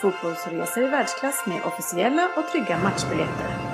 fotbollsresor 0.00 0.82
i 0.82 0.86
världsklass 0.86 1.46
med 1.46 1.64
officiella 1.64 2.28
och 2.36 2.48
trygga 2.48 2.78
matchbiljetter. 2.78 3.65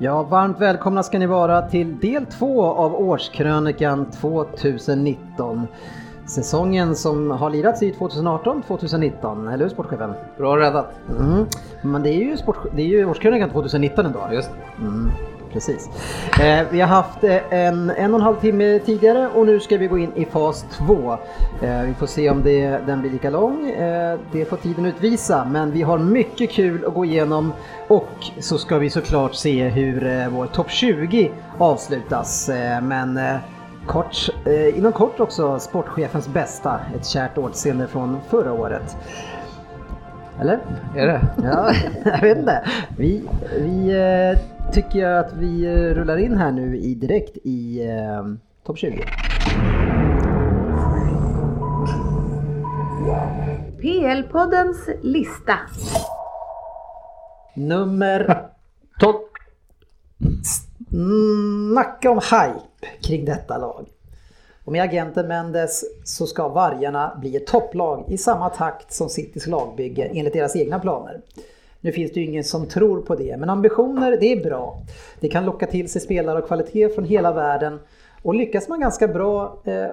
Ja, 0.00 0.22
varmt 0.22 0.60
välkomna 0.60 1.02
ska 1.02 1.18
ni 1.18 1.26
vara 1.26 1.62
till 1.62 1.98
del 1.98 2.26
två 2.26 2.64
av 2.64 2.94
årskrönikan 2.94 4.10
2019. 4.10 5.66
Säsongen 6.26 6.96
som 6.96 7.30
har 7.30 7.50
lirats 7.50 7.82
i 7.82 7.92
2018-2019, 7.92 9.52
eller 9.52 9.64
hur 9.64 9.68
sportchefen? 9.68 10.14
Bra 10.36 10.56
räddat. 10.56 10.94
Mm. 11.20 11.46
Men 11.82 12.02
det 12.02 12.10
är 12.10 12.24
ju, 12.24 12.36
sport, 12.36 12.56
det 12.76 12.82
är 12.82 12.86
ju 12.86 13.04
årskrönikan 13.04 13.50
2019 13.50 14.06
ändå. 14.06 14.20
Just 14.32 14.50
mm, 14.78 15.10
Precis. 15.52 15.88
Eh, 16.40 16.66
vi 16.70 16.80
har 16.80 16.88
haft 16.88 17.24
eh, 17.24 17.36
en 17.50 17.90
en 17.90 18.14
och 18.14 18.20
en 18.20 18.24
halv 18.24 18.40
timme 18.40 18.78
tidigare 18.78 19.28
och 19.34 19.46
nu 19.46 19.60
ska 19.60 19.76
vi 19.76 19.86
gå 19.86 19.98
in 19.98 20.12
i 20.14 20.24
fas 20.24 20.64
2. 20.72 21.12
Eh, 21.62 21.82
vi 21.82 21.94
får 21.94 22.06
se 22.06 22.30
om 22.30 22.42
det, 22.42 22.78
den 22.86 23.00
blir 23.00 23.10
lika 23.10 23.30
lång. 23.30 23.70
Eh, 23.70 24.18
det 24.32 24.44
får 24.44 24.56
tiden 24.56 24.86
utvisa, 24.86 25.44
men 25.44 25.70
vi 25.70 25.82
har 25.82 25.98
mycket 25.98 26.50
kul 26.50 26.84
att 26.84 26.94
gå 26.94 27.04
igenom 27.04 27.52
och 27.88 28.08
så 28.38 28.58
ska 28.58 28.78
vi 28.78 28.90
såklart 28.90 29.34
se 29.34 29.68
hur 29.68 30.06
eh, 30.06 30.28
vår 30.28 30.46
topp 30.46 30.70
20 30.70 31.30
avslutas. 31.58 32.48
Eh, 32.48 32.80
men 32.80 33.20
kort, 33.86 34.16
inom 34.74 34.92
kort 34.92 35.20
också 35.20 35.58
sportchefens 35.58 36.28
bästa, 36.28 36.80
ett 36.96 37.06
kärt 37.06 37.38
återseende 37.38 37.86
från 37.86 38.18
förra 38.30 38.52
året. 38.52 38.96
Eller? 40.40 40.58
Är 40.96 41.06
det? 41.06 41.20
Ja, 41.42 41.72
jag 42.04 42.20
vet 42.20 42.38
inte. 42.38 42.68
Vi, 42.96 43.22
vi 43.60 43.94
tycker 44.72 44.98
jag 44.98 45.18
att 45.18 45.32
vi 45.32 45.64
eh, 45.64 45.94
rullar 45.94 46.16
in 46.16 46.36
här 46.36 46.52
nu 46.52 46.76
i 46.78 46.94
direkt 46.94 47.36
i 47.44 47.86
eh, 47.88 48.24
topp 48.66 48.78
20. 48.78 49.04
PL-poddens 53.80 54.88
lista. 55.02 55.58
Nummer 57.54 58.48
12. 59.00 59.14
Snacka 61.72 62.10
om 62.10 62.18
hype 62.18 62.86
kring 63.02 63.24
detta 63.24 63.58
lag. 63.58 63.88
Och 64.64 64.72
med 64.72 64.82
agenten 64.82 65.28
Mendes 65.28 65.84
så 66.04 66.26
ska 66.26 66.48
Vargarna 66.48 67.16
bli 67.20 67.36
ett 67.36 67.46
topplag 67.46 68.04
i 68.08 68.18
samma 68.18 68.50
takt 68.50 68.92
som 68.92 69.08
Citys 69.08 69.46
lagbygge 69.46 70.10
enligt 70.14 70.32
deras 70.32 70.56
egna 70.56 70.78
planer. 70.78 71.20
Nu 71.80 71.92
finns 71.92 72.12
det 72.12 72.20
ju 72.20 72.26
ingen 72.26 72.44
som 72.44 72.66
tror 72.66 73.00
på 73.00 73.14
det, 73.14 73.36
men 73.36 73.50
ambitioner 73.50 74.16
det 74.20 74.32
är 74.32 74.44
bra. 74.44 74.78
Det 75.20 75.28
kan 75.28 75.44
locka 75.44 75.66
till 75.66 75.88
sig 75.88 76.00
spelare 76.00 76.38
och 76.38 76.46
kvalitet 76.46 76.88
från 76.88 77.04
hela 77.04 77.32
världen 77.32 77.78
och 78.22 78.34
lyckas 78.34 78.68
man 78.68 78.80
ganska 78.80 79.08
bra 79.08 79.62
eh, 79.64 79.86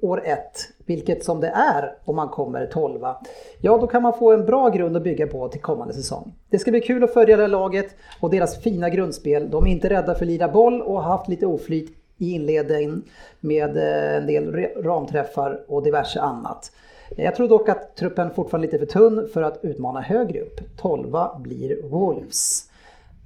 år 0.00 0.22
ett, 0.24 0.68
vilket 0.86 1.24
som 1.24 1.40
det 1.40 1.48
är 1.48 1.94
om 2.04 2.16
man 2.16 2.28
kommer 2.28 2.66
tolva, 2.66 3.16
ja 3.60 3.78
då 3.78 3.86
kan 3.86 4.02
man 4.02 4.18
få 4.18 4.32
en 4.32 4.44
bra 4.44 4.68
grund 4.68 4.96
att 4.96 5.02
bygga 5.02 5.26
på 5.26 5.48
till 5.48 5.60
kommande 5.60 5.94
säsong. 5.94 6.32
Det 6.50 6.58
ska 6.58 6.70
bli 6.70 6.80
kul 6.80 7.04
att 7.04 7.12
följa 7.12 7.36
det 7.36 7.42
här 7.42 7.48
laget 7.48 7.94
och 8.20 8.30
deras 8.30 8.62
fina 8.62 8.90
grundspel. 8.90 9.50
De 9.50 9.66
är 9.66 9.70
inte 9.70 9.90
rädda 9.90 10.14
för 10.14 10.24
att 10.24 10.30
lira 10.30 10.48
boll 10.48 10.82
och 10.82 11.02
har 11.02 11.16
haft 11.16 11.28
lite 11.28 11.46
oflyt 11.46 11.90
i 12.18 12.32
inledningen 12.32 13.02
med 13.40 13.76
eh, 13.76 14.16
en 14.16 14.26
del 14.26 14.54
ramträffar 14.82 15.60
och 15.68 15.82
diverse 15.82 16.20
annat. 16.20 16.72
Jag 17.16 17.36
tror 17.36 17.48
dock 17.48 17.68
att 17.68 17.96
truppen 17.96 18.34
fortfarande 18.34 18.68
är 18.68 18.72
lite 18.72 18.86
för 18.86 18.92
tunn 19.00 19.28
för 19.32 19.42
att 19.42 19.60
utmana 19.62 20.00
högre 20.00 20.40
upp. 20.40 20.60
12 20.76 21.16
blir 21.38 21.82
Wolves. 21.82 22.70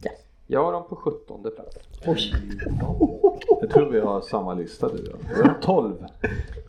Ja. 0.02 0.10
Jag 0.47 0.64
har 0.64 0.72
dem 0.72 0.88
på 0.88 0.97
17 0.97 1.42
plats. 1.42 1.76
Oj. 2.06 2.32
Jag 3.60 3.70
tror 3.70 3.91
vi 3.91 4.00
har 4.00 4.20
samma 4.20 4.54
lista 4.54 4.88
du 4.88 5.12
och 5.12 5.19
jag. 5.38 5.62
12. 5.62 5.92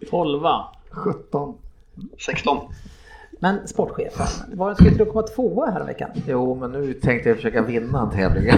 12. 0.09 0.41
17. 0.89 1.57
16. 2.25 2.57
Men 3.40 3.68
sportchefen, 3.68 4.25
var 4.58 4.74
skulle 4.74 4.90
inte 4.90 5.03
du 5.03 5.09
komma 5.12 5.28
tvåa 5.28 5.66
här 5.72 5.84
veckan? 5.86 6.09
Jo, 6.28 6.56
men 6.56 6.72
nu 6.72 6.94
tänkte 6.94 7.30
jag 7.30 7.36
försöka 7.36 7.62
vinna 7.62 8.02
en 8.02 8.09
tävling. 8.09 8.46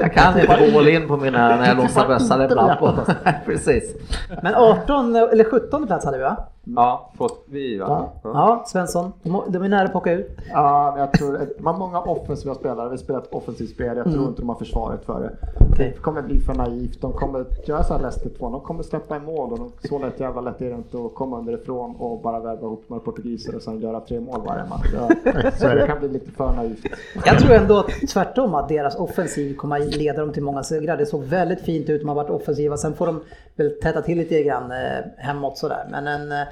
jag 0.00 0.12
kan 0.14 0.40
inte 0.40 0.70
gå 0.72 0.78
all 0.78 0.88
in 0.88 1.08
på 1.08 1.16
mina 1.16 1.48
när 1.56 1.68
jag 1.68 1.76
låtsar 1.76 2.08
bössa 2.08 2.44
ibland 2.44 2.78
på. 2.78 2.92
Precis. 3.46 3.94
Men 4.42 4.54
18 4.54 5.16
eller 5.16 5.44
17 5.44 5.86
plats 5.86 6.04
hade 6.04 6.16
vi 6.18 6.22
va? 6.24 6.36
Ja, 6.68 7.12
fått 7.18 7.44
vi 7.48 7.78
va? 7.78 7.86
Ja, 8.22 8.30
ja 8.34 8.64
Svensson, 8.66 9.12
de 9.48 9.62
är 9.62 9.68
nära 9.68 9.84
att 9.84 9.90
plocka 9.90 10.12
ut. 10.12 10.38
Ja, 10.50 10.90
men 10.92 11.00
jag 11.00 11.12
tror 11.12 11.38
de 11.58 11.66
har 11.66 11.78
många 11.78 12.00
offensiva 12.00 12.54
spelare. 12.54 12.88
Vi 12.88 12.98
spelar 12.98 13.20
ett 13.20 13.32
offensivt 13.32 13.70
spel. 13.70 13.96
Jag 13.96 14.04
tror 14.04 14.14
Mm. 14.16 14.28
inte 14.28 14.42
de 14.42 14.48
har 14.48 14.56
försvaret 14.56 15.04
för 15.04 15.20
det. 15.20 15.30
Okej. 15.72 15.92
Det 15.94 16.00
kommer 16.02 16.22
bli 16.22 16.40
för 16.40 16.54
naivt. 16.54 17.00
De 17.00 17.12
kommer 17.12 17.44
göra 17.66 17.84
så 17.84 17.94
här 17.94 18.00
Leicester 18.00 18.30
2. 18.38 18.48
De 18.50 18.60
kommer 18.60 18.82
släppa 18.82 19.16
i 19.16 19.20
mål 19.20 19.52
och 19.52 19.58
de, 19.58 19.88
så 19.88 19.98
lätt 19.98 20.20
jävla 20.20 20.40
lätt 20.40 20.60
är 20.60 20.70
det 20.70 20.74
inte 20.76 20.96
att 21.06 21.14
komma 21.14 21.38
underifrån 21.38 21.96
och 21.98 22.20
bara 22.22 22.35
värva 22.40 22.66
ihop 22.66 22.84
några 22.88 23.02
portugiser 23.02 23.54
och 23.54 23.62
sen 23.62 23.80
göra 23.80 24.00
tre 24.00 24.20
mål 24.20 24.40
varje 24.46 24.64
match. 24.64 24.86
Ja, 24.94 25.50
så 25.50 25.68
det 25.68 25.86
kan 25.86 25.98
bli 25.98 26.08
lite 26.08 26.30
för 26.30 26.52
naivt. 26.52 26.86
Jag 27.24 27.38
tror 27.38 27.54
ändå 27.54 27.78
att 27.78 28.08
tvärtom 28.08 28.54
att 28.54 28.68
deras 28.68 28.96
offensiv 28.96 29.56
kommer 29.56 29.80
att 29.80 29.96
leda 29.96 30.20
dem 30.20 30.32
till 30.32 30.42
många 30.42 30.62
segrar. 30.62 30.96
Det 30.96 31.06
såg 31.06 31.22
väldigt 31.22 31.60
fint 31.60 31.88
ut, 31.88 32.00
de 32.00 32.08
har 32.08 32.14
varit 32.14 32.30
offensiva. 32.30 32.76
Sen 32.76 32.94
får 32.94 33.06
de 33.06 33.20
väl 33.56 33.80
täta 33.82 34.02
till 34.02 34.18
lite 34.18 34.42
grann 34.42 34.70
eh, 34.70 35.04
hemåt 35.16 35.58
sådär. 35.58 35.86
Men 35.90 36.06
en 36.06 36.32
eh, 36.32 36.46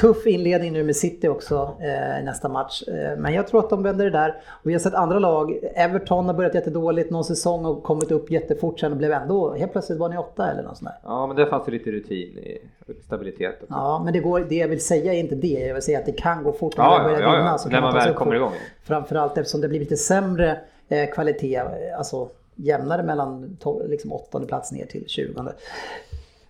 tuff 0.00 0.26
inledning 0.26 0.72
nu 0.72 0.84
med 0.84 0.96
City 0.96 1.28
också 1.28 1.76
eh, 1.80 2.20
i 2.20 2.22
nästa 2.22 2.48
match. 2.48 2.82
Eh, 2.88 3.18
men 3.18 3.34
jag 3.34 3.46
tror 3.48 3.60
att 3.60 3.70
de 3.70 3.82
vänder 3.82 4.04
det 4.04 4.10
där. 4.10 4.40
Och 4.48 4.70
vi 4.70 4.72
har 4.72 4.80
sett 4.80 4.94
andra 4.94 5.18
lag. 5.18 5.58
Everton 5.74 6.26
har 6.26 6.34
börjat 6.34 6.54
jättedåligt 6.54 7.10
någon 7.10 7.24
säsong 7.24 7.64
och 7.64 7.82
kommit 7.82 8.10
upp 8.10 8.30
jättefort 8.30 8.80
sen 8.80 8.92
och 8.92 8.98
blev 8.98 9.12
ändå, 9.12 9.54
helt 9.54 9.72
plötsligt 9.72 9.98
var 9.98 10.08
ni 10.08 10.16
åtta 10.18 10.50
eller 10.50 10.62
något 10.62 10.76
sånt 10.78 10.90
där. 10.90 11.10
Ja, 11.10 11.26
men 11.26 11.36
det 11.36 11.46
fanns 11.46 11.68
ju 11.68 11.72
lite 11.72 11.90
rutin 11.90 12.38
i 12.38 12.58
stabilitet. 13.06 13.54
också. 13.62 13.66
Ja, 13.74 14.00
men 14.04 14.12
det, 14.12 14.20
går, 14.20 14.40
det 14.40 14.54
jag 14.54 14.68
vill 14.68 14.84
säga 14.84 15.12
är 15.14 15.18
inte 15.18 15.34
det. 15.34 15.48
Jag 15.66 15.74
vill 15.74 15.82
säga 15.82 15.98
att 15.98 16.06
det 16.06 16.12
kan 16.12 16.44
gå 16.44 16.52
fort 16.52 16.78
om 16.78 16.84
Ja, 16.84 16.90
man 16.90 17.04
börjar 17.04 17.20
ja, 17.20 17.26
ja, 17.26 17.36
vinna. 17.36 17.50
ja. 17.50 17.58
Så 17.58 17.68
När 17.68 17.80
man 17.80 17.92
sig 17.92 18.00
väl 18.04 18.14
kommer 18.14 18.34
igång. 18.34 18.52
Framförallt 18.84 19.38
eftersom 19.38 19.60
det 19.60 19.68
blir 19.68 19.80
lite 19.80 19.96
sämre 19.96 20.58
eh, 20.88 21.10
kvalitet, 21.10 21.56
eh, 21.56 21.98
alltså 21.98 22.28
jämnare 22.56 23.02
mellan 23.02 23.56
liksom 23.88 24.12
åttonde 24.12 24.46
plats 24.46 24.72
ner 24.72 24.86
till 24.86 25.04
tjugonde. 25.08 25.52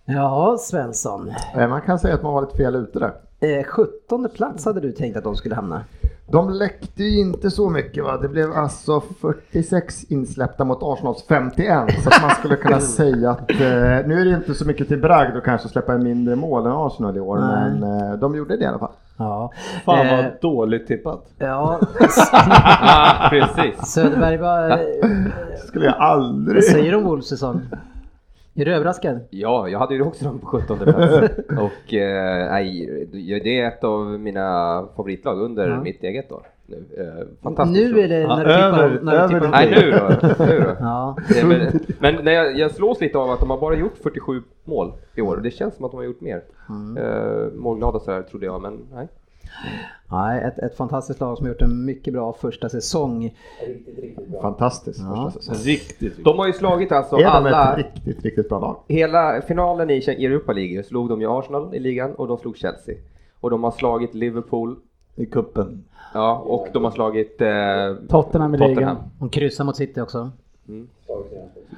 Ja, 0.05 0.57
Svensson. 0.59 1.31
Eh, 1.57 1.67
Man 1.67 1.81
kan 1.81 1.99
säga 1.99 2.13
att 2.15 2.23
man 2.23 2.33
var 2.33 2.41
lite 2.41 2.57
fel 2.57 2.75
ute 2.75 2.99
där. 2.99 3.13
Eh, 3.45 3.63
17 3.63 4.29
plats 4.35 4.65
hade 4.65 4.79
du 4.79 4.91
tänkt 4.91 5.17
att 5.17 5.23
de 5.23 5.35
skulle 5.35 5.55
hamna. 5.55 5.81
De 6.27 6.49
läckte 6.49 7.03
ju 7.03 7.19
inte 7.19 7.51
så 7.51 7.69
mycket 7.69 8.03
va. 8.03 8.17
Det 8.17 8.27
blev 8.27 8.53
alltså 8.53 9.01
46 9.21 10.03
insläppta 10.03 10.63
mot 10.63 10.79
Arsenals 10.81 11.23
51. 11.27 12.03
Så 12.03 12.09
att 12.09 12.21
man 12.21 12.31
skulle 12.31 12.55
kunna 12.55 12.79
säga 12.97 13.29
att 13.31 13.51
eh, 13.51 13.57
nu 14.07 14.21
är 14.21 14.25
det 14.25 14.31
inte 14.35 14.53
så 14.53 14.65
mycket 14.65 14.87
till 14.87 15.01
bragd 15.01 15.37
att 15.37 15.43
kanske 15.43 15.67
släppa 15.69 15.95
in 15.95 16.03
mindre 16.03 16.35
mål 16.35 16.65
än 16.65 16.71
Arsenal 16.71 17.17
i 17.17 17.19
år. 17.19 17.37
Nej. 17.39 17.71
Men 17.79 17.83
eh, 18.11 18.19
de 18.19 18.35
gjorde 18.35 18.57
det 18.57 18.63
i 18.63 18.67
alla 18.67 18.79
fall. 18.79 18.91
Ja, 19.17 19.51
Fan 19.85 20.07
Eh, 20.07 20.15
vad 20.15 20.25
dåligt 20.41 20.87
tippat. 20.87 21.25
ja 21.37 21.79
Ja, 21.97 23.27
precis. 23.29 23.87
Söderberg, 23.87 24.37
vad, 24.37 24.71
eh, 24.71 24.77
Skulle 25.67 25.85
jag 25.85 25.95
aldrig... 25.97 26.55
vad 26.55 26.63
säger 26.63 26.91
du 26.91 26.97
om 26.97 27.03
Wolves 27.03 27.27
säsong? 27.27 27.61
Är 28.57 28.65
du 28.65 28.73
överraskad? 28.75 29.19
Ja, 29.29 29.67
jag 29.69 29.79
hade 29.79 29.95
ju 29.95 30.01
också 30.01 30.25
dem 30.25 30.39
på 30.39 30.47
17 30.47 30.77
plats. 30.77 31.29
Och 31.49 31.93
eh, 31.93 32.49
nej, 32.51 33.07
det 33.43 33.59
är 33.59 33.67
ett 33.67 33.83
av 33.83 34.05
mina 34.19 34.83
favoritlag 34.95 35.39
under 35.41 35.69
Ja. 35.69 35.81
mitt 35.81 36.03
eget 36.03 36.29
då. 36.29 36.41
Nu, 36.67 36.75
eh, 36.97 37.27
fantastiskt. 37.43 37.91
Nu 37.95 37.99
är 38.01 38.07
det 38.07 38.19
Ja, 38.19 38.35
när 38.37 38.45
du 38.45 38.51
tippar 38.53 38.83
över- 38.83 39.01
när 39.01 39.27
du 39.27 39.33
tippar 39.33 39.49
Nej, 39.51 39.69
nu 39.81 39.91
då. 39.91 40.45
Nu 40.45 40.59
då. 40.59 40.75
Ja. 40.79 41.17
Väl- 41.43 41.79
Men 41.99 42.15
när 42.25 42.31
jag, 42.31 42.57
jag 42.57 42.71
slås 42.71 43.01
lite 43.01 43.17
av 43.17 43.29
att 43.31 43.39
de 43.39 43.49
har 43.49 43.57
bara 43.59 43.75
gjort 43.75 43.97
47 44.03 44.41
mål 44.63 44.91
i 45.15 45.21
år. 45.21 45.37
Det 45.43 45.51
känns 45.51 45.75
som 45.75 45.85
att 45.85 45.91
de 45.91 45.97
har 45.97 46.03
gjort 46.03 46.21
mer. 46.21 46.43
Mm. 46.69 46.97
Eh, 46.97 47.47
målglada 47.53 47.99
sådär 47.99 48.21
trodde 48.21 48.45
jag, 48.45 48.61
men 48.61 48.79
nej. 48.93 49.07
Nej, 50.11 50.43
ett, 50.43 50.59
ett 50.59 50.77
fantastiskt 50.77 51.19
lag 51.19 51.37
som 51.37 51.45
har 51.45 51.53
gjort 51.53 51.61
en 51.61 51.85
mycket 51.85 52.13
bra 52.13 52.33
första 52.33 52.69
säsong. 52.69 53.35
Fantastiskt 54.41 54.99
Ja. 54.99 55.25
första 55.25 55.39
säsong. 55.39 55.65
Riktigt. 55.65 56.23
De 56.23 56.39
har 56.39 56.47
ju 56.47 56.53
slagit 56.53 56.91
alltså 56.91 57.15
Är 57.15 57.25
alla, 57.25 57.77
ett 57.77 57.85
riktigt, 57.95 58.23
riktigt 58.23 58.49
bra 58.49 58.59
lag? 58.59 58.77
hela 58.87 59.41
finalen 59.41 59.89
i 59.89 59.97
Europa 60.25 60.53
League 60.53 60.83
slog 60.83 61.09
de 61.09 61.21
ju 61.21 61.27
Arsenal 61.39 61.75
i 61.75 61.79
ligan 61.79 62.15
och 62.15 62.27
de 62.27 62.37
slog 62.37 62.57
Chelsea. 62.57 62.95
Och 63.39 63.49
de 63.49 63.63
har 63.63 63.71
slagit 63.71 64.13
Liverpool, 64.13 64.75
I 65.15 65.25
kuppen. 65.25 65.83
ja, 66.13 66.37
och 66.37 66.67
de 66.73 66.83
har 66.83 66.91
slagit 66.91 67.41
eh, 67.41 68.07
Tottenham 68.09 68.55
i 68.55 68.57
ligan. 68.57 68.97
De 69.19 69.29
kryssar 69.29 69.63
mot 69.63 69.75
City 69.75 70.01
också. 70.01 70.31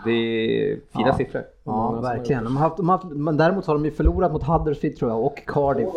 Det 0.06 0.12
är 0.12 0.80
fina 0.98 1.14
siffror. 1.14 1.44
Ja, 1.64 1.92
verkligen. 2.02 2.44
De 2.44 2.58
har 2.58 2.64
haft, 2.64 2.78
de 2.78 2.90
har 2.90 2.98
haft, 2.98 3.10
men 3.10 3.38
däremot 3.38 3.66
har 3.66 3.74
de 3.74 3.86
ju 3.86 3.92
förlorat 3.92 4.32
mot 4.32 4.44
Huddersfield 4.44 4.98
tror 4.98 5.12
jag 5.12 5.24
och 5.26 5.42
Cardiff. 5.48 5.90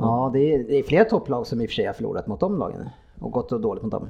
Ja, 0.00 0.30
det 0.32 0.54
är, 0.54 0.58
det 0.58 0.78
är 0.78 0.82
flera 0.82 1.04
topplag 1.04 1.46
som 1.46 1.60
i 1.60 1.66
och 1.66 1.68
för 1.68 1.74
sig 1.74 1.86
har 1.86 1.92
förlorat 1.92 2.26
mot 2.26 2.40
de 2.40 2.58
lagen. 2.58 2.88
Och 3.20 3.30
gått 3.32 3.52
och 3.52 3.60
dåligt 3.60 3.82
mot 3.82 3.92
dem. 3.92 4.08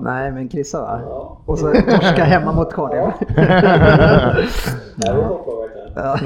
Nej, 0.00 0.32
men 0.32 0.48
kryssa 0.48 0.80
va? 0.80 1.00
Och 1.46 1.58
så 1.58 1.72
torska 1.72 2.24
hemma 2.24 2.52
mot 2.52 2.72
Cardiff. 2.72 3.14
Ja, 4.96 5.44
ja. 5.94 6.18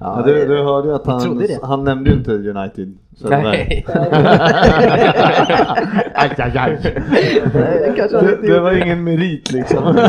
Ja, 0.00 0.22
du, 0.26 0.46
du 0.46 0.62
hörde 0.62 0.88
ju 0.88 0.94
att 0.94 1.06
han, 1.06 1.48
han 1.62 1.84
nämnde 1.84 2.10
ju 2.10 2.16
inte 2.16 2.32
United. 2.32 2.98
Nej. 3.20 3.86
Aj, 6.18 6.30
aj, 6.38 6.58
aj. 6.58 7.02
Nej, 7.54 7.94
det 7.96 8.08
Det, 8.20 8.36
det 8.42 8.60
var 8.60 8.72
ingen 8.72 9.04
merit 9.04 9.52
liksom. 9.52 9.84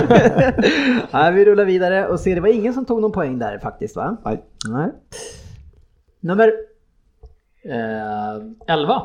Nej, 1.11 1.33
vi 1.33 1.45
rullar 1.45 1.65
vidare 1.65 2.07
och 2.07 2.19
ser, 2.19 2.35
det 2.35 2.41
var 2.41 2.49
ingen 2.49 2.73
som 2.73 2.85
tog 2.85 3.01
någon 3.01 3.11
poäng 3.11 3.39
där 3.39 3.59
faktiskt 3.59 3.95
va? 3.95 4.17
Nej. 4.25 4.43
Nej. 4.69 4.89
Nummer, 6.19 6.51
Eh, 7.69 8.75
11. 8.75 9.01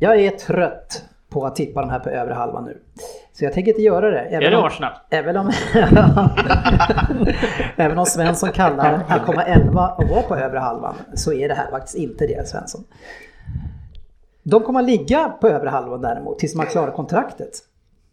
jag 0.00 0.20
är 0.20 0.30
trött 0.30 1.04
på 1.28 1.46
att 1.46 1.56
tippa 1.56 1.80
de 1.80 1.90
här 1.90 1.98
på 1.98 2.10
övre 2.10 2.34
halvan 2.34 2.64
nu. 2.64 2.78
Så 3.38 3.44
jag 3.44 3.52
tänker 3.52 3.70
inte 3.70 3.82
göra 3.82 4.10
det. 4.10 4.20
Även 4.20 4.42
Är 4.42 4.50
det 4.50 4.56
om- 4.56 4.64
Arsenal? 4.64 4.92
Även 5.10 5.36
om, 5.36 5.50
även 7.76 7.98
om 7.98 8.06
Svensson 8.06 8.52
kallar 8.52 9.04
1,11 9.08 9.96
och 9.96 10.08
vara 10.08 10.22
på 10.22 10.36
övre 10.36 10.58
halvan 10.58 10.94
så 11.14 11.32
är 11.32 11.48
det 11.48 11.54
här 11.54 11.70
faktiskt 11.70 11.96
inte 11.96 12.26
det 12.26 12.48
Svensson. 12.48 12.84
De 14.42 14.62
kommer 14.62 14.80
att 14.80 14.86
ligga 14.86 15.28
på 15.40 15.48
övre 15.48 15.68
halvan 15.68 16.00
däremot 16.00 16.38
tills 16.38 16.54
man 16.54 16.66
klarar 16.66 16.90
kontraktet. 16.90 17.50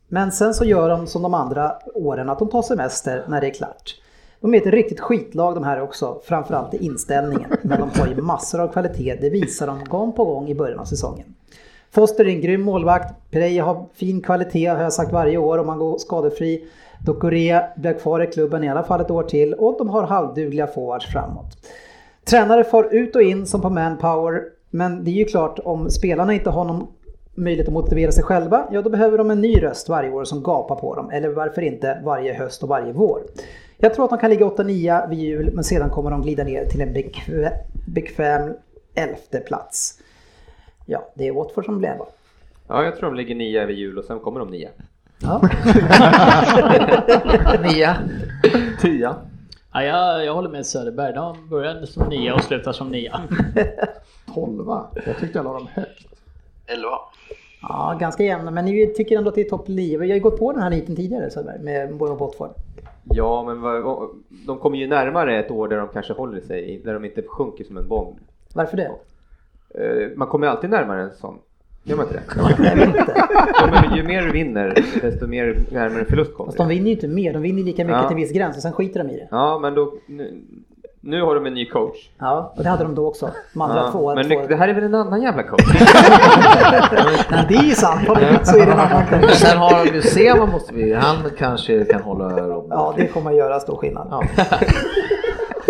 Men 0.07 0.31
sen 0.31 0.53
så 0.53 0.65
gör 0.65 0.89
de 0.89 1.07
som 1.07 1.21
de 1.21 1.33
andra 1.33 1.75
åren 1.93 2.29
att 2.29 2.39
de 2.39 2.49
tar 2.49 2.61
semester 2.61 3.23
när 3.27 3.41
det 3.41 3.47
är 3.47 3.53
klart. 3.53 3.95
De 4.41 4.53
är 4.53 4.57
ett 4.57 4.67
riktigt 4.67 4.99
skitlag 4.99 5.55
de 5.55 5.63
här 5.63 5.81
också, 5.81 6.21
framförallt 6.25 6.73
i 6.73 6.85
inställningen. 6.85 7.51
Men 7.61 7.79
de 7.79 7.99
har 7.99 8.07
ju 8.07 8.21
massor 8.21 8.61
av 8.61 8.67
kvalitet, 8.67 9.17
det 9.21 9.29
visar 9.29 9.67
de 9.67 9.83
gång 9.83 10.13
på 10.13 10.25
gång 10.25 10.49
i 10.49 10.55
början 10.55 10.79
av 10.79 10.85
säsongen. 10.85 11.35
Foster 11.95 12.25
är 12.25 12.29
en 12.29 12.41
grym 12.41 12.61
målvakt. 12.61 13.13
Pereira 13.31 13.63
har 13.63 13.85
fin 13.93 14.21
kvalitet 14.21 14.65
har 14.65 14.83
jag 14.83 14.93
sagt 14.93 15.11
varje 15.11 15.37
år 15.37 15.57
om 15.57 15.69
han 15.69 15.79
går 15.79 15.97
skadefri. 15.97 16.67
Dokore 17.05 17.69
blir 17.75 17.93
kvar 17.93 18.23
i 18.23 18.27
klubben 18.27 18.63
i 18.63 18.69
alla 18.69 18.83
fall 18.83 19.01
ett 19.01 19.11
år 19.11 19.23
till 19.23 19.53
och 19.53 19.77
de 19.77 19.89
har 19.89 20.03
halvdugliga 20.03 20.67
forwards 20.67 21.05
framåt. 21.05 21.45
Tränare 22.25 22.63
far 22.63 22.87
ut 22.91 23.15
och 23.15 23.21
in 23.21 23.45
som 23.45 23.61
på 23.61 23.69
manpower 23.69 24.41
men 24.69 25.03
det 25.03 25.11
är 25.11 25.13
ju 25.13 25.25
klart 25.25 25.59
om 25.63 25.89
spelarna 25.89 26.33
inte 26.33 26.49
har 26.49 26.65
någon 26.65 26.87
möjlighet 27.35 27.67
att 27.67 27.73
motivera 27.73 28.11
sig 28.11 28.23
själva, 28.23 28.67
ja 28.71 28.81
då 28.81 28.89
behöver 28.89 29.17
de 29.17 29.31
en 29.31 29.41
ny 29.41 29.63
röst 29.63 29.89
varje 29.89 30.11
år 30.11 30.23
som 30.23 30.43
gapar 30.43 30.75
på 30.75 30.95
dem. 30.95 31.09
Eller 31.09 31.29
varför 31.29 31.61
inte 31.61 32.01
varje 32.05 32.33
höst 32.33 32.63
och 32.63 32.69
varje 32.69 32.93
vår. 32.93 33.21
Jag 33.77 33.93
tror 33.93 34.05
att 34.05 34.11
de 34.11 34.19
kan 34.19 34.29
ligga 34.29 34.45
8-9 34.45 35.09
vid 35.09 35.19
jul 35.19 35.49
men 35.53 35.63
sedan 35.63 35.89
kommer 35.89 36.11
de 36.11 36.21
glida 36.21 36.43
ner 36.43 36.65
till 36.65 36.81
en 36.81 36.93
bekväm, 36.93 37.51
bekväm 37.87 38.53
elfte 38.95 39.39
plats. 39.39 39.99
Ja, 40.85 41.11
det 41.15 41.27
är 41.27 41.31
Watford 41.31 41.65
som 41.65 41.77
blir 41.77 41.89
elva. 41.89 42.05
Ja, 42.67 42.83
jag 42.83 42.95
tror 42.95 43.09
de 43.09 43.15
ligger 43.15 43.35
nia 43.35 43.65
vid 43.65 43.77
jul 43.77 43.97
och 43.97 44.05
sen 44.05 44.19
kommer 44.19 44.39
de 44.39 44.49
nia. 44.49 44.69
Ja. 45.21 45.41
Nia. 47.63 47.97
Tia. 48.81 49.15
Ja, 49.73 49.83
jag, 49.83 50.25
jag 50.25 50.33
håller 50.33 50.49
med 50.49 50.65
Söderberg. 50.65 51.13
De 51.13 51.49
börjar 51.49 51.85
som 51.85 52.09
nia 52.09 52.35
och 52.35 52.43
slutar 52.43 52.71
som 52.71 52.89
nia. 52.89 53.21
12 54.33 54.65
Jag 55.05 55.17
tyckte 55.19 55.37
jag 55.39 55.43
la 55.43 55.53
dem 55.53 55.67
högt. 55.73 56.07
11. 56.67 56.87
ja, 57.61 57.97
ganska 57.99 58.23
jämna 58.23 58.51
men 58.51 58.65
ni 58.65 58.87
tycker 58.87 59.17
ändå 59.17 59.29
att 59.29 59.35
det 59.35 59.41
är 59.41 59.49
topp 59.49 59.67
9. 59.67 59.97
Vi 59.97 60.09
har 60.09 60.15
ju 60.15 60.21
gått 60.21 60.39
på 60.39 60.51
den 60.51 60.61
här 60.61 60.69
niten 60.69 60.95
tidigare 60.95 61.29
Söderberg, 61.29 61.59
med 61.63 61.93
Watford. 61.93 62.49
Ja, 63.03 63.43
men 63.43 63.61
vad, 63.61 64.09
de 64.47 64.57
kommer 64.57 64.77
ju 64.77 64.87
närmare 64.87 65.39
ett 65.39 65.51
år 65.51 65.67
där 65.67 65.77
de 65.77 65.87
kanske 65.87 66.13
håller 66.13 66.41
sig, 66.41 66.81
där 66.85 66.93
de 66.93 67.05
inte 67.05 67.21
sjunker 67.21 67.63
som 67.63 67.77
en 67.77 67.87
bomb. 67.87 68.17
Varför 68.53 68.77
det? 68.77 68.91
Eh, 69.77 70.07
Man 70.15 70.27
kommer 70.27 70.47
alltid 70.47 70.69
närmare 70.69 71.01
en 71.01 71.11
sån. 71.21 71.37
Gör 71.83 71.95
man 71.97 72.05
inte 72.05 72.17
det? 72.17 72.23
Ja, 73.59 73.67
men 73.89 73.95
ju 73.97 74.03
mer 74.03 74.21
du 74.21 74.31
vinner, 74.31 74.83
desto 75.01 75.27
mer 75.27 75.57
närmare 75.71 75.99
en 75.99 76.05
förlust 76.05 76.33
kommer 76.33 76.47
Fast 76.47 76.57
de 76.57 76.67
vinner 76.67 76.85
ju 76.85 76.91
inte 76.91 77.07
mer, 77.07 77.33
de 77.33 77.41
vinner 77.41 77.63
lika 77.63 77.83
mycket 77.85 78.01
Ja. 78.01 78.07
till 78.07 78.15
en 78.17 78.21
viss 78.21 78.31
gräns 78.31 78.55
och 78.55 78.61
sen 78.61 78.73
skiter 78.73 79.03
de 79.03 79.09
i 79.09 79.17
det. 79.17 79.27
Ja, 79.31 79.59
men 79.61 79.73
då... 79.75 79.93
Nu, 80.07 80.41
nu 81.01 81.21
har 81.21 81.35
de 81.35 81.45
en 81.45 81.53
ny 81.53 81.65
coach. 81.69 82.09
Ja, 82.19 82.53
och 82.57 82.63
det 82.63 82.69
hade 82.69 82.83
de 82.83 82.95
då 82.95 83.07
också. 83.07 83.29
De 83.53 83.61
andra 83.61 83.75
Ja, 83.77 83.91
två. 83.91 84.15
men 84.15 84.25
två... 84.29 84.41
det 84.47 84.55
här 84.55 84.67
är 84.67 84.73
väl 84.73 84.83
en 84.83 84.95
annan 84.95 85.21
jävla 85.21 85.43
coach? 85.43 85.61
Ja, 87.31 87.37
det 87.49 87.55
är 87.55 87.63
ju 87.63 87.71
sant, 87.71 88.07
har 88.07 88.15
de 88.15 88.31
bytt 88.31 88.47
så 88.47 88.57
är 88.57 88.65
det 88.65 88.71
en 88.71 88.79
annan 88.79 89.05
coach. 89.07 89.31
Sen 89.33 89.57
har 89.57 89.85
de 89.85 89.91
ju 89.95 90.01
Sema 90.01 90.45
måste 90.45 90.73
vi, 90.73 90.93
han 90.93 91.15
kanske 91.37 91.85
kan 91.85 92.01
hålla 92.01 92.29
Robin. 92.47 92.69
Ja, 92.69 92.93
det 92.97 93.07
kommer 93.07 93.31
att 93.31 93.37
göra 93.37 93.59
stor 93.59 93.75
skillnad. 93.77 94.07
Ja. 94.11 94.23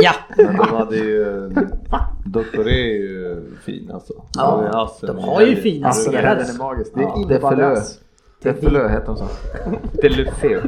Ja, 0.05 0.13
Men 0.37 0.55
de 0.57 0.67
hade 0.75 0.95
ju... 0.95 1.49
Doktor 2.25 2.67
är 2.67 2.85
ju 2.93 3.41
fin 3.61 3.91
alltså. 3.93 4.13
Ja, 4.35 4.61
Det 4.71 4.79
Assen. 4.79 5.15
de 5.15 5.23
har 5.23 5.41
ju 5.41 5.55
fina 5.55 5.87
Alltså 5.87 6.11
den 6.11 6.25
är 6.25 6.57
magisk. 6.57 6.91
Det 6.95 7.01
är 7.01 7.39
Ja, 7.41 7.49
det. 7.55 7.81
Det 8.41 8.49
är 8.49 8.53
Förlö 8.53 8.87
heter 8.89 9.05
de 9.05 9.17
så. 9.17 9.27
Delufeu. 10.01 10.61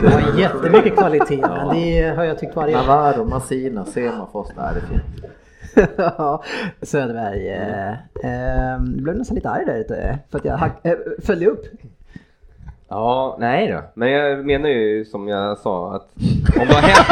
De 0.00 0.06
har 0.06 0.38
jättemycket 0.38 0.96
kvalitet, 0.96 1.40
men 1.40 1.76
det 1.76 2.14
har 2.16 2.24
jag 2.24 2.38
tyckt 2.38 2.56
varje 2.56 2.74
år. 2.74 2.80
Navarro, 2.80 3.24
Massina, 3.24 3.84
Sema, 3.84 4.26
Foster. 4.32 4.54
Nej, 4.56 4.74
det 4.74 4.80
är 4.80 5.00
fint. 5.00 5.24
Ja, 5.96 6.42
Söderberg. 6.82 7.48
Eh, 7.48 7.90
eh, 7.92 8.80
du 8.80 9.02
blev 9.02 9.16
nästan 9.16 9.34
lite 9.34 9.50
arg 9.50 9.64
där 9.66 9.76
ute, 9.76 10.18
för 10.30 10.38
att 10.38 10.44
jag 10.44 10.56
hack, 10.56 10.80
eh, 10.86 10.94
följde 11.22 11.46
upp. 11.46 11.64
Ja, 12.92 13.36
nej 13.38 13.68
då. 13.68 13.82
Men 13.94 14.10
jag 14.10 14.46
menar 14.46 14.68
ju 14.68 15.04
som 15.04 15.28
jag 15.28 15.58
sa 15.58 15.94
att 15.94 16.08
om 16.60 16.66
det 16.68 16.74
har 16.74 16.82
hänt, 16.82 17.06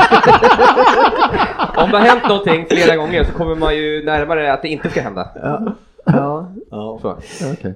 om 1.77 1.91
det 1.91 1.99
har 1.99 2.07
hänt 2.07 2.29
någonting 2.29 2.67
flera 2.71 2.97
gånger 2.97 3.25
så 3.25 3.33
kommer 3.33 3.55
man 3.55 3.77
ju 3.77 4.05
närmare 4.05 4.53
att 4.53 4.63
det 4.63 4.69
inte 4.69 4.91
ska 4.91 5.01
hända. 5.03 5.29
Ja. 5.35 5.73
Ja. 6.13 6.47
Ja. 6.73 6.99
Så. 7.03 7.09
Eh, 7.09 7.73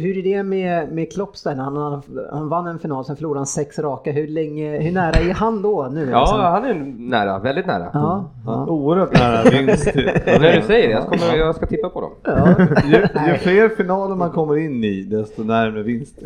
hur, 0.00 0.18
är 0.18 0.22
det 0.22 0.42
med, 0.42 0.92
med 0.92 1.12
Klopps 1.12 1.42
där? 1.42 1.54
Han, 1.54 1.76
han, 1.76 2.02
han 2.32 2.48
vann 2.48 2.66
en 2.66 2.78
final, 2.78 3.04
sen 3.04 3.16
förlorade 3.16 3.38
han 3.38 3.46
sex 3.46 3.78
raka. 3.78 4.12
Hur, 4.12 4.26
länge, 4.28 4.78
hur 4.78 4.92
nära 4.92 5.20
är 5.20 5.34
han 5.34 5.62
då 5.62 5.88
nu? 5.92 6.10
Ja, 6.10 6.20
liksom? 6.20 6.40
han 6.40 6.64
är 6.64 6.74
nära, 6.98 7.38
väldigt 7.38 7.66
nära. 7.66 7.90
ja, 7.92 8.30
ja. 8.46 8.66
Oerhört 8.66 9.12
nära 9.12 9.50
vinst. 9.50 9.94
När 10.26 10.56
du 10.56 10.62
säger 10.62 10.88
det, 10.88 10.92
jag, 10.92 11.06
kommer, 11.06 11.36
jag 11.36 11.54
ska 11.54 11.66
tippa 11.66 11.88
på 11.88 12.00
dem. 12.00 12.10
ja. 12.24 12.54
ju, 12.84 12.96
ju 13.32 13.34
fler 13.38 13.68
finaler 13.68 14.14
man 14.14 14.30
kommer 14.30 14.56
in 14.56 14.84
i, 14.84 15.02
desto 15.02 15.42
närmare 15.42 15.82
vinst. 15.82 16.18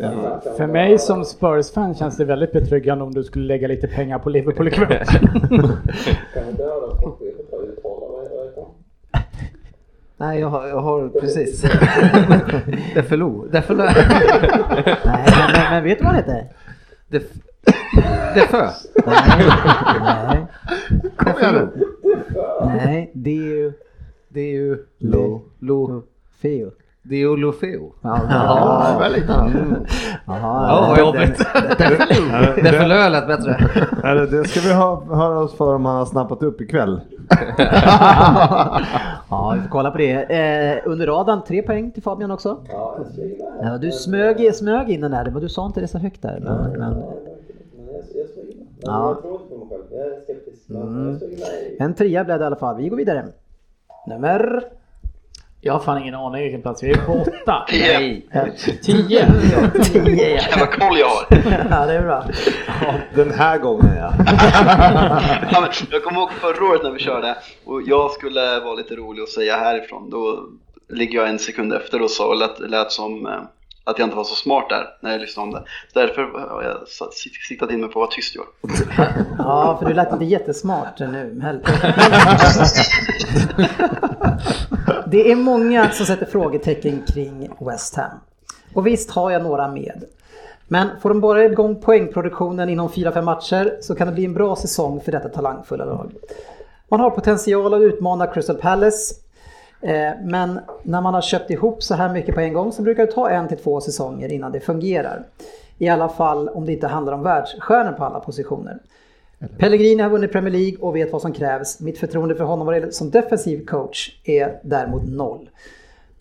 För 0.57 0.67
mig 0.67 0.99
som 0.99 1.25
Spurs-fan 1.25 1.95
känns 1.95 2.17
det 2.17 2.25
väldigt 2.25 2.51
betryggande 2.51 3.03
om 3.03 3.13
du 3.13 3.23
skulle 3.23 3.45
lägga 3.45 3.67
lite 3.67 3.87
pengar 3.87 4.19
på 4.19 4.29
Liverpool 4.29 4.67
ikväll. 4.67 5.05
Nej, 10.17 10.39
jag 10.39 10.47
har, 10.49 10.67
jag 10.67 10.79
har 10.81 11.09
precis. 11.09 11.61
Defelo. 12.95 13.47
Defelo. 13.51 13.83
Nej, 13.83 13.93
men, 15.05 15.71
men, 15.71 15.83
vet 15.83 15.97
du 15.97 16.03
vad 16.03 16.13
han 16.13 16.23
heter? 16.23 16.47
Def, 17.07 17.23
Defö. 18.35 18.67
Nej, 19.05 20.45
Kom 21.17 21.31
igen 21.41 21.55
nu. 21.55 21.85
nej, 22.65 23.11
det 23.13 23.29
är 23.31 23.35
ju 23.43 23.73
Det 24.29 24.39
är 24.41 24.51
ju 24.53 24.77
Lo- 24.99 25.41
Lo, 25.59 26.03
Feo. 26.41 26.71
det 27.03 27.15
är 27.15 27.19
ju 27.19 27.37
Lofeo. 27.37 27.93
Ja, 28.01 28.19
Ja, 28.29 29.05
Ja, 30.27 30.85
vad 30.89 30.99
jobbigt. 30.99 31.37
Defelo 32.63 33.09
lät 33.09 33.27
bättre. 33.27 33.57
Det 34.31 34.47
ska 34.47 34.59
vi 34.59 34.73
höra 34.73 35.39
oss 35.39 35.57
för 35.57 35.75
om 35.75 35.85
han 35.85 35.95
har 35.95 36.05
snappat 36.05 36.43
upp 36.43 36.61
ikväll. 36.61 37.01
Ja, 39.29 39.53
vi 39.55 39.61
får 39.61 39.69
kolla 39.69 39.91
på 39.91 39.97
det. 39.97 40.11
Eh, 40.11 40.81
under 40.85 41.07
radarn, 41.07 41.41
tre 41.47 41.61
poäng 41.61 41.91
till 41.91 42.03
Fabian 42.03 42.31
också. 42.31 42.57
Ja, 43.61 43.77
du 43.77 43.91
smög, 43.91 44.55
smög 44.55 44.89
in 44.89 45.01
den 45.01 45.11
där, 45.11 45.25
men 45.31 45.41
du 45.41 45.49
sa 45.49 45.65
inte 45.65 45.81
det 45.81 45.87
så 45.87 45.97
högt 45.97 46.21
där. 46.21 46.39
Men, 46.39 46.71
men, 46.79 47.03
ja. 48.81 49.17
Mm. 50.69 51.19
En 51.79 51.93
trea 51.93 52.23
blev 52.23 52.39
det 52.39 52.43
i 52.43 52.47
alla 52.47 52.55
fall. 52.55 52.77
Vi 52.77 52.89
går 52.89 52.97
vidare. 52.97 53.25
Nummer 54.07 54.63
Jag 55.65 55.73
har 55.73 55.79
fan 55.79 56.01
ingen 56.01 56.15
aning 56.15 56.41
vilken 56.43 56.61
plats 56.61 56.83
vi 56.83 56.91
är 56.91 57.05
på. 57.05 57.13
Åtta? 57.13 57.65
Nej. 57.71 58.27
Tio? 58.81 59.25
Tio, 59.83 60.29
ja. 60.29 60.41
Jävla 60.41 60.67
koll 60.67 60.97
jag 60.99 61.07
har. 61.07 61.25
ja, 61.69 61.85
det 61.85 61.93
är 61.93 62.01
bra. 62.01 62.25
Ja, 62.81 62.93
den 63.15 63.31
här 63.31 63.57
gången 63.57 63.95
ja. 63.97 64.13
Ja, 65.51 65.61
men 65.61 65.69
jag 65.91 66.03
kommer 66.03 66.19
ihåg 66.19 66.31
förra 66.31 66.65
året 66.65 66.83
när 66.83 66.91
vi 66.91 66.99
körde 66.99 67.35
och 67.65 67.81
jag 67.81 68.11
skulle 68.11 68.59
vara 68.59 68.73
lite 68.73 68.95
rolig 68.95 69.23
och 69.23 69.29
säga 69.29 69.57
härifrån. 69.57 70.09
Då 70.09 70.39
ligger 70.89 71.19
jag 71.19 71.29
en 71.29 71.39
sekund 71.39 71.73
efter 71.73 72.01
och 72.01 72.11
sa 72.11 72.27
och 72.27 72.37
lät, 72.37 72.59
lät 72.59 72.91
som 72.91 73.25
eh, 73.25 73.41
att 73.83 73.99
jag 73.99 74.05
inte 74.05 74.15
var 74.17 74.23
så 74.23 74.35
smart 74.35 74.69
där 74.69 74.85
när 75.01 75.11
jag 75.11 75.21
lyssnade 75.21 75.47
om 75.47 75.53
det. 75.53 75.63
Så 75.93 75.99
därför 75.99 76.21
har 76.49 76.63
jag 76.63 76.77
siktat 77.47 77.71
in 77.71 77.79
mig 77.79 77.89
på 77.89 77.91
att 77.91 77.95
vara 77.95 78.11
tyst 78.15 78.35
i 78.35 78.39
år. 78.39 78.45
Ja, 79.37 79.77
för 79.79 79.85
du 79.89 79.93
lät 79.93 80.13
inte 80.13 80.25
jättesmart 80.25 80.99
nu. 80.99 81.31
Men- 81.33 81.61
Det 85.07 85.31
är 85.31 85.35
många 85.35 85.89
som 85.89 86.05
sätter 86.05 86.25
frågetecken 86.25 87.03
kring 87.07 87.49
West 87.59 87.95
Ham. 87.95 88.11
Och 88.73 88.87
visst 88.87 89.11
har 89.11 89.31
jag 89.31 89.43
några 89.43 89.67
med. 89.67 90.03
Men 90.67 90.87
får 91.01 91.09
de 91.09 91.21
bara 91.21 91.45
igång 91.45 91.81
poängproduktionen 91.81 92.69
inom 92.69 92.89
4-5 92.89 93.21
matcher 93.21 93.77
så 93.81 93.95
kan 93.95 94.07
det 94.07 94.13
bli 94.13 94.25
en 94.25 94.33
bra 94.33 94.55
säsong 94.55 95.01
för 95.01 95.11
detta 95.11 95.29
talangfulla 95.29 95.85
lag. 95.85 96.11
Man 96.89 96.99
har 96.99 97.09
potential 97.09 97.73
att 97.73 97.81
utmana 97.81 98.27
Crystal 98.27 98.55
Palace. 98.55 99.15
Eh, 99.83 100.11
Men 100.23 100.59
när 100.83 101.01
man 101.01 101.13
har 101.13 101.21
köpt 101.21 101.49
ihop 101.49 101.83
så 101.83 101.95
här 101.95 102.13
mycket 102.13 102.35
på 102.35 102.41
en 102.41 102.53
gång 102.53 102.71
så 102.71 102.81
brukar 102.81 103.05
det 103.05 103.11
ta 103.11 103.29
en 103.29 103.47
till 103.47 103.57
två 103.57 103.81
säsonger 103.81 104.31
innan 104.31 104.51
det 104.51 104.59
fungerar. 104.59 105.23
I 105.77 105.89
alla 105.89 106.09
fall 106.09 106.49
om 106.49 106.65
det 106.65 106.73
inte 106.73 106.87
handlar 106.87 107.13
om 107.13 107.23
världsstjärnor 107.23 107.91
på 107.91 108.03
alla 108.03 108.19
positioner. 108.19 108.79
Pellegrini 109.57 110.01
har 110.03 110.09
vunnit 110.09 110.31
Premier 110.31 110.53
League 110.53 110.77
och 110.79 110.95
vet 110.95 111.11
vad 111.11 111.21
som 111.21 111.33
krävs. 111.33 111.79
Mitt 111.79 111.97
förtroende 111.97 112.35
för 112.35 112.43
honom 112.43 112.91
som 112.91 113.09
defensiv 113.09 113.65
coach 113.65 114.19
är 114.23 114.59
däremot 114.63 115.03
noll. 115.07 115.49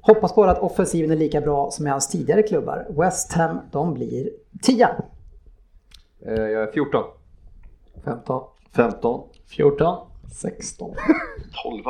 Hoppas 0.00 0.35
bara 0.35 0.50
att 0.50 0.59
offensiven 0.59 1.11
är 1.11 1.16
lika 1.16 1.40
bra 1.40 1.71
som 1.71 1.87
i 1.87 1.90
hans 1.90 2.09
tidigare 2.09 2.42
klubbar. 2.42 2.87
West 2.90 3.33
Ham, 3.33 3.61
de 3.71 3.95
blir 3.95 4.31
10. 4.62 4.88
Eh, 6.26 6.33
Jag 6.35 6.62
är 6.62 6.73
14. 6.73 7.02
15. 8.04 8.42
15. 8.76 9.21
14? 9.49 10.07
16. 10.33 10.95
12 11.64 11.85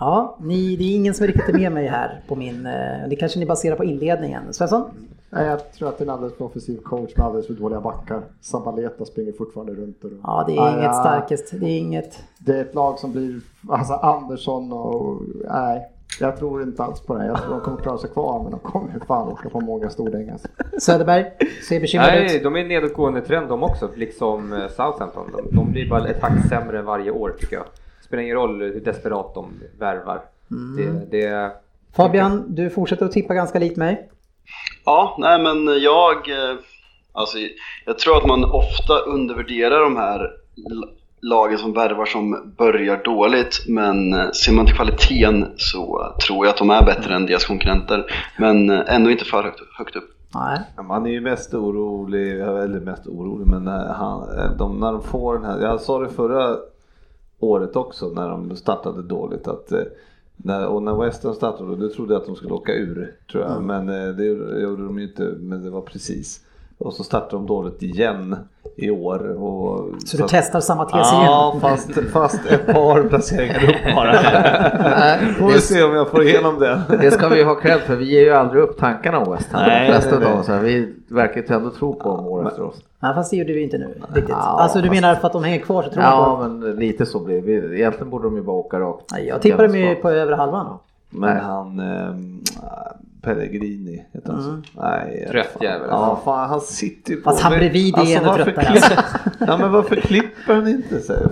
Ja, 0.00 0.36
ni, 0.40 0.76
det 0.76 0.84
är 0.84 0.96
ingen 0.96 1.14
som 1.14 1.26
riktigt 1.26 1.48
är 1.48 1.52
med 1.58 1.72
mig 1.72 1.86
här 1.86 2.20
på 2.28 2.36
min... 2.36 2.66
eh, 2.66 3.08
Det 3.08 3.16
kanske 3.16 3.38
ni 3.38 3.46
baserar 3.46 3.76
på 3.76 3.84
inledningen. 3.84 4.52
Svensson? 4.52 4.84
Nej, 5.30 5.46
jag 5.46 5.72
tror 5.72 5.88
att 5.88 5.98
det 5.98 6.04
är 6.04 6.06
en 6.06 6.10
alldeles 6.14 6.36
för 6.36 6.44
offensiv 6.44 6.76
coach 6.82 7.16
med 7.16 7.26
alldeles 7.26 7.46
för 7.46 7.54
dåliga 7.54 7.80
backar. 7.80 8.20
Sabaleta 8.40 9.04
springer 9.04 9.32
fortfarande 9.32 9.72
runt. 9.74 10.04
Och 10.04 10.10
runt. 10.10 10.20
Ja, 10.24 10.44
det 10.46 10.52
är 10.52 10.56
Ja, 10.56 10.78
inget 10.78 10.94
starkast. 10.96 11.50
Det 11.60 11.66
är 11.66 11.78
inget... 11.78 12.18
Det 12.38 12.56
är 12.56 12.60
ett 12.60 12.74
lag 12.74 12.98
som 12.98 13.12
blir, 13.12 13.40
alltså 13.68 13.92
Andersson 13.92 14.72
och, 14.72 15.20
nej. 15.50 15.88
Jag 16.20 16.36
tror 16.36 16.62
inte 16.62 16.82
alls 16.82 17.00
på 17.00 17.14
det. 17.14 17.26
Jag 17.26 17.42
tror 17.42 17.50
de 17.54 17.60
kommer 17.60 17.76
klara 17.78 17.98
sig 17.98 18.10
kvar, 18.10 18.42
men 18.42 18.50
de 18.50 18.60
kommer 18.60 19.00
fan 19.06 19.28
åka 19.28 19.48
på 19.48 19.60
många 19.60 19.90
stordängar. 19.90 20.36
Söderberg 20.80 21.24
ser 21.68 21.80
bekymrad 21.80 22.08
Nej, 22.08 22.36
ut. 22.36 22.42
de 22.42 22.56
är 22.56 22.60
en 22.60 22.68
nedåtgående 22.68 23.20
trend 23.20 23.48
de 23.48 23.62
också, 23.62 23.88
liksom 23.94 24.52
eh, 24.52 24.58
Southampton. 24.68 25.26
De, 25.36 25.56
de 25.56 25.72
blir 25.72 25.90
bara 25.90 26.08
ett 26.08 26.22
hack 26.22 26.48
sämre 26.48 26.82
varje 26.82 27.10
år 27.10 27.34
tycker 27.40 27.56
jag. 27.56 27.64
Spelar 28.10 28.22
ingen 28.22 28.36
roll 28.36 28.60
hur 28.60 28.80
desperat 28.80 29.34
de 29.34 29.60
värvar. 29.78 30.22
Mm. 30.50 31.00
Det, 31.10 31.18
det, 31.18 31.52
Fabian, 31.96 32.44
du 32.48 32.70
fortsätter 32.70 33.06
att 33.06 33.12
tippa 33.12 33.34
ganska 33.34 33.58
likt 33.58 33.76
mig. 33.76 34.08
Ja, 34.84 35.16
nej 35.18 35.42
men 35.42 35.82
jag, 35.82 36.16
eh, 36.16 36.56
alltså 37.12 37.38
jag 37.86 37.98
tror 37.98 38.16
att 38.16 38.26
man 38.26 38.44
ofta 38.44 38.98
undervärderar 38.98 39.80
de 39.80 39.96
här 39.96 40.30
lagen 41.20 41.58
som 41.58 41.72
värvar 41.72 42.06
som 42.06 42.54
börjar 42.58 43.02
dåligt. 43.04 43.64
Men 43.68 44.14
eh, 44.14 44.30
ser 44.30 44.52
man 44.52 44.66
till 44.66 44.74
kvaliteten 44.74 45.52
så 45.56 46.14
tror 46.26 46.46
jag 46.46 46.52
att 46.52 46.58
de 46.58 46.70
är 46.70 46.84
bättre 46.84 47.14
än 47.14 47.26
deras 47.26 47.44
konkurrenter. 47.44 48.12
Men 48.38 48.70
eh, 48.70 48.94
ändå 48.94 49.10
inte 49.10 49.24
för 49.24 49.42
högt, 49.42 49.60
högt 49.78 49.96
upp. 49.96 50.16
Nej. 50.34 50.60
Ja, 50.76 50.82
Man 50.82 51.06
är 51.06 51.10
ju 51.10 51.20
mest 51.20 51.54
orolig, 51.54 52.40
eller 52.40 52.80
mest 52.80 53.06
orolig, 53.06 53.46
men 53.46 53.64
när, 53.64 53.92
han, 53.92 54.28
de, 54.58 54.80
när 54.80 54.92
de 54.92 55.02
får 55.02 55.34
den 55.34 55.44
här, 55.44 55.60
jag 55.60 55.80
sa 55.80 55.98
det 55.98 56.08
förra 56.08 56.56
året 57.40 57.76
också 57.76 58.08
när 58.08 58.28
de 58.28 58.56
startade 58.56 59.02
dåligt 59.02 59.48
att 59.48 59.72
eh, 59.72 59.82
när, 60.36 60.66
och 60.66 60.82
när 60.82 61.04
Western 61.04 61.34
startade, 61.34 61.76
då 61.76 61.88
trodde 61.88 62.14
jag 62.14 62.20
att 62.20 62.26
de 62.26 62.36
skulle 62.36 62.52
åka 62.52 62.74
ur 62.74 63.16
tror 63.32 63.44
jag, 63.44 63.62
men 63.62 63.88
eh, 63.88 64.08
det 64.08 64.24
gjorde 64.24 64.60
gjorde 64.60 64.84
de 64.84 64.98
ju 64.98 65.04
inte, 65.04 65.34
men 65.40 65.62
det 65.62 65.70
var 65.70 65.80
precis. 65.80 66.44
Och 66.80 66.92
så 66.92 67.04
startade 67.04 67.32
de 67.36 67.46
dåligt 67.46 67.82
igen 67.82 68.36
i 68.76 68.90
år. 68.90 69.42
Och, 69.42 69.88
Så 70.06 70.16
du 70.16 70.24
testar 70.28 70.60
samma 70.60 70.84
tes 70.84 70.92
Ja, 70.94 71.50
igen? 71.52 71.60
fast, 71.60 72.10
fast 72.12 72.46
ett 72.46 72.66
par 72.66 73.02
placeringar 73.02 73.64
upp 73.64 73.94
bara. 73.94 74.12
Nej, 74.98 75.18
Får 75.38 75.46
vi 75.46 75.60
se 75.60 75.82
om 75.82 75.94
jag 75.94 76.08
får 76.08 76.22
igenom 76.22 76.58
det. 76.58 76.80
Det 77.00 77.10
ska 77.10 77.28
vi 77.28 77.42
ha 77.42 77.54
cred 77.54 77.80
för. 77.80 77.96
Vi 77.96 78.04
ger 78.04 78.20
ju 78.20 78.30
aldrig 78.30 78.62
upp 78.62 78.78
tankarna 78.78 79.18
om 79.18 79.32
West 79.32 79.52
Ham. 79.52 79.62
Nej, 79.66 79.90
nej, 79.90 80.00
nej. 80.20 80.32
av 80.32 80.40
oss. 80.40 80.48
här. 80.48 80.58
Vi 80.60 80.94
verkar 81.08 81.40
ju 81.42 81.56
ändå 81.56 81.70
tro 81.70 81.94
på 81.94 82.16
dem 82.16 82.26
år 82.26 82.48
efter 82.48 82.62
år. 82.62 82.72
Nej, 83.00 83.14
fast 83.14 83.30
det 83.30 83.36
gjorde 83.36 83.52
vi 83.52 83.62
inte 83.62 83.78
nu. 83.78 83.94
Riktigt. 84.12 84.24
Ja, 84.28 84.36
alltså 84.36 84.78
du 84.78 84.88
fast- 84.88 85.00
menar 85.00 85.14
för 85.14 85.26
att 85.26 85.32
de 85.32 85.44
hänger 85.44 85.58
kvar 85.60 85.82
så 85.82 85.90
tror 85.90 86.04
jag 86.04 86.12
på 86.12 86.18
Ja, 86.18 86.38
dem? 86.48 86.58
men 86.60 86.76
lite 86.76 87.06
så 87.06 87.18
blir 87.24 87.42
det. 87.42 87.78
Egentligen 87.78 88.10
borde 88.10 88.24
de 88.24 88.36
ju 88.36 88.42
bara 88.42 88.56
åka 88.56 88.80
rakt. 88.80 89.04
Nej, 89.12 89.26
Jag 89.26 89.42
tippade 89.42 89.68
med 89.68 90.02
på 90.02 90.10
över 90.10 90.32
halvan. 90.32 90.78
Men 91.10 91.34
Nej. 91.34 91.42
han, 91.44 91.80
ehm, 91.80 92.40
Pellegrini 93.22 94.04
heter 94.14 94.32
han 94.32 94.40
Mm. 94.44 94.62
så? 94.74 94.80
Nej. 94.82 95.28
Trött 95.30 95.46
fan. 95.46 95.62
jävel. 95.62 95.86
Ja, 95.90 96.20
fan 96.24 96.48
han 96.48 96.60
sitter 96.60 97.10
ju 97.10 97.16
på... 97.20 97.30
Fast 97.30 97.42
han 97.42 97.52
bredvid 97.58 97.96
är 97.98 98.16
ännu 98.16 98.26
varför 98.26 98.44
tröttare, 98.44 98.66
alltså. 98.68 98.92
Ja 99.46 99.56
men 99.56 99.72
varför 99.72 99.96
klipper 99.96 100.54
han 100.54 100.68
inte 100.68 101.00
sig? 101.00 101.16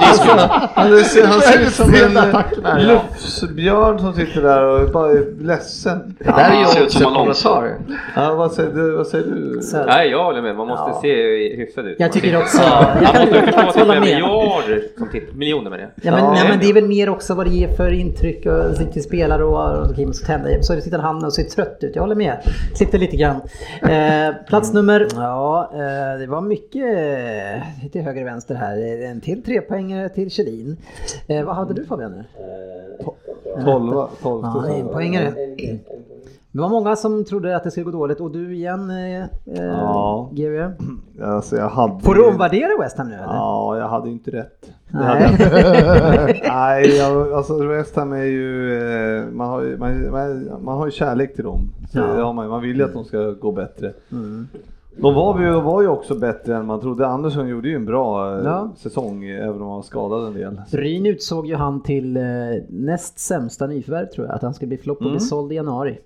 Alltså, 0.00 0.32
han, 0.74 0.98
ser, 1.04 1.26
han 1.26 1.40
ser 1.40 1.60
ut 1.60 1.72
som 1.74 1.94
en 1.94 2.16
eh, 2.16 2.86
lufsbjörn 2.86 3.98
som 3.98 4.12
sitter 4.14 4.42
där 4.42 4.62
och 4.64 4.90
bara 4.90 5.10
är 5.10 5.42
ledsen. 5.44 6.16
Det 6.18 6.24
där 6.24 6.50
är 6.50 6.58
ju 6.60 6.64
ser 6.66 6.80
ut 6.80 6.86
också 6.86 6.98
som 6.98 7.06
en 7.12 7.14
kommentar. 7.14 7.74
Ja, 8.16 8.34
vad, 8.34 8.52
säger 8.52 8.70
du, 8.74 8.90
vad 8.96 9.06
säger 9.06 9.26
du? 9.26 9.60
Så, 9.62 9.84
nej, 9.84 10.10
jag 10.10 10.24
håller 10.24 10.42
med. 10.42 10.56
Man 10.56 10.66
måste 10.68 10.90
Ja. 10.90 10.98
se 11.02 11.56
hyfsad 11.56 11.86
ut. 11.86 11.96
Jag 12.00 12.12
tycker 12.12 12.36
också- 12.38 12.62
Ja, 12.62 12.86
jag 13.02 13.12
kan- 13.12 13.26
förstå 13.26 13.52
faktiskt 13.52 13.74
det 13.74 13.80
hålla 13.80 13.92
med. 13.94 14.02
miljarder 14.02 14.82
som 14.98 15.08
tittar. 15.08 15.34
Miljoner 15.34 15.70
menar 15.70 15.78
jag. 15.78 15.90
Ja, 16.02 16.10
men, 16.16 16.24
Ja, 16.24 16.30
nej, 16.32 16.42
men 16.48 16.58
det 16.58 16.64
det 16.64 16.66
är 16.66 16.70
är 16.70 16.74
väl 16.74 16.88
mer 16.88 17.08
också 17.08 17.34
vad 17.34 17.46
det 17.46 17.50
ger 17.52 17.68
för 17.76 17.90
intryck 17.92 18.46
och 18.46 18.92
till 18.92 19.02
spelare 19.02 19.44
och, 19.44 19.78
och 19.88 19.94
Så 20.14 20.26
tänder. 20.26 20.62
Så 20.62 20.80
sitter 20.80 20.98
han 20.98 21.24
och 21.24 21.32
ser 21.32 21.42
trött 21.44 21.78
ut. 21.80 21.94
Jag 21.94 22.02
håller 22.02 22.14
med. 22.14 22.38
Sitter 22.74 22.98
lite 22.98 23.16
grann. 23.16 23.40
Eh, 23.82 24.34
plats 24.48 24.72
nummer... 24.72 25.08
Ja, 25.14 25.70
eh, 25.72 26.18
det 26.18 26.26
var 26.26 26.40
mycket 26.40 26.84
eh, 26.84 27.90
till 27.92 28.02
höger 28.02 28.20
och 28.20 28.26
vänster 28.26 28.54
här. 28.54 29.02
En 29.02 29.20
till 29.20 29.42
trepoängare 29.42 30.08
till 30.08 30.30
Kjellin. 30.30 30.76
Eh, 31.26 31.44
vad 31.44 31.56
hade 31.56 31.74
du 31.74 31.84
Fabian? 31.84 32.24
Tolva, 33.64 34.08
tolfte 34.22 34.68
Ja, 34.68 34.74
en 34.74 34.88
poängare. 34.88 35.34
Det 36.52 36.60
var 36.60 36.68
många 36.68 36.96
som 36.96 37.24
trodde 37.24 37.56
att 37.56 37.64
det 37.64 37.70
skulle 37.70 37.84
gå 37.84 37.90
dåligt 37.90 38.20
och 38.20 38.30
du 38.30 38.54
igen 38.54 38.90
eh, 38.90 39.22
eh, 39.22 39.28
Ja. 39.64 40.30
GW. 40.32 40.70
Alltså, 41.22 41.56
jag 41.56 41.68
hade 41.68 42.00
Får 42.04 42.14
du 42.14 42.28
omvärdera 42.28 42.82
West 42.82 42.98
Ham 42.98 43.08
nu 43.08 43.14
eller? 43.14 43.24
Ja, 43.34 43.78
jag 43.78 43.88
hade 43.88 44.06
ju 44.08 44.12
inte 44.12 44.30
rätt. 44.30 44.70
Nej. 44.88 45.36
Nej, 46.48 46.96
jag, 46.96 47.32
alltså 47.32 47.66
West 47.66 47.96
Ham 47.96 48.12
är 48.12 48.24
ju, 48.24 48.74
eh, 49.18 49.26
man 49.32 49.48
har 49.48 49.62
ju, 49.62 49.78
man, 49.78 50.10
man, 50.10 50.48
man 50.64 50.78
har 50.78 50.86
ju 50.86 50.90
kärlek 50.92 51.34
till 51.34 51.44
dem. 51.44 51.60
Ja. 51.92 52.32
man, 52.32 52.48
man 52.48 52.62
vill 52.62 52.76
ju 52.76 52.84
att 52.84 52.92
de 52.92 53.04
ska 53.04 53.30
gå 53.30 53.52
bättre. 53.52 53.92
Mm. 54.12 54.48
De 54.96 55.14
var, 55.14 55.40
ju, 55.40 55.60
var 55.60 55.82
ju 55.82 55.88
också 55.88 56.14
bättre 56.14 56.56
än 56.56 56.66
man 56.66 56.80
trodde. 56.80 57.06
Andersson 57.06 57.48
gjorde 57.48 57.68
ju 57.68 57.74
en 57.76 57.86
bra 57.86 58.38
eh, 58.38 58.44
Ja. 58.44 58.70
säsong, 58.76 59.24
även 59.24 59.54
om 59.54 59.60
han 59.60 59.68
var 59.76 59.82
skadad 59.82 60.26
en 60.26 60.34
del. 60.34 60.60
Ryn 60.70 61.06
utsåg 61.06 61.46
ju 61.46 61.54
han 61.54 61.82
till 61.82 62.18
näst 62.68 63.18
sämsta 63.18 63.66
nyförvärv 63.66 64.06
tror 64.06 64.26
jag. 64.26 64.34
Att 64.36 64.42
han 64.42 64.54
skulle 64.54 64.68
bli 64.68 64.78
flopp 64.78 64.98
och 64.98 65.02
bli 65.02 65.10
Mm. 65.10 65.20
såld 65.20 65.52
i 65.52 65.54
januari. 65.54 65.98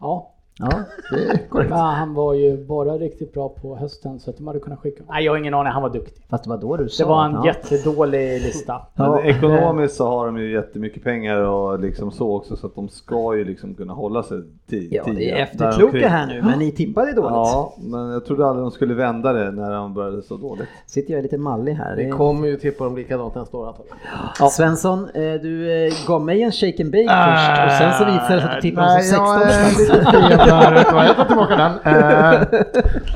Ja. 0.00 0.37
Ja. 0.58 0.70
Det 1.10 1.24
är 1.24 1.38
korrekt. 1.48 1.70
ja, 1.70 1.76
han 1.76 2.14
var 2.14 2.34
ju 2.34 2.64
bara 2.66 2.92
riktigt 2.92 3.32
bra 3.32 3.48
på 3.48 3.76
hösten 3.76 4.20
så 4.20 4.30
att 4.30 4.36
de 4.36 4.46
hade 4.46 4.58
kunnat 4.60 4.78
skicka 4.78 5.02
Nej, 5.08 5.24
jag 5.24 5.32
har 5.32 5.38
ingen 5.38 5.54
aning. 5.54 5.72
Han 5.72 5.82
var 5.82 5.90
duktig. 5.90 6.22
Fast 6.30 6.44
det 6.44 6.50
var 6.50 6.58
då 6.58 6.76
du 6.76 6.88
sa. 6.88 7.04
Det 7.04 7.08
var 7.08 7.24
en 7.24 7.32
ja. 7.32 7.46
jättedålig 7.46 8.42
lista. 8.42 8.80
Men 8.94 9.06
Ja. 9.06 9.20
ekonomiskt 9.22 9.94
så 9.96 10.06
har 10.08 10.26
de 10.26 10.38
ju 10.38 10.52
jättemycket 10.52 11.04
pengar 11.04 11.40
och 11.40 11.80
liksom 11.80 12.10
så 12.10 12.36
också 12.36 12.56
så 12.56 12.66
att 12.66 12.74
de 12.74 12.88
ska 12.88 13.36
ju 13.36 13.44
liksom 13.44 13.74
kunna 13.74 13.92
hålla 13.92 14.22
sig 14.22 14.38
till 14.68 14.88
Ja, 14.90 15.02
det 15.16 15.30
är 15.30 15.36
efterkloka 15.36 16.08
här 16.08 16.26
nu, 16.26 16.42
men 16.42 16.58
ni 16.58 16.72
tippade 16.72 17.12
dåligt. 17.12 17.30
Ja, 17.32 17.74
men 17.78 18.10
jag 18.10 18.24
trodde 18.24 18.46
aldrig 18.46 18.64
de 18.64 18.70
skulle 18.70 18.94
vända 18.94 19.32
det 19.32 19.50
när 19.50 19.70
de 19.72 19.94
började 19.94 20.22
så 20.22 20.36
dåligt. 20.36 20.68
Sitter 20.86 21.14
jag 21.14 21.22
lite 21.22 21.38
mallig 21.38 21.72
här. 21.72 21.96
Vi 21.96 22.10
kommer 22.10 22.48
ju 22.48 22.56
tippa 22.56 22.84
dem 22.84 22.96
likadant 22.96 23.34
nästa 23.34 23.56
år 23.56 23.66
antagligen. 23.68 24.50
Svensson, 24.50 25.08
eh, 25.14 25.32
du 25.42 25.84
eh, 25.86 25.92
gav 26.06 26.24
mig 26.24 26.42
en 26.42 26.52
shake 26.52 26.82
and 26.82 26.92
bake 26.92 27.08
först 27.08 27.64
och 27.66 27.72
sen 27.72 27.92
så 27.92 28.04
visade 28.12 28.34
det 28.34 28.40
sig 28.40 28.50
att 28.50 28.54
du 28.54 28.60
tippade 28.60 28.94
dem 28.94 29.02
som 29.02 29.24
Nej, 29.46 29.70
16 29.74 30.47
vet 30.74 30.86
du 30.88 30.94
vad, 30.94 31.06
Jag 31.06 31.16
tar 31.16 31.24
tillbaka 31.24 31.56
den. 31.56 31.72
Eh, 31.94 32.40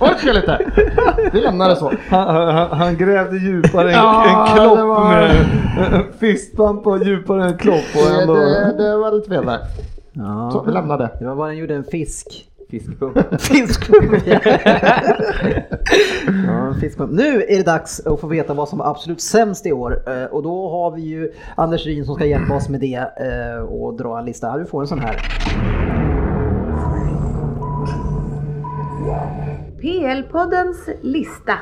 Orka 0.01 0.33
lite. 0.33 0.59
Vi 1.33 1.41
lämnar 1.41 1.69
det 1.69 1.77
så. 1.77 1.93
Han, 2.09 2.37
han, 2.57 2.79
han 2.79 2.97
grävde 2.97 3.37
djupare 3.37 3.89
än 3.89 3.95
Ja, 3.99 4.25
en 4.49 4.57
klopp 4.57 4.77
det 4.79 4.83
var- 4.85 5.11
med 5.11 5.31
en 5.93 6.05
fistbump 6.21 6.87
och 6.87 7.05
djupare 7.05 7.43
än 7.45 7.49
en 7.49 7.59
klopp. 7.59 7.85
Och 7.97 8.21
ändå, 8.23 8.35
det, 8.35 8.75
det 8.79 8.97
var 8.97 9.13
lite 9.13 9.29
fel 9.31 9.47
där. 9.47 9.59
Så 9.59 10.59
Ja. 10.59 10.63
vi 10.67 10.73
lämnar 10.73 10.99
det. 10.99 11.11
Det 11.19 11.25
var 11.27 11.37
bara 11.37 11.49
den 11.49 11.57
gjorde 11.57 11.75
en 11.75 11.85
fisk. 11.85 12.27
Fiskpump. 12.71 13.19
Fiskpump! 13.41 14.13
ja, 16.47 16.75
fiskpump. 16.81 17.13
Nu 17.13 17.43
är 17.49 17.57
det 17.57 17.63
dags 17.63 18.07
att 18.07 18.21
få 18.21 18.27
veta 18.27 18.55
vad 18.55 18.69
som 18.69 18.79
var 18.79 18.91
absolut 18.91 19.21
sämst 19.21 19.67
i 19.67 19.73
år. 19.73 19.99
Eh, 20.07 20.25
Och 20.25 20.43
då 20.43 20.71
har 20.71 20.91
vi 20.91 21.03
ju 21.03 21.33
Anders 21.57 21.87
Ryn 21.87 22.05
som 22.05 22.15
ska 22.15 22.25
hjälpa 22.27 22.55
oss 22.55 22.69
med 22.69 22.81
det 22.81 22.97
eh, 22.97 23.63
och 23.63 23.95
dra 23.97 24.19
en 24.19 24.25
lista. 24.25 24.57
Du 24.59 24.65
får 24.67 24.81
en 24.81 24.87
sån 24.87 24.99
här. 25.01 25.17
PL-poddens 29.83 30.89
lista. 31.01 31.59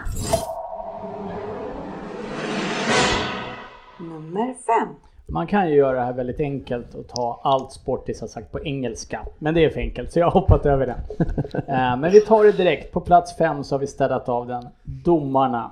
Nummer 3.98 4.54
fem. 4.54 4.88
Man 5.26 5.46
kan 5.46 5.68
ju 5.70 5.74
göra 5.76 5.92
det 5.98 6.04
här 6.04 6.12
väldigt 6.12 6.40
enkelt 6.40 6.94
och 6.94 7.08
ta 7.08 7.40
allt 7.44 7.72
Sportis 7.72 8.20
har 8.20 8.28
sagt 8.28 8.52
på 8.52 8.64
engelska. 8.64 9.20
Men 9.38 9.54
det 9.54 9.64
är 9.64 9.70
för 9.70 9.80
enkelt 9.80 10.12
så 10.12 10.18
jag 10.18 10.26
har 10.30 10.40
hoppat 10.40 10.66
över 10.66 10.86
det. 10.86 10.96
Eh, 11.72 11.96
Men 11.96 12.10
vi 12.12 12.20
tar 12.20 12.44
det 12.44 12.52
direkt. 12.52 12.92
På 12.92 13.00
plats 13.00 13.36
fem 13.36 13.64
så 13.64 13.74
har 13.74 13.80
vi 13.80 13.86
städat 13.86 14.28
av 14.28 14.46
den. 14.46 14.68
Domarna. 14.82 15.70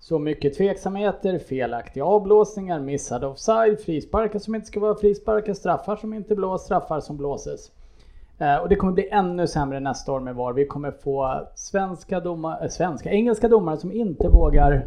Så 0.00 0.18
mycket 0.18 0.56
tveksamheter, 0.56 1.38
felaktiga 1.38 2.04
avblåsningar, 2.04 2.80
missade 2.80 3.26
offside, 3.26 3.80
frisparkar 3.80 4.38
som 4.38 4.54
inte 4.54 4.66
ska 4.66 4.80
vara 4.80 4.94
frisparkar, 4.94 5.54
straffar 5.54 5.96
som 5.96 6.14
inte 6.14 6.34
blås, 6.34 6.64
straffar 6.64 7.00
som 7.00 7.16
blåses. 7.16 7.70
Eh, 8.42 8.56
och 8.56 8.68
det 8.68 8.76
kommer 8.76 8.92
bli 8.92 9.08
ännu 9.10 9.46
sämre 9.46 9.80
nästa 9.80 10.12
år 10.12 10.20
med 10.20 10.34
VAR. 10.34 10.52
Vi 10.52 10.66
kommer 10.66 10.90
få 10.90 11.48
svenska 11.54 12.20
domare, 12.20 12.64
äh, 12.64 12.68
svenska, 12.68 13.10
engelska 13.10 13.48
domare 13.48 13.76
som 13.76 13.92
inte 13.92 14.28
vågar... 14.28 14.86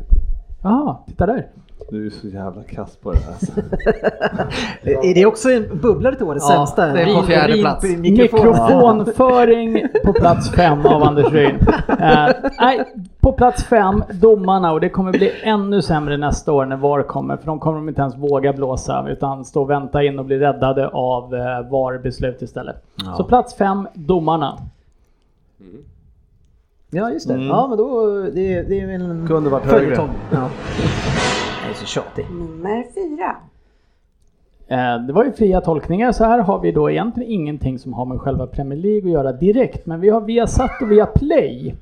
Jaha, 0.64 0.98
titta 1.08 1.26
där. 1.26 1.48
Du 1.90 2.06
är 2.06 2.10
så 2.10 2.28
jävla 2.28 2.64
kass 2.64 2.96
på 2.96 3.12
det 3.12 3.18
här. 3.18 3.28
Alltså. 3.32 3.52
Är 4.84 5.16
det 5.16 5.26
också 5.26 5.52
en 5.52 5.80
bubblare 5.82 6.16
till 6.16 6.26
årets 6.26 6.46
Ja, 6.50 6.56
sämsta? 6.56 6.88
det 6.88 7.02
är 7.02 7.16
på 7.22 7.24
fjärde 7.24 7.58
plats. 7.58 7.84
mikrofon. 7.84 8.42
Mikrofonföring 8.42 9.88
på 10.06 10.14
plats 10.14 10.52
fem 10.52 10.86
av 10.86 11.04
Anders 11.04 11.32
Ryn. 11.32 11.56
Eh, 12.00 12.30
nej, 12.60 12.84
på 13.20 13.32
plats 13.32 13.64
fem, 13.64 14.04
domarna 14.14 14.72
och 14.72 14.82
det 14.82 14.90
kommer 14.90 15.12
bli 15.12 15.32
ännu 15.44 15.82
sämre 15.82 16.18
nästa 16.18 16.52
år 16.54 16.66
när 16.66 16.76
VAR 16.78 17.04
kommer 17.04 17.38
för 17.38 17.46
de 17.46 17.60
kommer 17.60 17.90
inte 17.90 18.02
ens 18.02 18.16
våga 18.18 18.54
blåsa 18.54 19.06
utan 19.10 19.46
stå 19.46 19.62
och 19.62 19.70
vänta 19.70 20.04
in 20.04 20.20
och 20.20 20.26
bli 20.26 20.40
räddade 20.40 20.88
av 20.88 21.36
eh, 21.36 21.70
VAR-beslut 21.72 22.42
istället. 22.42 22.76
Så 23.18 23.24
plats 23.24 23.56
fem, 23.56 23.88
domarna. 23.94 24.58
Ja, 26.90 27.12
just 27.12 27.28
det. 27.28 27.34
Ja, 27.42 27.68
men 27.68 27.78
då... 27.78 28.22
Det, 28.22 28.62
det 28.62 28.82
är 28.82 28.88
väl 28.88 29.02
en 29.02 29.28
Kunde 29.28 29.50
varit 29.50 29.66
högre. 29.66 30.10
Ja. 30.32 30.50
Är 31.70 31.74
så 31.74 31.86
tjatig. 31.86 32.26
Nummer 32.32 32.84
fyra. 32.94 33.36
Eh, 34.68 35.06
Det 35.08 35.14
var 35.14 35.24
ju 35.26 35.32
fria 35.32 35.62
tolkningar, 35.62 36.12
så 36.12 36.24
här 36.24 36.40
har 36.40 36.60
vi 36.60 36.72
då 36.72 36.92
egentligen 36.92 37.32
ingenting 37.32 37.80
som 37.80 37.94
har 37.94 38.06
med 38.06 38.20
själva 38.22 38.48
Premier 38.48 38.80
League 38.80 39.04
att 39.10 39.14
göra 39.14 39.32
direkt, 39.32 39.86
men 39.86 40.00
vi 40.02 40.10
har 40.10 40.22
via 40.22 40.48
satt 40.48 40.82
och 40.82 40.92
via 40.92 41.06
play. 41.06 41.76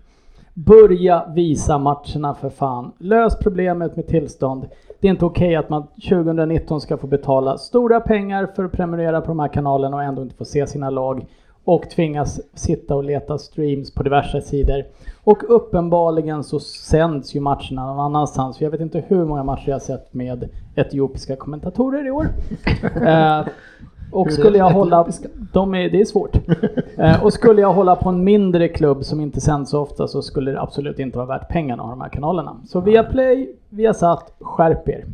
Börja 0.53 1.25
visa 1.35 1.77
matcherna 1.77 2.33
för 2.33 2.49
fan. 2.49 2.91
Lös 2.97 3.39
problemet 3.39 3.95
med 3.95 4.07
tillstånd. 4.07 4.67
Det 4.99 5.07
är 5.07 5.11
inte 5.11 5.25
okej 5.25 5.55
att 5.55 5.69
man 5.69 5.87
2019 6.09 6.81
ska 6.81 6.97
få 6.97 7.07
betala 7.07 7.57
stora 7.57 7.99
pengar 7.99 8.47
för 8.55 8.63
att 8.63 8.71
prenumerera 8.71 9.21
på 9.21 9.27
de 9.27 9.39
här 9.39 9.47
kanalerna 9.47 9.97
och 9.97 10.03
ändå 10.03 10.21
inte 10.21 10.35
få 10.35 10.45
se 10.45 10.67
sina 10.67 10.89
lag 10.89 11.25
och 11.63 11.89
tvingas 11.89 12.39
sitta 12.53 12.95
och 12.95 13.03
leta 13.03 13.37
streams 13.37 13.93
på 13.93 14.03
diverse 14.03 14.41
sidor. 14.41 14.83
Och 15.23 15.55
uppenbarligen 15.55 16.43
så 16.43 16.59
sänds 16.59 17.35
ju 17.35 17.39
matcherna 17.39 17.85
någon 17.85 17.99
annanstans. 17.99 18.57
För 18.57 18.65
jag 18.65 18.71
vet 18.71 18.81
inte 18.81 19.03
hur 19.07 19.25
många 19.25 19.43
matcher 19.43 19.69
jag 19.69 19.75
har 19.75 19.79
sett 19.79 20.13
med 20.13 20.49
etiopiska 20.75 21.35
kommentatorer 21.35 22.07
i 22.07 22.11
år. 22.11 22.27
eh, 23.07 23.41
och 24.11 24.31
skulle 24.31 24.57
jag 24.57 24.69
hålla... 24.69 25.07
De 25.53 25.75
är, 25.75 25.89
det 25.89 26.01
är 26.01 26.05
svårt. 26.05 26.37
Eh, 26.97 27.23
och 27.23 27.33
skulle 27.33 27.61
jag 27.61 27.73
hålla 27.73 27.95
på 27.95 28.09
en 28.09 28.23
mindre 28.23 28.67
klubb 28.67 29.05
som 29.05 29.21
inte 29.21 29.41
sänds 29.41 29.71
så 29.71 29.79
ofta 29.79 30.07
så 30.07 30.21
skulle 30.21 30.51
det 30.51 30.61
absolut 30.61 30.99
inte 30.99 31.17
vara 31.17 31.27
värt 31.27 31.49
pengarna 31.49 31.83
av 31.83 31.89
de 31.89 32.01
här 32.01 32.09
kanalerna. 32.09 32.55
Så 32.67 32.81
via 32.81 33.03
Play, 33.03 33.55
via 33.69 33.93
satt, 33.93 34.33
skärp 34.39 34.89
er. 34.89 35.05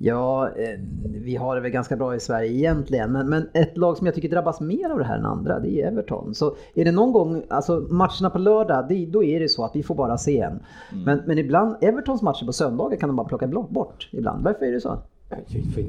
Ja, 0.00 0.48
eh, 0.48 0.80
vi 1.04 1.36
har 1.36 1.54
det 1.54 1.60
väl 1.60 1.70
ganska 1.70 1.96
bra 1.96 2.14
i 2.14 2.20
Sverige 2.20 2.52
egentligen. 2.52 3.12
Men, 3.12 3.28
men 3.28 3.48
ett 3.54 3.76
lag 3.76 3.96
som 3.96 4.06
jag 4.06 4.14
tycker 4.14 4.28
drabbas 4.28 4.60
mer 4.60 4.90
av 4.90 4.98
det 4.98 5.04
här 5.04 5.18
än 5.18 5.26
andra, 5.26 5.60
det 5.60 5.80
är 5.80 5.86
Everton. 5.86 6.34
Så 6.34 6.56
är 6.74 6.84
det 6.84 6.92
någon 6.92 7.12
gång, 7.12 7.42
alltså 7.48 7.86
matcherna 7.90 8.30
på 8.30 8.38
lördag, 8.38 8.86
det, 8.88 9.06
då 9.06 9.24
är 9.24 9.40
det 9.40 9.48
så 9.48 9.64
att 9.64 9.76
vi 9.76 9.82
får 9.82 9.94
bara 9.94 10.18
se 10.18 10.40
en. 10.40 10.60
Men, 11.04 11.22
men 11.26 11.38
ibland, 11.38 11.76
Evertons 11.80 12.22
matcher 12.22 12.46
på 12.46 12.52
söndagar 12.52 12.96
kan 12.96 13.08
de 13.08 13.16
bara 13.16 13.28
plocka 13.28 13.46
bort 13.46 14.08
ibland. 14.12 14.44
Varför 14.44 14.66
är 14.66 14.72
det 14.72 14.80
så? 14.80 14.98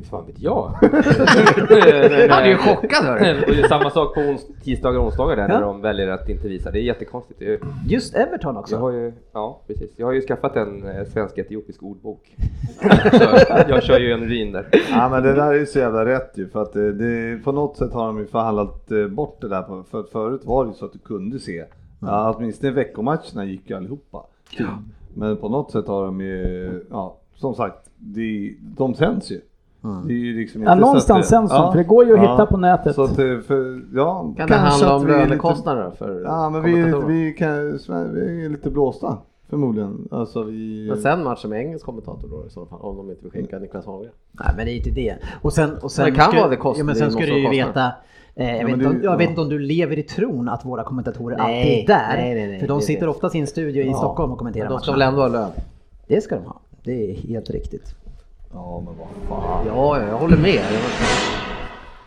Fan 0.09 0.25
vet 0.25 0.39
jag. 0.39 0.67
Han 2.29 2.43
är 2.43 2.47
ju 2.47 2.57
chockad 2.57 3.05
hörru. 3.05 3.41
Och 3.41 3.51
det 3.55 3.61
är 3.61 3.67
samma 3.67 3.89
sak 3.89 4.13
på 4.13 4.19
ons- 4.19 4.63
tisdagar 4.63 4.99
och 4.99 5.05
onsdagar 5.05 5.35
där 5.35 5.47
när 5.47 5.61
de 5.61 5.81
väljer 5.81 6.07
att 6.07 6.29
inte 6.29 6.47
visa. 6.47 6.71
Det 6.71 6.79
är 6.79 6.83
jättekonstigt. 6.83 7.41
Jag, 7.41 7.59
Just 7.87 8.15
Everton 8.15 8.57
också. 8.57 8.75
jag 8.75 8.79
har 8.81 8.91
ju, 8.91 9.13
ja 9.33 9.61
precis. 9.67 9.91
Jag 9.95 10.05
har 10.05 10.13
ju 10.13 10.21
skaffat 10.21 10.55
en 10.55 10.87
eh, 10.87 11.05
svensk-etiopisk 11.05 11.83
ordbok. 11.83 12.35
Så 13.11 13.23
jag 13.69 13.83
kör 13.83 13.99
ju 13.99 14.11
en 14.11 14.25
rin 14.29 14.51
där. 14.51 14.67
Ja 14.89 15.09
men 15.09 15.23
det 15.23 15.33
där 15.33 15.47
är 15.53 15.59
ju 15.59 15.65
så 15.65 15.79
jävla 15.79 16.05
rätt 16.05 16.31
ju 16.35 16.47
för 16.49 16.61
att 16.61 16.73
det, 16.73 16.91
det, 16.93 17.43
på 17.43 17.51
något 17.51 17.77
sätt 17.77 17.93
har 17.93 18.05
de 18.07 18.17
ju 18.19 18.25
förhandlat 18.27 18.91
eh, 18.91 19.07
bort 19.07 19.41
det 19.41 19.47
där. 19.47 19.61
På, 19.61 19.83
för 19.91 19.99
att 19.99 20.09
förut 20.09 20.41
var 20.45 20.63
det 20.65 20.69
ju 20.69 20.73
så 20.75 20.85
att 20.85 20.93
du 20.93 20.99
kunde 20.99 21.39
se. 21.39 21.65
Ja, 22.01 22.33
åtminstone 22.37 22.71
veckomatcherna 22.71 23.45
gick 23.45 23.69
ju 23.69 23.75
allihopa. 23.77 24.25
Men 25.13 25.37
på 25.37 25.49
något 25.49 25.71
sätt 25.71 25.87
har 25.87 26.05
de 26.05 26.21
ju, 26.21 26.85
ja 26.89 27.15
som 27.39 27.55
sagt, 27.55 27.89
de, 27.97 28.57
de 28.77 28.95
sänds 28.95 29.31
ju. 29.31 29.41
Det 30.07 30.13
är 30.13 30.17
ju 30.17 30.39
liksom 30.39 30.63
Ja, 30.63 30.71
inte 30.71 30.81
så 30.81 30.85
någonstans 30.87 31.17
att 31.17 31.23
det- 31.23 31.27
sänds 31.29 31.51
de, 31.53 31.71
för 31.71 31.77
det 31.77 31.83
går 31.83 32.05
ju 32.05 32.13
att 32.13 32.19
hitta 32.19 32.45
på 32.45 32.57
nätet. 32.57 32.95
Så 32.95 33.03
att 33.03 33.15
det, 33.15 33.41
för, 33.41 33.81
ja, 33.95 34.33
Kan 34.37 34.47
det 34.47 34.55
handla 34.55 34.95
om 34.95 35.07
lönekostnader 35.07 35.91
för 35.97 36.21
Ja 36.23 36.49
men 36.49 36.61
vi, 36.63 36.73
vi, 37.07 37.33
kan, 37.33 37.71
vi 38.13 38.45
är 38.45 38.49
lite 38.49 38.69
blåsta 38.69 39.17
förmodligen. 39.49 40.07
Alltså 40.11 40.43
vi... 40.43 40.87
Men 40.89 41.01
sen 41.01 41.23
matchen 41.23 41.49
med 41.49 41.59
engelsk 41.59 41.85
kommentator 41.85 42.27
då 42.29 42.45
i 42.47 42.49
så 42.49 42.65
fall, 42.65 42.79
om 42.81 42.97
de 42.97 43.09
inte 43.09 43.23
vill 43.23 43.31
skicka 43.31 43.59
Niklas 43.59 43.85
Hagen. 43.85 44.11
Nej 44.31 44.47
men 44.57 44.65
det 44.65 44.71
är 44.71 44.75
inte 44.77 44.89
det. 44.89 45.15
Och 45.41 45.53
sen, 45.53 45.77
och 45.81 45.91
sen 45.91 46.05
Det 46.05 46.11
kan 46.11 46.31
ska- 46.31 46.39
vara 46.39 46.49
det 46.49 46.55
kostar- 46.57 46.79
Ja, 46.79 46.85
men 46.85 46.93
det 46.93 46.99
sen 46.99 47.11
ska 47.11 47.19
du 47.25 47.39
ju 47.39 47.49
veta 47.49 47.91
eh, 48.35 48.47
jag, 48.47 48.53
vet 48.57 48.63
men 48.65 48.73
inte 48.73 48.87
om, 48.87 48.93
du- 48.97 49.03
jag 49.03 49.17
vet 49.17 49.23
ja. 49.25 49.29
inte 49.29 49.41
om 49.41 49.49
du 49.49 49.59
lever 49.59 49.99
i 49.99 50.03
tron 50.03 50.49
att 50.49 50.65
våra 50.65 50.83
kommentatorer 50.83 51.37
Nej, 51.37 51.61
alltid 51.61 51.83
är 51.83 51.87
där. 51.99 52.17
nej, 52.17 52.35
nej, 52.35 52.47
nej, 52.47 52.59
för 52.59 52.67
de 52.67 52.79
det 52.79 52.85
sitter 52.85 53.07
vet 53.07 53.15
oftast 53.15 53.35
i 53.35 53.39
en 53.39 53.47
studio 53.47 53.83
i 53.83 53.93
Stockholm 53.93 54.31
och 54.31 54.37
kommenterar 54.37 54.69
De 54.69 54.79
ska 54.79 54.91
väl 54.91 55.01
ändå 55.01 55.21
ha 55.21 55.27
lön? 55.27 55.49
Det 56.07 56.21
ska 56.21 56.35
de 56.35 56.45
ha. 56.45 56.59
Det 56.83 57.11
är 57.11 57.13
helt 57.15 57.49
riktigt. 57.49 57.95
Ja 58.53 58.83
men 58.85 58.93
vad 58.97 59.07
fan. 59.29 59.67
Ja, 59.67 59.99
ja, 59.99 60.07
jag 60.07 60.17
håller 60.17 60.37
med. 60.37 60.63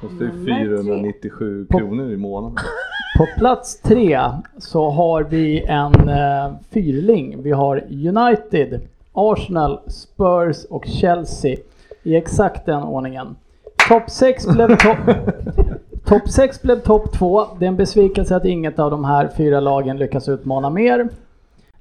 Kostar 0.00 0.24
ju 0.24 0.44
497 0.44 1.66
kronor 1.70 2.10
i 2.10 2.16
månaden. 2.16 2.56
På 3.18 3.26
plats 3.38 3.80
tre 3.80 4.20
så 4.58 4.90
har 4.90 5.22
vi 5.22 5.64
en 5.64 6.08
eh, 6.08 6.52
fyrling. 6.70 7.42
Vi 7.42 7.50
har 7.50 7.84
United, 7.90 8.80
Arsenal, 9.12 9.80
Spurs 9.86 10.64
och 10.64 10.84
Chelsea 10.86 11.56
i 12.02 12.16
exakt 12.16 12.66
den 12.66 12.82
ordningen. 12.82 13.36
Topp 13.88 14.10
6 14.10 14.46
blev 14.54 14.76
topp... 14.76 15.16
Topp 16.04 16.28
6 16.28 16.62
blev 16.62 16.80
topp 16.80 17.12
2. 17.12 17.46
Det 17.58 17.64
är 17.64 17.68
en 17.68 17.76
besvikelse 17.76 18.36
att 18.36 18.44
inget 18.44 18.78
av 18.78 18.90
de 18.90 19.04
här 19.04 19.30
fyra 19.36 19.60
lagen 19.60 19.96
lyckas 19.96 20.28
utmana 20.28 20.70
mer. 20.70 21.08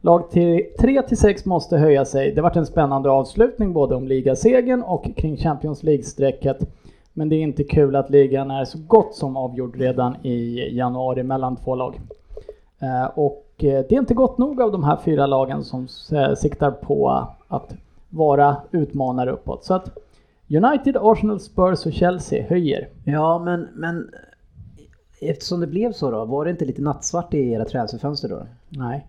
Lag 0.03 0.31
3 0.79 1.01
till 1.01 1.17
6 1.17 1.45
måste 1.45 1.77
höja 1.77 2.05
sig. 2.05 2.31
Det 2.31 2.41
vart 2.41 2.55
en 2.55 2.65
spännande 2.65 3.09
avslutning 3.09 3.73
både 3.73 3.95
om 3.95 4.07
ligasegern 4.07 4.81
och 4.81 5.15
kring 5.15 5.37
Champions 5.37 5.83
League-strecket. 5.83 6.57
Men 7.13 7.29
det 7.29 7.35
är 7.35 7.41
inte 7.41 7.63
kul 7.63 7.95
att 7.95 8.09
ligan 8.09 8.51
är 8.51 8.65
så 8.65 8.77
gott 8.87 9.15
som 9.15 9.37
avgjord 9.37 9.75
redan 9.75 10.25
i 10.25 10.69
januari 10.77 11.23
mellan 11.23 11.55
två 11.55 11.75
lag. 11.75 11.99
Eh, 12.79 13.05
Och 13.15 13.45
eh, 13.57 13.85
det 13.89 13.95
är 13.95 13.99
inte 13.99 14.13
gott 14.13 14.37
nog 14.37 14.61
av 14.61 14.71
de 14.71 14.83
här 14.83 14.97
fyra 15.05 15.27
lagen 15.27 15.63
som 15.63 15.87
eh, 16.11 16.33
siktar 16.35 16.71
på 16.71 17.27
att 17.47 17.75
vara 18.09 18.55
utmanare 18.71 19.31
uppåt. 19.31 19.63
Så 19.65 19.73
att 19.73 19.97
United, 20.49 20.97
Arsenal, 21.01 21.39
Spurs 21.39 21.85
och 21.85 21.93
Chelsea 21.93 22.45
höjer. 22.49 22.89
Ja 23.05 23.39
men, 23.39 23.67
men 23.73 24.09
eftersom 25.21 25.59
det 25.59 25.67
blev 25.67 25.91
så 25.91 26.11
då, 26.11 26.25
var 26.25 26.45
det 26.45 26.51
inte 26.51 26.65
lite 26.65 26.81
nattsvart 26.81 27.33
i 27.33 27.51
era 27.51 27.65
transferfönster 27.65 28.29
då? 28.29 28.41
Nej. 28.69 29.07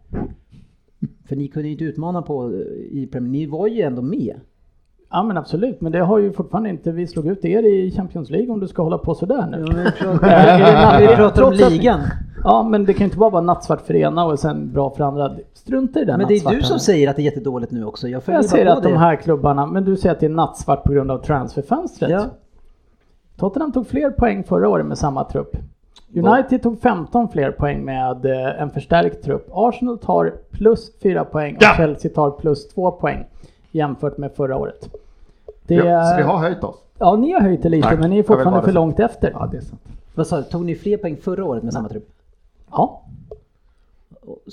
För 1.29 1.37
ni 1.37 1.49
kunde 1.49 1.69
ju 1.69 1.73
inte 1.73 1.85
utmana 1.85 2.23
på 2.23 2.45
eh, 2.45 2.99
i 3.03 3.09
Premier 3.13 3.31
Ni 3.33 3.47
var 3.47 3.67
ju 3.67 3.83
ändå 3.83 4.03
med. 4.03 4.35
Ja 5.11 5.23
men 5.23 5.37
absolut, 5.37 5.81
men 5.81 5.93
det 5.93 5.99
har 6.01 6.19
ju 6.19 6.33
fortfarande 6.33 6.71
inte 6.71 6.93
vi 6.93 7.07
slog 7.07 7.27
ut 7.27 7.45
er 7.45 7.63
i 7.63 7.91
Champions 7.91 8.31
League 8.31 8.51
om 8.53 8.61
du 8.61 8.69
ska 8.69 8.83
hålla 8.83 8.99
på 8.99 9.15
sådär 9.15 9.47
nu. 9.51 9.59
vi 9.85 9.91
pratar, 10.05 11.01
vi 11.09 11.17
pratar 11.17 11.43
om 11.43 11.53
ligan. 11.53 12.01
Ja 12.45 12.63
men 12.71 12.85
det 12.85 12.93
kan 12.93 12.99
ju 12.99 13.05
inte 13.05 13.19
bara 13.19 13.31
vara 13.31 13.43
nattsvart 13.43 13.81
för 13.81 13.97
ena 13.97 14.25
och 14.25 14.39
sen 14.39 14.73
bra 14.73 14.91
för 14.91 15.05
andra. 15.05 15.37
Strunta 15.53 16.01
i 16.01 16.05
den 16.05 16.19
Men 16.19 16.29
det 16.29 16.35
är 16.35 16.51
du 16.57 16.63
som 16.63 16.75
nu. 16.75 16.79
säger 16.79 17.11
att 17.11 17.17
det 17.17 17.23
är 17.23 17.25
jättedåligt 17.25 17.73
nu 17.73 17.85
också. 17.85 18.09
Jag 18.09 18.23
Jag 18.27 18.45
säger 18.45 18.67
att 18.67 18.83
de 18.83 18.93
det. 18.93 18.99
här 18.99 19.17
klubbarna, 19.17 19.67
men 19.67 19.85
du 19.85 19.97
säger 19.97 20.15
att 20.15 20.21
det 20.21 20.27
är 20.27 20.31
nattsvart 20.31 20.85
på 20.85 20.93
grund 20.93 21.11
av 21.11 21.19
transferfönstret. 21.19 22.11
Ja. 22.11 22.25
Tottenham 23.37 23.73
tog 23.73 23.87
fler 23.87 24.11
poäng 24.11 24.45
förra 24.45 24.69
året 24.69 24.87
med 24.87 24.99
samma 24.99 25.25
trupp. 25.25 25.57
United 26.15 26.63
tog 26.63 26.81
15 26.81 27.29
fler 27.29 27.51
poäng 27.51 27.85
med 27.85 28.25
eh, 28.27 28.63
en 28.63 28.71
förstärkt 28.71 29.25
trupp. 29.25 29.49
Arsenal 29.53 29.99
tar 29.99 30.33
plus 30.51 30.93
4 31.03 31.25
poäng 31.25 31.57
och 31.57 31.63
Chelsea 31.77 32.11
tar 32.15 32.31
plus 32.31 32.69
2 32.69 32.91
poäng 32.91 33.25
jämfört 33.71 34.19
med 34.19 34.33
förra 34.33 34.57
året. 34.57 34.89
Det, 35.67 35.75
Ja, 35.75 36.05
så 36.05 36.17
vi 36.17 36.23
har 36.23 36.39
höjt 36.39 36.65
oss. 36.65 36.77
Ja, 36.99 37.17
ni 37.17 37.33
har 37.33 37.41
höjt 37.41 37.63
det 37.63 37.69
lite 37.69 37.89
Tack. 37.89 37.99
men 37.99 38.11
ni 38.11 38.19
är 38.19 38.23
fortfarande 38.23 38.63
för 38.63 38.73
långt 38.73 39.01
efter. 39.01 39.31
Ja, 39.35 39.49
det 39.51 39.57
är 39.57 39.61
sant. 39.61 39.83
Vad 40.15 40.27
sa 40.27 40.37
du, 40.37 40.43
tog 40.43 40.65
ni 40.65 40.75
fler 40.75 40.97
poäng 40.97 41.17
förra 41.17 41.45
året 41.45 41.63
med 41.63 41.73
samma 41.73 41.89
trupp? 41.89 42.09
Ja, 42.71 43.03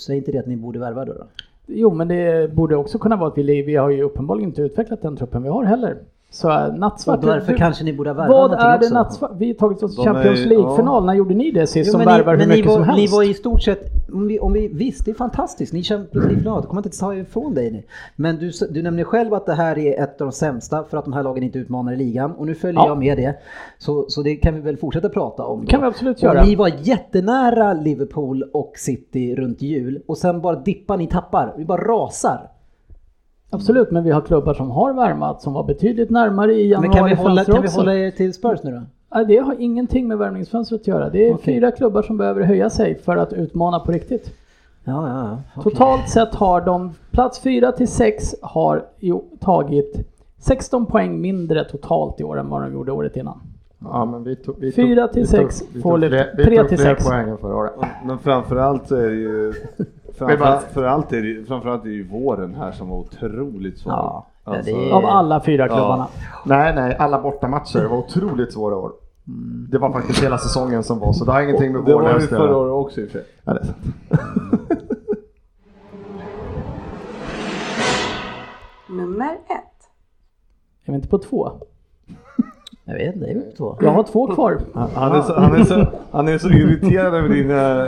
Säg 0.05 0.17
inte 0.17 0.31
det 0.31 0.39
att 0.39 0.45
ni 0.47 0.55
borde 0.55 0.79
värva 0.79 1.05
då? 1.05 1.13
då? 1.13 1.23
jo 1.67 1.93
men 1.93 2.07
det 2.07 2.53
borde 2.53 2.75
också 2.75 2.99
kunna 2.99 3.15
vara 3.15 3.29
att 3.29 3.37
vi, 3.37 3.61
vi 3.61 3.75
har 3.75 3.89
ju 3.89 4.03
uppenbarligen 4.03 4.49
inte 4.49 4.61
utvecklat 4.61 5.01
den 5.01 5.17
truppen 5.17 5.43
vi 5.43 5.49
har 5.49 5.63
heller. 5.63 5.97
Så 6.31 6.51
äh, 6.51 6.73
nattsvart. 6.73 7.19
Och 7.19 7.25
därför 7.25 7.51
du- 7.51 7.57
kanske 7.57 7.83
ni 7.83 7.93
borde 7.93 8.09
ha 8.09 8.13
värvat 8.15 8.29
Vad 8.51 8.53
är 8.53 8.79
det 8.79 8.89
nattsvart? 8.89 9.31
Vi 9.37 9.47
har 9.47 9.53
tagit 9.53 9.83
oss 9.83 9.95
till 9.95 10.03
Champions 10.05 10.39
League-final. 10.45 10.85
ja. 11.03 11.05
När 11.05 11.13
gjorde 11.13 11.33
ni 11.33 11.51
det 11.51 11.67
sist 11.67 11.87
Jo, 11.87 11.91
som 11.99 12.05
värvar 12.05 12.31
hur 12.31 12.39
men 12.39 12.49
mycket 12.49 12.65
var, 12.65 12.73
som 12.73 12.83
helst? 12.83 12.99
Ni 13.11 13.17
var 13.17 13.23
i 13.23 13.33
stort 13.33 13.61
sett, 13.61 13.83
om 14.13 14.27
vi, 14.27 14.39
om 14.39 14.53
vi, 14.53 14.67
visst 14.67 15.05
det 15.05 15.11
är 15.11 15.15
fantastiskt, 15.15 15.73
ni 15.73 15.83
Champions 15.83 16.25
League-final, 16.25 16.61
det 16.61 16.67
kommer 16.67 16.85
inte 16.85 16.97
ta 16.99 17.15
ifrån 17.15 17.53
dig. 17.53 17.71
nu. 17.71 17.83
Men 18.15 18.37
du, 18.37 18.51
du 18.69 18.81
nämnde 18.83 19.03
själv 19.03 19.33
att 19.33 19.45
det 19.45 19.53
här 19.53 19.77
är 19.77 20.03
ett 20.03 20.21
av 20.21 20.27
de 20.27 20.31
sämsta 20.31 20.83
för 20.83 20.97
att 20.97 21.03
de 21.05 21.13
här 21.13 21.23
lagen 21.23 21.43
inte 21.43 21.59
utmanar 21.59 21.93
i 21.93 21.95
ligan 21.95 22.31
och 22.31 22.45
nu 22.45 22.55
följer 22.55 22.81
Ja. 22.81 22.87
jag 22.87 22.97
med 22.97 23.17
det. 23.17 23.35
Så, 23.77 24.05
så 24.09 24.21
det 24.21 24.35
kan 24.35 24.55
vi 24.55 24.61
väl 24.61 24.77
fortsätta 24.77 25.09
prata 25.09 25.43
om. 25.45 25.61
Det 25.61 25.67
kan 25.67 25.81
vi 25.81 25.87
absolut 25.87 26.17
Och 26.17 26.23
göra. 26.23 26.43
Ni 26.43 26.55
var 26.55 26.71
jättenära 26.81 27.73
Liverpool 27.73 28.43
och 28.53 28.73
City 28.75 29.35
runt 29.35 29.61
jul 29.61 30.01
och 30.07 30.17
sen 30.17 30.41
bara 30.41 30.55
dippar 30.55 30.97
ni 30.97 31.07
tappar, 31.07 31.53
vi 31.57 31.65
bara 31.65 31.81
rasar. 31.81 32.49
Absolut, 33.49 33.91
men 33.91 34.03
vi 34.03 34.11
har 34.11 34.21
klubbar 34.21 34.53
som 34.53 34.71
har 34.71 34.93
värmat 34.93 35.41
som 35.41 35.53
var 35.53 35.63
betydligt 35.63 36.09
närmare 36.09 36.53
i 36.53 36.77
Men 36.81 36.91
kan 36.91 37.05
vi, 37.05 37.13
hålla, 37.15 37.45
kan 37.45 37.61
vi 37.61 37.67
hålla 37.69 37.95
er 37.95 38.11
till 38.11 38.33
Spurs 38.33 38.59
nu 38.63 38.71
då? 38.71 38.81
Nej, 39.15 39.25
Det 39.25 39.37
har 39.37 39.55
ingenting 39.59 40.07
med 40.07 40.17
värvningsfönstret 40.17 40.81
att 40.81 40.87
göra. 40.87 41.09
Det 41.09 41.27
är 41.29 41.33
Okej. 41.33 41.53
fyra 41.55 41.71
klubbar 41.71 42.01
som 42.01 42.17
behöver 42.17 42.41
höja 42.41 42.69
sig 42.69 42.99
för 42.99 43.17
att 43.17 43.33
utmana 43.33 43.79
på 43.79 43.91
riktigt. 43.91 44.31
Ja, 44.83 45.07
ja, 45.07 45.13
ja. 45.17 45.37
okej. 45.55 45.71
Totalt 45.71 46.09
sett 46.09 46.35
har 46.35 46.61
de 46.61 46.93
plats 47.11 47.39
4 47.39 47.71
till 47.71 47.87
6 47.87 48.35
har 48.41 48.85
jo, 48.99 49.23
tagit 49.39 50.07
16 50.37 50.85
poäng 50.85 51.21
mindre 51.21 51.63
totalt 51.63 52.19
i 52.19 52.23
år 52.23 52.39
än 52.39 52.49
vad 52.49 52.61
de 52.61 52.73
gjorde 52.73 52.91
året 52.91 53.17
innan. 53.17 53.39
Ja, 53.79 54.05
men 54.05 54.23
vi 54.23 54.35
tog, 54.35 54.55
vi 54.59 54.71
Fyra 54.71 55.01
tog, 55.07 55.13
till 55.13 55.21
vi 55.21 55.27
sex 55.27 55.59
tog, 55.59 55.67
vi 55.73 55.81
får 55.81 55.89
tog 55.91 55.99
lyft. 55.99 56.11
fler, 56.11 56.33
vi 56.37 56.43
Tre 56.43 56.57
tog 56.57 56.69
till 56.69 56.77
fler 56.77 56.95
sex. 56.95 57.07
poäng 57.07 57.29
än 57.29 57.37
förra 57.37 57.55
året. 57.55 57.73
Men 58.05 58.19
framförallt 58.19 58.87
så 58.87 58.95
är 58.95 59.09
det 59.09 59.15
ju 59.15 59.53
Vi 60.27 60.37
bara- 60.37 60.59
framförallt 60.59 61.11
är 61.13 61.21
det, 61.21 61.27
ju- 61.27 61.45
framförallt 61.45 61.83
är 61.85 61.89
det 61.89 61.95
ju 61.95 62.07
våren 62.07 62.55
här 62.55 62.71
som 62.71 62.89
var 62.89 62.97
otroligt 62.97 63.77
svag. 63.79 63.93
Ja, 63.93 64.25
Alltså, 64.43 64.75
det 64.75 64.89
är- 64.89 64.93
Av 64.93 65.05
alla 65.05 65.41
fyra 65.41 65.67
klubbarna. 65.67 66.07
Nej, 66.45 66.75
nej, 66.75 66.95
alla 66.95 67.21
bortamatcher 67.21 67.85
var 67.85 67.97
otroligt 67.97 68.53
svåra 68.53 68.75
år. 68.75 68.91
Det 69.69 69.77
var 69.77 69.91
faktiskt 69.91 70.23
hela 70.23 70.37
säsongen 70.37 70.83
som 70.83 70.99
var, 70.99 71.13
så 71.13 71.25
det 71.25 71.31
har 71.31 71.41
ingenting 71.41 71.71
med 71.73 71.85
det 71.85 71.93
vår 71.93 72.01
var 72.01 72.09
ju 72.09 72.13
löst 72.15 72.31
att 72.31 72.37
förra 72.39 72.47
göra. 72.49 72.57
året 72.57 72.85
också 72.85 73.01
i 73.01 73.05
och 73.05 73.09
för 73.11 73.19
sig. 73.19 73.27
Ja, 73.43 73.53
det 73.53 73.59
är 73.59 73.63
sant. 73.63 73.77
Nummer 78.89 79.31
ett. 79.33 79.89
Är 80.85 80.91
vi 80.91 80.95
inte 80.95 81.07
på 81.07 81.17
två? 81.17 81.51
Jag 82.85 82.93
vet 82.93 83.15
inte, 83.15 83.25
det 83.25 83.31
är 83.31 83.35
väl 83.35 83.55
två. 83.57 83.77
Jag 83.81 83.91
har 83.91 84.03
två 84.03 84.27
kvar. 84.27 84.57
Han, 84.73 84.89
han, 84.95 85.11
är 85.15 85.21
så, 85.21 85.33
han, 85.39 85.55
är 85.55 85.63
så, 85.63 85.85
han 86.11 86.27
är 86.27 86.37
så 86.37 86.49
irriterad 86.49 87.13
över 87.15 87.29
dina... 87.29 87.87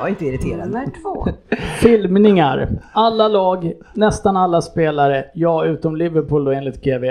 Jag 0.00 0.06
är 0.06 0.10
inte 0.10 0.26
irriterad. 0.26 0.66
Nummer 0.66 0.90
två. 1.02 1.26
Filmningar. 1.80 2.68
Alla 2.92 3.28
lag, 3.28 3.72
nästan 3.94 4.36
alla 4.36 4.62
spelare, 4.62 5.24
ja 5.34 5.64
utom 5.64 5.96
Liverpool 5.96 6.44
då 6.44 6.50
enligt 6.50 6.84
GV. 6.84 7.04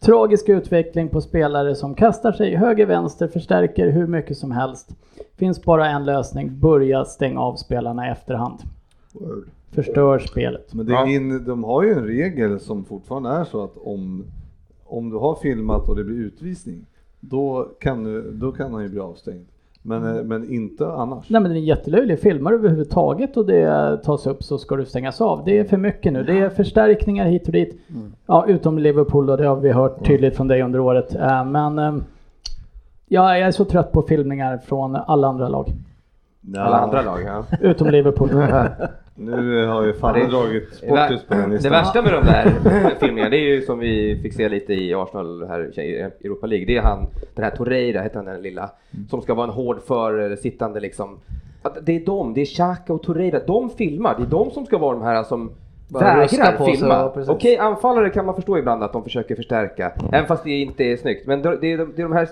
Tragisk 0.00 0.48
utveckling 0.48 1.08
på 1.08 1.20
spelare 1.20 1.74
som 1.74 1.94
kastar 1.94 2.32
sig 2.32 2.56
höger-vänster, 2.56 3.28
förstärker 3.28 3.90
hur 3.90 4.06
mycket 4.06 4.36
som 4.36 4.50
helst. 4.50 4.88
Finns 5.36 5.62
bara 5.62 5.88
en 5.88 6.04
lösning, 6.04 6.60
börja 6.60 7.04
stänga 7.04 7.40
av 7.40 7.56
spelarna 7.56 8.08
i 8.08 8.10
efterhand. 8.10 8.58
Förstör 9.70 10.18
spelet. 10.18 10.74
Men 10.74 10.86
det 10.86 10.94
är 10.94 11.06
in, 11.06 11.44
de 11.44 11.64
har 11.64 11.82
ju 11.82 11.92
en 11.92 12.06
regel 12.06 12.60
som 12.60 12.84
fortfarande 12.84 13.30
är 13.30 13.44
så 13.44 13.64
att 13.64 13.76
om, 13.76 14.24
om 14.84 15.10
du 15.10 15.16
har 15.16 15.34
filmat 15.34 15.88
och 15.88 15.96
det 15.96 16.04
blir 16.04 16.16
utvisning, 16.16 16.86
då 17.20 17.68
kan, 17.80 18.04
du, 18.04 18.30
då 18.30 18.52
kan 18.52 18.72
han 18.72 18.82
ju 18.82 18.88
bli 18.88 19.00
avstängd. 19.00 19.46
Men, 19.86 20.16
eh, 20.16 20.22
men 20.22 20.52
inte 20.52 20.86
annars. 20.86 21.30
Nej 21.30 21.40
men 21.40 21.50
den 21.50 21.60
är 21.62 21.64
jättelöjlig. 21.64 22.20
Filmar 22.20 22.50
du 22.50 22.56
överhuvudtaget 22.56 23.36
och 23.36 23.46
det 23.46 23.96
tas 24.04 24.26
upp 24.26 24.42
så 24.44 24.58
ska 24.58 24.76
du 24.76 24.84
stängas 24.84 25.20
av. 25.20 25.44
Det 25.44 25.58
är 25.58 25.64
för 25.64 25.76
mycket 25.76 26.12
nu. 26.12 26.22
Det 26.22 26.38
är 26.38 26.48
förstärkningar 26.48 27.26
hit 27.26 27.46
och 27.46 27.52
dit. 27.52 27.80
Ja, 28.26 28.44
utom 28.48 28.78
Liverpool 28.78 29.26
då, 29.26 29.36
det 29.36 29.46
har 29.46 29.56
vi 29.56 29.72
hört 29.72 30.06
tydligt 30.06 30.36
från 30.36 30.48
dig 30.48 30.62
under 30.62 30.80
året. 30.80 31.14
Eh, 31.14 31.44
Men 31.44 31.78
eh, 31.78 31.96
ja, 33.08 33.38
jag 33.38 33.48
är 33.48 33.50
så 33.52 33.64
trött 33.64 33.92
på 33.92 34.02
filmningar 34.02 34.58
från 34.58 34.96
alla 34.96 35.28
andra 35.28 35.48
lag. 35.48 35.72
Alla 36.56 36.76
andra 36.76 37.02
lag, 37.02 37.22
ja. 37.22 37.44
Utom 37.60 37.88
Liverpool. 37.90 38.30
Nu 39.18 39.66
har 39.66 39.84
ju 39.84 39.92
Fanny 39.92 40.20
Det- 40.20 40.26
dragit 40.26 40.74
Sportis 40.74 41.22
på 41.28 41.34
den 41.34 41.48
Det 41.50 41.54
listan. 41.56 41.72
värsta 41.72 42.02
med 42.02 42.12
de 42.12 42.24
där 42.24 42.50
filmerna, 43.00 43.28
det 43.28 43.36
är 43.36 43.54
ju 43.54 43.62
som 43.62 43.78
vi 43.78 44.18
fick 44.22 44.34
se 44.34 44.48
lite 44.48 44.74
i 44.74 44.94
Arsenal 44.94 45.46
här 45.48 45.80
i 45.80 46.00
Europa 46.24 46.46
League, 46.46 46.66
det 46.66 46.76
är 46.76 46.82
han, 46.82 47.06
den 47.34 47.44
här 47.44 47.50
Torreira, 47.50 48.00
heter 48.02 48.16
han 48.16 48.24
den 48.24 48.42
lilla, 48.42 48.70
som 49.10 49.22
ska 49.22 49.34
vara 49.34 49.46
en 49.46 49.52
hård 49.52 49.80
för 49.86 50.36
sittande 50.36 50.80
liksom. 50.80 51.18
Att 51.62 51.78
det 51.86 51.96
är 51.96 52.06
de, 52.06 52.34
det 52.34 52.40
är 52.40 52.44
Xhaka 52.44 52.92
och 52.92 53.02
Torreira, 53.02 53.40
de 53.46 53.70
filmar, 53.70 54.14
det 54.18 54.22
är 54.22 54.26
de 54.26 54.50
som 54.50 54.66
ska 54.66 54.78
vara 54.78 54.92
de 54.94 55.02
här 55.02 55.22
som 55.22 55.50
vägrar 55.88 56.26
filma. 56.66 56.94
ja. 57.16 57.24
Okej, 57.28 57.58
anfallare 57.58 58.10
kan 58.10 58.26
man 58.26 58.34
förstå 58.34 58.58
ibland 58.58 58.82
att 58.82 58.92
de 58.92 59.04
försöker 59.04 59.36
förstärka, 59.36 59.92
även 60.12 60.26
fast 60.26 60.44
det 60.44 60.50
inte 60.50 60.84
är 60.84 60.96
snyggt. 60.96 61.26
Men 61.26 61.42
det 61.42 61.48
är 61.48 61.78
de, 61.78 61.92
det 61.96 62.02
är 62.02 62.08
de 62.08 62.12
här 62.12 62.28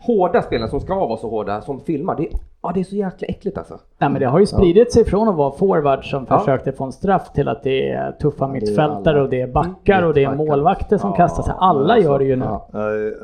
hårda 0.00 0.42
spelarna 0.42 0.70
som 0.70 0.80
ska 0.80 0.94
vara 0.94 1.16
så 1.16 1.28
hårda 1.30 1.60
som 1.60 1.80
filmar. 1.80 2.16
Det, 2.16 2.28
ja, 2.66 2.72
det 2.74 2.80
är 2.80 2.84
så 2.84 2.96
jäkla 2.96 3.26
äckligt 3.28 3.58
alltså. 3.58 3.78
Nej 3.98 4.10
men 4.10 4.20
det 4.20 4.26
har 4.26 4.38
ju 4.38 4.46
spridit 4.46 4.92
sig 4.92 5.04
från 5.04 5.28
att 5.28 5.34
vara 5.34 5.50
forward 5.52 6.10
som 6.10 6.26
Ja. 6.28 6.38
försökte 6.38 6.72
få 6.72 6.84
en 6.84 6.92
straff 6.92 7.32
till 7.32 7.48
att 7.48 7.62
det 7.62 7.90
är 7.90 8.12
tuffa 8.12 8.48
mittfältare 8.48 9.14
alla. 9.14 9.22
och 9.22 9.28
det 9.30 9.40
är 9.40 9.46
backar 9.46 10.02
och 10.02 10.14
det 10.14 10.24
är 10.24 10.34
målvakter 10.34 10.98
som 10.98 11.10
Ja, 11.10 11.16
kastar 11.16 11.42
sig. 11.42 11.54
Alla 11.58 11.94
men 11.94 12.02
gör 12.02 12.18
det 12.18 12.24
ju 12.24 12.36
nu. 12.36 12.44
Ja, 12.44 12.68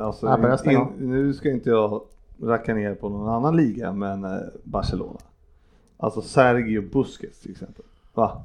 alltså, 0.01 0.71
in, 0.71 0.87
nu 0.99 1.33
ska 1.33 1.51
inte 1.51 1.71
jag 1.71 2.01
racka 2.43 2.75
ner 2.75 2.95
på 2.95 3.09
någon 3.09 3.29
annan 3.29 3.57
liga, 3.57 3.93
men 3.93 4.25
eh, 4.25 4.31
Barcelona. 4.65 5.19
Alltså 5.97 6.21
Sergio 6.21 6.83
Busquets 6.93 7.41
till 7.41 7.51
exempel. 7.51 7.85
Va? 8.15 8.43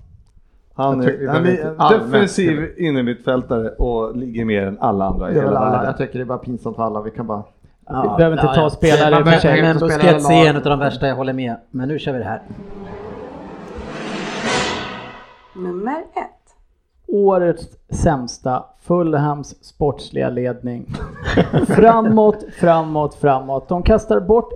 Han 0.73 1.01
är, 1.01 1.27
han 1.27 1.45
är 1.45 1.75
allmänt. 1.77 2.11
defensiv 2.11 2.73
innermittfältare 2.77 3.69
och 3.69 4.17
ligger 4.17 4.45
mer 4.45 4.61
än 4.61 4.77
alla 4.79 5.05
andra 5.05 5.31
i 5.31 5.33
hela 5.33 5.47
alla, 5.47 5.59
världen. 5.71 5.85
jag 5.85 5.97
tycker 5.97 6.13
det 6.19 6.23
är 6.23 6.25
bara 6.25 6.37
pinsamt 6.37 6.75
för 6.75 6.83
alla, 6.83 7.01
vi 7.01 7.11
kan 7.11 7.27
bara... 7.27 7.43
Vi 7.87 8.17
behöver 8.17 8.31
inte 8.31 8.55
ta 8.55 8.69
spelare 8.69 9.09
Men, 9.09 9.23
för 9.23 9.31
men, 9.31 9.39
sig. 9.39 9.61
men 9.61 9.77
Busquets 9.77 10.29
är 10.29 10.49
en 10.49 10.55
av 10.55 10.61
de 10.61 10.79
värsta, 10.79 11.07
jag 11.07 11.15
håller 11.15 11.33
med. 11.33 11.55
Men 11.71 11.87
nu 11.87 11.99
kör 11.99 12.13
vi 12.13 12.19
det 12.19 12.25
här. 12.25 12.41
Nummer 15.55 15.99
ett. 15.99 16.55
Årets 17.07 17.67
sämsta 17.89 18.65
Fulhams 18.79 19.63
sportsliga 19.63 20.29
ledning. 20.29 20.85
framåt, 21.67 22.45
framåt, 22.59 23.15
framåt. 23.15 23.69
De 23.69 23.83
kastar 23.83 24.19
bort 24.19 24.53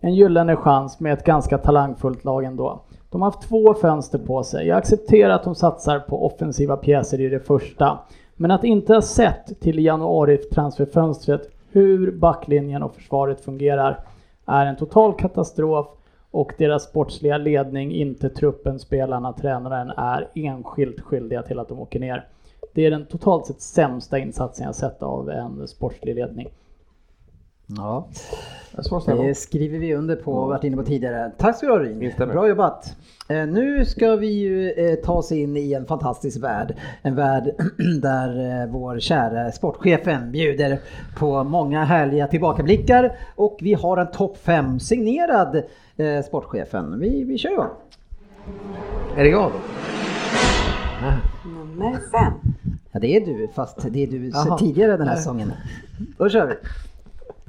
en 0.00 0.14
gyllene 0.14 0.56
chans 0.56 1.00
med 1.00 1.12
ett 1.12 1.24
ganska 1.24 1.58
talangfullt 1.58 2.24
lag 2.24 2.44
ändå. 2.44 2.82
De 3.10 3.22
har 3.22 3.30
haft 3.30 3.48
två 3.48 3.74
fönster 3.74 4.18
på 4.18 4.42
sig. 4.42 4.66
Jag 4.66 4.78
accepterar 4.78 5.34
att 5.34 5.44
de 5.44 5.54
satsar 5.54 5.98
på 5.98 6.26
offensiva 6.26 6.76
pjäser 6.76 7.20
i 7.20 7.28
det 7.28 7.40
första. 7.40 7.98
Men 8.36 8.50
att 8.50 8.64
inte 8.64 8.94
ha 8.94 9.02
sett 9.02 9.60
till 9.60 9.84
januari 9.84 10.36
transferfönstret 10.36 11.53
hur 11.74 12.12
backlinjen 12.12 12.82
och 12.82 12.94
försvaret 12.94 13.40
fungerar 13.40 14.00
är 14.46 14.66
en 14.66 14.76
total 14.76 15.14
katastrof 15.14 15.86
och 16.30 16.52
deras 16.58 16.84
sportsliga 16.84 17.38
ledning, 17.38 17.92
inte 17.92 18.30
truppen, 18.30 18.78
spelarna, 18.78 19.32
tränaren, 19.32 19.90
är 19.90 20.28
enskilt 20.34 21.00
skyldiga 21.00 21.42
till 21.42 21.58
att 21.58 21.68
de 21.68 21.80
åker 21.80 22.00
ner. 22.00 22.28
Det 22.74 22.86
är 22.86 22.90
den 22.90 23.06
totalt 23.06 23.46
sett 23.46 23.60
sämsta 23.60 24.18
insatsen 24.18 24.66
jag 24.66 24.74
sett 24.74 25.02
av 25.02 25.30
en 25.30 25.68
sportslig 25.68 26.14
ledning. 26.14 26.48
Ja, 27.66 28.08
Det 29.06 29.34
skriver 29.34 29.78
vi 29.78 29.94
under 29.94 30.16
på 30.16 30.32
och 30.32 30.48
varit 30.48 30.64
inne 30.64 30.76
på 30.76 30.82
tidigare. 30.82 31.30
Tack 31.38 31.56
ska 31.56 31.66
du 31.66 31.72
ha. 31.72 32.04
Instämmer. 32.04 32.34
Bra 32.34 32.48
jobbat. 32.48 32.96
Eh, 33.28 33.46
nu 33.46 33.84
ska 33.84 34.16
vi 34.16 34.26
ju 34.26 34.70
eh, 34.70 34.94
ta 34.94 35.12
oss 35.12 35.32
in 35.32 35.56
i 35.56 35.72
en 35.72 35.86
fantastisk 35.86 36.42
värld. 36.42 36.76
En 37.02 37.14
värld 37.14 37.50
där 38.02 38.62
eh, 38.62 38.70
vår 38.70 38.98
kära 39.00 39.52
sportchefen 39.52 40.32
bjuder 40.32 40.78
på 41.16 41.44
många 41.44 41.84
härliga 41.84 42.26
tillbakablickar. 42.26 43.16
Och 43.34 43.58
vi 43.60 43.74
har 43.74 43.96
en 43.96 44.10
topp 44.10 44.36
5 44.42 44.80
signerad 44.80 45.62
sportchefen. 46.26 47.00
Vi, 47.00 47.24
vi 47.24 47.38
kör 47.38 47.52
igång. 47.52 47.70
Är 49.16 49.24
det 49.24 49.30
jag 49.30 49.50
då? 49.52 49.58
Nummer 51.48 51.92
fem. 51.92 52.32
Ja, 52.92 53.00
det 53.00 53.16
är 53.16 53.20
du, 53.20 53.48
fast 53.54 53.86
det 53.90 54.02
är 54.02 54.06
du 54.06 54.28
Jaha. 54.28 54.58
tidigare 54.58 54.96
den 54.96 55.08
här 55.08 55.16
säsongen. 55.16 55.52
Då 56.18 56.28
kör 56.28 56.46
vi. 56.46 56.54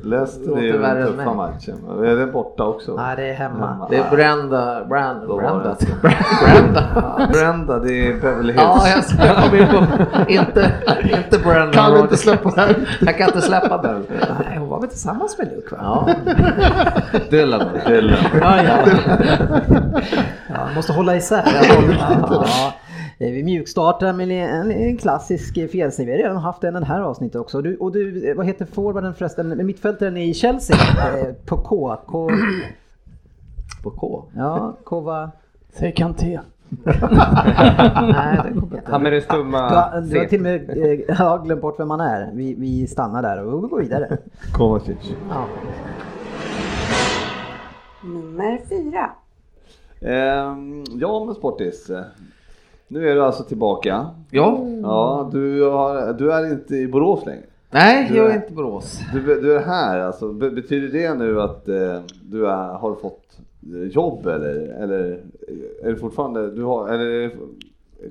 Leicester 0.04 0.48
Låter 0.50 0.62
är 0.64 0.96
den 0.96 1.08
tuffa 1.08 1.24
mig. 1.26 1.36
matchen. 1.36 1.76
Är 2.04 2.16
det 2.16 2.26
borta 2.28 2.64
också? 2.64 2.96
Nej, 2.96 3.16
det 3.16 3.30
är 3.30 3.34
hemma. 3.34 3.88
Det 3.90 3.96
är 3.98 4.10
Brenda, 4.10 4.86
Brand, 4.86 5.28
Brenda, 5.28 5.76
det. 5.80 6.02
Brenda. 6.46 7.28
Brenda, 7.32 7.80
det 7.80 8.08
är 8.08 8.22
Beverly 8.22 8.54
Hills. 8.54 8.64
Ja, 8.66 8.88
jag, 8.88 9.28
jag 9.28 9.36
kom 9.44 9.58
in 9.58 9.68
på, 9.68 9.86
inte, 10.32 10.72
inte 11.04 11.40
Brenda. 11.40 11.74
Kan 11.74 11.94
vi 11.94 12.00
inte 12.00 12.18
släppa 12.18 12.50
det 12.50 12.62
här? 12.62 12.76
Jag 13.02 13.18
kan 13.18 13.28
inte 13.28 13.42
släppa 13.42 13.82
den. 13.82 14.06
Nej, 14.10 14.58
hon 14.58 14.70
var 14.70 14.80
väl 14.82 14.90
tillsammans 14.90 15.38
med 15.38 15.48
Luke 15.48 15.76
va? 15.76 15.82
Ja. 15.82 17.20
Dylan. 17.30 17.68
Dylan. 17.88 18.18
Ja, 18.42 18.58
ja. 18.64 18.78
ja 20.48 20.68
måste 20.76 20.94
hålla 20.94 21.16
isär. 21.16 21.44
Ja, 21.46 21.76
eh, 22.44 22.74
vi 23.18 23.44
mjukstartar 23.44 24.14
med 24.14 24.32
en, 24.32 24.72
en 24.72 24.98
klassisk 24.98 25.58
eh, 25.58 25.68
felsning. 25.68 26.08
Vi 26.08 26.14
har 26.14 26.20
redan 26.20 26.38
haft 26.38 26.62
den 26.62 26.74
den 26.74 26.84
här 26.84 27.02
avsnittet 27.02 27.42
också. 27.42 27.58
Och 27.58 27.64
du, 27.64 27.78
och 27.78 27.92
du, 27.92 28.30
eh, 28.30 28.36
vad 28.36 28.46
heter 28.46 28.66
forwarden 28.66 29.14
förresten? 29.14 29.66
Mittfältaren 29.66 30.18
i 30.18 30.34
Chelsea? 30.34 30.78
Eh, 31.20 31.34
På 31.46 31.58
K. 31.58 31.98
K 32.08 32.30
på 33.84 33.92
K. 33.92 34.26
Ja, 34.36 34.78
Kova. 34.84 35.32
Säg 35.74 35.92
Kanté. 35.92 36.40
Nej. 36.70 38.40
Han 38.86 39.04
med 39.04 39.12
det 39.14 39.22
stumma 39.22 39.70
Du 39.70 39.76
har, 39.76 40.02
du 40.02 40.20
har 40.20 40.26
till 40.26 40.40
och 40.40 40.44
med 40.44 40.70
eh, 40.70 41.00
ja, 41.20 41.38
glömt 41.38 41.62
bort 41.62 41.80
vem 41.80 41.88
man 41.88 42.00
är. 42.00 42.32
Vi, 42.34 42.56
vi 42.58 42.88
stannar 42.88 43.22
där 43.22 43.44
och 43.44 43.64
vi 43.64 43.68
går 43.68 43.80
vidare. 43.80 44.18
Kovacic. 44.54 44.98
Ja. 45.30 45.46
Nummer 48.04 48.62
fyra. 48.70 49.12
Ehm, 50.12 50.84
ja 51.00 51.26
men 51.26 51.36
Sportis. 51.36 51.92
Nu 52.88 53.10
är 53.10 53.16
du 53.16 53.24
alltså 53.24 53.44
tillbaka. 53.44 54.06
Ja. 54.32 54.60
Ja, 54.84 55.30
du, 55.32 55.64
har, 55.70 56.14
du 56.14 56.32
är 56.32 56.52
inte 56.52 56.76
i 56.76 56.88
Borås 56.88 57.26
längre. 57.26 57.44
Nej, 57.72 58.08
Du 58.10 58.18
jag 58.18 58.26
är- 58.26 58.30
är 58.30 58.36
inte 58.36 58.54
Borås. 58.54 59.00
Du, 59.14 59.42
du 59.42 59.56
är 59.56 59.60
här 59.62 60.00
alltså. 60.00 60.32
Be- 60.34 60.52
Betyder 60.52 61.00
det 61.00 61.14
nu 61.14 61.42
att 61.42 61.68
eh, 61.68 62.00
du 62.24 62.48
är, 62.48 62.74
har 62.74 62.96
fått 62.96 63.40
eh, 63.74 63.88
jobb 63.88 64.28
eller, 64.28 64.56
eller 64.84 65.20
är 65.84 65.90
det 65.92 65.96
fortfarande, 65.96 66.52
du 66.52 66.64
har, 66.64 66.90
eller 66.90 67.06
är 67.06 67.22
det 67.22 67.32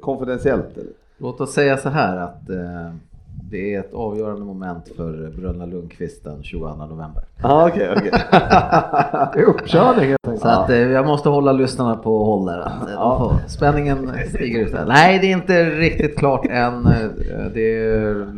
konfidentiellt? 0.01 0.77
Eller? 0.79 0.91
Låt 1.19 1.41
oss 1.41 1.53
säga 1.53 1.77
så 1.77 1.89
här 1.89 2.17
att 2.17 2.51
eh, 2.51 2.95
det 3.51 3.75
är 3.75 3.81
ett 3.81 3.95
avgörande 3.95 4.45
moment 4.45 4.89
för 4.97 5.33
Bröderna 5.37 5.67
Lundqvist 5.67 6.25
den 6.25 6.43
22 6.43 6.67
november. 6.75 7.23
Ja, 7.43 7.69
okej, 7.69 7.91
okej. 7.97 8.11
Det 9.35 9.41
är 9.41 9.45
uppkörning 9.45 10.09
helt 10.09 10.24
enkelt. 10.24 10.24
Så 10.39 10.49
att 10.49 10.71
eh, 10.71 10.77
jag 10.77 11.07
måste 11.07 11.29
hålla 11.29 11.53
lyssnarna 11.53 11.97
på 11.97 12.25
håll 12.25 12.47
där. 12.47 12.59
Att, 12.59 12.91
eh, 12.91 13.19
får- 13.19 13.49
Spänningen 13.49 14.11
stiger 14.29 14.61
ut 14.67 14.73
där. 14.73 14.85
Nej, 14.89 15.19
det 15.19 15.27
är 15.27 15.33
inte 15.33 15.65
riktigt 15.71 16.19
klart 16.19 16.47
än. 16.51 16.87
Eh, 16.87 16.93
Det 17.55 17.79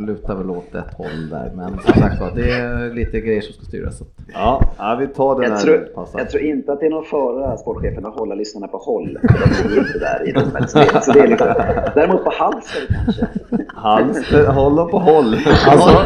lutar 0.06 0.34
väl 0.34 0.50
åt 0.50 0.74
ett 0.74 0.94
håll 0.94 1.28
där. 1.30 1.52
Men 1.54 1.68
som 1.84 2.02
sagt 2.02 2.20
var, 2.20 2.30
det 2.34 2.50
är 2.50 2.94
lite 2.94 3.20
grejer 3.20 3.40
som 3.40 3.52
ska 3.54 3.64
styras. 3.64 4.02
Ja, 4.34 4.60
ja, 4.78 4.96
vi 5.00 5.06
tar 5.06 5.34
den 5.34 5.42
Jag 5.50 5.50
här 5.50 5.58
tror, 5.64 5.88
jag 6.18 6.30
tror 6.30 6.42
inte 6.42 6.72
att 6.72 6.80
det 6.80 6.86
är 6.86 6.90
någon 6.90 7.04
fara, 7.04 7.56
sportchefen, 7.56 8.06
att 8.06 8.14
hålla 8.18 8.34
lyssnarna 8.34 8.66
på 8.68 8.78
håll. 8.78 9.18
De 9.22 9.28
är 9.74 9.78
inte 9.78 9.98
där 9.98 10.28
i 10.28 10.32
rummet. 10.32 10.70
Så 10.70 10.78
det, 10.78 11.00
så 11.02 11.12
det 11.12 11.20
är 11.20 11.26
liksom, 11.26 11.46
däremot 11.94 12.24
på 12.24 12.32
halsen 12.38 12.82
kanske. 13.04 13.26
Hals, 13.74 14.46
håll 14.48 14.76
dem 14.76 14.90
på 14.90 14.98
håll. 14.98 15.36
Alltså, 15.66 15.98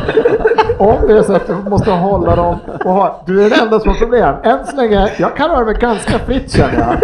om 0.81 1.07
det 1.07 1.19
är 1.19 1.23
så 1.23 1.35
att 1.35 1.47
du 1.47 1.55
måste 1.55 1.91
hålla 1.91 2.37
dem 2.37 2.59
och 2.85 2.93
ha, 2.93 3.23
Du 3.27 3.45
är 3.45 3.51
den 3.51 3.61
enda 3.61 3.81
som 3.81 3.89
har 3.89 3.97
problem. 3.99 4.35
Än 4.43 4.67
så 4.67 4.77
länge, 4.77 5.13
jag 5.19 5.37
kan 5.37 5.51
röra 5.51 5.65
mig 5.65 5.75
ganska 5.75 6.19
fritt 6.19 6.53
känner 6.53 6.79
jag. 6.79 6.97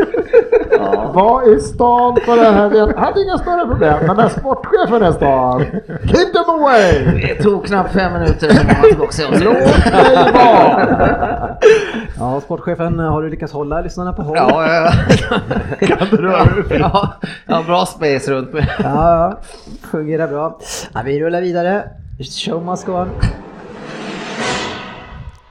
Var 1.15 1.57
i 1.57 1.61
stan 1.61 2.15
på 2.27 2.35
den 2.35 2.55
här 2.55 2.71
delen, 2.71 2.99
hade 2.99 3.23
inga 3.23 3.39
större 3.39 3.67
problem. 3.67 3.99
Men 4.07 4.17
när 4.17 4.29
sportchefen 4.29 5.03
är 5.03 5.11
i 5.11 5.13
stan, 5.13 5.65
keep 6.05 6.33
them 6.33 6.49
away! 6.49 7.21
Det 7.21 7.43
tog 7.43 7.67
knappt 7.67 7.93
fem 7.93 8.13
minuter 8.13 8.49
så 8.49 8.57
var 8.57 8.65
man 8.65 8.83
tillbaka 8.83 9.23
i 9.23 9.45
Låt 9.45 9.55
mig 9.55 10.33
vara! 10.33 11.57
ja, 12.19 12.41
sportchefen, 12.41 12.99
har 12.99 13.23
du 13.23 13.31
lyckats 13.31 13.53
hålla 13.53 13.81
lyssnarna 13.81 14.13
på 14.13 14.23
håll? 14.23 14.37
Ja, 14.37 14.67
ja. 14.73 14.91
Kan 15.87 16.09
du 16.11 16.17
röra 16.17 16.45
dig 16.45 16.79
ja, 16.81 17.13
ja, 17.47 17.63
bra 17.67 17.87
space 17.87 18.33
runt 18.33 18.53
mig. 18.53 18.69
Ja, 18.83 19.17
ja, 19.19 19.39
fungerar 19.91 20.29
bra. 20.29 20.59
Ja, 20.95 21.01
vi 21.05 21.21
rullar 21.21 21.41
vidare. 21.41 21.83
Show 22.45 22.65
must 22.65 22.87
go 22.87 22.93
on. 22.93 23.09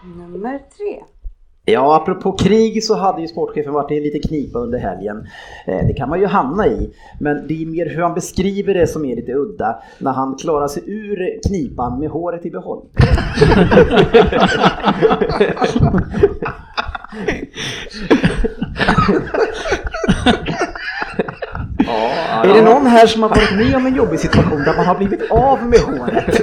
Nummer 0.06 0.60
tre. 0.78 1.04
Ja, 1.68 1.96
apropå 1.96 2.32
krig 2.32 2.84
så 2.84 2.96
hade 2.96 3.22
ju 3.22 3.28
sportchefen 3.28 3.74
varit 3.74 3.92
i 3.92 3.98
en 3.98 4.04
liten 4.04 4.22
knipa 4.22 4.60
under 4.60 4.80
helgen. 4.80 5.28
Eh, 5.68 5.88
Det 5.88 5.94
kan 5.94 6.10
man 6.10 6.20
ju 6.20 6.26
hamna 6.26 6.68
i, 6.68 6.94
men 7.20 7.48
det 7.48 7.62
är 7.62 7.66
mer 7.66 7.86
hur 7.96 8.02
han 8.02 8.14
beskriver 8.14 8.74
det 8.74 8.88
som 8.88 9.06
är 9.06 9.16
lite 9.16 9.34
udda 9.34 9.80
när 10.00 10.12
han 10.12 10.36
klarar 10.36 10.68
sig 10.68 10.84
ur 10.86 11.40
knipan 11.48 12.00
med 12.00 12.10
håret 12.10 12.46
i 12.46 12.52
behåll. 12.52 12.82
Är 22.44 22.54
det 22.54 22.62
någon 22.62 22.86
här 22.86 23.08
som 23.08 23.22
har 23.24 23.30
varit 23.30 23.56
med 23.58 23.76
om 23.76 23.86
en 23.86 23.96
jobbig 23.96 24.20
situation 24.20 24.64
där 24.64 24.76
man 24.78 24.86
har 24.86 24.96
blivit 24.96 25.32
av 25.32 25.64
med 25.66 25.80
håret? 25.80 26.42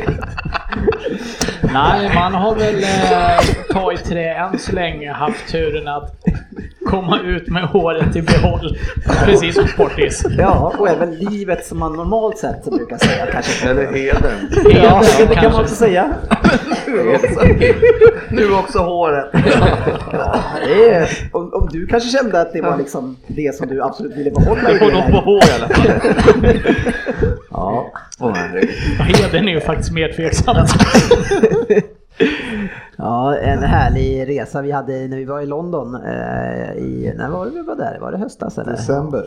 Nej, 1.73 2.15
man 2.15 2.35
har 2.35 2.55
väl 2.55 2.83
eh, 2.83 3.65
ta 3.71 3.93
i 3.93 3.97
trä 3.97 4.35
än 4.35 4.59
så 4.59 4.73
länge 4.73 5.13
haft 5.13 5.49
turen 5.49 5.89
att 5.89 6.15
komma 6.87 7.19
ut 7.21 7.49
med 7.49 7.63
håret 7.63 8.17
i 8.17 8.23
behåll. 8.23 8.77
Precis 9.25 9.55
som 9.55 9.67
Sportis. 9.67 10.27
Ja, 10.39 10.75
och 10.79 10.89
även 10.89 11.15
livet 11.15 11.67
som 11.67 11.79
man 11.79 11.93
normalt 11.93 12.39
sett 12.39 12.65
brukar 12.65 12.99
säga 12.99 13.27
kanske. 13.33 13.69
Eller 13.69 13.93
hedern. 13.93 14.51
Ja, 14.83 15.03
det 15.29 15.35
kan 15.35 15.53
man 15.53 15.61
också 15.61 15.75
säga. 15.75 16.15
Nu 18.31 18.53
också 18.55 18.79
håret. 18.79 19.31
Ja, 20.13 20.41
det 20.67 20.91
är, 20.91 21.09
om, 21.33 21.53
om 21.55 21.69
du 21.73 21.87
kanske 21.87 22.19
kände 22.19 22.41
att 22.41 22.53
det 22.53 22.61
var 22.61 22.79
liksom 22.79 23.17
det 23.27 23.55
som 23.55 23.69
du 23.69 23.83
absolut 23.83 24.17
ville 24.17 24.31
behålla 24.31 24.71
i 24.71 24.79
På 24.79 24.85
det 24.89 24.95
något 24.95 25.11
på 25.11 25.17
hår 25.17 25.43
i 25.45 25.63
alla 25.63 25.69
fall. 25.69 25.93
Ja, 27.51 27.93
Hedern 28.99 29.49
är 29.49 29.53
ju 29.53 29.61
faktiskt 29.61 29.93
mer 29.93 30.13
tveksamt. 30.13 30.71
Ja, 32.97 33.37
en 33.37 33.59
härlig 33.59 34.29
resa 34.29 34.63
vi 34.63 34.71
hade 34.71 35.09
när 35.09 35.17
vi 35.17 35.25
var 35.25 35.41
i 35.41 35.47
London. 35.47 35.95
Eh, 35.95 36.73
i, 36.73 37.15
när 37.17 37.31
var 37.31 37.45
det 37.45 37.51
vi 37.51 37.63
var 37.63 37.77
där? 37.77 37.99
Var 38.01 38.13
det 38.13 38.19
höstas 38.19 38.59
eller? 38.59 38.73
December. 38.73 39.25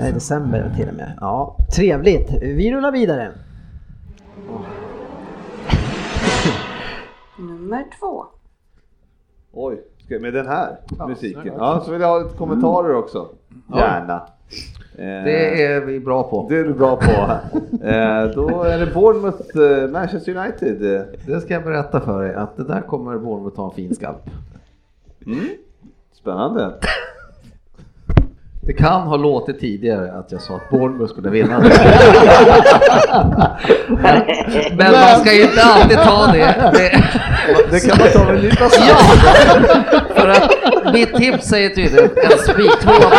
Ja, 0.00 0.08
i 0.08 0.12
december 0.12 0.72
till 0.76 0.88
och 0.88 0.94
med. 0.94 1.12
Ja, 1.20 1.56
trevligt. 1.76 2.30
Vi 2.42 2.72
rullar 2.72 2.92
vidare. 2.92 3.32
Nummer 7.38 7.84
två. 8.00 8.24
Oj, 9.52 9.82
med 10.20 10.34
den 10.34 10.46
här 10.46 10.76
musiken. 11.08 11.52
Ja, 11.58 11.82
så 11.84 11.92
vill 11.92 12.00
jag 12.00 12.08
ha 12.08 12.18
lite 12.18 12.36
kommentarer 12.36 12.94
också. 12.94 13.28
Gärna. 13.76 14.26
Eh, 14.98 15.24
Det 15.24 15.62
är 15.64 15.80
vi 15.80 16.00
bra 16.00 16.22
på. 16.22 16.46
det 16.48 16.56
är 16.58 16.64
du 16.64 16.74
bra 16.74 16.96
på. 16.96 17.06
Eh, 17.86 18.24
då 18.34 18.62
är 18.62 18.78
det 18.78 18.94
Bournemouth, 18.94 19.58
eh, 19.58 19.88
Manchester 19.90 20.36
United. 20.36 20.94
Eh, 20.96 21.02
Det 21.26 21.40
ska 21.40 21.54
jag 21.54 21.64
berätta 21.64 22.00
för 22.00 22.22
dig 22.22 22.34
att 22.34 22.56
det 22.56 22.64
där 22.64 22.80
kommer 22.80 23.18
Bournemouth 23.18 23.56
ta 23.56 23.64
en 23.64 23.74
fin 23.76 23.94
skalp. 23.94 24.30
Mm. 25.26 25.38
Spännande. 26.12 26.74
Det 28.66 28.72
kan 28.72 29.02
ha 29.02 29.16
låtit 29.16 29.60
tidigare 29.60 30.18
att 30.18 30.32
jag 30.32 30.40
sa 30.40 30.54
att 30.54 30.70
Bournemouth 30.70 31.12
skulle 31.12 31.30
vinna. 31.30 31.58
men, 34.76 34.92
man 34.92 35.20
ska 35.20 35.32
ju 35.32 35.42
inte 35.42 35.62
alltid 35.62 35.98
ta 35.98 36.26
det. 36.32 36.70
det 36.72 37.02
Det 37.70 37.80
kan 37.88 37.98
man 37.98 38.08
ta 38.12 38.24
med 38.24 38.36
en 38.36 38.42
nypa 38.42 38.68
ja! 38.88 38.96
För 40.14 40.28
att 40.28 40.50
mitt 40.92 41.14
tips 41.14 41.48
säger 41.48 41.68
tydligt 41.68 42.16
en 42.16 42.38
spiktvåa 42.38 43.10
på 43.10 43.16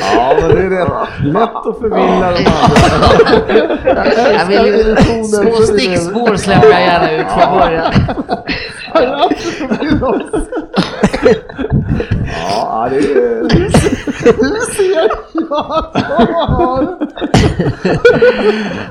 Ja, 0.00 0.36
men 0.40 0.48
det 0.48 0.62
är 0.62 0.70
rätt 0.70 0.88
lätt 1.24 1.66
att 1.66 1.78
förvilla 1.78 2.32
de 2.32 2.46
andra. 2.46 4.32
Jag 4.32 4.46
vill 4.46 4.66
ju, 4.66 4.96
små 5.24 5.56
stickspår 5.56 6.36
släpper 6.36 6.68
jag 6.68 6.80
gärna 6.80 7.10
ut 7.12 7.26
från 7.26 7.58
början. 7.58 7.92
Ja, 12.48 12.88
det 12.90 12.96
är... 12.96 13.48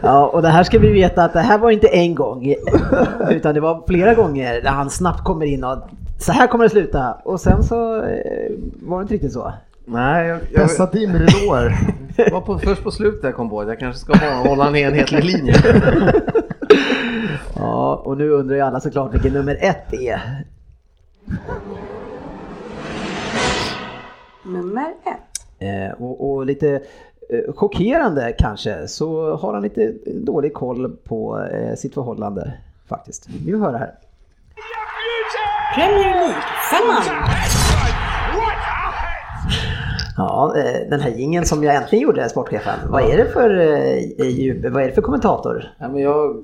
Ja, 0.03 0.25
och 0.27 0.41
det 0.41 0.47
här 0.47 0.63
ska 0.63 0.79
vi 0.79 0.91
veta 0.91 1.23
att 1.23 1.33
det 1.33 1.39
här 1.39 1.57
var 1.57 1.71
inte 1.71 1.87
en 1.87 2.15
gång, 2.15 2.55
utan 3.29 3.53
det 3.53 3.59
var 3.59 3.83
flera 3.87 4.13
gånger 4.13 4.61
där 4.61 4.69
han 4.69 4.89
snabbt 4.89 5.23
kommer 5.23 5.45
in 5.45 5.63
och 5.63 5.77
så 6.19 6.31
här 6.31 6.47
kommer 6.47 6.63
det 6.63 6.69
sluta. 6.69 7.17
Och 7.23 7.39
sen 7.39 7.63
så 7.63 7.95
eh, 7.95 8.51
var 8.87 8.97
det 8.97 9.01
inte 9.01 9.13
riktigt 9.13 9.33
så. 9.33 9.53
Nej, 9.85 10.27
jag, 10.27 10.39
jag, 10.51 10.63
Dessa 10.63 10.85
dimridåer. 10.85 11.77
det 12.15 12.31
var 12.31 12.41
på, 12.41 12.59
först 12.59 12.83
på 12.83 12.91
slutet 12.91 13.23
jag 13.23 13.35
kom 13.35 13.49
på 13.49 13.61
att 13.61 13.67
jag 13.67 13.79
kanske 13.79 13.99
ska 14.01 14.13
hålla 14.49 14.67
en 14.67 14.75
enhetlig 14.75 15.23
linje. 15.23 15.55
Ja, 17.55 18.01
och 18.05 18.17
nu 18.17 18.29
undrar 18.29 18.55
ju 18.55 18.61
alla 18.61 18.79
såklart 18.79 19.13
vilken 19.13 19.33
nummer 19.33 19.57
ett 19.61 19.93
är. 19.93 20.43
Nummer 24.47 24.93
ett. 25.05 25.59
Eh, 25.59 26.01
och, 26.03 26.29
och 26.31 26.45
lite 26.45 26.69
eh, 27.29 27.53
chockerande 27.55 28.35
kanske 28.39 28.87
så 28.87 29.35
har 29.35 29.53
han 29.53 29.63
lite 29.63 29.93
dålig 30.05 30.53
koll 30.53 30.97
på 31.03 31.39
eh, 31.53 31.75
sitt 31.75 31.93
förhållande 31.93 32.53
faktiskt. 32.89 33.27
Vi 33.45 33.51
får 33.51 33.59
höra 33.59 33.77
här. 33.77 33.91
Premier 35.75 36.13
League, 36.13 36.35
femman. 36.71 37.03
Ja, 40.17 40.53
den 40.89 40.99
här 40.99 41.09
jingeln 41.09 41.45
som 41.45 41.63
jag 41.63 41.75
äntligen 41.75 42.03
gjorde, 42.03 42.29
sportchefen. 42.29 42.79
Vad 42.89 43.01
är 43.01 43.17
det 43.17 43.25
för, 43.25 43.49
vad 44.69 44.83
är 44.83 44.87
det 44.87 44.93
för 44.93 45.01
kommentator? 45.01 45.63
Ja, 45.79 45.87
men 45.89 46.01
jag 46.01 46.43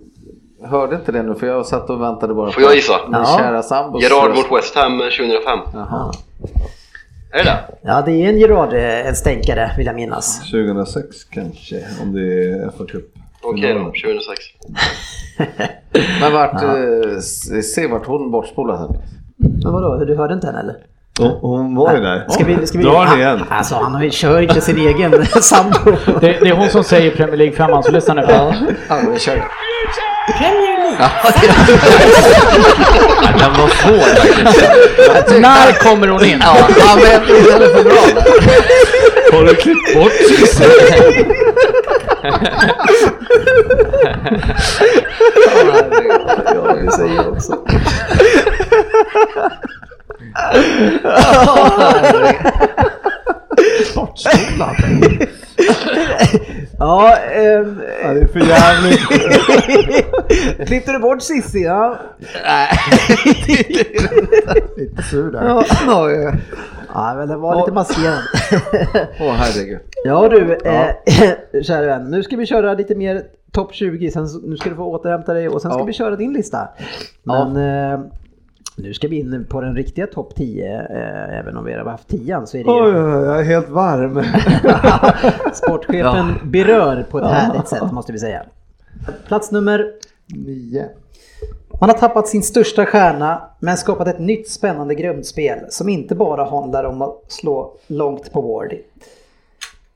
hörde 0.63 0.95
inte 0.95 1.11
det 1.11 1.23
nu 1.23 1.35
för 1.35 1.47
jag 1.47 1.65
satt 1.65 1.89
och 1.89 2.01
väntade 2.01 2.33
bara 2.33 2.51
Får 2.51 2.63
jag 2.63 2.75
gissa? 2.75 2.93
min 3.07 3.19
Ja. 3.19 3.37
kära 3.39 3.63
sambos 3.63 4.03
Gerard 4.03 4.29
mot 4.35 4.51
West 4.51 4.75
Ham 4.75 4.99
2005. 4.99 5.59
Jaha. 5.73 6.11
Är 7.33 7.37
det 7.37 7.43
det? 7.43 7.59
Ja, 7.81 8.01
det 8.05 8.11
är 8.11 8.29
en 8.29 8.37
Gerard, 8.39 8.73
eh, 8.73 9.07
en 9.07 9.15
stänkare 9.15 9.71
vill 9.77 9.85
jag 9.85 9.95
minnas. 9.95 10.39
2006 10.51 11.23
kanske, 11.23 11.75
om 12.01 12.13
det 12.13 12.21
är 12.21 12.65
FA-cup. 12.77 13.03
Okej 13.41 13.73
då, 13.73 13.79
2006. 13.79 14.43
Men 16.21 16.33
vart, 16.33 16.63
eh, 16.63 17.17
s- 17.17 17.73
se 17.75 17.87
vart 17.87 18.05
hon 18.05 18.31
bortspolad 18.31 18.79
här. 18.79 18.87
Men 19.63 19.73
vadå, 19.73 20.05
du 20.05 20.15
hörde 20.15 20.33
inte 20.33 20.47
henne 20.47 20.59
eller? 20.59 20.75
Hon, 21.19 21.31
hon 21.41 21.75
var 21.75 21.93
ju 21.95 21.99
där. 22.01 22.25
Ska 22.29 22.45
vi, 22.45 22.67
ska 22.67 22.77
vi, 22.77 22.83
Dra 22.83 23.03
den 23.05 23.19
igen. 23.19 23.39
Alltså 23.49 23.75
han 23.75 23.95
har 23.95 24.03
ju- 24.03 24.11
kör 24.11 24.41
inte 24.41 24.61
sin 24.61 24.77
egen 24.77 25.25
sambo. 25.25 25.91
Det, 26.21 26.39
det 26.41 26.49
är 26.49 26.55
hon 26.55 26.69
som 26.69 26.83
säger 26.83 27.11
Premier 27.11 27.37
League 27.37 27.55
femman, 27.55 27.83
så 27.83 27.91
lyssna 27.91 28.13
nu. 28.13 28.25
Ja, 28.29 28.53
vi 29.13 29.19
kör. 29.19 29.43
Den 33.39 33.53
var 33.53 33.67
svår 33.67 34.15
faktiskt. 34.15 35.39
När 35.39 35.73
kommer 35.73 36.07
hon 36.07 36.25
in? 36.25 36.43
Ja, 36.45 36.57
han 36.87 36.99
vet 36.99 37.29
inte 37.29 37.69
för 37.75 37.83
bra. 37.83 38.01
Har 39.31 39.43
du 39.43 39.55
klippt 39.55 39.95
bort 39.95 40.11
Cissi? 40.11 40.63
Ja, 46.55 46.75
det 46.85 46.91
säger 46.91 47.15
jag 47.15 47.27
också. 47.27 47.57
Ja, 56.79 57.15
ehm, 57.17 57.81
Ja, 58.03 58.13
det 58.13 58.19
är 58.19 58.27
för 58.27 58.39
jävligt. 58.39 58.99
klippte 60.67 60.91
du 60.91 60.99
bort 60.99 61.21
Cissi? 61.21 61.63
Ja. 61.63 61.97
Lite 64.77 65.03
sur 65.03 65.31
där. 65.31 65.43
Ja. 65.45 65.63
Ja, 65.87 66.11
ja. 66.11 66.31
ja, 66.93 67.13
men 67.17 67.27
den 67.27 67.41
var 67.41 67.55
lite 67.55 67.71
maskerad. 67.71 68.19
Åh 69.19 69.33
herregud. 69.33 69.79
Ja 70.05 70.29
du, 70.29 70.53
eh, 70.65 70.89
kära 71.63 71.85
vän. 71.85 72.11
Nu 72.11 72.23
ska 72.23 72.35
vi 72.35 72.45
köra 72.45 72.73
lite 72.73 72.95
mer 72.95 73.23
topp 73.51 73.73
20. 73.73 74.11
Sen, 74.11 74.27
nu 74.43 74.57
ska 74.57 74.69
du 74.69 74.75
få 74.75 74.83
återhämta 74.83 75.33
dig 75.33 75.49
och 75.49 75.61
sen 75.61 75.71
ska 75.71 75.79
Ja. 75.79 75.85
vi 75.85 75.93
köra 75.93 76.15
din 76.15 76.33
lista. 76.33 76.67
Men 77.23 77.57
eh, 77.57 77.99
nu 78.77 78.93
ska 78.93 79.07
vi 79.07 79.19
in 79.19 79.45
på 79.49 79.61
den 79.61 79.75
riktiga 79.75 80.07
topp 80.07 80.35
10. 80.35 80.75
Eh, 80.75 81.39
även 81.39 81.57
om 81.57 81.65
vi 81.65 81.73
har 81.73 81.85
haft 81.85 82.07
10 82.07 82.45
så 82.45 82.57
är 82.57 82.63
det 82.63 82.69
Oj, 82.69 82.91
ju 82.91 83.25
jag 83.25 83.39
är 83.39 83.43
helt 83.43 83.69
varm. 83.69 84.23
sportchefen 85.53 86.51
berör 86.51 87.03
på 87.03 87.19
ett 87.19 87.25
härligt 87.25 87.67
sätt 87.67 87.91
måste 87.91 88.11
vi 88.11 88.19
säga. 88.19 88.45
Plats 89.27 89.51
nummer 89.51 89.91
Nio. 90.25 90.89
Man 91.81 91.89
har 91.89 91.97
tappat 91.97 92.27
sin 92.27 92.43
största 92.43 92.85
stjärna 92.85 93.49
men 93.59 93.77
skapat 93.77 94.07
ett 94.07 94.19
nytt 94.19 94.49
spännande 94.49 94.95
grundspel 94.95 95.59
som 95.69 95.89
inte 95.89 96.15
bara 96.15 96.45
handlar 96.45 96.83
om 96.83 97.01
att 97.01 97.23
slå 97.27 97.77
långt 97.87 98.31
på 98.31 98.41
ward. 98.41 98.73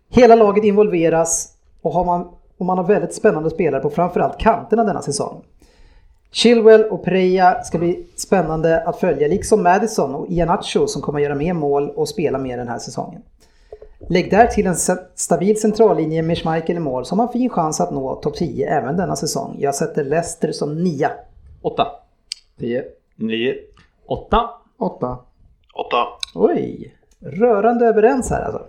Hela 0.09 0.35
laget 0.35 0.63
involveras 0.63 1.53
och, 1.81 1.93
har 1.93 2.05
man, 2.05 2.27
och 2.57 2.65
man 2.65 2.77
har 2.77 2.85
väldigt 2.85 3.13
spännande 3.13 3.49
spelare 3.49 3.81
på 3.81 3.89
framförallt 3.89 4.37
kanterna 4.37 4.83
denna 4.83 5.01
säsong. 5.01 5.43
Chilwell 6.37 6.83
och 6.83 7.03
Preja 7.03 7.63
ska 7.63 7.77
bli 7.77 8.07
spännande 8.15 8.83
att 8.83 8.99
följa 8.99 9.27
liksom 9.27 9.63
Madison 9.63 10.15
och 10.15 10.29
Ianacho 10.29 10.87
som 10.87 11.01
kommer 11.01 11.19
att 11.19 11.23
göra 11.23 11.35
mer 11.35 11.53
mål 11.53 11.89
och 11.89 12.09
spela 12.09 12.37
mer 12.37 12.57
den 12.57 12.67
här 12.67 12.79
säsongen. 12.79 13.21
Lägg 14.09 14.31
där 14.31 14.47
till 14.47 14.67
en 14.67 14.75
stabil 15.15 15.59
centrallinje 15.59 16.23
med 16.23 16.37
Schmeichel 16.37 16.75
i 16.75 16.79
mål 16.79 17.05
så 17.05 17.15
har 17.15 17.17
man 17.17 17.31
fin 17.31 17.49
chans 17.49 17.81
att 17.81 17.91
nå 17.91 18.15
topp 18.15 18.35
10 18.35 18.69
även 18.69 18.97
denna 18.97 19.15
säsong. 19.15 19.55
Jag 19.59 19.75
sätter 19.75 20.03
Leicester 20.03 20.51
som 20.51 20.83
nia. 20.83 21.11
Åtta. 21.61 21.87
Tio. 22.59 22.83
Nio. 23.15 23.55
Åtta. 24.05 24.49
Åtta. 24.77 25.17
Åtta. 25.75 26.07
Oj, 26.35 26.95
rörande 27.19 27.85
överens 27.85 28.29
här 28.29 28.41
alltså. 28.41 28.65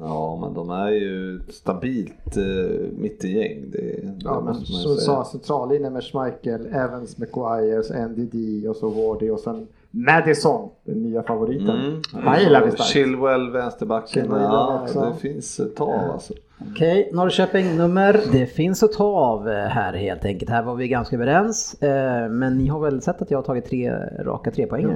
Ja, 0.00 0.38
men 0.40 0.54
de 0.54 0.70
är 0.70 0.90
ju 0.90 1.36
ett 1.36 1.54
stabilt 1.54 2.36
uh, 2.36 2.88
mittengäng. 2.98 3.64
Det, 3.70 3.78
det 3.78 4.14
Ja, 4.24 4.40
men 4.40 4.54
sa, 4.96 5.24
centrallinjen 5.24 5.92
med 5.92 6.04
Schmeichel, 6.04 6.66
Evans, 6.66 7.18
McGuire, 7.18 8.08
NDD 8.08 8.66
och 8.68 8.76
så 8.76 8.88
Wardy 8.88 9.30
och 9.30 9.40
sen 9.40 9.66
Madison, 9.90 10.70
den 10.84 11.02
nya 11.02 11.22
favoriten. 11.22 11.70
Mm. 11.70 12.02
Han 12.12 12.40
gillar 12.42 12.64
vi 12.64 12.70
starkt. 12.70 12.90
Chilwell, 12.90 13.50
vänsterbacken. 13.50 14.22
Chilwell 14.22 14.42
Ja, 14.42 14.86
det 14.94 15.20
finns 15.20 15.60
ett 15.60 15.76
tag 15.76 16.10
alltså. 16.12 16.34
Okej, 16.66 17.10
Norrköping 17.12 17.76
nummer. 17.76 18.20
Det 18.32 18.46
finns 18.46 18.82
att 18.82 18.92
ta 18.92 19.04
av 19.04 19.48
eh, 19.48 19.54
här 19.54 19.92
helt 19.92 20.24
enkelt. 20.24 20.50
Här 20.50 20.62
var 20.62 20.74
vi 20.74 20.88
ganska 20.88 21.16
överens. 21.16 21.82
Eh, 21.82 22.28
Men 22.28 22.58
ni 22.58 22.66
har 22.68 22.80
väl 22.80 23.02
sett 23.02 23.22
att 23.22 23.30
jag 23.30 23.38
har 23.38 23.42
tagit 23.42 23.64
tre 23.64 23.92
raka 24.20 24.50
tre 24.50 24.66
poäng 24.66 24.86
nu? 24.86 24.92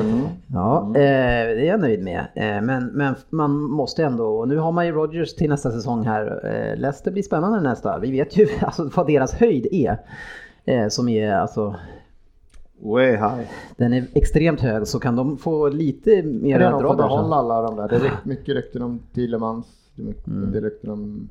Mm. 0.00 0.22
Ja, 0.46 0.86
eh, 0.86 0.92
det 0.94 1.60
är 1.60 1.64
jag 1.64 1.80
nöjd 1.80 2.02
med. 2.02 2.26
Men, 2.62 2.86
men 2.86 3.14
man 3.30 3.62
måste 3.62 4.04
ändå, 4.04 4.26
och 4.26 4.48
nu 4.48 4.56
har 4.58 4.72
man 4.72 4.86
ju 4.86 4.92
Rodgers 4.92 5.34
till 5.34 5.50
nästa 5.50 5.70
säsong 5.70 6.04
här. 6.06 6.40
Leicester 6.76 7.10
blir 7.10 7.22
spännande 7.22 7.60
nästa. 7.60 7.98
Vi 7.98 8.10
vet 8.10 8.36
ju 8.38 8.48
alltså, 8.60 8.90
vad 8.94 9.06
deras 9.06 9.34
höjd 9.34 9.66
är. 9.72 9.98
Som 10.88 11.08
är 11.08 11.32
alltså, 11.32 11.74
Way 12.84 13.10
high. 13.10 13.40
den 13.76 13.92
är 13.92 14.04
extremt 14.14 14.60
hög 14.60 14.86
så 14.86 14.98
kan 15.00 15.16
de 15.16 15.36
få 15.38 15.68
lite 15.68 16.22
mer 16.22 16.60
att 16.60 16.72
de 16.72 16.82
får 16.82 16.96
behålla 16.96 17.36
alla 17.36 17.62
de 17.62 17.76
där. 17.76 17.88
Det 17.88 17.96
är 17.96 18.12
mycket 18.24 18.54
rykten 18.54 18.82
om 18.82 19.00
Thielemans. 19.14 19.66
Mm. 19.98 20.52
det 20.52 20.58
är 20.58 20.62
rykten 20.62 20.90
om... 20.90 21.28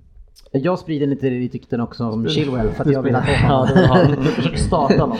Jag 0.51 0.79
sprider 0.79 1.07
lite 1.07 1.29
rykten 1.29 1.81
också 1.81 2.03
om 2.05 2.27
Chilwell 2.27 2.69
för 2.69 2.83
att 2.83 2.91
jag 2.91 3.01
vill 3.01 3.15
ha 3.15 3.23
Ja, 3.27 3.47
honom. 3.47 3.67
du 3.75 3.85
har- 3.87 4.15
du 4.23 4.23
försöker 4.23 4.57
starta 4.57 5.05
något. 5.05 5.19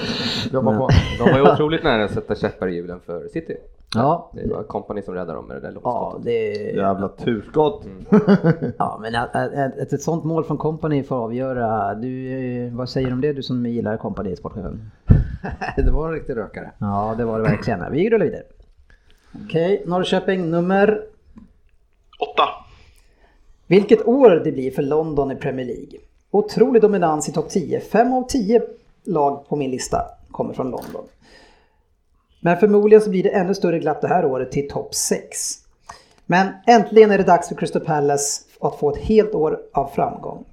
De 0.51 0.65
var 0.65 1.38
ju 1.38 1.41
otroligt 1.54 1.84
nära 1.84 2.04
att 2.04 2.12
sätta 2.12 2.36
käppar 2.36 2.67
i 2.67 2.75
hjulen 2.75 2.99
för 3.06 3.27
City. 3.27 3.56
Ja, 3.95 4.32
Det 4.34 4.47
var 4.54 4.63
Company 4.63 5.01
som 5.01 5.13
räddade 5.13 5.34
dem 5.34 5.45
med 5.47 5.58
det 5.58 5.62
där 5.62 5.71
ja 5.84 6.01
långskottet. 6.13 6.25
det 6.25 6.51
Jävla 6.77 7.08
turskott. 7.10 7.86
Ja, 8.77 8.99
men 9.01 9.15
att, 9.15 9.36
att, 9.36 9.54
att, 9.54 9.80
att 9.80 9.93
ett 9.93 10.01
sånt 10.01 10.23
mål 10.23 10.43
från 10.43 10.58
Company 10.58 11.04
får 11.04 11.15
avgöra. 11.15 11.95
Du, 11.95 12.27
eh, 12.67 12.73
vad 12.73 12.89
säger 12.89 13.08
du 13.08 13.13
om 13.13 13.21
det, 13.21 13.34
du 13.34 13.43
som 13.43 13.65
gillar 13.65 13.97
Company 13.97 14.36
sportchefen? 14.36 14.91
Det 15.77 15.91
var 15.91 16.08
en 16.08 16.13
riktig 16.13 16.36
rökare. 16.38 16.71
Ja, 16.77 17.15
det 17.17 17.25
var 17.25 17.38
det 17.39 17.43
verkligen. 17.43 17.91
Vi 17.91 18.10
rullar 18.10 18.25
vidare. 18.25 18.43
Okej, 19.45 19.84
Norrköping 19.86 20.49
nummer... 20.51 21.01
Åtta. 22.19 22.43
Vilket 23.72 24.08
år 24.08 24.30
det 24.30 24.52
blir 24.52 24.72
för 24.72 24.82
London 24.82 25.32
i 25.32 25.36
Premier 25.36 25.66
League. 25.66 26.00
Otrolig 26.32 26.82
dominans 26.82 27.30
i 27.30 27.32
topp 27.32 27.50
10. 27.50 27.80
Fem 27.80 28.14
av 28.14 28.28
tio 28.28 28.62
lag 29.04 29.46
på 29.50 29.56
min 29.56 29.72
lista 29.72 30.06
kommer 30.32 30.54
från 30.54 30.72
London. 30.72 31.04
Men 32.42 32.58
förmodligen 32.58 33.02
så 33.02 33.10
blir 33.10 33.24
det 33.24 33.30
ännu 33.30 33.54
större 33.54 33.80
glapp 33.80 34.02
det 34.02 34.08
här 34.08 34.26
året 34.26 34.52
till 34.52 34.70
topp 34.70 34.96
6. 34.96 35.56
Men 36.26 36.48
äntligen 36.68 37.12
är 37.12 37.18
det 37.18 37.24
dags 37.24 37.48
för 37.48 37.56
Crystal 37.56 37.86
Palace 37.86 38.44
att 38.60 38.76
få 38.76 38.90
ett 38.90 39.02
helt 39.02 39.36
år 39.36 39.60
av 39.74 39.88
framgång. 39.88 40.46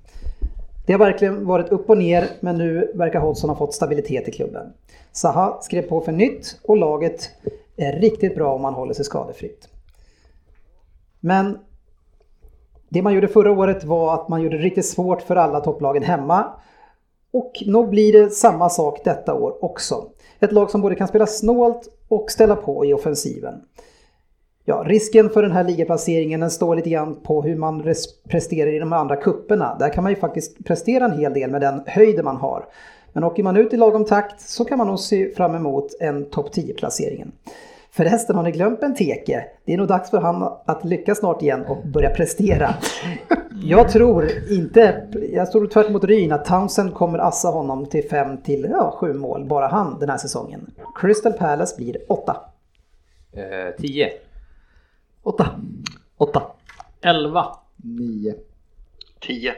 Det 0.87 0.93
har 0.93 0.99
verkligen 0.99 1.47
varit 1.47 1.69
upp 1.69 1.91
och 1.91 1.99
ner 1.99 2.29
men 2.41 2.59
nu 2.59 2.93
verkar 2.95 3.21
Hodgson 3.21 3.51
ha 3.51 3.57
fått 3.57 3.75
stabilitet 3.75 4.29
i 4.29 4.33
klubben. 4.33 4.73
Zaha 5.13 5.59
skrev 5.63 5.83
på 5.83 6.01
för 6.01 6.13
nytt 6.13 6.61
och 6.63 6.77
laget 6.77 7.31
är 7.77 7.93
riktigt 7.93 8.35
bra 8.35 8.55
om 8.55 8.63
man 8.63 8.75
håller 8.75 8.95
sig 8.95 9.05
skadefritt. 9.05 9.69
Men 11.21 11.59
det 12.89 13.03
man 13.03 13.15
gjorde 13.15 13.29
förra 13.29 13.51
året 13.51 13.85
var 13.85 14.15
att 14.15 14.29
man 14.29 14.43
gjorde 14.43 14.57
det 14.57 14.65
riktigt 14.65 14.87
svårt 14.87 15.23
för 15.23 15.37
alla 15.37 15.61
topplagen 15.61 16.03
hemma. 16.03 16.47
Och 17.33 17.53
nog 17.67 17.91
blir 17.91 18.13
det 18.13 18.31
samma 18.31 18.69
sak 18.69 19.01
detta 19.05 19.35
år 19.35 19.65
också. 19.65 20.05
Ett 20.41 20.53
lag 20.53 20.71
som 20.71 20.81
både 20.81 20.95
kan 20.95 21.09
spela 21.09 21.27
snålt 21.27 21.89
och 22.09 22.31
ställa 22.31 22.57
på 22.57 22.85
i 22.85 22.93
offensiven. 22.93 23.55
Ja, 24.65 24.85
risken 24.87 25.31
för 25.31 25.43
den 25.43 25.53
här 25.53 25.65
ligaplaceringen 25.65 26.41
den 26.41 26.51
står 26.51 26.77
lite 26.77 26.91
grann 26.91 27.17
på 27.23 27.43
hur 27.43 27.57
man 27.57 27.95
presterar 28.29 28.73
i 28.73 28.79
de 28.79 28.93
andra 28.93 29.17
kupperna. 29.17 29.77
Där 29.79 29.93
kan 29.93 30.03
man 30.03 30.13
ju 30.13 30.17
faktiskt 30.17 30.65
prestera 30.65 31.05
en 31.05 31.19
hel 31.19 31.35
del 31.35 31.51
med 31.51 31.61
den 31.61 31.83
höjden 31.87 32.25
man 32.25 32.37
har. 32.37 32.65
Men 33.13 33.25
åker 33.25 33.43
man 33.43 33.57
ut 33.57 33.73
i 33.73 33.77
lagom 33.77 34.05
takt 34.05 34.41
så 34.41 34.65
kan 34.65 34.79
man 34.79 34.87
nog 34.87 35.01
se 35.01 35.35
fram 35.35 35.55
emot 35.55 35.95
en 36.01 36.31
topp 36.31 36.55
10-placeringen. 36.55 37.33
Förresten, 37.99 38.37
har 38.37 38.43
ni 38.43 38.51
glömt 38.51 38.81
Benteke? 38.81 39.47
Det 39.65 39.73
är 39.73 39.77
nog 39.77 39.89
dags 39.89 40.11
för 40.11 40.21
han 40.21 40.43
att 40.65 40.85
lyckas 40.85 41.19
snart 41.19 41.43
igen 41.43 41.65
och 41.67 41.87
börja 41.87 42.11
prestera. 42.11 42.75
Jag 43.63 43.89
tror 43.89 44.29
inte, 44.51 45.09
jag 45.33 45.53
tror 45.53 45.67
tvärt 45.67 45.89
emot 45.89 46.05
Ryn 46.05 46.33
att 46.33 46.45
Townsend 46.45 46.95
kommer 46.95 47.19
assa 47.19 47.49
honom 47.49 47.87
till 47.87 48.09
5 48.09 48.43
till 48.43 48.67
ja, 48.71 48.97
7 49.01 49.15
mål, 49.15 49.45
bara 49.45 49.69
han 49.69 49.99
den 49.99 50.09
här 50.09 50.17
säsongen. 50.19 50.71
Crystal 50.95 51.33
Palace 51.33 51.77
blir 51.77 51.97
8. 52.09 52.37
Eh, 53.33 53.75
tio. 53.79 54.11
8. 55.23 55.47
8. 56.17 56.43
Elva. 57.01 57.47
Nio. 57.77 58.35
Tio. 59.21 59.53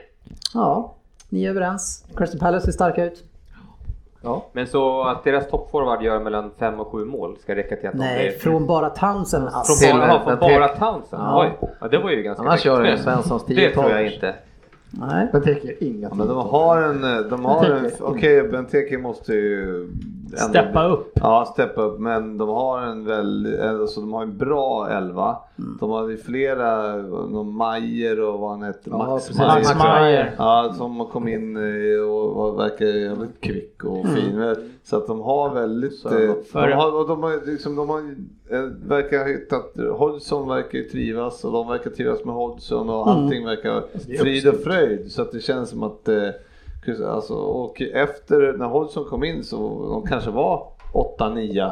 Ja, 0.55 0.95
ni 1.29 1.45
är 1.45 1.51
överens. 1.51 2.05
Crystal 2.17 2.41
Palace 2.41 2.67
ser 2.67 2.73
starka 2.73 3.05
ut. 3.05 3.25
Men 4.53 4.67
så 4.67 5.03
att 5.03 5.25
deras 5.25 5.51
toppforward 5.51 6.03
gör 6.03 6.21
mellan 6.21 6.51
fem 6.59 6.81
och 6.81 6.89
sju 6.93 7.05
mål 7.05 7.37
ska 7.39 7.55
räcka 7.55 7.77
till 7.77 7.87
att 7.89 7.93
de 7.93 7.99
Nej, 7.99 8.29
blir... 8.29 8.39
från 8.39 8.67
bara 8.67 8.91
Townsend 8.91 9.45
Från 9.45 9.55
alltså. 9.55 9.87
Till- 9.87 9.99
bara, 9.99 10.21
från 10.25 10.39
bara 10.39 10.69
Townsend? 10.69 11.23
Ja. 11.23 11.43
Oj, 11.61 11.69
ja, 11.81 11.89
det 11.89 11.99
var 11.99 12.11
ju 12.11 12.23
ganska 12.23 12.43
Annars 12.45 12.61
kör 12.61 12.83
mäktigt. 12.83 12.99
det 13.07 13.13
Svenssons 13.13 13.47
Det 13.47 13.55
10 13.55 13.71
tror 13.75 13.91
jag 13.91 14.07
inte. 14.07 14.35
Nej. 14.93 15.29
Benteke, 15.33 15.85
inga 15.85 16.09
Ja, 16.09 16.15
men 16.15 16.29
de 16.29 16.37
har 16.37 16.83
en, 16.83 17.29
de 17.31 17.45
har 17.45 17.65
en, 17.65 17.91
okej 18.01 18.49
Benteke 18.49 18.99
måste 18.99 19.33
ju 19.33 19.89
Steppa 20.37 20.87
upp. 20.89 21.13
Ja, 21.15 21.51
steppa 21.53 21.83
upp. 21.83 21.99
Men 22.01 22.39
de 22.39 22.49
har 22.49 22.83
en 22.83 23.05
väldigt, 23.05 23.61
alltså 23.61 24.01
de 24.01 24.13
har 24.13 24.23
en 24.23 24.37
bra 24.37 24.89
elva. 24.91 25.37
De 25.81 25.91
har 25.91 26.09
ju 26.09 26.17
flera, 26.17 26.97
någon 26.97 27.57
Majer 27.57 28.21
och 28.21 28.41
vad 28.41 28.51
han 28.51 28.63
hette. 28.63 28.91
Ja, 28.91 28.99
Max. 29.07 29.39
Majer. 29.39 29.55
Max 29.55 29.75
Meyer. 29.85 30.35
Ja, 30.39 30.75
som 30.77 31.07
kom 31.07 31.29
in 31.29 31.57
eh, 31.57 32.01
och 32.03 32.59
verkar 32.59 32.87
jävligt 32.87 33.41
kvick 33.41 33.85
och 33.85 34.07
fin. 34.07 34.55
Så 34.85 34.97
att 34.97 35.07
de 35.07 35.21
har 35.21 35.55
väldigt... 35.55 36.05
eh, 36.05 36.13
De 36.53 36.73
har, 36.73 37.01
och 37.01 37.09
de 37.09 37.23
har, 37.23 37.47
liksom, 37.47 37.77
de 37.77 37.89
har 37.89 37.99
eh, 37.99 38.05
verkar 38.89 39.19
ha 39.19 39.27
hittat... 39.27 39.73
Hodgson 39.99 40.49
verkar 40.49 40.79
ju 40.79 40.85
trivas 40.89 41.45
och 41.45 41.53
de 41.53 41.69
verkar 41.69 41.91
trivas 41.91 42.25
med 42.25 42.35
Hodgson 42.35 42.91
och 42.91 43.11
allting 43.11 43.45
verkar 43.47 43.83
frid 44.19 44.49
och 44.49 44.55
fröjd. 44.61 45.13
Så 45.13 45.23
att 45.23 45.33
det 45.33 45.41
känns 45.41 45.71
som 45.71 45.83
att... 45.83 46.09
eh, 46.09 46.29
Alltså, 47.07 47.35
och 47.35 47.81
efter 47.83 48.53
när 48.59 48.67
Hodgson 48.67 49.05
kom 49.05 49.25
in 49.25 49.45
så 49.45 49.87
de 49.91 50.07
kanske 50.07 50.31
var 50.31 50.67
8-9 51.19 51.71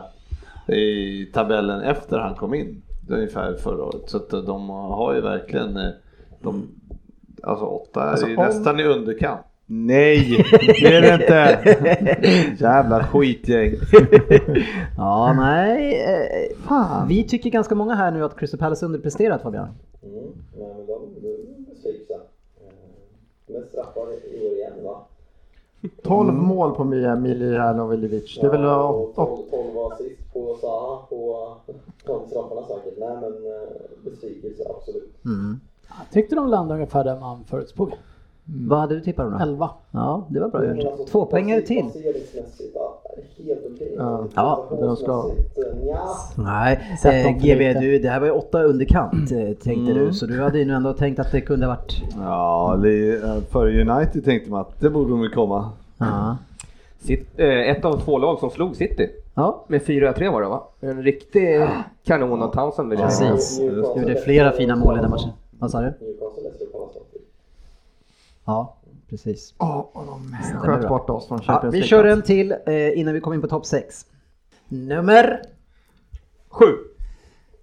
i 0.72 1.26
tabellen 1.33 1.81
efter 1.81 2.18
han 2.18 2.35
kom 2.35 2.55
in. 2.55 2.83
Ungefär 3.11 3.55
förra 3.55 3.85
året. 3.85 4.03
Så 4.11 4.16
att 4.16 4.31
de 4.31 4.68
har 4.70 5.14
ju 5.14 5.20
verkligen, 5.20 5.76
eh, 5.76 5.89
de, 6.43 6.68
alltså 7.43 7.64
8 7.64 8.01
Alltså, 8.03 8.26
är 8.26 8.39
om- 8.39 8.45
nästan 8.45 8.81
i 8.81 8.85
underkant. 8.85 9.41
Nej, 9.70 10.44
det 10.82 10.86
är 10.86 11.02
det 11.02 11.14
inte. 11.14 12.64
Jävla 12.64 13.04
skitgäng. 13.04 13.74
Ja, 14.96 15.32
nej. 15.36 16.02
Eh, 16.70 17.06
vi 17.08 17.24
tycker 17.28 17.50
ganska 17.50 17.74
många 17.74 17.94
här 17.94 18.10
nu 18.10 18.24
att 18.24 18.36
Crystal 18.38 18.60
Palace 18.60 18.86
underpresterat 18.86 19.42
Fabian. 19.42 19.68
Mm. 20.02 20.14
Nej, 20.58 20.74
men 20.76 20.86
de, 20.86 21.00
besvikna. 21.74 22.14
Eh, 22.16 23.52
Med 23.54 23.62
straffar 23.68 24.00
i 24.02 24.46
år 24.46 24.52
igen 24.52 24.72
va? 24.84 25.00
12 26.02 26.32
mål 26.34 26.74
på 26.74 26.84
Mia 26.84 27.16
Miljanovic. 27.16 28.38
Det 28.40 28.46
är 28.46 28.50
väl 28.50 28.62
Ja, 28.62 28.82
och 28.88 29.00
åt- 29.08 29.14
12, 29.14 29.36
12 29.50 29.78
assist 29.92 30.32
på 30.32 30.56
Zaha 30.60 30.98
på 31.08 31.46
straffarna 32.28 32.62
säkert. 32.66 32.98
Nej 32.98 33.16
men 33.20 33.32
eh, 33.32 33.68
besvikelse 34.04 34.62
absolut. 34.78 35.14
Jag 35.88 36.12
tyckte 36.12 36.34
de 36.34 36.48
landade 36.48 36.74
ungefär 36.74 37.04
där 37.04 37.20
man 37.20 37.44
förutsåg. 37.44 37.92
Vad 38.51 38.78
hade 38.78 38.94
du 38.94 39.01
tippat 39.01 39.32
då? 39.32 39.38
11. 39.44 39.70
Ja, 39.90 40.26
det 40.30 40.40
var 40.40 40.49
bra 40.49 40.64
gjort. 40.64 40.84
alltså, 40.84 41.05
Två 41.05 41.26
poängare 41.26 41.61
till. 41.61 41.84
Ja. 43.96 44.24
Ja. 44.34 44.66
De 44.70 44.96
ska-. 44.96 45.30
Nej, 46.36 46.99
eh, 47.05 47.36
GB, 47.38 47.72
du, 47.72 47.99
det 47.99 48.09
här 48.09 48.20
var 48.20 48.26
ju 48.26 48.32
åtta 48.32 48.62
underkant 48.62 49.32
eh, 49.32 49.53
tänkte 49.62 49.92
du. 49.92 50.12
Så 50.12 50.26
du 50.26 50.42
hade 50.42 50.59
ju 50.59 50.64
nu 50.64 50.72
ändå 50.74 50.92
tänkt 50.92 51.18
att 51.18 51.32
det 51.32 51.40
kunde 51.40 51.66
varit... 51.66 52.03
Ja, 52.16 52.74
eh, 52.74 53.40
för 53.51 53.80
United 53.80 54.24
tänkte 54.24 54.51
man 54.51 54.61
att 54.61 54.80
det 54.80 54.90
borde 54.90 55.11
de 55.11 55.30
komma. 55.34 55.70
Ja. 55.99 56.36
Sitt, 56.99 57.40
eh, 57.40 57.46
ett 57.49 57.84
av 57.84 58.01
två 58.01 58.18
lag 58.18 58.38
som 58.38 58.51
slog 58.51 58.76
City. 58.76 59.09
Ja, 59.34 59.64
Med 59.68 59.82
4-3 59.82 60.32
var 60.32 60.42
det 60.42 60.49
va? 60.49 60.62
En 60.80 61.03
riktig 61.03 61.66
kanon 62.05 62.42
av 62.42 62.53
Townsend 62.55 62.96
precis. 62.99 63.61
Gjorde 63.61 64.16
flera 64.24 64.53
fina 64.53 64.76
mål 64.76 64.99
i 64.99 65.01
den 65.01 65.11
matchen. 65.11 65.30
Vad 65.59 65.70
sa 65.70 65.80
du? 65.80 65.84
Newcastle 65.86 66.42
läser 66.42 66.64
upp 66.64 66.74
alla 66.74 66.86
saker. 66.86 67.20
Ja, 68.49 68.76
precis. 69.11 69.55
Ja, 69.59 69.90
och 69.94 70.07
de 70.07 70.36
sköt 70.61 70.88
bort 70.88 71.11
oss 71.11 71.28
från 71.28 71.38
Champions 71.40 71.74
vi 71.74 71.78
League. 71.78 71.88
kör 71.88 72.05
en 72.05 72.22
till 72.22 72.55
eh, 72.66 72.99
innan 72.99 73.14
vi 73.14 73.20
kommer 73.20 73.34
in 73.34 73.40
på 73.42 73.49
topp 73.49 73.66
6. 73.66 74.07
Nummer 74.68 75.42
Sju! 76.49 76.66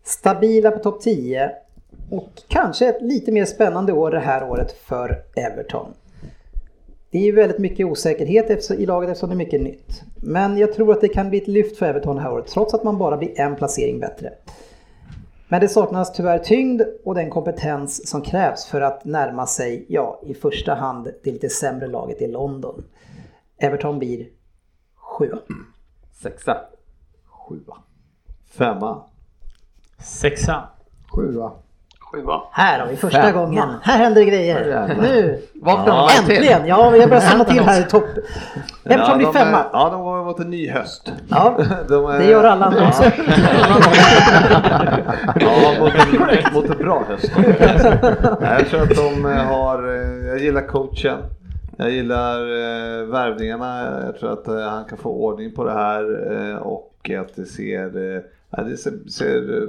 stabila 0.04 0.72
på 0.72 0.80
topp 0.80 1.02
10 1.02 1.52
och 2.12 2.30
kanske 2.48 2.90
ett 2.90 3.02
lite 3.02 3.32
mer 3.32 3.46
spännande 3.46 3.94
år 3.94 4.12
det 4.12 4.20
här 4.20 4.50
året 4.50 4.72
för 4.72 5.24
Everton. 5.36 5.94
Det 7.12 7.18
är 7.18 7.24
ju 7.24 7.32
väldigt 7.32 7.60
mycket 7.60 7.86
osäkerhet 7.86 8.72
i 8.72 8.86
laget 8.86 9.10
eftersom 9.10 9.30
det 9.30 9.36
är 9.36 9.38
mycket 9.38 9.62
nytt. 9.62 10.04
Men 10.16 10.58
jag 10.58 10.74
tror 10.74 10.92
att 10.92 11.02
det 11.02 11.08
kan 11.08 11.30
bli 11.30 11.42
ett 11.42 11.48
lyft 11.48 11.78
för 11.78 11.86
Everton 11.86 12.16
det 12.16 12.22
här 12.22 12.32
året 12.34 12.48
trots 12.48 12.74
att 12.74 12.84
man 12.84 12.98
bara 12.98 13.18
blir 13.18 13.40
en 13.40 13.56
placering 13.56 14.00
bättre. 14.00 14.34
Men 15.48 15.62
det 15.62 15.70
saknas 15.70 16.14
tyvärr 16.14 16.40
tyngd 16.40 16.82
och 17.04 17.16
den 17.16 17.30
kompetens 17.30 18.10
som 18.10 18.22
krävs 18.22 18.66
för 18.66 18.82
att 18.82 19.06
närma 19.06 19.48
sig, 19.48 19.86
ja, 19.90 20.22
i 20.26 20.34
första 20.34 20.76
hand 20.76 21.08
det 21.24 21.32
lite 21.32 21.50
sämre 21.50 21.88
laget 21.88 22.22
i 22.22 22.28
London. 22.28 22.84
Everton 23.58 24.00
blir 24.00 24.28
sjua. 24.96 25.38
Sexa. 26.12 26.58
Sjua. 27.26 27.78
Femma. 28.46 29.04
Sexa. 30.00 30.70
Sjua. 31.08 31.52
Här 32.52 32.80
har 32.80 32.88
vi 32.88 32.96
första 32.96 33.32
gången. 33.32 33.70
Här 33.82 33.98
händer 33.98 34.24
grejer. 34.24 34.96
Nu! 35.02 35.42
De 35.54 35.84
till? 36.26 36.36
Äntligen! 36.36 36.68
Ja, 36.68 36.90
vi 36.90 37.00
har 37.02 37.08
börjat 37.08 37.24
samla 37.24 37.44
till 37.46 37.64
här 37.64 37.82
i 37.82 37.84
topp. 37.84 38.06
Blir 38.84 38.98
de 38.98 39.26
är- 39.26 39.34
femma. 39.34 39.66
Ja, 39.74 39.90
de 39.92 40.04
går 40.04 40.24
mot 40.26 40.40
en 40.40 40.50
ny 40.50 40.70
höst. 40.70 41.12
Ja, 41.30 41.58
De 41.90 42.06
är- 42.06 42.20
det 42.20 42.26
gör 42.26 42.44
alla 42.44 42.66
andra 42.66 42.88
också. 42.88 43.04
Ja, 45.40 45.74
mot 45.80 45.92
en, 45.94 46.54
mot 46.54 46.70
en 46.70 46.78
bra 46.78 47.04
höst. 47.08 47.32
Jag 48.42 48.68
tror 48.70 48.82
att 48.82 48.96
de 48.96 49.26
eh, 49.26 49.32
har, 49.46 49.88
eh, 49.96 50.28
jag 50.28 50.40
gillar 50.40 50.62
coachen. 50.68 51.18
Jag 51.78 51.92
gillar 51.92 52.40
eh, 52.42 53.06
värvningarna. 53.06 54.02
Jag 54.06 54.20
tror 54.20 54.34
att 54.34 54.48
eh, 54.48 54.60
han 54.60 54.86
kan 54.86 54.98
få 54.98 55.10
ordning 55.10 55.52
på 55.56 55.64
det 55.64 55.74
här 55.74 56.32
eh, 56.52 56.56
och 56.56 57.12
att 57.22 57.36
det 57.36 57.46
ser, 57.46 58.16
eh, 58.16 58.22
ja, 58.50 58.64
det 58.64 58.78
ser, 58.78 59.10
ser 59.10 59.58
eh, 59.58 59.68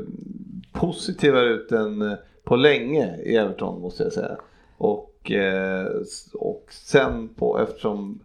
positivare 0.72 1.44
ut 1.48 1.72
än 1.72 2.02
eh, 2.02 2.12
på 2.46 2.56
länge 2.56 3.16
i 3.24 3.36
Everton 3.36 3.80
måste 3.80 4.02
jag 4.02 4.12
säga. 4.12 4.36
Och, 4.76 5.30
eh, 5.30 5.86
och 6.34 6.64
sen 6.70 7.28
på, 7.28 7.58
eftersom 7.58 8.20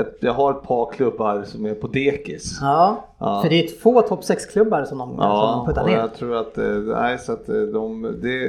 ett, 0.00 0.16
jag 0.20 0.32
har 0.32 0.50
ett 0.50 0.62
par 0.62 0.90
klubbar 0.92 1.42
som 1.44 1.66
är 1.66 1.74
på 1.74 1.86
dekis. 1.86 2.58
Ja, 2.60 3.02
Ja. 3.18 3.40
för 3.42 3.48
det 3.50 3.64
är 3.64 3.80
två 3.82 4.02
topp 4.02 4.20
6-klubbar 4.20 4.84
som 4.84 4.98
de, 4.98 5.08
som 5.10 5.18
Ja, 5.22 5.54
de 5.56 5.66
puttar 5.72 5.82
och 5.82 5.88
ner. 5.88 5.96
jag 5.98 6.14
tror 6.14 6.36
att, 6.36 6.58
eh, 6.58 6.64
nej, 6.64 7.18
så 7.18 7.32
att 7.32 7.48
eh, 7.48 7.54
de, 7.54 8.02
det, 8.22 8.48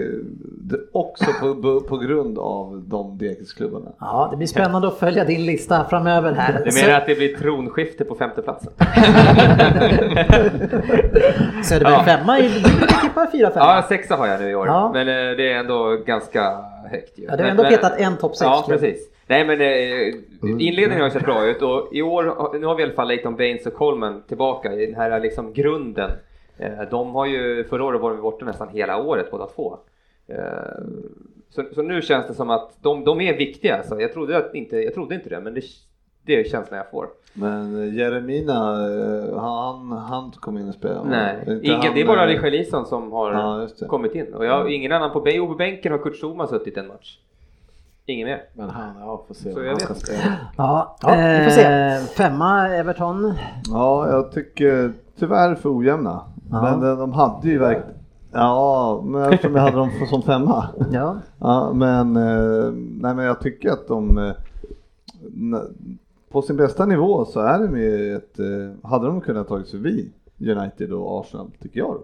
det 0.71 0.77
också 0.93 1.25
på, 1.41 1.81
på 1.81 1.97
grund 1.97 2.39
av 2.39 2.83
de 2.87 3.17
dekisklubbarna. 3.17 3.91
Ja, 3.99 4.27
det 4.31 4.37
blir 4.37 4.47
spännande 4.47 4.87
att 4.87 4.97
följa 4.97 5.25
din 5.25 5.45
lista 5.45 5.85
framöver 5.89 6.33
här. 6.33 6.61
Det 6.65 6.81
menar 6.83 6.97
att 6.99 7.05
det 7.05 7.15
blir 7.15 7.35
tronskifte 7.37 8.05
på 8.05 8.15
femteplatsen. 8.15 8.73
Söderberg 11.63 11.93
Ja. 11.93 12.03
femma, 12.03 12.39
i- 12.39 12.47
du 12.63 12.77
brukar 12.77 13.01
tippa 13.01 13.27
fyra 13.31 13.51
femma. 13.51 13.65
Ja, 13.75 13.85
sexa 13.89 14.15
har 14.15 14.27
jag 14.27 14.39
nu 14.41 14.49
i 14.49 14.55
år. 14.55 14.67
Ja. 14.67 14.89
Men 14.93 15.07
eh, 15.07 15.13
det 15.37 15.51
är 15.53 15.57
ändå 15.59 15.97
ganska 16.05 16.57
högt 16.91 17.19
ju. 17.19 17.23
Ja, 17.29 17.35
du 17.35 17.43
har 17.43 17.49
ändå 17.49 17.63
men- 17.63 17.71
petat 17.71 17.93
en 17.99 18.17
topp 18.17 18.31
Ja, 18.39 18.61
6-klubb. 18.61 18.79
precis. 18.79 19.07
Nej 19.27 19.45
men 19.45 19.61
eh, 19.61 20.61
inledningen 20.67 20.99
har 20.99 21.07
ju 21.07 21.11
sett 21.11 21.23
bra 21.25 21.45
ut 21.45 21.61
och 21.61 21.89
i 21.91 22.01
år, 22.01 22.57
nu 22.59 22.65
har 22.65 22.75
vi 22.75 22.81
i 22.81 22.85
alla 22.85 22.93
fall 22.93 23.07
Leighton 23.07 23.35
Baines 23.35 23.65
och 23.65 23.73
Coleman 23.73 24.23
tillbaka 24.27 24.73
i 24.73 24.85
den 24.85 24.95
här 24.95 25.19
liksom 25.19 25.53
grunden. 25.53 26.11
Eh, 26.57 26.89
de 26.91 27.15
har 27.15 27.25
ju, 27.25 27.63
förra 27.63 27.85
året 27.85 28.01
var 28.01 28.11
de 28.11 28.21
borta 28.21 28.45
nästan 28.45 28.69
hela 28.69 29.03
året 29.03 29.31
båda 29.31 29.45
två. 29.45 29.77
Eh, 30.27 30.37
så, 31.49 31.63
så 31.75 31.81
nu 31.81 32.01
känns 32.01 32.27
det 32.27 32.33
som 32.33 32.49
att 32.49 32.71
de, 32.81 33.03
de 33.03 33.21
är 33.21 33.37
viktiga 33.37 33.77
alltså. 33.77 33.99
Jag 33.99 34.13
trodde, 34.13 34.37
att 34.37 34.55
inte, 34.55 34.77
jag 34.77 34.93
trodde 34.93 35.15
inte 35.15 35.29
det 35.29 35.39
men 35.39 35.53
det, 35.53 35.61
det 36.25 36.39
är 36.39 36.43
känslan 36.43 36.77
jag 36.77 36.89
får. 36.91 37.07
Men 37.33 37.95
Jeremina, 37.95 38.53
han, 39.39 39.91
han 39.91 40.31
kom 40.31 40.57
in 40.57 40.67
och 40.67 40.73
spelade. 40.73 41.09
Nej, 41.09 41.59
ingen, 41.63 41.81
han, 41.81 41.95
det 41.95 42.01
är 42.01 42.05
bara 42.05 42.27
Richarlison 42.27 42.85
som 42.85 43.11
har 43.11 43.33
Ja, 43.33 43.67
kommit 43.87 44.15
in. 44.15 44.33
Och 44.33 44.45
jag, 44.45 44.71
ingen 44.71 44.91
annan 44.91 45.11
på 45.11 45.21
bänken, 45.21 45.47
på 45.47 45.55
bänken 45.55 45.91
har 45.91 45.99
Kurt 45.99 46.15
Zuma 46.15 46.47
suttit 46.47 46.77
en 46.77 46.87
match. 46.87 47.17
Ingen 48.09 48.27
mer. 48.27 48.41
Men 48.53 48.69
han, 48.69 48.95
ja 48.99 49.23
får 49.27 49.33
se. 49.33 49.53
Så 49.53 49.63
jag 49.63 49.73
vet. 49.75 50.09
Ja, 50.57 50.97
Ja, 51.01 51.09
vi 51.09 51.43
får 51.43 51.51
se. 51.51 51.63
eh, 51.63 51.99
femma 52.01 52.67
Everton. 52.69 53.33
Ja, 53.69 54.09
jag 54.09 54.31
tycker 54.31 54.93
tyvärr 55.19 55.55
för 55.55 55.77
ojämna. 55.77 56.21
Ja. 56.51 56.61
Men 56.61 56.89
eh, 56.91 56.97
de 56.97 57.13
hade 57.13 57.47
ju 57.47 57.57
verkligen 57.59 57.89
Ja, 58.31 59.01
men 59.05 59.33
eftersom 59.33 59.55
jag 59.55 59.61
hade 59.61 59.77
dem 59.77 59.89
som 60.09 60.21
femma. 60.21 60.65
Ja. 60.91 61.17
Ja, 61.39 61.73
men, 61.73 62.15
eh, 62.15 62.71
nej, 62.73 63.15
men 63.15 63.25
jag 63.25 63.41
tycker 63.41 63.71
att 63.71 63.87
de 63.87 64.33
på 66.31 66.41
sin 66.41 66.57
bästa 66.57 66.85
nivå 66.85 67.25
så 67.25 67.39
är 67.39 67.59
de 67.59 67.77
ju 67.79 68.15
ett, 68.15 68.37
hade 68.83 69.07
de 69.07 69.21
kunnat 69.21 69.47
tagit 69.47 69.67
sig 69.67 69.79
förbi 69.79 70.11
United 70.39 70.93
och 70.93 71.19
Arsenal 71.21 71.51
tycker 71.61 71.79
jag. 71.79 71.97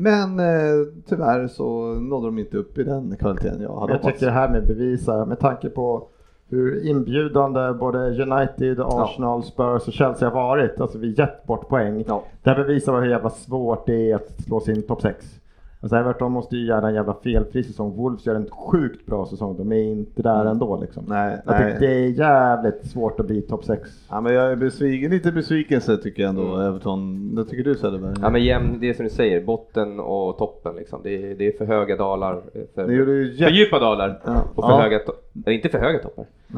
Men 0.00 0.40
eh, 0.40 0.86
tyvärr 1.08 1.46
så 1.46 1.94
nådde 1.94 2.26
de 2.26 2.38
inte 2.38 2.56
upp 2.56 2.78
i 2.78 2.82
den 2.82 3.16
kvaliteten 3.16 3.60
jag 3.60 3.80
hade 3.80 3.92
Jag 3.92 4.02
tycker 4.02 4.26
det 4.26 4.32
här 4.32 4.48
med 4.48 4.66
bevisar, 4.66 5.26
med 5.26 5.38
tanke 5.38 5.68
på 5.68 6.08
hur 6.50 6.86
inbjudande 6.86 7.72
både 7.72 7.98
United, 7.98 8.80
Arsenal, 8.80 9.42
Spurs 9.42 9.88
och 9.88 9.92
Chelsea 9.92 10.28
har 10.28 10.34
varit. 10.34 10.80
Alltså 10.80 10.98
vi 10.98 11.14
gett 11.18 11.46
bort 11.46 11.68
poäng. 11.68 12.04
Ja. 12.08 12.22
Det 12.42 12.50
här 12.50 12.56
bevisar 12.56 13.00
hur 13.00 13.08
jävla 13.08 13.30
svårt 13.30 13.86
det 13.86 14.10
är 14.10 14.16
att 14.16 14.42
slå 14.44 14.60
sin 14.60 14.82
topp 14.82 15.02
6. 15.02 15.37
Alltså 15.80 15.96
Everton 15.96 16.32
måste 16.32 16.56
ju 16.56 16.66
göra 16.66 16.88
en 16.88 16.94
jävla 16.94 17.14
felfri 17.14 17.62
säsong. 17.64 17.96
Wolves 17.96 18.26
gör 18.26 18.34
en 18.34 18.50
sjukt 18.50 19.06
bra 19.06 19.26
säsong. 19.26 19.56
De 19.58 19.72
är 19.72 19.82
inte 19.92 20.22
där 20.22 20.44
ändå 20.44 20.80
liksom. 20.80 21.04
Nej, 21.08 21.38
Jag 21.46 21.60
nej. 21.60 21.76
det 21.80 21.86
är 21.86 22.06
jävligt 22.08 22.86
svårt 22.86 23.20
att 23.20 23.26
bli 23.26 23.42
topp 23.42 23.64
6. 23.64 23.90
Ja, 24.10 24.20
men 24.20 24.34
jag 24.34 24.52
är 24.52 24.56
besviken, 24.56 25.10
lite 25.10 25.32
besvikelse 25.32 25.96
tycker 25.96 26.22
jag 26.22 26.28
ändå, 26.30 26.56
Everton. 26.60 27.34
Det 27.34 27.44
tycker 27.44 27.64
du 27.64 27.74
Söderberg? 27.74 28.14
Ja 28.22 28.30
men 28.30 28.44
jämn, 28.44 28.78
det 28.80 28.90
är 28.90 28.94
som 28.94 29.04
du 29.04 29.10
säger, 29.10 29.44
botten 29.44 30.00
och 30.00 30.38
toppen 30.38 30.76
liksom. 30.76 31.00
Det 31.02 31.30
är, 31.30 31.34
det 31.34 31.46
är 31.46 31.58
för 31.58 31.64
höga 31.64 31.96
dalar. 31.96 32.40
För, 32.74 32.84
för 32.84 33.50
djupa 33.50 33.78
dalar. 33.78 34.20
Ja. 34.24 34.42
Och 34.54 34.64
för 34.64 34.72
Ja. 34.72 34.80
höga 34.80 34.98
toppar. 34.98 35.52
Inte 35.52 35.68
för 35.68 35.78
höga 35.78 35.98
toppar. 35.98 36.24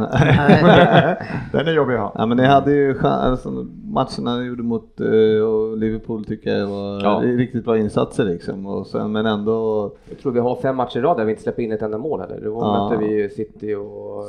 Den 1.53 1.69
är 1.69 1.73
jobbig 1.73 1.95
att 1.95 2.01
ha. 2.01 2.13
Ja 2.15 2.27
men 2.27 2.37
ni 2.37 2.45
hade 2.45 2.73
ju 2.73 2.99
alltså, 3.03 3.51
matcherna 3.85 4.31
han 4.31 4.47
gjorde 4.47 4.63
mot 4.63 5.01
och 5.47 5.77
Liverpool 5.77 6.25
tycker 6.25 6.51
jag 6.59 6.67
var 6.67 7.01
Ja. 7.03 7.21
riktigt 7.25 7.65
bra 7.65 7.79
insatser 7.79 8.25
liksom. 8.25 8.67
Och 8.67 8.87
sen, 8.87 9.10
men 9.13 9.27
ändå, 9.27 9.91
Jag 10.09 10.19
tror 10.19 10.33
vi 10.33 10.41
har 10.41 10.57
fem 10.57 10.77
matcher 10.77 10.99
i 10.99 11.01
rad 11.03 11.17
där 11.17 11.25
vi 11.25 11.31
inte 11.31 11.43
släpper 11.43 11.63
in 11.63 11.73
ett 11.73 11.83
enda 11.83 11.99
mål 11.99 12.21
heller. 12.21 12.41
Då 12.45 12.51
Ja. 12.61 12.89
mötte 12.91 13.05
vi 13.05 13.13
ju 13.13 13.29
City 13.29 13.75
och, 13.75 14.25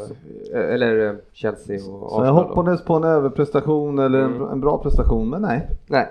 eh, 0.54 0.74
eller 0.74 1.08
eh, 1.08 1.14
Chelsea 1.34 1.76
och 1.76 1.82
så 2.12 2.18
jag 2.18 2.22
Arsenal. 2.28 2.44
hoppades 2.48 2.86
på 2.86 2.94
en 2.94 3.04
överprestation 3.04 4.00
eller 4.00 4.20
en, 4.22 4.36
Mm. 4.36 4.48
en 4.50 4.62
bra 4.62 4.78
prestation, 4.78 5.30
men 5.30 5.42
nej. 5.42 5.68
Nej, 5.88 6.08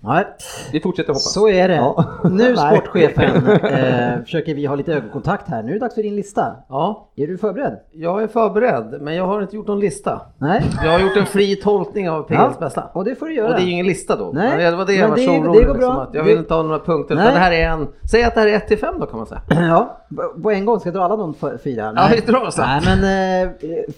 Nej, 0.00 0.24
vi 0.72 0.80
fortsätter 0.80 1.08
hoppas. 1.08 1.32
så 1.32 1.48
är 1.48 1.68
det. 1.68 1.74
Ja. 1.74 2.04
Nu 2.24 2.54
Nej. 2.54 2.56
sportchefen 2.56 3.46
eh, 3.64 4.22
försöker 4.24 4.54
vi 4.54 4.66
ha 4.66 4.74
lite 4.74 4.92
ögonkontakt 4.94 5.48
här. 5.48 5.62
Nu 5.62 5.70
är 5.70 5.74
det 5.74 5.80
dags 5.80 5.94
för 5.94 6.02
din 6.02 6.16
lista. 6.16 6.56
Ja, 6.68 7.08
Är 7.16 7.26
du 7.26 7.38
förberedd? 7.38 7.78
jag 7.92 8.22
är 8.22 8.26
förberedd, 8.28 8.98
men 9.02 9.14
jag 9.14 9.26
har 9.26 9.42
inte 9.42 9.56
gjort 9.56 9.66
någon 9.66 9.80
lista. 9.80 10.20
Nej? 10.38 10.62
Jag 10.84 10.90
har 10.92 10.98
gjort 11.00 11.16
en 11.16 11.26
fri 11.26 11.56
tolkning 11.56 12.10
av 12.10 12.22
PLs 12.22 12.36
Ja, 12.38 12.52
bästa. 12.60 12.84
Och 12.92 13.04
det 13.04 13.14
får 13.14 13.26
du 13.26 13.32
Och 13.32 13.36
göra. 13.36 13.48
det 13.56 13.62
är 13.62 13.64
ju 13.64 13.70
ingen 13.70 13.86
lista 13.86 14.16
då. 14.16 14.30
Nej, 14.34 14.48
Men 14.56 14.70
det 14.70 14.76
var 14.76 14.86
det 14.86 14.92
jag 14.92 15.00
men 15.00 15.10
var 15.10 15.16
det- 15.16 15.24
så 15.24 15.30
det 15.32 15.38
orolig 15.38 15.66
går 15.66 15.74
liksom, 15.74 15.94
bra. 15.94 16.02
att 16.02 16.14
jag 16.14 16.24
Det- 16.24 16.28
vill 16.30 16.38
inte 16.38 16.54
ha 16.54 16.62
några 16.62 16.78
punkter. 16.78 17.14
Nej. 17.14 17.24
Men 17.24 17.34
det 17.34 17.40
här 17.40 17.52
är 17.52 17.68
en, 17.68 17.88
säg 18.10 18.22
att 18.22 18.34
det 18.34 18.40
här 18.40 18.48
är 18.48 18.52
1 18.56 18.68
till 18.68 18.78
5 18.78 18.94
då 19.00 19.06
kan 19.06 19.16
man 19.18 19.26
säga. 19.26 19.40
Ja, 19.48 19.98
på 20.42 20.50
en 20.50 20.64
gång. 20.64 20.80
Ska 20.80 20.88
jag 20.88 20.94
dra 20.94 21.04
alla 21.04 21.16
de 21.16 21.34
fyra? 21.64 21.92
Ja, 21.96 22.08
vi 22.14 22.20
drar 22.20 22.50
så. 22.50 22.62
Nej, 22.62 22.80
men 22.84 22.98
eh, 23.44 23.50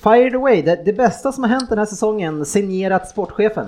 fire 0.03 0.27
it 0.29 0.35
away. 0.35 0.63
Det, 0.63 0.83
det 0.85 0.93
bästa 0.93 1.33
som 1.33 1.45
har 1.45 1.51
hänt 1.51 1.69
den 1.69 1.79
här 1.79 1.87
säsongen, 1.87 2.45
signerat 2.45 3.09
sportchefen. 3.09 3.67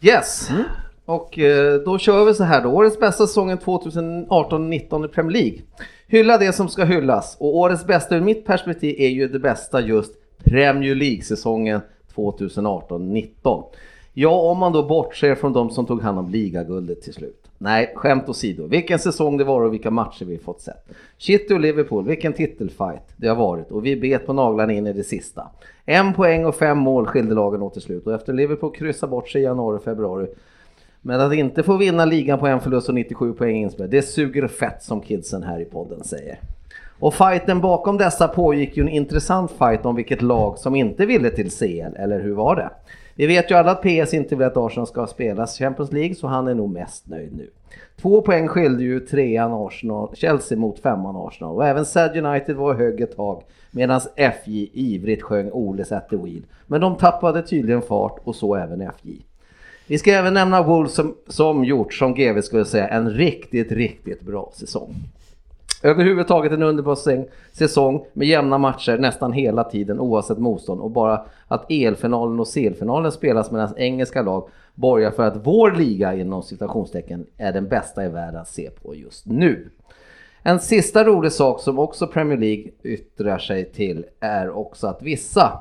Yes. 0.00 0.50
Mm. 0.50 0.62
Och 1.04 1.38
eh, 1.38 1.80
då 1.80 1.98
kör 1.98 2.24
vi 2.24 2.34
så 2.34 2.44
här 2.44 2.62
då. 2.62 2.70
Årets 2.70 2.98
bästa 2.98 3.26
säsongen 3.26 3.58
2018-19 3.58 5.04
i 5.04 5.08
Premier 5.08 5.32
League. 5.32 5.58
Hylla 6.06 6.38
det 6.38 6.52
som 6.52 6.68
ska 6.68 6.84
hyllas. 6.84 7.36
Och 7.40 7.56
årets 7.56 7.86
bästa 7.86 8.16
ur 8.16 8.20
mitt 8.20 8.46
perspektiv 8.46 8.94
är 8.98 9.08
ju 9.08 9.28
det 9.28 9.38
bästa 9.38 9.80
just 9.80 10.12
Premier 10.44 10.94
League-säsongen 10.94 11.80
2018-19. 12.14 13.64
Ja, 14.12 14.30
om 14.30 14.58
man 14.58 14.72
då 14.72 14.82
bortser 14.82 15.34
från 15.34 15.52
de 15.52 15.70
som 15.70 15.86
tog 15.86 16.02
hand 16.02 16.18
om 16.18 16.30
ligaguldet 16.30 17.02
till 17.02 17.14
slut. 17.14 17.44
Nej, 17.58 17.92
skämt 17.96 18.28
åsido. 18.28 18.66
Vilken 18.66 18.98
säsong 18.98 19.36
det 19.36 19.44
var 19.44 19.60
och 19.60 19.72
vilka 19.72 19.90
matcher 19.90 20.24
vi 20.24 20.38
fått 20.38 20.60
sett. 20.60 20.88
City 21.18 21.54
och 21.54 21.60
Liverpool, 21.60 22.04
vilken 22.04 22.32
titelfight 22.32 23.02
det 23.16 23.28
har 23.28 23.36
varit 23.36 23.70
och 23.70 23.86
vi 23.86 23.96
bet 23.96 24.26
på 24.26 24.32
naglarna 24.32 24.72
in 24.72 24.86
i 24.86 24.92
det 24.92 25.04
sista. 25.04 25.50
En 25.84 26.14
poäng 26.14 26.46
och 26.46 26.54
fem 26.54 26.78
mål 26.78 27.06
skilde 27.06 27.34
lagen 27.34 27.62
åt 27.62 27.72
till 27.72 27.82
slut 27.82 28.06
och 28.06 28.14
efter 28.14 28.32
Liverpool 28.32 28.74
kryssade 28.74 29.10
bort 29.10 29.28
sig 29.28 29.40
i 29.40 29.44
januari 29.44 29.78
och 29.78 29.84
februari 29.84 30.26
men 31.06 31.20
att 31.20 31.34
inte 31.34 31.62
få 31.62 31.76
vinna 31.76 32.04
ligan 32.04 32.38
på 32.38 32.46
en 32.46 32.60
förlust 32.60 32.88
och 32.88 32.94
97 32.94 33.32
poäng 33.32 33.56
inspel, 33.56 33.90
det 33.90 34.02
suger 34.02 34.48
fett 34.48 34.82
som 34.82 35.00
kidsen 35.00 35.42
här 35.42 35.60
i 35.60 35.64
podden 35.64 36.04
säger. 36.04 36.38
Och 36.98 37.14
fighten 37.14 37.60
bakom 37.60 37.98
dessa 37.98 38.28
pågick 38.28 38.76
ju 38.76 38.82
en 38.82 38.88
intressant 38.88 39.50
fight 39.50 39.86
om 39.86 39.96
vilket 39.96 40.22
lag 40.22 40.58
som 40.58 40.74
inte 40.74 41.06
ville 41.06 41.30
till 41.30 41.50
CL, 41.50 41.96
eller 41.96 42.20
hur 42.20 42.34
var 42.34 42.56
det? 42.56 42.70
Vi 43.14 43.26
vet 43.26 43.50
ju 43.50 43.54
alla 43.54 43.70
att 43.70 43.82
PS 43.82 44.14
inte 44.14 44.36
vill 44.36 44.46
att 44.46 44.56
Arsenal 44.56 44.86
ska 44.86 45.06
spelas 45.06 45.58
Champions 45.58 45.92
League, 45.92 46.14
så 46.14 46.26
han 46.26 46.48
är 46.48 46.54
nog 46.54 46.70
mest 46.70 47.08
nöjd 47.08 47.36
nu. 47.36 47.50
Två 48.00 48.22
poäng 48.22 48.48
skilde 48.48 48.82
ju 48.82 49.00
trean 49.00 49.52
Arsenal, 49.52 50.16
Chelsea 50.16 50.58
mot 50.58 50.78
femman 50.78 51.16
Arsenal 51.16 51.56
och 51.56 51.66
även 51.66 51.84
Sad 51.84 52.16
United 52.16 52.56
var 52.56 52.74
hög 52.74 53.00
ett 53.00 53.16
tag 53.16 53.42
medan 53.70 54.00
FJ 54.16 54.70
ivrigt 54.72 55.22
sjöng 55.22 55.50
Oles 55.50 55.92
at 55.92 56.08
the 56.08 56.16
wheel. 56.16 56.42
Men 56.66 56.80
de 56.80 56.96
tappade 56.96 57.42
tydligen 57.42 57.82
fart 57.82 58.20
och 58.24 58.36
så 58.36 58.54
även 58.54 58.90
FJ. 59.02 59.20
Vi 59.86 59.98
ska 59.98 60.12
även 60.12 60.34
nämna 60.34 60.62
Wolves 60.62 60.94
som, 60.94 61.16
som 61.26 61.64
gjort, 61.64 61.94
som 61.94 62.14
GV 62.14 62.40
skulle 62.40 62.64
säga, 62.64 62.88
en 62.88 63.10
riktigt, 63.10 63.72
riktigt 63.72 64.20
bra 64.20 64.52
säsong. 64.54 64.94
Överhuvudtaget 65.82 66.52
en 66.52 66.62
underbar 66.62 66.98
säsong 67.52 68.06
med 68.12 68.28
jämna 68.28 68.58
matcher 68.58 68.98
nästan 68.98 69.32
hela 69.32 69.64
tiden 69.64 70.00
oavsett 70.00 70.38
motstånd 70.38 70.80
och 70.80 70.90
bara 70.90 71.26
att 71.48 71.70
elfinalen 71.70 72.40
och 72.40 72.48
CL-finalen 72.48 73.12
spelas 73.12 73.50
medan 73.50 73.78
engelska 73.78 74.22
lag 74.22 74.48
borgar 74.74 75.10
för 75.10 75.22
att 75.22 75.46
vår 75.46 75.70
liga 75.70 76.14
inom 76.14 76.42
citationstecken 76.42 77.26
är 77.38 77.52
den 77.52 77.68
bästa 77.68 78.04
i 78.04 78.08
världen 78.08 78.40
att 78.40 78.48
se 78.48 78.70
på 78.70 78.94
just 78.94 79.26
nu. 79.26 79.70
En 80.42 80.60
sista 80.60 81.04
rolig 81.04 81.32
sak 81.32 81.60
som 81.60 81.78
också 81.78 82.06
Premier 82.06 82.38
League 82.38 82.64
yttrar 82.82 83.38
sig 83.38 83.72
till 83.72 84.04
är 84.20 84.50
också 84.50 84.86
att 84.86 85.02
vissa 85.02 85.60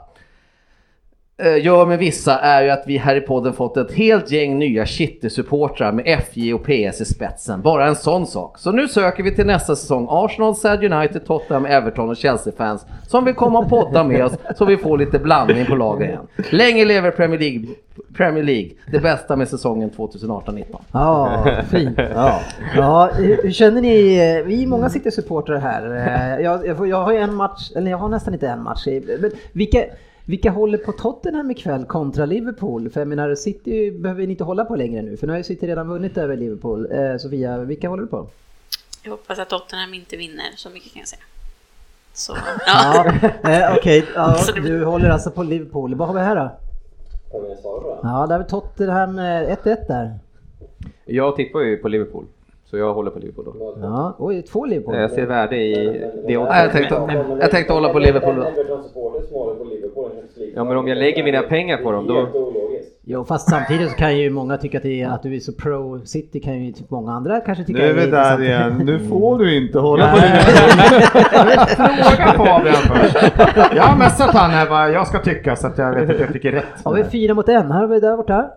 gör 1.61 1.85
med 1.85 1.99
vissa 1.99 2.39
är 2.39 2.63
ju 2.63 2.69
att 2.69 2.83
vi 2.87 2.97
här 2.97 3.15
i 3.15 3.21
podden 3.21 3.53
fått 3.53 3.77
ett 3.77 3.91
helt 3.93 4.31
gäng 4.31 4.59
nya 4.59 4.85
City-supportrar 4.85 5.91
med 5.91 6.19
FJ 6.19 6.53
och 6.53 6.63
PS 6.63 7.01
i 7.01 7.05
spetsen. 7.05 7.61
Bara 7.61 7.87
en 7.87 7.95
sån 7.95 8.27
sak. 8.27 8.57
Så 8.57 8.71
nu 8.71 8.87
söker 8.87 9.23
vi 9.23 9.35
till 9.35 9.45
nästa 9.45 9.75
säsong 9.75 10.07
Arsenal, 10.09 10.55
Sad 10.55 10.83
United, 10.93 11.25
Tottenham, 11.25 11.65
Everton 11.65 12.09
och 12.09 12.17
Chelsea-fans 12.17 12.85
som 13.07 13.25
vill 13.25 13.33
komma 13.33 13.59
och 13.59 13.69
podda 13.69 14.03
med 14.03 14.25
oss 14.25 14.33
så 14.57 14.65
vi 14.65 14.77
får 14.77 14.97
lite 14.97 15.19
blandning 15.19 15.65
på 15.65 15.75
lagen 15.75 16.09
igen. 16.09 16.27
Länge 16.49 16.85
lever 16.85 17.11
Premier 17.11 17.39
League, 17.39 17.67
Premier 18.17 18.43
League 18.43 18.69
det 18.91 18.99
bästa 18.99 19.35
med 19.35 19.47
säsongen 19.49 19.91
2018-19. 19.91 20.63
Ja, 20.91 21.45
fint. 21.71 21.99
Ja. 22.15 22.39
Ja, 22.75 23.09
hur 23.17 23.51
känner 23.51 23.81
ni? 23.81 23.99
Vi 24.45 24.63
är 24.63 24.67
många 24.67 24.89
City-supportrar 24.89 25.57
här. 25.59 25.85
Eh, 26.35 26.43
Jag, 26.43 26.67
jag, 26.67 26.87
jag 26.87 27.03
har 27.03 27.11
ju 27.13 27.17
en 27.19 27.33
match, 27.35 27.71
eller 27.75 27.91
jag 27.91 27.97
har 27.97 28.09
nästan 28.09 28.33
inte 28.33 28.47
en 28.47 28.63
match. 28.63 28.87
Men 29.19 29.31
vilka, 29.51 29.83
vilka 30.25 30.51
håller 30.51 30.77
på 30.77 30.91
Tottenham 30.91 31.51
ikväll 31.51 31.85
kontra 31.85 32.25
Liverpool? 32.25 32.89
För 32.89 33.01
jag 33.01 33.07
menar, 33.07 33.35
City 33.35 33.91
behöver 33.91 34.23
ni 34.25 34.31
inte 34.31 34.43
hålla 34.43 34.65
på 34.65 34.75
längre 34.75 35.01
nu, 35.01 35.17
för 35.17 35.27
nu 35.27 35.33
har 35.33 35.37
ju 35.37 35.43
City 35.43 35.67
redan 35.67 35.87
vunnit 35.87 36.17
över 36.17 36.37
Liverpool. 36.37 36.87
Eh, 36.91 37.17
Sofia, 37.17 37.57
vilka 37.57 37.89
håller 37.89 38.03
du 38.03 38.07
på? 38.09 38.27
Jag 39.03 39.11
hoppas 39.11 39.39
att 39.39 39.49
Tottenham 39.49 39.93
inte 39.93 40.17
vinner, 40.17 40.45
så 40.55 40.69
mycket 40.69 40.93
kan 40.93 40.99
jag 40.99 41.07
säga. 41.07 41.21
Så, 42.13 42.33
ja. 42.67 43.05
Ja, 43.43 43.49
eh, 43.49 43.75
okej. 43.77 44.05
Ja, 44.15 44.33
Så 44.33 44.51
det- 44.51 44.61
du 44.61 44.85
håller 44.85 45.09
alltså 45.09 45.31
på 45.31 45.43
Liverpool. 45.43 45.95
Vad 45.95 46.07
har 46.07 46.15
vi 46.15 46.21
här 46.21 46.35
då? 46.35 46.51
Ja, 48.03 48.25
där 48.27 48.37
har 48.37 48.39
vi 48.43 48.49
Tottenham 48.49 49.19
eh, 49.19 49.23
1-1 49.23 49.87
där. 49.87 50.19
Jag 51.05 51.35
tippar 51.35 51.59
ju 51.59 51.77
på 51.77 51.87
Liverpool, 51.87 52.25
så 52.73 52.77
jag 52.77 52.93
håller 52.93 53.11
på 53.11 53.19
Liverpool 53.19 53.45
då. 53.45 53.77
Ja, 53.81 54.15
oj, 54.19 54.41
två 54.41 54.65
Liverpool. 54.65 54.95
Jag 54.95 55.11
ser 55.11 55.25
värde 55.25 55.55
i 55.57 55.73
det 55.75 56.11
Nej, 56.25 56.33
jag 56.33 56.43
också. 56.43 56.77
tänkte, 56.77 56.95
jag 57.41 57.51
tänkte 57.51 57.73
hålla 57.73 57.89
på 57.89 57.99
Liverpool 57.99 58.35
då. 58.35 58.47
Ja, 60.55 60.63
men 60.63 60.77
om 60.77 60.87
jag 60.87 60.97
lägger 60.97 61.23
mina 61.23 61.41
pengar 61.41 61.77
på 61.77 61.91
dem, 61.91 62.07
då-. 62.07 62.27
Jo, 63.03 63.25
fast 63.25 63.49
samtidigt 63.49 63.89
så 63.89 63.95
kan 63.97 64.17
ju 64.17 64.29
många 64.29 64.57
tycka 64.57 64.77
att, 64.77 64.83
det 64.83 65.01
är, 65.01 65.09
att 65.09 65.23
du 65.23 65.35
är 65.35 65.39
så 65.39 65.51
pro 65.53 66.05
City 66.05 66.39
kan 66.39 66.63
ju 66.63 66.71
typ 66.71 66.89
många 66.89 67.11
andra 67.11 67.39
kanske 67.39 67.63
tycka 67.63 67.79
Nu 67.79 67.85
är 67.85 67.93
vi 67.93 68.05
där 68.11 68.43
igen, 68.43 68.81
nu 68.85 68.99
får 68.99 69.37
du 69.37 69.57
inte 69.57 69.79
hålla 69.79 70.11
på 70.11 70.17
Nej. 70.17 70.43
Fråga 71.75 72.33
Fabian 72.33 72.75
först. 72.75 73.33
Jag 73.75 73.83
har 73.83 73.97
messat 73.97 74.35
han 74.35 74.51
här 74.51 74.69
vad 74.69 74.91
jag 74.91 75.07
ska 75.07 75.19
tycka 75.19 75.55
så 75.55 75.67
att 75.67 75.77
jag 75.77 75.95
vet 75.95 76.09
att 76.09 76.19
jag 76.19 76.33
tycker 76.33 76.51
rätt. 76.51 76.83
Har 76.83 76.93
vi 76.93 77.03
fyra 77.03 77.33
mot 77.33 77.49
en? 77.49 77.71
Här 77.71 77.79
har 77.79 77.87
vi 77.87 77.99
där 77.99 78.17
borta. 78.17 78.49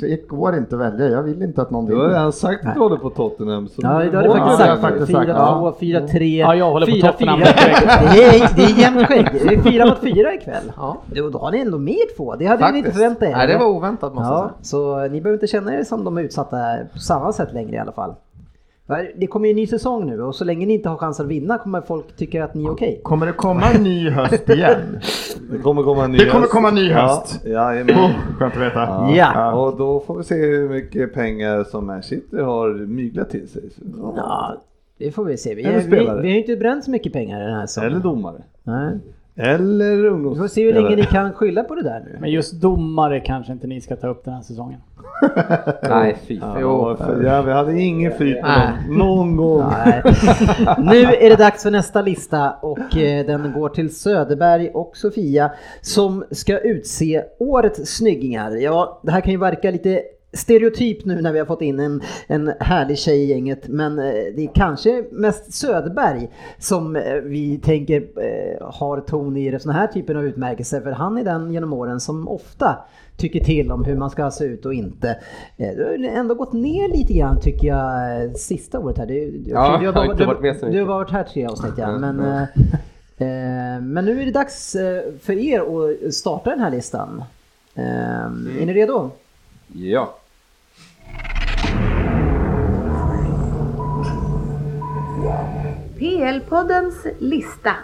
Det 0.00 0.28
går 0.28 0.56
inte 0.56 0.74
att 0.74 0.80
välja, 0.80 1.06
jag 1.08 1.22
vill 1.22 1.42
inte 1.42 1.62
att 1.62 1.70
någon 1.70 1.86
Du 1.86 1.94
har 1.94 2.02
vinner. 2.02 2.14
redan 2.14 2.32
sagt 2.32 2.66
att 2.66 2.74
du 2.74 2.80
håller 2.80 2.96
på 2.96 3.10
Tottenham. 3.10 3.68
Så 3.68 3.74
Ja, 3.82 3.88
det 3.88 4.16
har 4.16 4.22
du 4.22 4.28
faktiskt 4.30 4.50
på 4.50 4.56
sagt. 4.64 4.80
faktiskt 4.80 5.06
Fyra, 5.06 5.18
sagt, 5.18 5.28
ja. 5.28 5.58
två, 5.60 5.78
fyra, 5.80 6.00
tre, 6.08 6.38
Ja, 6.38 6.54
jag 6.54 6.70
håller 6.70 6.86
på 6.86 6.92
fyra, 6.92 7.12
Tottenham 7.12 7.38
fyra. 7.38 7.46
direkt. 7.52 7.86
Det 8.14 8.24
är, 8.24 8.56
det 8.56 8.62
är 8.62 8.78
jämnt 8.78 9.06
skägg. 9.08 9.26
Det 9.32 9.54
är 9.54 9.62
fyra 9.62 9.86
mot 9.86 9.98
fyra 9.98 10.34
ikväll. 10.34 10.72
Ja, 10.76 10.96
då, 11.06 11.28
då 11.28 11.38
har 11.38 11.50
ni 11.50 11.58
ändå 11.60 11.78
med 11.78 11.96
två. 12.16 12.34
Det 12.36 12.46
hade 12.46 12.72
ni 12.72 12.78
inte 12.78 12.90
Faktiskt. 12.90 12.96
förväntat 13.02 13.28
er. 13.28 13.32
Nej, 13.36 13.46
det 13.46 13.58
var 13.58 13.66
oväntat 13.66 14.14
måste 14.14 14.32
jag 14.32 14.38
Ja, 14.38 14.48
säga. 14.48 14.52
så 14.62 15.00
ni 15.12 15.20
behöver 15.20 15.32
inte 15.36 15.46
känna 15.46 15.74
er 15.74 15.84
som 15.84 16.04
de 16.04 16.18
är 16.18 16.22
utsatta 16.22 16.56
på 16.92 16.98
samma 16.98 17.32
sätt 17.32 17.52
längre 17.52 17.76
i 17.76 17.78
alla 17.78 17.92
fall. 17.92 18.14
Det 19.16 19.26
kommer 19.26 19.46
ju 19.46 19.50
en 19.50 19.56
ny 19.56 19.66
säsong 19.66 20.06
nu 20.06 20.22
och 20.22 20.34
så 20.34 20.44
länge 20.44 20.66
ni 20.66 20.74
inte 20.74 20.88
har 20.88 20.96
chans 20.96 21.20
att 21.20 21.26
vinna 21.26 21.58
kommer 21.58 21.80
folk 21.80 22.16
tycka 22.16 22.44
att 22.44 22.54
ni 22.54 22.64
är 22.64 22.70
okej. 22.70 23.00
Kommer 23.02 23.26
det 23.26 23.32
komma 23.32 23.62
en 23.74 23.82
ny 23.82 24.10
höst 24.10 24.48
igen? 24.48 24.98
Det 25.52 25.58
kommer 25.58 25.82
komma 25.82 26.04
en 26.04 26.12
ny 26.12 26.18
Det 26.18 26.26
kommer 26.26 26.40
höst. 26.40 26.52
komma 26.52 26.68
en 26.68 26.74
ny 26.74 26.90
höst. 26.92 27.40
Ja, 27.44 27.50
jajamän. 27.50 27.96
Oh, 27.96 28.10
skönt 28.38 28.54
att 28.56 28.62
veta. 28.62 28.80
Ja. 28.80 29.12
Ja. 29.16 29.52
Och 29.52 29.76
då 29.78 30.00
får 30.00 30.18
vi 30.18 30.24
se 30.24 30.34
hur 30.34 30.68
mycket 30.68 31.14
pengar 31.14 31.64
som 31.64 31.86
Man 31.86 32.02
City 32.02 32.40
har 32.40 32.74
myglat 32.86 33.30
till 33.30 33.48
sig. 33.48 33.62
Så- 33.70 34.14
Ja, 34.16 34.56
det 34.98 35.10
får 35.12 35.24
vi 35.24 35.36
se. 35.36 35.54
Vi, 35.54 35.62
Eller 35.62 35.78
vi, 35.80 35.90
vi 35.98 36.06
har 36.06 36.22
ju 36.22 36.38
inte 36.38 36.56
bränt 36.56 36.84
så 36.84 36.90
mycket 36.90 37.12
pengar 37.12 37.40
den 37.40 37.54
här 37.54 37.66
säsongen. 37.66 37.90
Eller 37.90 38.00
domare. 38.00 38.42
Nej. 38.62 38.92
Eller 39.36 39.96
Vi 39.96 40.08
ungdomsspelare. 40.08 40.48
får 40.48 40.54
se 40.54 40.64
hur 40.64 40.72
länge 40.72 40.96
ni 40.96 41.02
kan 41.02 41.32
skylla 41.32 41.62
på 41.64 41.74
det 41.74 41.82
där 41.82 42.00
nu. 42.00 42.16
Men 42.20 42.30
just 42.30 42.52
domare 42.52 43.20
kanske 43.20 43.52
inte 43.52 43.66
ni 43.66 43.80
ska 43.80 43.96
ta 43.96 44.08
upp 44.08 44.24
den 44.24 44.34
här 44.34 44.42
säsongen. 44.42 44.80
Nej, 45.82 46.16
fy. 46.26 46.34
Ja, 46.60 46.96
för, 46.96 47.22
ja, 47.22 47.42
vi 47.42 47.52
hade 47.52 47.80
ingen 47.80 48.12
flyt 48.12 48.42
dem. 48.42 48.98
Någon 48.98 49.36
gång. 49.36 49.64
Nej. 49.86 50.02
Nu 50.78 50.96
är 51.02 51.30
det 51.30 51.36
dags 51.36 51.62
för 51.62 51.70
nästa 51.70 52.02
lista 52.02 52.50
och 52.50 52.96
eh, 52.96 53.26
den 53.26 53.52
går 53.52 53.68
till 53.68 53.96
Söderberg 53.96 54.70
och 54.70 54.96
Sofia 54.96 55.50
som 55.80 56.24
ska 56.30 56.58
utse 56.58 57.24
årets 57.38 57.96
snyggingar. 57.96 58.56
Ja, 58.56 59.00
det 59.02 59.12
här 59.12 59.20
kan 59.20 59.32
ju 59.32 59.38
verka 59.38 59.70
lite 59.70 60.02
stereotyp 60.32 61.04
nu 61.04 61.20
när 61.20 61.32
vi 61.32 61.38
har 61.38 61.46
fått 61.46 61.62
in 61.62 61.80
en, 61.80 62.02
en 62.26 62.52
härlig 62.60 62.98
tjej 62.98 63.22
i 63.22 63.26
gänget 63.26 63.68
men 63.68 63.98
eh, 63.98 64.04
det 64.04 64.44
är 64.44 64.54
kanske 64.54 65.04
mest 65.10 65.52
Söderberg 65.52 66.30
som 66.58 66.96
eh, 66.96 67.14
vi 67.14 67.58
tänker 67.58 67.96
eh, 68.00 68.66
har 68.72 69.00
ton 69.00 69.36
i 69.36 69.58
sådana 69.60 69.78
här 69.78 69.86
typen 69.86 70.16
av 70.16 70.24
utmärkelser 70.24 70.80
för 70.80 70.90
han 70.90 71.18
är 71.18 71.24
den 71.24 71.52
genom 71.52 71.72
åren 71.72 72.00
som 72.00 72.28
ofta 72.28 72.78
tycker 73.16 73.44
till 73.44 73.72
om 73.72 73.84
hur 73.84 73.96
man 73.96 74.10
ska 74.10 74.30
se 74.30 74.44
ut 74.44 74.66
och 74.66 74.74
inte. 74.74 75.16
Du 75.56 75.84
har 75.84 76.18
ändå 76.18 76.34
gått 76.34 76.52
ner 76.52 76.88
lite 76.88 77.12
grann 77.12 77.40
tycker 77.40 77.68
jag 77.68 78.36
sista 78.36 78.78
året 78.78 78.98
här. 78.98 79.06
Du, 79.06 79.30
du, 79.30 79.50
Ja, 79.50 79.78
du 79.80 79.90
har 79.90 80.12
inte 80.12 80.24
varit 80.24 80.40
med 80.40 80.56
så 80.56 80.66
Du 80.66 80.78
har 80.78 80.86
varit 80.86 81.10
här 81.10 81.24
tre 81.24 81.46
avsnitt 81.46 81.74
ja. 81.76 81.88
Mm, 81.88 82.16
Men, 82.16 82.46
men 83.92 84.04
nu 84.04 84.22
är 84.22 84.26
det 84.26 84.32
dags 84.32 84.76
för 85.22 85.32
er 85.32 85.60
att 86.06 86.14
starta 86.14 86.50
den 86.50 86.60
här 86.60 86.70
listan. 86.70 87.24
Ehm, 87.74 88.50
Är 88.60 88.66
ni 88.66 88.72
redo? 88.72 89.10
Ja. 89.72 90.14
PL-poddens 96.00 97.06
lista. 97.18 97.76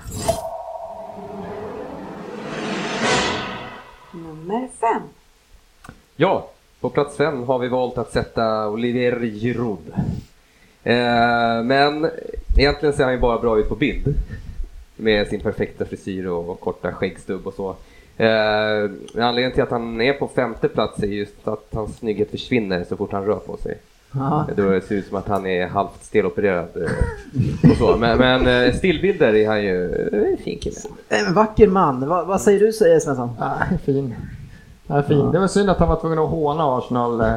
Nummer 4.13 4.69
fem. 4.81 5.03
Ja, 6.17 6.51
på 6.81 6.91
plats 6.91 7.17
fem 7.17 7.43
har 7.43 7.59
vi 7.59 7.69
valt 7.69 7.99
att 7.99 8.13
sätta 8.13 8.69
Olivier 8.69 9.21
Giroud. 9.21 9.93
Eh, 10.83 11.63
men 11.65 12.11
egentligen 12.57 12.93
ser 12.95 13.05
han 13.05 13.13
ju 13.13 13.19
bara 13.19 13.39
bra 13.39 13.59
ut 13.59 13.69
på 13.69 13.75
bild. 13.75 14.15
Med 14.97 15.29
sin 15.29 15.41
perfekta 15.41 15.85
frisyr 15.85 16.27
och, 16.27 16.49
och 16.49 16.61
korta 16.61 16.93
skäggstubb 16.93 17.47
och 17.47 17.55
så. 17.55 17.71
Eh, 18.17 18.91
anledningen 19.15 19.53
till 19.53 19.63
att 19.63 19.71
han 19.71 20.01
är 20.01 20.13
på 20.13 20.29
femte 20.29 20.69
plats 20.69 21.03
är 21.03 21.07
just 21.07 21.49
att 21.49 21.69
hans 21.73 21.97
snygghet 21.97 22.31
försvinner 22.31 22.85
så 22.85 22.97
fort 22.97 23.13
han 23.13 23.27
rör 23.27 23.39
på 23.39 23.57
sig. 23.57 23.79
Ja. 24.19 24.47
Då 24.57 24.63
ser 24.63 24.83
det 24.89 24.95
ut 24.95 25.07
som 25.07 25.17
att 25.17 25.29
han 25.29 25.47
är 25.47 25.67
halvt 25.67 26.05
stelopererad 26.05 26.69
eh, 26.77 27.71
och 27.71 27.77
så. 27.77 27.97
Men, 27.97 28.19
men 28.19 28.47
eh, 28.47 28.75
stillbilder 28.75 29.35
är 29.35 29.49
han 29.49 29.63
ju 29.63 30.09
eh, 30.13 30.31
en 30.31 30.37
fin 30.37 30.59
kille. 30.59 30.77
En 31.09 31.35
vacker 31.35 31.67
man. 31.67 32.09
Va, 32.09 32.25
vad 32.25 32.41
säger 32.41 32.61
du 32.61 32.73
Svensson? 32.73 33.31
Ja, 33.39 33.59
fin. 33.85 34.15
Ja, 34.87 35.03
fin. 35.03 35.33
Det 35.33 35.39
var 35.39 35.49
synd 35.49 35.71
att 35.71 35.79
han 35.79 35.89
var 35.89 36.01
tvungen 36.01 36.19
att 36.19 36.31
håna 36.31 36.79
Arsenal 36.79 37.21
eh, 37.21 37.37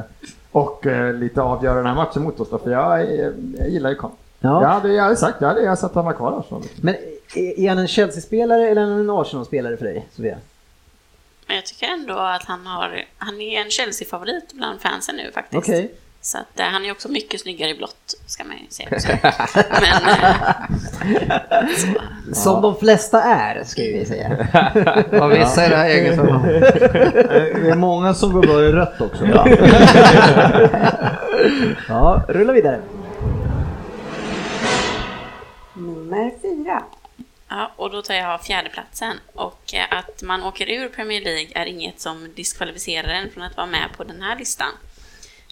och 0.52 0.88
eh, 0.88 1.14
lite 1.14 1.42
avgöra 1.42 1.76
den 1.76 1.86
här 1.86 1.96
matchen 1.96 2.24
mot 2.24 2.40
oss 2.40 2.50
då, 2.50 2.58
för 2.58 2.72
jag, 2.72 3.02
eh, 3.02 3.30
jag 3.58 3.70
gillar 3.70 3.90
ju 3.90 3.96
Kahn. 3.96 4.12
Ja. 4.40 4.62
Jag 4.62 4.70
hade, 4.70 4.94
jag 4.94 5.04
hade 5.04 5.16
sagt, 5.16 5.42
jag 5.42 5.48
hade 5.48 5.62
jag 5.62 5.78
sett 5.78 5.86
att 5.86 5.96
han 5.96 6.06
var 6.06 6.14
kvar 6.14 6.40
Arsenal. 6.40 6.64
Men 6.82 6.96
är 7.36 7.70
han 7.70 7.78
en 7.78 7.88
Chelsea-spelare 7.88 8.70
eller 8.70 8.82
en 8.82 9.10
Arsenal-spelare 9.10 9.78
för 9.78 9.86
dig, 9.86 10.08
Sofia? 10.12 10.38
Men 11.48 11.56
jag 11.56 11.66
tycker 11.66 11.88
ändå 11.88 12.14
att 12.14 12.44
han, 12.44 12.66
har, 12.66 13.06
han 13.18 13.42
är 13.42 13.62
en 13.62 13.70
Chelsea-favorit 13.70 14.54
bland 14.54 14.82
fansen 14.82 15.16
nu 15.16 15.32
faktiskt. 15.32 15.58
Okej. 15.58 15.92
Så 16.22 16.38
att, 16.38 16.60
eh, 16.60 16.66
han 16.66 16.86
är 16.86 16.92
också 16.92 17.10
mycket 17.10 17.42
snyggare 17.42 17.70
i 17.70 17.76
blått, 17.76 18.16
ska 18.26 18.44
man 18.44 18.58
ju 18.58 18.66
säga. 18.70 18.90
också. 18.92 19.08
Men, 19.82 20.04
eh, 20.10 21.68
så, 21.78 21.88
Som 22.34 22.62
de 22.62 22.76
flesta 22.80 23.24
är, 23.24 23.64
ska 23.64 23.82
vi 23.82 24.06
säga. 24.06 24.48
Ja, 25.12 25.28
vissa 25.28 25.66
i 25.66 25.70
det 25.70 25.76
här 25.76 25.90
gänget 25.90 26.16
som... 26.16 26.26
Det 27.62 27.70
är 27.70 27.76
många 27.76 28.14
som 28.14 28.34
går 28.34 28.42
bra 28.42 28.62
i 28.62 28.72
rött 28.72 29.02
också. 29.02 29.26
Ja, 31.88 32.24
rulla 32.28 32.54
vidare. 32.54 32.82
Nummer 35.74 36.32
fyra. 36.42 36.84
ja, 37.50 37.72
och 37.76 37.92
då 37.92 38.02
tar 38.02 38.14
jag 38.14 38.42
fjärdeplatsen. 38.42 39.16
Och 39.34 39.74
eh, 39.74 39.98
att 39.98 40.22
man 40.24 40.44
åker 40.44 40.70
ur 40.70 40.88
Premier 40.90 41.22
League 41.22 41.52
är 41.56 41.66
inget 41.66 42.00
som 42.00 42.34
diskvalificerar 42.36 43.10
en 43.10 43.30
från 43.30 43.44
att 43.44 43.58
vara 43.58 43.68
med 43.68 43.86
på 43.98 44.04
den 44.04 44.22
här 44.22 44.36
listan. 44.40 44.72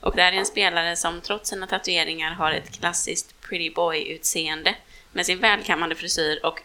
Och 0.01 0.13
det 0.15 0.21
här 0.21 0.31
är 0.33 0.37
en 0.37 0.45
spelare 0.45 0.95
som 0.95 1.21
trots 1.21 1.49
sina 1.49 1.67
tatueringar 1.67 2.31
har 2.33 2.51
ett 2.51 2.71
klassiskt 2.79 3.41
pretty 3.49 3.73
boy-utseende 3.75 4.75
med 5.11 5.25
sin 5.25 5.39
välkammade 5.39 5.95
frisyr 5.95 6.39
och 6.43 6.61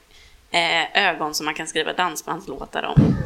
eh, 0.56 1.08
ögon 1.08 1.34
som 1.34 1.44
man 1.46 1.54
kan 1.54 1.66
skriva 1.66 1.92
dansbandslåtar 1.92 2.82
om. 2.96 3.16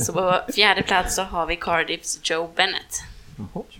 Så 0.00 0.12
på 0.12 0.40
fjärde 0.54 0.82
plats 0.82 1.14
så 1.14 1.22
har 1.22 1.46
vi 1.46 1.56
Cardiffs 1.56 2.20
Joe 2.22 2.48
Bennett. 2.56 3.02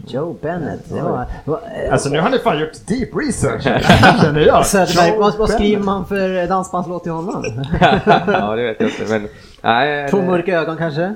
Joe 0.06 0.32
Bennett. 0.42 0.88
Det 0.88 1.02
var, 1.02 1.26
var, 1.44 1.60
eh, 1.84 1.92
Alltså 1.92 2.08
nu 2.08 2.20
har 2.20 2.30
ni 2.30 2.38
fan 2.38 2.58
gjort 2.60 2.86
deep 2.86 3.08
research. 3.14 3.62
känner 4.22 4.40
jag. 4.40 4.66
Söderberg, 4.66 5.18
vad, 5.18 5.36
vad 5.36 5.50
skriver 5.50 5.82
man 5.82 6.06
för 6.06 6.46
dansbandslåt 6.46 7.02
till 7.02 7.12
honom? 7.12 7.44
ja, 8.26 8.56
det 8.56 8.62
vet 8.62 8.80
jag 8.80 8.90
inte. 8.90 9.04
Men, 9.08 9.28
nej, 9.62 10.10
Två 10.10 10.16
det- 10.16 10.26
mörka 10.26 10.60
ögon 10.60 10.76
kanske? 10.76 11.14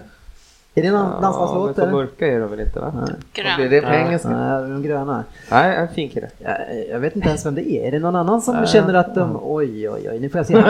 Är 0.79 0.83
det 0.83 0.91
någon 0.91 1.11
Ja, 1.15 1.21
dansbandslåt? 1.21 1.77
men 1.77 1.87
så 1.87 1.91
mörka 1.97 2.27
är 2.27 2.41
de 2.41 2.51
väl 2.51 2.61
inte 2.61 2.81
va? 2.81 2.93
Nej. 2.95 3.05
Grön. 3.35 3.57
Blir 3.57 3.69
det 3.71 3.81
på 3.87 3.93
engelska? 3.95 4.29
Nej, 4.29 4.63
de 4.71 4.83
gröna. 4.83 5.25
Nej, 5.49 5.77
en 5.77 5.89
fin 5.95 6.09
kille. 6.11 6.27
Jag, 6.39 6.57
jag 6.93 6.99
vet 6.99 7.17
inte 7.17 7.29
ens 7.29 7.47
vem 7.47 7.55
det 7.55 7.71
är. 7.73 7.87
Är 7.87 7.91
det 7.91 7.99
någon 7.99 8.17
annan 8.17 8.43
som 8.43 8.67
känner 8.67 8.95
att 8.95 9.15
de... 9.15 9.39
Oj, 9.43 9.91
oj, 9.91 10.09
oj, 10.11 10.19
nu 10.21 10.29
får 10.29 10.39
jag 10.39 10.47
se. 10.47 10.55
Han 10.55 10.65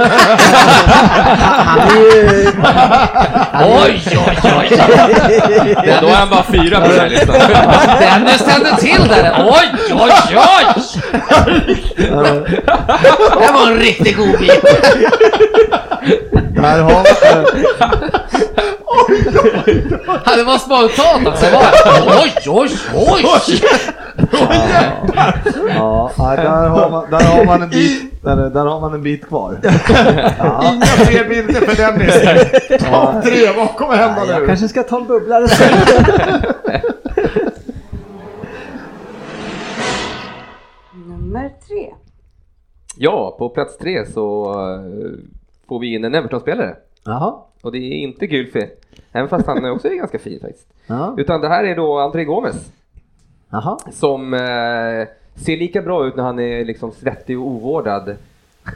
är 1.89 2.17
ju... 2.17 2.47
Oj, 3.85 4.03
oj, 4.07 4.39
oj! 4.59 4.69
Då 6.01 6.07
är 6.07 6.15
han 6.15 6.29
bara 6.31 6.43
fyra 6.43 6.81
på 6.81 6.87
den 6.89 7.01
här 7.01 7.09
listan. 7.09 7.37
Dennis 8.01 8.45
tände 8.45 8.77
till 8.77 9.09
där! 9.09 9.47
Oj, 9.49 9.69
oj, 9.93 10.13
oj! 10.37 10.65
Det 13.39 13.53
var 13.53 13.67
en 13.73 13.79
riktigt 13.79 14.17
god 14.17 14.39
bit. 14.39 14.65
Där 16.55 16.81
har 16.81 17.05
Ja, 20.27 20.37
det 20.37 20.45
var 20.45 20.59
spontant 20.59 21.29
också. 21.29 21.45
Det 21.47 21.53
var- 21.53 22.23
Oj, 22.23 22.33
oj, 22.49 23.25
oj! 23.25 23.63
ja, 25.77 26.11
ja, 26.17 26.37
där, 26.37 26.69
har 26.69 26.91
man, 26.91 27.11
där, 27.11 27.21
har 27.21 27.45
man 27.45 27.63
en 27.63 27.71
bit, 27.71 28.23
där, 28.25 28.37
där 28.51 28.65
har 28.67 28.81
man 28.81 28.95
en 28.95 29.03
bit 29.03 29.27
kvar. 29.29 29.59
Inga 29.63 30.87
fler 30.87 31.29
bilder 31.29 31.61
för 31.61 31.77
Dennis. 31.77 32.15
Topp 32.85 33.25
tre, 33.25 33.53
vad 33.57 33.69
kommer 33.77 33.97
hända 33.97 34.27
Jag 34.33 34.41
nu? 34.41 34.47
kanske 34.47 34.69
ska 34.69 34.83
ta 34.83 34.97
en 34.97 35.07
bubblare 35.07 35.49
sen. 35.49 35.79
Nummer 40.95 41.49
tre. 41.69 41.95
Ja, 42.97 43.37
på 43.39 43.49
plats 43.49 43.79
tre 43.79 44.07
så 44.07 44.51
eh, 44.53 44.81
får 45.69 45.79
vi 45.81 45.95
in 45.95 46.05
en 46.05 46.15
Everton-spelare. 46.15 46.77
Jaha. 47.05 47.35
Och 47.63 47.73
det 47.73 47.79
är 47.79 47.93
inte 47.93 48.27
Gylfi. 48.27 48.69
Även 49.13 49.29
fast 49.29 49.47
han 49.47 49.71
också 49.71 49.89
är 49.89 49.95
ganska 49.95 50.19
fin 50.19 50.41
faktiskt. 50.41 50.69
Ja. 50.87 51.15
Utan 51.19 51.41
det 51.41 51.49
här 51.49 51.65
är 51.65 51.77
då 51.77 51.99
André 51.99 52.25
Gomes. 52.25 52.73
Jaha. 53.51 53.79
Som 53.93 54.35
eh, 54.35 55.09
ser 55.35 55.57
lika 55.57 55.83
bra 55.83 56.07
ut 56.07 56.17
när 56.17 56.23
han 56.25 56.39
är 56.39 56.65
liksom 56.65 56.93
svettig 56.93 57.39
och 57.39 57.47
ovårdad. 57.47 58.17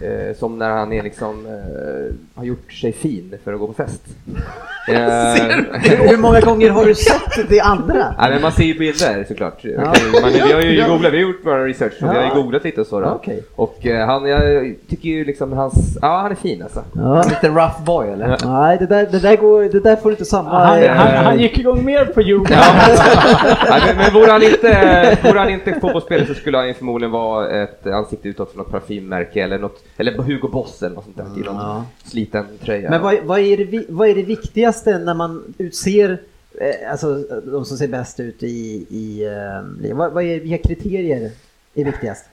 Eh, 0.00 0.36
som 0.36 0.58
när 0.58 0.70
han 0.70 0.92
är 0.92 1.02
liksom, 1.02 1.46
eh, 1.46 2.14
har 2.34 2.44
gjort 2.44 2.72
sig 2.72 2.92
fin 2.92 3.34
för 3.44 3.52
att 3.52 3.60
gå 3.60 3.66
på 3.66 3.72
fest. 3.72 4.02
Eh, 4.88 4.94
Hur 6.08 6.16
många 6.16 6.40
gånger 6.40 6.70
har 6.70 6.84
du 6.84 6.94
sett 6.94 7.48
det 7.48 7.60
andra? 7.60 8.14
Nej, 8.18 8.30
men 8.30 8.42
man 8.42 8.52
ser 8.52 8.64
ju 8.64 8.78
bilder 8.78 9.24
såklart. 9.28 9.64
Ja. 9.64 9.94
Man, 10.22 10.32
vi 10.32 10.52
har 10.52 10.60
ju 10.60 10.84
googlat, 10.88 11.12
vi 11.12 11.16
har 11.16 11.28
gjort 11.28 11.40
vår 11.44 11.66
research 11.66 11.92
och 12.02 12.02
vi 12.02 12.06
har 12.16 12.22
ju 12.22 12.28
Ja. 12.28 12.34
googlat 12.34 12.64
lite 12.64 12.80
och 12.80 12.86
så. 12.86 13.00
Då. 13.00 13.06
Okej. 13.06 13.42
Och 13.56 13.86
eh, 13.86 14.06
han, 14.06 14.26
jag 14.26 14.74
tycker 14.88 15.08
ju 15.08 15.24
liksom 15.24 15.52
hans, 15.52 15.98
ja 16.02 16.20
han 16.22 16.30
är 16.30 16.34
fin 16.34 16.62
alltså. 16.62 16.84
Ja. 16.94 17.22
Lite 17.28 17.48
rough 17.48 17.84
boy 17.84 18.08
eller? 18.08 18.36
Nej, 18.44 18.76
det 18.78 18.86
där, 18.86 19.06
det, 19.10 19.18
där 19.18 19.36
går, 19.36 19.62
det 19.62 19.80
där 19.80 19.96
får 19.96 20.08
du 20.08 20.12
inte 20.12 20.24
samma... 20.24 20.64
Han, 20.66 20.82
eh, 20.82 20.90
han, 20.90 21.24
han 21.24 21.38
gick 21.38 21.58
igång 21.58 21.84
mer 21.84 22.04
på 22.04 22.20
Juve. 22.20 22.46
Nej, 22.50 23.82
men, 23.86 23.96
men 23.96 24.14
vore 24.14 24.30
han 24.30 24.42
inte, 24.42 25.18
vore 25.24 25.38
han 25.38 25.50
inte 25.50 25.72
fotbollsspelare 25.80 26.26
så 26.26 26.34
skulle 26.34 26.58
han 26.58 26.68
ju 26.68 26.74
förmodligen 26.74 27.10
vara 27.12 27.62
ett 27.62 27.86
ansikte 27.86 28.28
utåt 28.28 28.50
för 28.50 28.58
något 28.58 28.70
parfymmärke 28.70 29.42
eller 29.42 29.58
något, 29.58 29.81
eller 29.96 30.18
Hugo 30.22 30.48
Boss 30.48 30.82
eller 30.82 30.94
något 30.94 31.04
sånt 31.04 31.16
där 31.16 31.24
i 31.24 31.44
någon 31.44 31.56
Ja. 31.56 31.84
sliten 32.04 32.46
tröja. 32.64 32.90
Men 32.90 33.02
vad, 33.02 33.24
vad, 33.24 33.40
är 33.40 33.56
det, 33.56 33.84
vad 33.88 34.08
är 34.08 34.14
det 34.14 34.22
viktigaste 34.22 34.98
när 34.98 35.14
man 35.14 35.54
utser 35.58 36.20
eh, 36.60 36.90
alltså, 36.90 37.14
de 37.44 37.64
som 37.64 37.76
ser 37.76 37.88
bäst 37.88 38.20
ut 38.20 38.42
i... 38.42 38.86
i 38.90 39.24
eh, 39.24 39.94
vad, 39.96 40.12
vad 40.12 40.24
är, 40.24 40.40
vilka 40.40 40.68
kriterier 40.68 41.30
är 41.74 41.84
viktigast? 41.84 42.24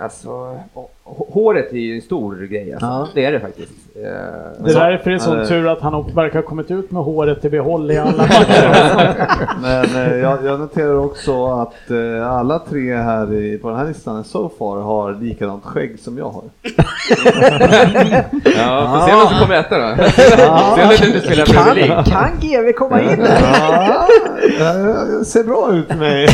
Alltså, 0.00 0.28
hå- 0.74 0.88
håret 1.32 1.72
är 1.72 1.76
ju 1.78 1.94
en 1.94 2.02
stor 2.02 2.36
grej 2.36 2.72
alltså. 2.72 2.86
Ja. 2.86 3.08
Det 3.14 3.24
är 3.24 3.32
det 3.32 3.40
faktiskt. 3.40 3.72
Eh, 3.96 4.02
Det 4.02 4.70
är 4.70 4.72
så- 4.72 4.78
därför 4.78 5.10
det 5.10 5.16
är 5.16 5.18
sån 5.18 5.40
Eh. 5.40 5.46
tur 5.46 5.68
att 5.68 5.80
han 5.80 5.94
också 5.94 6.14
verkar 6.14 6.38
ha 6.38 6.48
kommit 6.48 6.70
ut 6.70 6.90
med 6.90 7.02
håret 7.02 7.44
i 7.44 7.50
behåll 7.50 7.90
i 7.90 7.98
alla 7.98 8.12
matcher. 8.16 9.26
Men 9.62 9.84
eh, 9.84 10.16
jag, 10.16 10.38
jag 10.44 10.60
noterar 10.60 10.94
också 10.98 11.46
att 11.46 11.90
eh, 11.90 12.32
alla 12.32 12.58
tre 12.58 12.94
här 12.96 13.34
i, 13.34 13.58
på 13.58 13.68
den 13.68 13.78
här 13.78 13.86
listan 13.86 14.24
so 14.24 14.50
far 14.58 14.80
har 14.80 15.12
likadant 15.14 15.64
skägg 15.64 15.98
som 16.00 16.18
jag 16.18 16.28
har. 16.30 16.42
Ja, 18.56 18.88
får 18.92 19.06
se 19.06 19.16
vem 19.16 19.26
som 19.28 19.38
kommer 19.40 19.54
äta 19.54 19.78
då. 19.78 19.96
Se 20.76 21.06
om 21.06 21.12
det 21.12 21.20
spelar 21.20 21.44
Premier 21.46 21.86
Kan, 21.88 22.04
kan 22.04 22.30
GV 22.40 22.72
komma 22.72 23.00
in? 23.02 23.20
Ja, 23.20 24.06
eh, 24.60 25.22
ser 25.24 25.44
bra 25.44 25.70
ut 25.72 25.88
för 25.88 25.96
mig. 25.96 26.28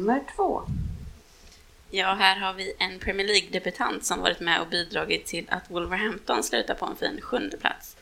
Nummer 0.00 0.20
två. 0.36 0.62
Ja, 1.90 2.14
här 2.14 2.36
har 2.36 2.52
vi 2.52 2.72
en 2.78 2.98
Premier 2.98 3.26
League-debutant 3.26 4.04
som 4.04 4.20
varit 4.20 4.40
med 4.40 4.60
och 4.60 4.66
bidragit 4.66 5.26
till 5.26 5.46
att 5.48 5.70
Wolverhampton 5.70 6.42
slutar 6.42 6.74
på 6.74 6.86
en 6.86 6.96
fin 6.96 7.20
sjunde 7.22 7.56
plats. 7.56 7.96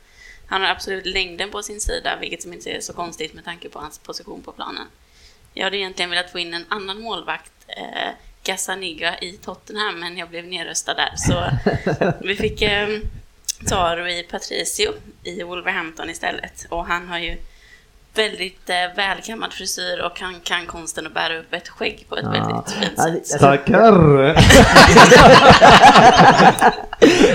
Han 0.46 0.62
har 0.62 0.68
absolut 0.68 1.06
längden 1.06 1.50
på 1.50 1.62
sin 1.62 1.80
sida, 1.80 2.18
vilket 2.20 2.42
som 2.42 2.52
inte 2.52 2.70
är 2.70 2.80
så 2.80 2.92
konstigt 2.92 3.34
med 3.34 3.44
tanke 3.44 3.68
på 3.68 3.78
hans 3.78 3.98
position 3.98 4.42
på 4.42 4.52
planen. 4.52 4.86
Jag 5.54 5.64
hade 5.64 5.76
egentligen 5.76 6.10
velat 6.10 6.32
få 6.32 6.38
in 6.38 6.54
en 6.54 6.64
annan 6.68 7.00
målvakt, 7.00 7.52
eh, 7.68 8.10
Gazzaniga 8.44 9.18
i 9.18 9.32
Tottenham, 9.32 10.00
men 10.00 10.18
jag 10.18 10.28
blev 10.28 10.46
nedröstad 10.46 10.94
där. 10.94 11.12
Så 11.16 11.50
vi 12.26 12.36
fick 12.36 12.62
eh, 12.62 12.88
ta 13.68 13.96
Rui 13.96 14.22
Patricio 14.22 14.92
i 15.22 15.42
Wolverhampton 15.42 16.10
istället. 16.10 16.66
Och 16.70 16.86
han 16.86 17.08
har 17.08 17.18
ju 17.18 17.36
väldigt 18.18 18.70
eh, 18.70 18.96
välkammad 18.96 19.52
frisyr 19.52 20.00
och 20.06 20.20
han 20.20 20.34
kan 20.42 20.66
konsten 20.66 21.06
att 21.06 21.14
bära 21.14 21.38
upp 21.38 21.54
ett 21.54 21.68
skägg 21.68 22.06
på 22.08 22.16
ett 22.16 22.24
väldigt 22.24 22.46
fint 22.46 22.76
Ja, 22.96 23.02
sätt. 23.02 23.14
alltså- 23.16 23.38
Tackar! 23.38 24.34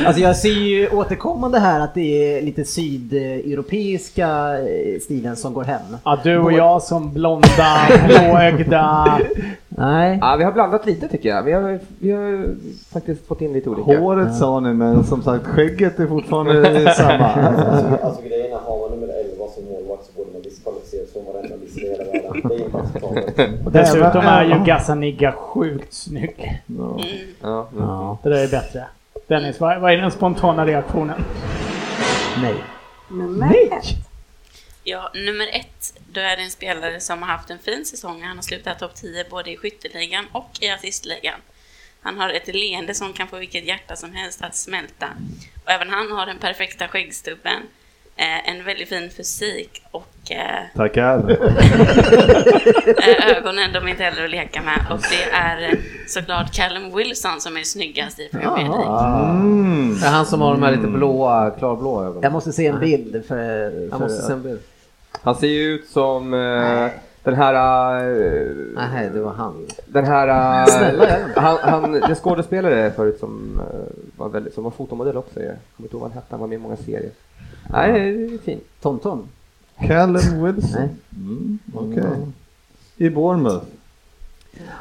Alltså 0.05 0.21
jag 0.21 0.35
ser 0.35 0.49
ju 0.49 0.89
återkommande 0.89 1.59
här 1.59 1.79
att 1.79 1.93
det 1.93 2.37
är 2.37 2.41
lite 2.41 2.65
sydeuropeiska 2.65 4.57
eh, 4.59 4.99
stilen 4.99 5.35
som 5.35 5.53
går 5.53 5.63
hem. 5.63 5.81
Ja, 6.03 6.19
du 6.23 6.37
och 6.37 6.53
jag 6.53 6.81
som 6.83 7.13
blonda, 7.13 7.77
blåögda. 8.07 9.19
Nej. 9.69 10.17
Ja, 10.21 10.35
vi 10.35 10.43
har 10.43 10.51
blandat 10.51 10.85
lite 10.85 11.07
tycker 11.07 11.29
jag. 11.29 11.43
Vi 11.43 11.51
har, 11.51 11.79
vi 11.99 12.11
har 12.11 12.47
faktiskt 12.93 13.27
fått 13.27 13.41
in 13.41 13.53
lite 13.53 13.69
olika. 13.69 13.99
Håret 13.99 14.35
sa 14.35 14.59
ni, 14.59 14.73
men 14.73 15.03
som 15.03 15.23
sagt 15.23 15.45
skägget 15.47 15.99
är 15.99 16.07
fortfarande 16.07 16.93
samma. 16.97 17.27
Alltså, 17.27 18.05
alltså 18.05 18.21
grejen 18.21 18.51
är, 18.51 18.55
har 18.59 18.79
man 18.79 18.91
nummer 18.99 19.13
11 19.13 19.45
som 19.55 19.65
målvakt 19.65 20.05
så 20.05 20.11
borde 20.15 20.31
man 20.33 20.41
diskvalificeras 20.41 21.11
från 21.13 21.25
varenda 21.25 21.41
lista 21.41 21.41
i 21.43 21.43
hela 21.43 21.43
världen. 21.43 21.51
Det 21.51 21.51
är 21.51 21.53
inte 21.53 21.61
acceptabelt. 21.61 21.62
Och 23.65 23.71
dessutom 23.71 24.21
är 24.21 24.45
ju 24.45 24.63
Gazzaniga 24.65 25.31
sjukt 25.31 25.93
snygg. 25.93 26.61
Ja, 26.65 26.99
mm. 26.99 27.35
Ja, 27.41 28.17
Det 28.23 28.29
där 28.29 28.43
är 28.43 28.47
bättre. 28.47 28.85
Dennis, 29.27 29.59
vad, 29.59 29.81
vad 29.81 29.93
är 29.93 29.97
den 29.97 30.11
spontana 30.11 30.65
reaktionen? 30.65 31.23
nej. 32.41 32.55
Nummer 33.09 33.55
ett. 33.71 33.85
Ja, 34.83 35.11
nummer 35.13 35.47
ett, 35.53 35.99
då 36.11 36.21
är 36.21 36.37
det 36.37 36.43
en 36.43 36.51
spelare 36.51 36.99
som 36.99 37.21
har 37.21 37.29
haft 37.29 37.49
en 37.49 37.59
fin 37.59 37.85
säsong. 37.85 38.21
Han 38.23 38.37
har 38.37 38.43
slutat 38.43 38.79
topp 38.79 38.95
10 38.95 39.25
både 39.29 39.51
i 39.51 39.57
skytteligan 39.57 40.25
och 40.31 40.49
i 40.61 40.69
assistligan. 40.69 41.39
Han 42.01 42.17
har 42.19 42.29
ett 42.29 42.47
leende 42.47 42.93
som 42.93 43.13
kan 43.13 43.27
få 43.27 43.37
vilket 43.37 43.65
hjärta 43.65 43.95
som 43.95 44.13
helst 44.13 44.41
att 44.41 44.55
smälta. 44.55 45.07
Och 45.65 45.71
även 45.71 45.89
han 45.89 46.11
har 46.11 46.25
den 46.25 46.37
perfekta 46.37 46.87
skäggstubben, 46.87 47.61
en 48.15 48.63
väldigt 48.63 48.89
fin 48.89 49.09
fysik 49.09 49.81
och 49.91 50.31
eh, 50.31 50.63
Tackar. 50.75 51.31
eh, 52.97 53.37
ögonen 53.37 53.73
de 53.73 53.85
är 53.85 53.87
inte 53.87 54.03
heller 54.03 54.23
att 54.23 54.29
leka 54.29 54.61
med. 54.61 54.85
Och 54.91 54.99
det 54.99 55.31
är 55.37 55.71
eh, 55.71 55.79
såklart 56.07 56.55
Callum 56.55 56.95
Wilson 56.95 57.41
som 57.41 57.57
är 57.57 57.63
snyggast 57.63 58.19
i 58.19 58.29
Premier 58.31 58.55
League. 58.55 58.85
Jaha. 58.85 59.29
Mm. 59.29 59.97
Det 59.99 60.05
är 60.05 60.11
han 60.11 60.25
som 60.25 60.41
har 60.41 60.51
de 60.51 60.63
här 60.63 60.71
lite 60.71 60.87
blåa, 60.87 61.49
klarblå 61.49 62.03
ögonen. 62.03 62.23
Jag 62.23 62.31
måste 62.31 62.51
se 62.51 62.67
en 62.67 62.79
bild 62.79 63.25
för... 63.27 63.37
Jag 63.81 63.91
för 63.91 63.99
måste 63.99 64.21
se 64.21 64.33
en 64.33 64.43
bild. 64.43 64.59
Han 65.21 65.35
ser 65.35 65.47
ju 65.47 65.63
ut 65.63 65.87
som 65.87 66.33
eh, 66.33 66.89
den 67.23 67.35
här... 67.35 67.95
eh, 67.95 68.51
Nej, 68.75 69.09
det 69.13 69.19
var 69.19 69.33
han. 69.33 69.67
den 69.85 70.05
här... 70.05 70.65
Snälla, 70.65 71.07
eh, 71.07 71.25
ja. 71.35 71.41
han, 71.41 71.57
han, 71.61 71.91
det 71.91 72.15
skådespelare 72.15 72.91
förut 72.91 73.19
som 73.19 73.59
eh, 73.59 74.17
var, 74.17 74.29
väldigt, 74.29 74.53
som 74.53 74.63
var 74.63 74.71
fotomodell 74.71 75.17
också. 75.17 75.39
Jag 75.39 75.55
kommer 75.75 75.87
inte 75.87 75.95
ihåg 75.95 76.01
vad 76.01 76.11
han 76.11 76.17
hette, 76.17 76.27
han 76.29 76.39
var 76.39 76.47
med 76.47 76.55
i 76.55 76.59
många 76.59 76.77
serier. 76.77 77.11
Nej, 77.67 77.91
det 77.91 78.33
är 78.33 78.37
fint. 78.37 78.63
Tonton? 78.81 79.27
Callum 79.87 80.43
Wilson. 80.43 80.81
Nej. 80.81 80.89
Mm, 81.15 81.59
Okej. 81.75 82.03
I 82.97 83.09
Bournemouth. 83.09 83.65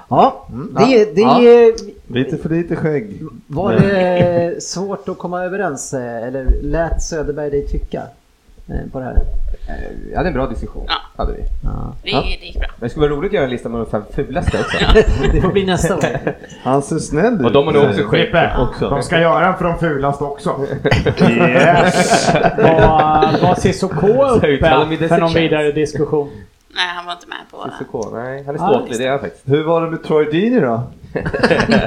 Ja, 0.09 0.47
det, 0.79 1.15
det 1.15 1.21
Ja. 1.21 1.73
Lite 2.07 2.39
för 2.39 2.49
lite 2.49 2.77
skägg. 2.77 3.21
var 3.47 3.73
det 3.73 4.63
svårt 4.63 5.09
att 5.09 5.19
komma 5.19 5.45
överens 5.45 5.95
eh, 5.95 6.27
eller 6.27 6.45
lät 6.63 7.03
Söderberg 7.03 7.51
dig 7.51 7.67
tycka 7.67 8.03
på 8.93 8.99
det 8.99 9.05
här? 9.05 9.15
Eh, 9.69 9.75
Vi 10.09 10.17
hade 10.17 10.29
en 10.29 10.35
bra 10.35 10.47
diskussion. 10.47 10.85
Ja. 10.89 10.95
Hade 11.17 11.33
vi. 11.33 11.43
Ja. 11.65 11.95
Det, 12.03 12.11
det 12.11 12.47
gick 12.47 12.59
bra. 12.59 12.69
Men 12.79 12.87
det 12.87 12.91
skulle 12.91 13.07
vara 13.09 13.19
roligt 13.19 13.29
att 13.31 13.35
göra 13.35 13.45
en 13.45 13.51
lista 13.51 13.69
med 13.69 13.81
de 13.81 13.87
fem 13.91 14.03
fulaste 14.15 14.59
också. 14.59 14.79
Det 15.33 15.41
får 15.41 15.53
bli 15.53 15.67
nästa 15.67 15.97
år. 15.97 16.05
Han 16.63 16.83
ser 16.83 16.99
snäll 16.99 17.35
ut. 17.35 17.45
Och 17.47 17.53
de 17.53 17.67
har 17.67 17.73
nog 17.73 17.85
också 17.85 18.03
skägg. 18.03 18.35
Också. 18.59 18.91
de 18.91 19.03
ska 19.03 19.21
göra 19.21 19.47
en 19.47 19.55
för 19.55 19.65
de 19.65 19.79
fulaste 19.79 20.25
också. 20.25 20.61
Yes! 21.21 22.27
Tell 24.61 24.89
me 24.89 24.95
uppe 24.95 24.97
the 24.97 25.09
för 25.09 25.19
någon 25.19 25.33
vidare 25.33 25.73
diskussion? 25.73 26.31
Nej, 26.75 26.89
han 26.95 27.07
var 27.07 27.13
inte 27.13 27.27
med 27.29 27.39
på... 27.51 27.71
Cissoko, 27.71 28.11
nej, 28.17 28.45
han 28.47 28.55
är 28.55 28.59
Ja, 28.59 28.69
ståtlig, 28.69 28.99
det 28.99 29.05
är 29.07 29.11
han 29.11 29.21
faktiskt. 29.21 29.49
Hur 29.49 29.65
var 29.65 29.83
det 29.83 29.91
med 29.91 30.03
Troy 30.03 30.25
Deeney 30.25 30.61
då? 30.61 30.83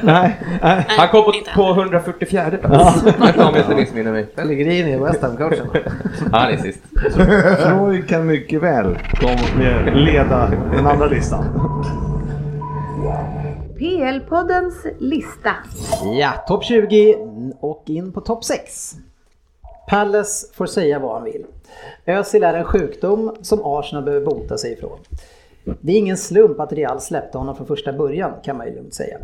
nej, 0.03 0.39
nej. 0.61 0.85
Han 0.87 1.07
kom 1.07 1.23
på, 1.23 1.33
inte 1.33 1.51
på 1.55 1.69
144 1.69 2.51
plats. 2.51 3.03
Om 3.19 3.31
jag 3.37 3.57
inte 3.57 3.75
missminner 3.75 4.11
mig. 4.11 4.25
Pellegrini 4.25 4.91
är 4.93 4.99
West 4.99 5.21
Ham-coachen. 5.21 5.67
Han 6.31 6.53
är 6.53 6.57
sist. 6.57 6.79
Troy 7.63 8.01
kan 8.01 8.25
mycket 8.27 8.61
väl 8.61 8.97
leda 9.93 10.51
den 10.71 10.87
andra 10.87 11.05
listan. 11.05 11.43
PL-poddens 13.79 14.85
lista. 14.99 15.51
Ja, 16.19 16.31
topp 16.47 16.63
20 16.63 17.17
och 17.59 17.83
in 17.85 18.11
på 18.11 18.21
topp 18.21 18.43
6. 18.43 18.93
Palace 19.89 20.47
får 20.53 20.65
säga 20.65 20.99
vad 20.99 21.13
han 21.13 21.23
vill. 21.23 21.45
Özil 22.05 22.43
är 22.43 22.53
en 22.53 22.63
sjukdom 22.63 23.35
som 23.41 23.61
Arsenal 23.63 24.03
behöver 24.03 24.25
bota 24.25 24.57
sig 24.57 24.73
ifrån. 24.73 24.99
Det 25.81 25.91
är 25.91 25.97
ingen 25.97 26.17
slump 26.17 26.59
att 26.59 26.73
Real 26.73 27.01
släppte 27.01 27.37
honom 27.37 27.55
från 27.55 27.67
första 27.67 27.93
början 27.93 28.31
kan 28.43 28.57
man 28.57 28.67
ju 28.67 28.75
lugnt 28.75 28.93
säga. 28.93 29.17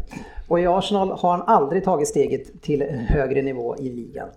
Och 0.48 0.60
i 0.60 0.68
Arsenal 0.68 1.12
har 1.12 1.32
han 1.32 1.42
aldrig 1.42 1.84
tagit 1.84 2.08
steget 2.08 2.62
till 2.62 2.82
en 2.82 3.00
högre 3.00 3.42
nivå 3.42 3.76
i 3.80 3.90
ligan. 3.90 4.28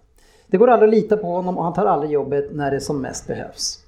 Det 0.47 0.57
går 0.57 0.69
aldrig 0.69 0.89
att 0.89 0.95
lita 0.95 1.17
på 1.17 1.27
honom 1.27 1.59
och 1.59 1.65
han 1.65 1.73
tar 1.73 1.87
aldrig 1.87 2.13
jobbet 2.13 2.49
när 2.53 2.71
det 2.71 2.81
som 2.81 3.03
mest 3.03 3.27
behövs. 3.27 3.81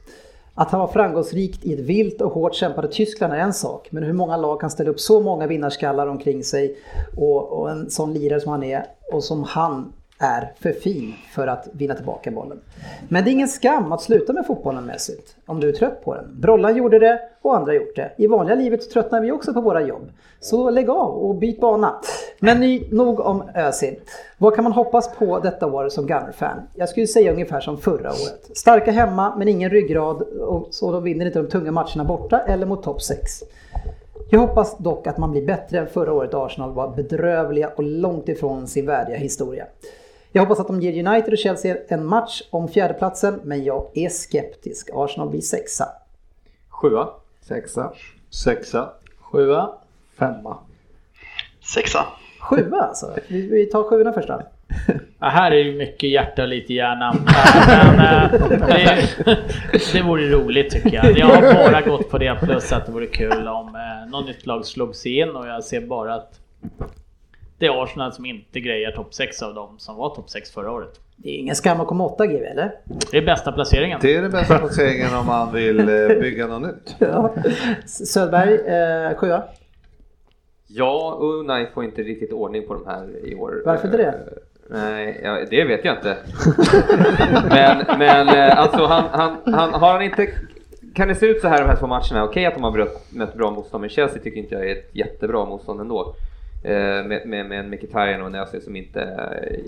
Att 0.55 0.71
han 0.71 0.81
var 0.81 0.89
framgångsrikt 0.89 1.64
i 1.64 1.73
ett 1.75 1.81
vilt 1.81 2.21
och 2.21 2.33
hårt 2.33 2.55
kämpande 2.55 2.93
Tyskland 2.93 3.33
är 3.33 3.39
en 3.39 3.53
sak, 3.55 3.89
men 3.91 4.03
hur 4.03 4.12
många 4.12 4.37
lag 4.37 4.61
kan 4.61 4.71
ställa 4.71 4.91
upp 4.91 5.01
så 5.01 5.21
många 5.21 5.47
vinnarskallar 5.47 6.07
omkring 6.07 6.45
sig 6.45 6.77
och, 7.17 7.53
och 7.53 7.71
en 7.71 7.91
sån 7.91 8.14
lirare 8.14 8.41
som 8.41 8.53
han 8.53 8.62
är 8.62 8.87
och 9.12 9.25
som 9.25 9.43
han 9.43 9.93
är 10.19 10.53
för 10.61 10.73
fin 10.73 11.14
för 11.35 11.47
att 11.47 11.69
vinna 11.73 11.95
tillbaka 11.95 12.31
bollen. 12.31 12.61
Men 13.09 13.25
det 13.25 13.31
är 13.31 13.33
ingen 13.33 13.49
skam 13.49 13.93
att 13.93 14.03
sluta 14.03 14.33
med 14.33 14.47
fotbollen 14.47 14.85
mässigt 14.85 15.37
om 15.47 15.61
du 15.61 15.69
är 15.69 15.73
trött 15.73 16.05
på 16.05 16.14
den. 16.14 16.41
Brollan 16.41 16.77
gjorde 16.77 16.99
det 16.99 17.21
och 17.43 17.57
andra 17.57 17.73
har 17.73 17.77
gjort 17.77 17.97
det. 17.97 18.12
I 18.17 18.27
vanliga 18.27 18.55
livet 18.55 18.91
tröttnar 18.91 19.21
vi 19.21 19.33
också 19.33 19.53
på 19.53 19.61
våra 19.61 19.83
jobb. 19.83 20.11
Så 20.41 20.71
lägg 20.71 20.91
av 20.91 21.11
och 21.11 21.35
byt 21.35 21.61
bana. 21.61 22.01
Men 22.39 22.61
ny, 22.61 22.83
nog 22.91 23.21
om 23.21 23.43
Özil. 23.55 23.97
Vad 24.39 24.55
kan 24.55 24.64
man 24.64 24.73
hoppas 24.73 25.14
på 25.17 25.39
detta 25.39 25.67
år 25.67 25.89
som 25.89 26.07
Gunner-fan? 26.07 26.61
Jag 26.75 26.89
skulle 26.89 27.07
säga 27.07 27.33
ungefär 27.33 27.61
som 27.61 27.79
förra 27.79 28.09
året. 28.09 28.51
Starka 28.55 28.91
hemma 28.91 29.37
men 29.37 29.49
ingen 29.49 29.71
ryggrad 29.71 30.23
och 30.23 30.69
så 30.71 30.93
de 30.93 31.03
vinner 31.03 31.27
inte 31.27 31.39
de 31.39 31.49
tunga 31.49 31.73
matcherna 31.73 32.05
borta 32.05 32.41
eller 32.41 32.67
mot 32.67 32.83
topp 32.83 33.03
6. 33.03 33.43
Jag 34.31 34.41
hoppas 34.41 34.79
dock 34.79 35.07
att 35.07 35.19
man 35.19 35.31
blir 35.31 35.47
bättre 35.47 35.79
än 35.79 35.87
förra 35.87 36.12
året 36.12 36.35
Arsenal 36.35 36.73
var 36.73 36.89
bedrövliga 36.89 37.69
och 37.77 37.83
långt 37.83 38.29
ifrån 38.29 38.67
sin 38.67 38.87
värdiga 38.87 39.17
historia. 39.17 39.67
Jag 40.37 40.43
hoppas 40.43 40.61
att 40.61 40.66
de 40.66 40.80
ger 40.80 41.09
United 41.09 41.32
och 41.32 41.39
Chelsea 41.39 41.76
en 41.89 42.07
match 42.07 42.43
om 42.51 42.68
fjärdeplatsen, 42.68 43.41
men 43.45 43.64
jag 43.64 43.91
är 43.95 44.09
skeptisk. 44.09 44.89
Arsenal 44.95 45.30
blir 45.30 45.41
sexa. 45.41 45.89
Sjua. 46.68 47.09
Sexa. 47.41 47.93
Sexa. 48.30 48.89
Sjua. 49.20 49.70
Femma. 50.18 50.59
Sexa. 51.74 52.07
Sjua 52.41 52.80
alltså. 52.80 53.16
Vi, 53.28 53.49
vi 53.49 53.66
tar 53.66 53.82
sjuorna 53.82 54.12
först 54.12 54.28
då. 54.28 54.43
Ja, 55.18 55.26
här 55.28 55.51
är 55.51 55.57
ju 55.57 55.78
mycket 55.78 56.11
hjärta 56.11 56.43
och 56.43 56.49
lite 56.49 56.74
hjärna. 56.74 57.16
Men 57.66 58.01
eh, 58.01 58.49
det, 59.24 59.39
det 59.93 60.03
vore 60.03 60.30
roligt 60.30 60.70
tycker 60.70 60.95
jag. 60.95 61.18
Jag 61.18 61.26
har 61.26 61.55
bara 61.55 61.80
gått 61.80 62.11
på 62.11 62.18
det 62.18 62.39
plus 62.43 62.72
att 62.72 62.87
det 62.87 62.93
vore 62.93 63.07
kul 63.07 63.49
om 63.49 63.66
eh, 63.66 64.11
något 64.11 64.26
nytt 64.26 64.47
lag 64.47 64.66
slog 64.66 64.97
sig 64.97 65.18
in 65.18 65.30
och 65.30 65.47
jag 65.47 65.64
ser 65.64 65.80
bara 65.80 66.14
att 66.14 66.41
det 67.59 67.67
är 67.67 67.83
Arsenal 67.83 68.13
som 68.13 68.27
inte 68.27 68.61
grejar 68.61 68.91
topp 68.91 69.15
6 69.15 69.43
av 69.43 69.55
dem 69.55 69.79
som 69.79 69.97
var 69.97 70.15
topp 70.15 70.31
6 70.31 70.51
förra 70.51 70.73
året. 70.73 71.01
Det 71.17 71.29
är 71.29 71.39
ingen 71.39 71.55
skam 71.55 71.81
att 71.81 71.87
komma 71.87 72.05
åtta 72.05 72.27
GV 72.27 72.45
eller? 72.45 72.73
Det 73.11 73.19
är 73.19 73.27
bästa 73.27 73.53
placeringen. 73.53 73.99
Det 74.03 74.17
är 74.17 74.23
den 74.23 74.31
bästa 74.31 74.59
placeringen 74.59 75.15
om 75.15 75.27
man 75.27 75.53
vill 75.53 75.79
eh, 75.79 76.09
bygga 76.09 76.47
något 76.47 76.63
nytt. 76.63 76.97
Ja. 76.99 77.35
Söderberg, 77.87 78.55
eh, 78.55 79.17
sjua. 79.19 79.43
Ja, 80.67 81.19
Unai 81.21 81.67
får 81.75 81.85
inte 81.85 82.03
riktigt 82.03 82.33
ordning 82.33 82.67
på 82.67 82.75
de 82.75 82.87
här 82.87 83.27
i 83.27 83.35
år. 83.35 83.63
Varför 83.67 83.89
inte 83.89 83.97
det? 83.97 84.07
Eh, 84.07 84.15
Nej, 84.71 85.21
ja, 85.25 85.39
det 85.51 85.65
vet 85.65 85.85
jag 85.85 85.97
inte. 85.97 86.17
men 87.49 87.99
men 87.99 88.29
eh, 88.29 88.59
alltså 88.59 88.85
han, 88.85 89.05
han, 89.13 89.55
han, 89.55 89.75
har 89.75 89.93
han 89.93 90.03
inte... 90.03 90.29
Kan 90.95 91.09
det 91.09 91.15
se 91.15 91.27
ut 91.27 91.41
så 91.41 91.49
här 91.49 91.61
de 91.61 91.69
här 91.69 91.77
två 91.77 91.87
matcherna? 91.87 92.25
Okej 92.25 92.47
att 92.47 92.55
de 92.55 92.65
har 92.65 92.89
mött 93.11 93.35
bra 93.35 93.51
motstånd, 93.51 93.81
men 93.81 93.91
Chelsea 93.91 94.23
tycker 94.23 94.41
inte 94.41 94.55
jag 94.55 94.71
är 94.71 94.73
ett 94.73 94.91
jättebra 94.93 95.45
motstånd 95.45 95.81
ändå. 95.81 96.15
Eh, 96.67 97.05
Med, 97.07 97.23
med, 97.27 97.47
med 97.47 97.61
en 97.61 97.71
Mkhitaryan 97.71 98.21
och 98.21 98.27
en 98.27 98.35
Özil 98.35 98.62
som 98.62 98.77
inte 98.77 99.01
eh, 99.03 99.61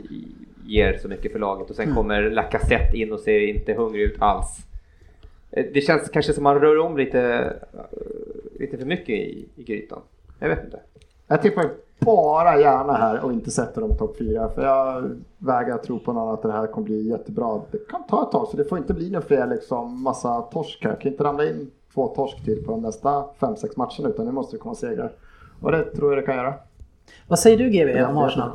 ger 0.66 0.98
så 0.98 1.08
mycket 1.08 1.32
för 1.32 1.38
laget 1.38 1.70
och 1.70 1.76
sen 1.76 1.84
Mm. 1.84 1.96
kommer 1.96 2.30
Lacazette 2.30 2.96
in 2.96 3.12
och 3.12 3.20
ser 3.20 3.40
inte 3.40 3.72
hungrig 3.74 4.02
ut 4.02 4.16
alls. 4.22 4.58
Eh, 5.50 5.66
Det 5.74 5.80
känns 5.80 6.08
kanske 6.08 6.32
som 6.32 6.44
man 6.44 6.60
rör 6.60 6.78
om 6.78 6.96
lite, 6.96 7.52
lite 8.58 8.78
för 8.78 8.86
mycket 8.86 9.08
i, 9.08 9.48
i 9.56 9.62
grytan. 9.62 10.00
Jag 10.38 10.48
vet 10.48 10.64
inte. 10.64 10.80
Jag 11.26 11.42
tippar 11.42 11.64
bara 11.98 12.60
gärna 12.60 12.92
här 12.92 13.24
och 13.24 13.32
inte 13.32 13.50
sätter 13.50 13.80
dem 13.80 13.96
topp 13.96 14.16
fyra. 14.18 14.48
För 14.48 14.64
jag 14.64 15.10
vägrar 15.38 15.78
tro 15.78 15.98
på 15.98 16.12
något 16.12 16.22
annat 16.22 16.34
att 16.34 16.42
det 16.42 16.52
här 16.52 16.66
kommer 16.66 16.84
bli 16.84 17.08
jättebra. 17.08 17.60
Det 17.70 17.88
kan 17.90 18.06
ta 18.06 18.22
ett 18.22 18.32
tag 18.32 18.48
så 18.48 18.56
det 18.56 18.64
får 18.64 18.78
inte 18.78 18.94
bli 18.94 19.10
någon 19.10 19.22
fler 19.22 19.46
liksom 19.46 20.02
massa 20.02 20.40
torsk 20.42 20.84
här. 20.84 20.90
Det 20.90 20.96
kan 21.02 21.12
inte 21.12 21.24
ramla 21.24 21.44
in 21.48 21.70
två 21.94 22.06
torsk 22.08 22.44
till 22.44 22.64
på 22.64 22.70
de 22.70 22.82
nästa 22.82 23.24
fem 23.40 23.56
sex 23.56 23.76
matcherna 23.76 24.08
utan 24.08 24.26
nu 24.26 24.32
måste 24.32 24.56
det 24.56 24.60
komma 24.60 24.74
segrar. 24.74 25.12
Och 25.62 25.72
det 25.72 25.84
tror 25.84 26.12
jag 26.14 26.22
det 26.22 26.26
kan 26.26 26.36
göra. 26.36 26.54
Vad 27.28 27.38
säger 27.38 27.58
du 27.58 27.70
GV 27.70 28.04
om 28.04 28.18
Arsenal? 28.18 28.50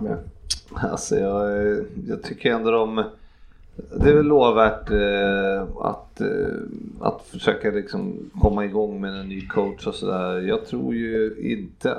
Alltså 0.73 1.15
jag, 1.15 1.57
eh, 1.57 1.77
jag 2.07 2.23
tycker 2.23 2.51
ändå 2.51 2.71
de, 2.71 3.03
Det 3.95 4.09
är 4.09 4.15
väl 4.15 4.25
lovvärt 4.25 4.91
eh, 4.91 5.85
att, 5.85 6.12
eh, 6.21 6.27
att 7.01 7.21
försöka 7.31 7.71
liksom 7.71 8.29
komma 8.41 8.65
igång 8.65 9.01
med 9.01 9.19
en 9.19 9.29
ny 9.29 9.47
coach 9.47 9.87
och 9.87 9.95
sådär. 9.95 10.39
Jag 10.41 10.65
tror 10.65 10.95
ju 10.95 11.35
inte 11.39 11.95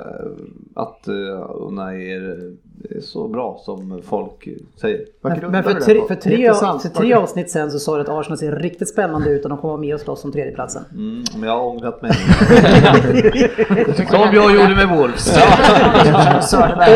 att 0.75 1.07
eh, 1.07 1.49
Unai 1.49 2.11
är, 2.11 2.53
är 2.89 3.01
så 3.01 3.27
bra 3.27 3.61
som 3.65 4.01
folk 4.05 4.47
säger. 4.81 5.05
Men, 5.21 5.51
men 5.51 5.63
för, 5.63 5.73
tre, 5.73 6.01
för, 6.07 6.15
tre, 6.15 6.53
för 6.81 6.89
tre 6.89 7.13
avsnitt 7.13 7.49
sen 7.49 7.71
så 7.71 7.79
sa 7.79 7.95
du 7.95 8.01
att 8.01 8.09
Arsenal 8.09 8.37
ser 8.37 8.51
riktigt 8.55 8.89
spännande 8.89 9.29
ut 9.29 9.43
och 9.43 9.49
de 9.49 9.57
kommer 9.57 9.71
vara 9.71 9.81
med 9.81 9.93
och 9.95 10.01
slåss 10.01 10.25
om 10.25 10.31
tredjeplatsen. 10.31 10.83
Mm, 10.91 11.23
men 11.35 11.49
jag 11.49 11.57
har 11.57 11.65
ångrat 11.65 12.01
mig. 12.01 12.11
Som 14.07 14.33
jag 14.33 14.55
gjorde 14.55 14.75
med 14.75 14.97
Wolves. 14.97 15.37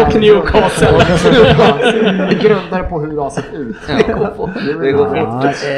Och 0.07 0.15
Newcastle. 0.15 0.97
Vi 2.30 2.36
grundar 2.36 2.89
på 2.89 2.99
hur 2.99 3.15
det 3.15 3.22
har 3.22 3.30
sett 3.30 3.53
ut. 3.53 3.76
Det 3.88 4.13
går 4.13 4.34
fort. 4.38 4.49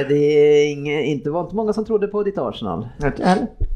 eh, 0.02 0.08
det 0.08 0.16
är 0.16 0.72
inge, 0.72 1.02
inte 1.02 1.30
var 1.32 1.42
inte 1.42 1.56
många 1.56 1.74
som 1.74 1.86
trodde 1.86 2.08
på 2.08 2.24
ditt 2.24 2.38
Arsenal. 2.38 2.88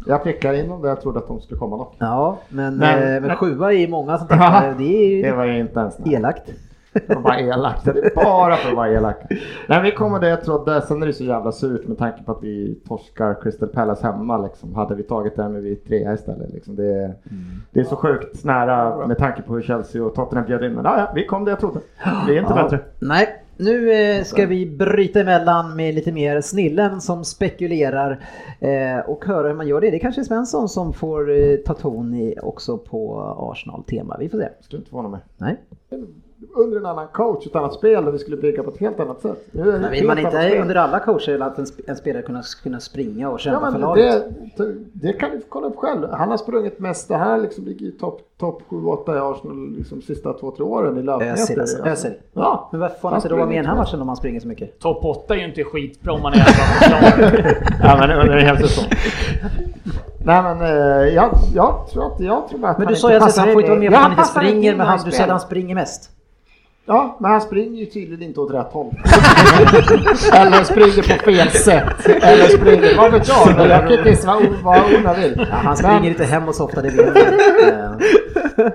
Jag 0.07 0.23
prickar 0.23 0.53
in 0.53 0.69
dem 0.69 0.81
där 0.81 0.89
jag 0.89 1.01
trodde 1.01 1.19
att 1.19 1.27
de 1.27 1.41
skulle 1.41 1.59
komma 1.59 1.77
dock. 1.77 1.95
Ja, 1.97 2.37
men, 2.49 2.77
Men- 2.77 3.15
eh, 3.15 3.21
men 3.21 3.35
sjua 3.37 3.73
är 3.73 3.87
många 3.87 4.17
som 4.17 4.27
tänkte, 4.27 4.73
det 4.77 5.03
är 5.05 5.09
ju 5.15 5.21
Det 5.21 5.31
var 5.35 5.45
ju 5.45 5.59
inte 5.59 5.79
ens 5.79 5.99
elakt. 6.05 6.51
Det 7.07 7.15
var 7.15 7.35
elakt. 7.35 7.85
Det 7.85 7.91
är 7.91 8.15
bara 8.15 8.55
för 8.55 8.69
att 8.69 8.75
vara 8.75 8.89
elak. 8.91 9.17
Nej, 9.69 9.81
vi 9.83 9.91
kommer 9.91 10.19
det 10.19 10.29
jag 10.29 10.43
trodde. 10.43 10.81
Sen 10.81 11.03
är 11.03 11.07
det 11.07 11.13
så 11.13 11.23
jävla 11.23 11.51
surt 11.51 11.87
med 11.87 11.97
tanke 11.97 12.23
på 12.23 12.31
att 12.31 12.43
vi 12.43 12.79
torskar 12.87 13.41
Crystal 13.41 13.69
Palace 13.69 14.07
hemma. 14.07 14.37
Liksom. 14.37 14.75
Hade 14.75 14.95
vi 14.95 15.03
tagit 15.03 15.35
den 15.35 15.51
med 15.53 15.61
vi 15.61 15.75
trea 15.75 16.13
istället. 16.13 16.53
Liksom. 16.53 16.75
Det, 16.75 16.93
är, 17.03 17.13
det 17.71 17.79
är 17.79 17.83
så 17.83 17.95
sjukt 17.95 18.43
nära 18.43 19.07
med 19.07 19.17
tanke 19.17 19.41
på 19.41 19.53
hur 19.53 19.61
Chelsea 19.61 20.03
och 20.03 20.15
Tottenham 20.15 20.45
bjöd 20.47 20.63
in. 20.63 20.73
Men 20.73 20.85
ja, 20.85 20.97
ja, 20.99 21.11
vi 21.15 21.25
kom 21.25 21.45
det 21.45 21.51
jag 21.51 21.59
trodde. 21.59 21.79
Vi 22.27 22.35
är 22.37 22.39
inte 22.41 22.53
Ja. 22.55 22.63
bättre. 22.63 22.79
Nej, 22.99 23.27
nu 23.57 23.93
eh, 23.93 24.23
ska 24.23 24.45
vi 24.45 24.65
bryta 24.65 25.21
emellan 25.21 25.75
med 25.75 25.95
lite 25.95 26.11
mer 26.11 26.41
snillen 26.41 27.01
som 27.01 27.25
spekulerar 27.25 28.25
eh, 28.59 28.99
och 28.99 29.25
höra 29.25 29.47
hur 29.47 29.55
man 29.55 29.67
gör 29.67 29.81
det. 29.81 29.91
Det 29.91 29.97
är 29.97 29.99
kanske 29.99 30.21
är 30.21 30.25
Svensson 30.25 30.69
som 30.69 30.93
får 30.93 31.31
eh, 31.31 31.55
ta 31.55 31.73
ton 31.73 32.33
också 32.41 32.77
på 32.77 33.21
Arsenal-tema. 33.51 34.17
Vi 34.19 34.29
får 34.29 34.37
se. 34.37 34.49
Skulle 34.59 34.79
inte 34.79 34.89
förvåna 34.89 35.09
mig. 35.09 35.19
Nej. 35.37 35.57
Under 36.53 36.77
en 36.77 36.85
annan 36.85 37.07
coach, 37.07 37.47
ett 37.47 37.55
annat 37.55 37.73
spel 37.73 38.05
där 38.05 38.11
vi 38.11 38.17
skulle 38.19 38.37
bygga 38.37 38.63
på 38.63 38.71
ett 38.71 38.77
helt 38.77 38.99
annat 38.99 39.21
sätt. 39.21 39.47
Nu 39.51 39.63
Men 39.63 39.91
vill 39.91 40.07
man 40.07 40.17
inte 40.19 40.59
under 40.61 40.75
alla 40.75 40.99
coacher 40.99 41.39
att 41.39 41.57
en, 41.59 41.65
sp- 41.65 41.81
en 41.87 41.95
spelare 41.95 42.23
kunna, 42.23 42.41
kunna 42.63 42.79
springa 42.79 43.29
och 43.29 43.39
kämpa 43.39 43.65
Ja, 43.65 43.71
för 43.71 43.79
laget? 43.79 44.23
det, 44.57 44.75
det 44.93 45.13
kan 45.13 45.31
du 45.31 45.41
kolla 45.49 45.67
upp 45.67 45.75
själv. 45.75 46.07
Han 46.11 46.29
har 46.29 46.37
sprungit 46.37 46.79
mest. 46.79 47.07
Det 47.07 47.17
här 47.17 47.37
liksom 47.37 47.65
ligger 47.65 47.85
i 47.85 47.91
topp 47.91 48.21
top 48.39 48.61
7-8 48.69 49.15
i 49.15 49.19
Arsenal 49.19 49.73
liksom 49.77 50.01
sista 50.01 50.33
två, 50.33 50.51
tre 50.51 50.65
åren 50.65 50.97
i 50.97 51.01
löpmeter. 51.01 51.33
Özil 51.33 51.59
alltså. 51.59 51.85
Özil. 51.85 52.13
Ja. 52.33 52.69
Men 52.71 52.81
varför 52.81 52.99
får 52.99 53.09
han 53.09 53.17
inte 53.17 53.29
då 53.29 53.35
vara 53.35 53.45
med 53.45 53.53
i 53.55 53.57
den 53.57 53.65
här 53.65 53.75
matchen 53.75 54.01
om 54.01 54.07
han 54.07 54.17
springer 54.17 54.39
så 54.39 54.47
mycket? 54.47 54.79
Topp 54.79 55.05
8 55.05 55.33
är 55.35 55.39
ju 55.39 55.45
inte 55.45 55.63
skitbra 55.63 56.13
om 56.13 56.21
man 56.21 56.33
är 56.33 56.37
jävla 56.37 57.53
Ja 57.83 57.97
men 57.99 58.19
under 58.19 58.37
en 58.37 58.45
hel 58.45 58.57
säsong. 58.57 58.85
Nej 60.25 60.43
men 60.43 60.61
eh, 60.61 61.13
jag, 61.13 61.29
jag 61.53 61.87
tror 61.91 62.13
att 62.13 62.19
jag 62.19 62.47
tror 62.49 62.65
att 62.65 62.77
Men 62.77 62.87
du 62.87 62.95
sa 62.95 63.09
ju 63.11 63.15
att 63.17 63.37
han 63.37 63.51
får 63.53 63.61
inte 63.61 63.69
vara 63.69 63.79
med 63.79 63.91
för 63.91 63.97
att 63.97 64.03
han 64.03 64.11
inte 64.11 64.23
springer, 64.23 64.71
in 64.71 64.77
men 64.77 64.99
du 65.05 65.11
säger 65.11 65.23
att 65.23 65.29
han 65.29 65.39
springer 65.39 65.75
mest. 65.75 66.11
Ja, 66.87 67.17
men 67.19 67.31
han 67.31 67.41
springer 67.41 67.79
ju 67.79 67.85
tydligen 67.85 68.23
inte 68.23 68.39
åt 68.39 68.53
rätt 68.53 68.71
håll. 68.71 68.93
Eller 70.33 70.63
springer 70.63 71.17
på 71.17 71.23
fel 71.25 71.49
sätt. 71.49 72.05
Eller 72.05 72.45
springer, 72.47 72.97
vad 72.97 73.11
vet 73.11 73.27
jag? 73.27 73.55
Men 73.57 73.69
Jag 73.69 73.81
kan 73.81 73.91
inte 73.97 74.09
gissa 74.09 74.39
vad, 74.63 74.77
Ona 74.99 75.13
vill. 75.13 75.33
Ja, 75.37 75.45
han 75.51 75.65
Men- 75.65 75.75
springer 75.77 76.09
inte 76.09 76.23
hem 76.23 76.47
och 76.47 76.55
det 76.75 76.81
vet 76.81 77.15
jag. 77.15 77.17
Eh, 78.57 78.71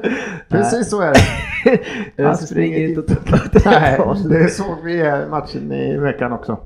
Precis 0.49 0.91
så 0.91 1.01
är 1.01 1.13
det. 1.15 2.23
Han 2.25 2.37
springer 2.37 2.89
inte 2.89 3.01
åt 3.01 3.65
Nej, 3.65 4.01
det 4.25 4.49
såg 4.49 4.77
vi 4.85 4.93
i 4.93 5.27
matchen 5.31 5.73
i 5.73 5.99
veckan 5.99 6.33
också. 6.33 6.59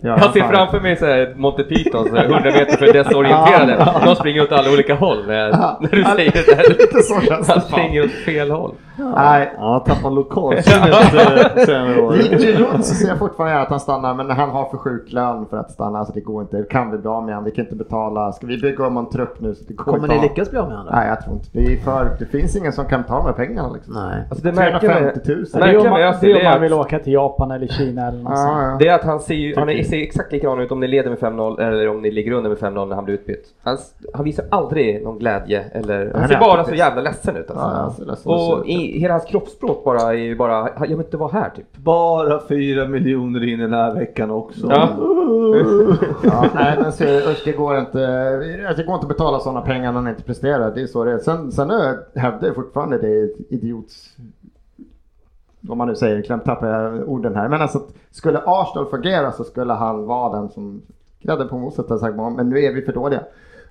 Ja, 0.00 0.18
Jag 0.20 0.32
ser 0.32 0.40
framför 0.48 0.80
mig 0.80 0.96
så 0.96 1.06
här 1.06 1.34
Monty 1.36 1.62
Python, 1.64 2.08
så 2.08 2.16
här 2.16 2.24
100 2.24 2.40
meter 2.44 2.76
för 2.76 2.92
desorienterade. 2.92 3.92
De 4.04 4.16
springer 4.16 4.42
åt 4.42 4.52
alla 4.52 4.70
olika 4.72 4.94
håll 4.94 5.26
när, 5.26 5.50
när 5.80 5.90
du 5.90 6.04
säger 6.04 6.56
det. 6.56 6.68
Lite 6.68 7.02
så 7.02 7.20
känns 7.20 7.46
det. 7.46 7.52
Han 7.52 7.62
springer 7.62 8.04
åt 8.04 8.10
fel 8.10 8.50
håll. 8.50 8.74
Nej, 8.98 9.52
Ja, 9.56 9.84
tappar 9.86 10.10
lokalsinnet 10.10 10.88
eh, 11.56 11.64
senare 11.64 12.00
år. 12.00 12.12
Giroud 12.12 12.84
så 12.84 12.94
ser 12.94 13.08
jag 13.08 13.18
fortfarande 13.18 13.60
att 13.60 13.68
han 13.68 13.80
stannar, 13.80 14.14
men 14.14 14.30
han 14.30 14.50
har 14.50 14.68
för 14.68 14.76
sjuk 14.76 15.12
lön 15.12 15.46
för 15.50 15.56
att 15.56 15.70
stanna. 15.70 16.04
Så 16.04 16.12
det 16.12 16.20
går 16.20 16.42
inte. 16.42 16.62
Kan 16.70 16.90
vi 16.90 16.98
bli 16.98 17.08
av 17.08 17.24
med 17.24 17.34
honom? 17.34 17.44
Vi 17.44 17.50
kan 17.50 17.64
inte 17.64 17.76
betala. 17.76 18.32
Ska 18.32 18.46
vi 18.46 18.58
bygga 18.58 18.86
om 18.86 18.96
en 18.96 19.10
trupp 19.10 19.40
nu? 19.40 19.54
Så 19.54 19.64
det 19.68 19.74
går 19.74 19.84
Kommer 19.84 19.98
inte 19.98 20.16
ni 20.16 20.22
lyckas 20.22 20.50
bli 20.50 20.58
av 20.58 20.68
med 20.68 20.76
honom? 20.76 20.92
Nej, 20.94 21.08
jag 21.08 21.24
tror 21.24 21.34
inte. 21.34 21.48
Det, 21.52 21.72
är 21.72 21.76
för, 21.76 22.16
det 22.18 22.26
finns 22.26 22.56
ingen 22.56 22.72
som 22.72 22.84
kan 22.84 23.04
ta 23.04 23.16
de 23.16 23.26
här 23.26 23.32
pengarna 23.32 23.72
liksom. 23.72 23.94
Nej. 23.94 24.22
Alltså 24.30 24.44
det 24.44 24.52
märkliga 24.52 25.00
med, 25.00 25.24
350 25.24 25.32
000. 25.32 25.44
Det 25.52 25.70
är 25.70 25.78
om 25.78 25.90
man, 25.90 26.00
det 26.20 26.32
är 26.32 26.46
om 26.46 26.52
man 26.52 26.60
vill 26.60 26.72
åka 26.72 26.98
till 26.98 27.12
Japan 27.12 27.50
eller 27.50 27.66
Kina 27.66 28.08
eller 28.08 28.18
något 28.18 28.38
sånt. 28.38 28.50
Ja, 28.50 28.62
ja. 28.62 28.76
det 28.78 28.88
är 28.88 28.94
att 28.94 29.04
han 29.04 29.20
ser, 29.20 29.34
ju, 29.34 29.56
han 29.56 29.66
ser 29.66 30.02
exakt 30.02 30.32
likadan 30.32 30.60
ut 30.60 30.72
om 30.72 30.80
ni 30.80 30.88
leder 30.88 31.10
med 31.10 31.18
5-0 31.18 31.60
eller 31.60 31.88
om 31.88 32.02
ni 32.02 32.10
ligger 32.10 32.32
under 32.32 32.50
med 32.50 32.58
5-0 32.58 32.86
när 32.86 32.94
han 32.94 33.04
blir 33.04 33.14
utbytt. 33.14 33.46
Han, 33.62 33.78
han 34.14 34.24
visar 34.24 34.44
aldrig 34.50 35.04
någon 35.04 35.18
glädje 35.18 35.64
eller, 35.72 36.10
han 36.12 36.20
Han 36.20 36.28
ser 36.28 36.38
bara 36.38 36.64
så 36.64 36.74
jävla 36.74 37.02
ledsen 37.02 37.36
ut 37.36 37.50
alltså. 37.50 38.04
Ja, 38.06 38.14
han. 38.24 38.34
Och 38.34 38.66
i, 38.88 38.98
hela 38.98 39.14
hans 39.14 39.24
kroppsspråk 39.24 39.84
bara 39.84 40.00
är 40.00 40.12
ju 40.12 40.36
bara, 40.36 40.68
jag 40.80 40.88
vill 40.88 40.98
inte 40.98 41.16
vara 41.16 41.32
här 41.32 41.50
typ. 41.50 41.76
Bara 41.76 42.40
fyra 42.48 42.88
miljoner 42.88 43.44
in 43.44 43.60
i 43.60 43.62
den 43.62 43.72
här 43.72 43.94
veckan 43.94 44.30
också. 44.30 44.66
Ja. 44.70 44.88
Ja, 46.22 46.48
nej, 46.54 46.78
men 46.82 46.92
så, 46.92 47.04
usch, 47.04 47.42
det 47.44 47.52
går 47.52 47.78
inte. 47.78 47.98
Det 48.76 48.84
går 48.86 48.94
inte 48.94 49.04
att 49.04 49.08
betala 49.08 49.40
sådana 49.40 49.60
pengar 49.60 49.92
när 49.92 50.00
han 50.00 50.08
inte 50.08 50.22
presterar. 50.22 50.74
Det 50.74 50.82
är 50.82 50.86
så 50.86 51.04
det 51.04 51.12
är. 51.12 51.18
Sen, 51.18 51.52
sen 51.52 51.70
hävdar 52.14 52.46
jag 52.46 52.54
fortfarande 52.54 52.98
det 52.98 53.08
är 53.08 53.24
ett 53.24 53.52
idiots... 53.52 54.16
Om 55.68 55.78
man 55.78 55.88
nu 55.88 55.94
säger, 55.94 56.22
klämt 56.22 56.44
tappar 56.44 56.66
jag 56.66 57.08
orden 57.08 57.36
här. 57.36 57.48
Men 57.48 57.62
alltså, 57.62 57.82
skulle 58.10 58.42
Arsenal 58.46 58.90
fungera 58.90 59.32
så 59.32 59.44
skulle 59.44 59.72
han 59.72 60.06
vara 60.06 60.40
den 60.40 60.48
som 60.48 60.82
grädde 61.20 61.44
på 61.44 61.58
moset. 61.58 61.86
Men 62.36 62.48
nu 62.48 62.60
är 62.60 62.74
vi 62.74 62.82
för 62.82 62.92
dåliga. 62.92 63.20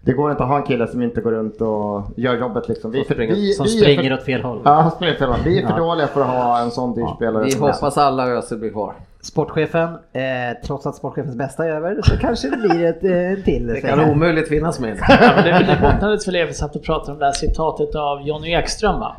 Det 0.02 0.14
går 0.14 0.32
inte 0.32 0.44
att 0.44 0.50
ha 0.50 0.58
en 0.58 0.64
kille 0.64 0.88
som 0.88 1.02
inte 1.02 1.22
går 1.22 1.32
runt 1.32 1.62
och 1.62 2.04
gör 2.16 2.38
jobbet 2.38 2.68
liksom. 2.70 2.92
Vi, 2.92 3.04
för- 3.04 3.14
springer- 3.14 3.36
vi, 3.36 3.54
Som 3.54 3.64
vi 3.66 3.70
springer 3.70 4.04
för, 4.10 4.14
åt 4.14 4.24
fel 4.24 4.42
håll. 4.44 4.62
Ja, 4.66 4.92
springer 4.96 5.14
åt 5.14 5.20
fel 5.20 5.30
håll. 5.30 5.40
Vi 5.46 5.62
är 5.62 5.68
för 5.68 5.78
dåliga 5.78 6.08
för 6.08 6.22
att 6.22 6.28
ha 6.28 6.60
en 6.60 6.72
sån 6.72 6.94
dyr 6.96 7.08
spelare. 7.16 7.44
Vi 7.44 7.52
som 7.52 7.64
är. 7.64 7.72
hoppas 7.72 7.98
alla 7.98 8.28
Özil 8.28 8.58
blir 8.58 8.70
kvar. 8.70 8.94
Sportchefen, 9.22 9.90
eh, 9.94 10.22
trots 10.66 10.86
att 10.86 10.96
sportchefens 10.96 11.36
bästa 11.36 11.66
är 11.66 11.70
över 11.70 12.00
så 12.04 12.18
kanske 12.18 12.50
det 12.50 12.58
blir 12.58 12.86
ett 12.86 13.04
eh, 13.40 13.44
till. 13.44 13.68
Det 13.68 13.82
kan 13.82 14.10
omöjligt 14.10 14.48
finnas 14.50 14.80
med. 14.80 14.98
Ja, 15.10 15.32
men 15.36 15.44
det, 15.68 15.78
bottnades 15.82 16.28
väl 16.28 16.36
i, 16.36 16.46
vi 16.46 16.54
satt 16.54 16.76
och 16.76 16.84
pratade 16.84 17.12
om 17.12 17.20
det 17.20 17.26
här 17.26 17.32
citatet 17.34 17.96
av 17.96 18.22
Johnny 18.22 18.54
Ekström 18.54 19.00
va? 19.00 19.16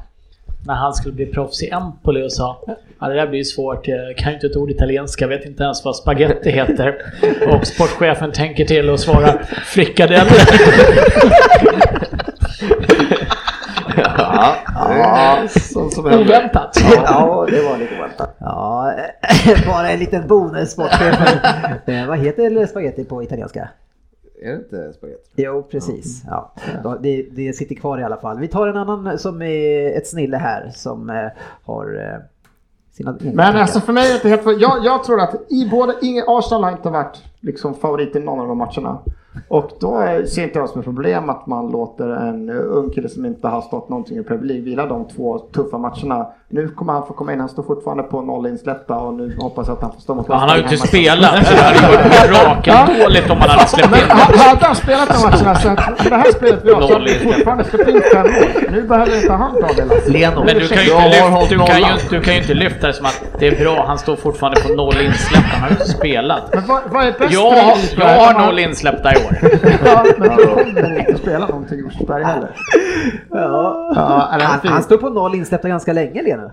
När 0.66 0.74
han 0.74 0.94
skulle 0.94 1.14
bli 1.14 1.26
proffs 1.26 1.62
i 1.62 1.70
Empoli 1.70 2.26
och 2.26 2.32
sa 2.32 2.61
Ja 3.00 3.09
det 3.09 3.14
där 3.14 3.26
blir 3.26 3.38
ju 3.38 3.44
svårt, 3.44 3.88
jag 3.88 4.16
kan 4.16 4.28
ju 4.28 4.34
inte 4.34 4.46
ett 4.46 4.56
ord 4.56 4.70
italienska, 4.70 5.26
vet 5.26 5.44
inte 5.44 5.62
ens 5.64 5.84
vad 5.84 5.96
spaghetti 5.96 6.50
heter. 6.50 6.96
Och 7.48 7.66
sportchefen 7.66 8.32
tänker 8.32 8.64
till 8.64 8.90
och 8.90 9.00
svarar 9.00 9.42
frikadeller. 9.64 10.32
Ja, 13.96 14.56
Ja, 14.78 15.38
sånt 15.48 15.92
som 15.92 16.04
händer. 16.04 16.26
Oväntat. 16.26 16.78
Ja, 16.94 17.46
det 17.50 17.62
var 17.62 17.78
lite 17.78 17.94
oväntat. 17.98 18.36
Ja, 18.38 18.92
bara 19.66 19.90
en 19.90 19.98
liten 19.98 20.26
bonus 20.28 20.70
sportchefen. 20.70 21.38
Eh, 21.86 22.06
vad 22.06 22.18
heter 22.18 22.66
spagetti 22.66 23.04
på 23.04 23.22
italienska? 23.22 23.68
Är 24.43 24.51
det 24.53 24.57
inte 24.57 24.93
spagetti? 24.93 25.30
Jo, 25.36 25.62
precis. 25.70 26.22
Ja. 26.26 26.53
Då- 26.82 26.99
Det, 27.03 27.22
det 27.32 27.53
sitter 27.53 27.74
kvar 27.74 27.99
i 28.01 28.03
alla 28.05 28.16
fall. 28.16 28.39
Vi 28.39 28.49
tar 28.49 28.66
en 28.68 28.76
annan 28.76 29.18
som 29.18 29.43
är 29.43 29.97
ett 29.97 30.07
snille 30.07 30.36
här 30.36 30.70
som 30.74 31.11
eh, 31.11 31.16
har 31.64 31.95
eh, 32.01 32.20
sina 32.93 33.11
Men 33.20 33.36
tankar. 33.36 33.61
alltså 33.61 33.80
för 33.80 33.93
mig 33.93 34.12
är 34.12 34.18
det 34.22 34.28
helt... 34.28 34.61
Jag, 34.61 34.84
jag 34.84 35.05
tror 35.05 35.20
att 35.20 35.34
i 35.53 35.68
båda... 35.70 35.95
Ingen, 36.03 36.24
Arsenal 36.28 36.64
har 36.64 36.70
inte 36.72 36.91
varit 36.91 37.22
liksom 37.41 37.74
favorit 37.74 38.16
i 38.16 38.20
någon 38.20 38.41
av 38.41 38.49
de 38.49 38.59
matcherna. 38.59 38.99
Och 39.49 39.70
då 39.80 40.03
ser 40.28 40.43
inte 40.43 40.59
jag 40.59 40.68
som 40.68 40.78
ett 40.80 40.84
problem 40.84 41.30
att 41.30 41.47
man 41.47 41.70
låter 41.70 42.09
en 42.09 42.51
ung 42.51 42.91
kille 42.91 43.09
som 43.09 43.26
inte 43.26 43.49
har 43.49 43.61
stått 43.61 43.89
någonting 43.89 44.18
i 44.18 44.22
Premier 44.22 44.45
League 44.47 44.64
vila 44.64 44.86
de 44.86 45.09
två 45.09 45.39
tuffa 45.39 45.78
matcherna. 45.78 46.26
Nu 46.51 46.68
kommer 46.68 46.93
han 46.93 47.07
få 47.07 47.12
komma 47.12 47.32
in, 47.32 47.41
han 47.41 47.49
står 47.49 47.62
fortfarande 47.62 48.03
på 48.03 48.22
noll 48.22 48.47
insläppta 48.47 48.95
och 48.95 49.14
nu 49.14 49.36
hoppas 49.41 49.66
jag 49.68 49.76
att 49.76 49.82
han 49.82 49.93
får 49.93 50.01
stå 50.01 50.14
mot 50.14 50.26
Ja, 50.28 50.34
han 50.34 50.49
har 50.49 50.57
ju 50.57 50.62
inte 50.62 50.76
spelat, 50.76 51.47
så 51.47 51.55
det 51.55 51.61
hade 51.62 51.97
varit 51.97 52.05
mirakeldåligt 52.30 53.30
om 53.30 53.39
han 53.39 53.49
hade 53.51 53.68
släppt 53.68 53.91
Men 53.91 54.01
in. 54.01 54.07
ha- 54.11 54.49
hade 54.49 54.66
han 54.66 54.74
spelat 54.76 55.09
de 55.09 55.22
matcherna 55.22 55.55
så 55.55 55.68
att 55.68 56.01
för 56.03 56.11
det 56.11 56.16
här 56.16 56.32
spelet 56.32 56.61
vi 56.64 56.72
har 56.72 56.82
så 56.82 56.93
hade 56.93 57.05
vi 57.05 57.14
fortfarande 57.14 57.64
släppt 57.64 57.89
in 57.89 58.01
fem 58.12 58.22
mål. 58.22 58.70
Nu 58.72 58.82
behöver 58.82 59.16
inte 59.16 59.32
han 59.32 59.55
dra 59.55 59.68
det. 59.76 60.09
Leno. 60.12 60.45
Men 60.45 60.55
du 60.59 60.68
kan 60.68 60.82
ju 60.84 60.93
inte, 60.93 61.09
lyfta, 61.09 61.47
du, 61.49 61.59
kan 61.59 61.78
ju, 61.78 61.84
du 62.11 62.20
kan 62.20 62.34
ju 62.34 62.41
inte 62.41 62.55
lyfta 62.55 62.86
det 62.86 62.93
som 62.93 63.07
att 63.07 63.24
det 63.39 63.47
är 63.49 63.64
bra, 63.64 63.84
han 63.86 63.99
står 63.99 64.16
fortfarande 64.16 64.61
på 64.61 64.68
noll 64.74 65.01
insläppta, 65.01 65.49
han 65.53 65.61
har 65.62 65.68
ju 65.68 65.72
inte 65.74 65.89
spelat. 65.89 66.43
Men 66.55 66.66
vad, 66.66 66.80
vad 66.93 67.07
är 67.07 67.12
bäst 67.18 67.32
Jag, 67.34 67.76
jag 67.97 68.18
har 68.18 68.47
noll 68.47 68.59
insläppta 68.59 69.12
i 69.12 69.16
år. 69.16 69.27
Ja, 69.84 70.04
men 70.18 70.36
du 70.36 70.46
kommer 70.46 70.98
inte 70.98 71.18
spela 71.18 71.46
någonting 71.46 71.78
i 71.78 71.82
Rosersberg 71.82 72.24
heller. 72.24 72.48
Ja. 73.30 73.92
Ja, 73.94 74.36
det 74.38 74.44
Han, 74.44 74.60
han 74.64 74.82
står 74.82 74.96
på 74.96 75.08
noll 75.08 75.34
insläppta 75.34 75.68
ganska 75.68 75.92
länge, 75.92 76.22
Lena. 76.22 76.50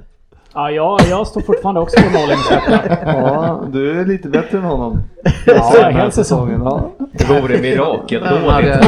Ja, 0.54 0.72
jag, 0.72 1.00
jag 1.10 1.28
står 1.28 1.42
fortfarande 1.42 1.82
också 1.82 2.02
på 2.02 2.10
noll 2.20 2.32
insläppta. 2.32 2.98
ja, 3.06 3.64
du 3.72 4.00
är 4.02 4.06
lite 4.06 4.30
bättre 4.30 4.58
än 4.58 4.64
honom. 4.64 5.02
Ja, 5.46 5.54
Den 5.54 5.84
här 5.84 5.92
hela 5.92 6.12
säsongen. 6.12 6.62
Ja. 6.64 6.92
Det 7.12 7.26
vore 7.26 7.62
mirakeldåligt. 7.62 8.50
hade 8.52 8.68
jag... 8.68 8.80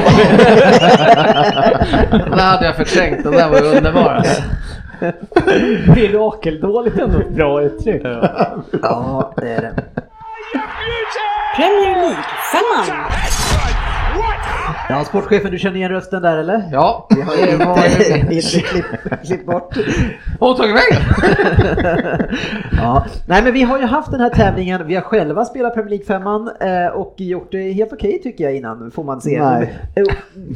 Den 2.30 2.40
hade 2.40 2.66
jag 2.66 2.76
förträngt, 2.76 3.24
den 3.24 3.34
där 3.34 3.50
var 3.50 3.58
ju 3.58 3.78
underbar. 3.78 4.24
Mirakeldåligt 5.96 6.98
är 6.98 7.04
ändå 7.04 7.20
ett 7.20 7.30
bra 7.30 7.62
uttryck. 7.62 8.02
Ja, 8.82 9.34
det 9.38 9.50
är 9.50 9.62
det. 9.62 9.84
Premier 11.56 11.96
League-femman. 11.96 12.86
Ja, 14.90 15.04
sportchefen, 15.04 15.52
du 15.52 15.58
känner 15.58 15.76
igen 15.76 15.92
rösten 15.92 16.22
där 16.22 16.38
eller? 16.38 16.64
Ja, 16.72 17.08
Vi 17.10 17.22
har 17.22 17.36
ju 17.36 17.52
inte, 17.52 18.36
klipp, 18.72 18.86
klipp 19.26 19.46
bort. 19.46 19.78
Åh, 20.40 20.58
tagit 20.58 20.76
vägen! 20.76 21.02
ja. 22.78 23.06
Nej 23.28 23.44
men 23.44 23.54
vi 23.54 23.64
har 23.64 23.80
ju 23.80 23.86
haft 23.86 24.12
den 24.12 24.20
här 24.20 24.30
tävlingen, 24.30 24.88
vi 24.88 24.96
har 24.96 25.02
själva 25.02 25.46
spelat 25.46 25.74
Premier 25.74 25.90
League 25.90 26.06
femman 26.06 26.52
eh, 26.60 26.88
och 26.96 27.14
gjort 27.18 27.52
det 27.52 27.72
helt 27.72 27.94
okej 27.94 28.20
tycker 28.24 28.44
jag 28.44 28.56
innan 28.56 28.92
får 28.92 29.04
man 29.04 29.22
se. 29.22 29.42
Nej. 29.44 29.74
Eh, 29.96 30.04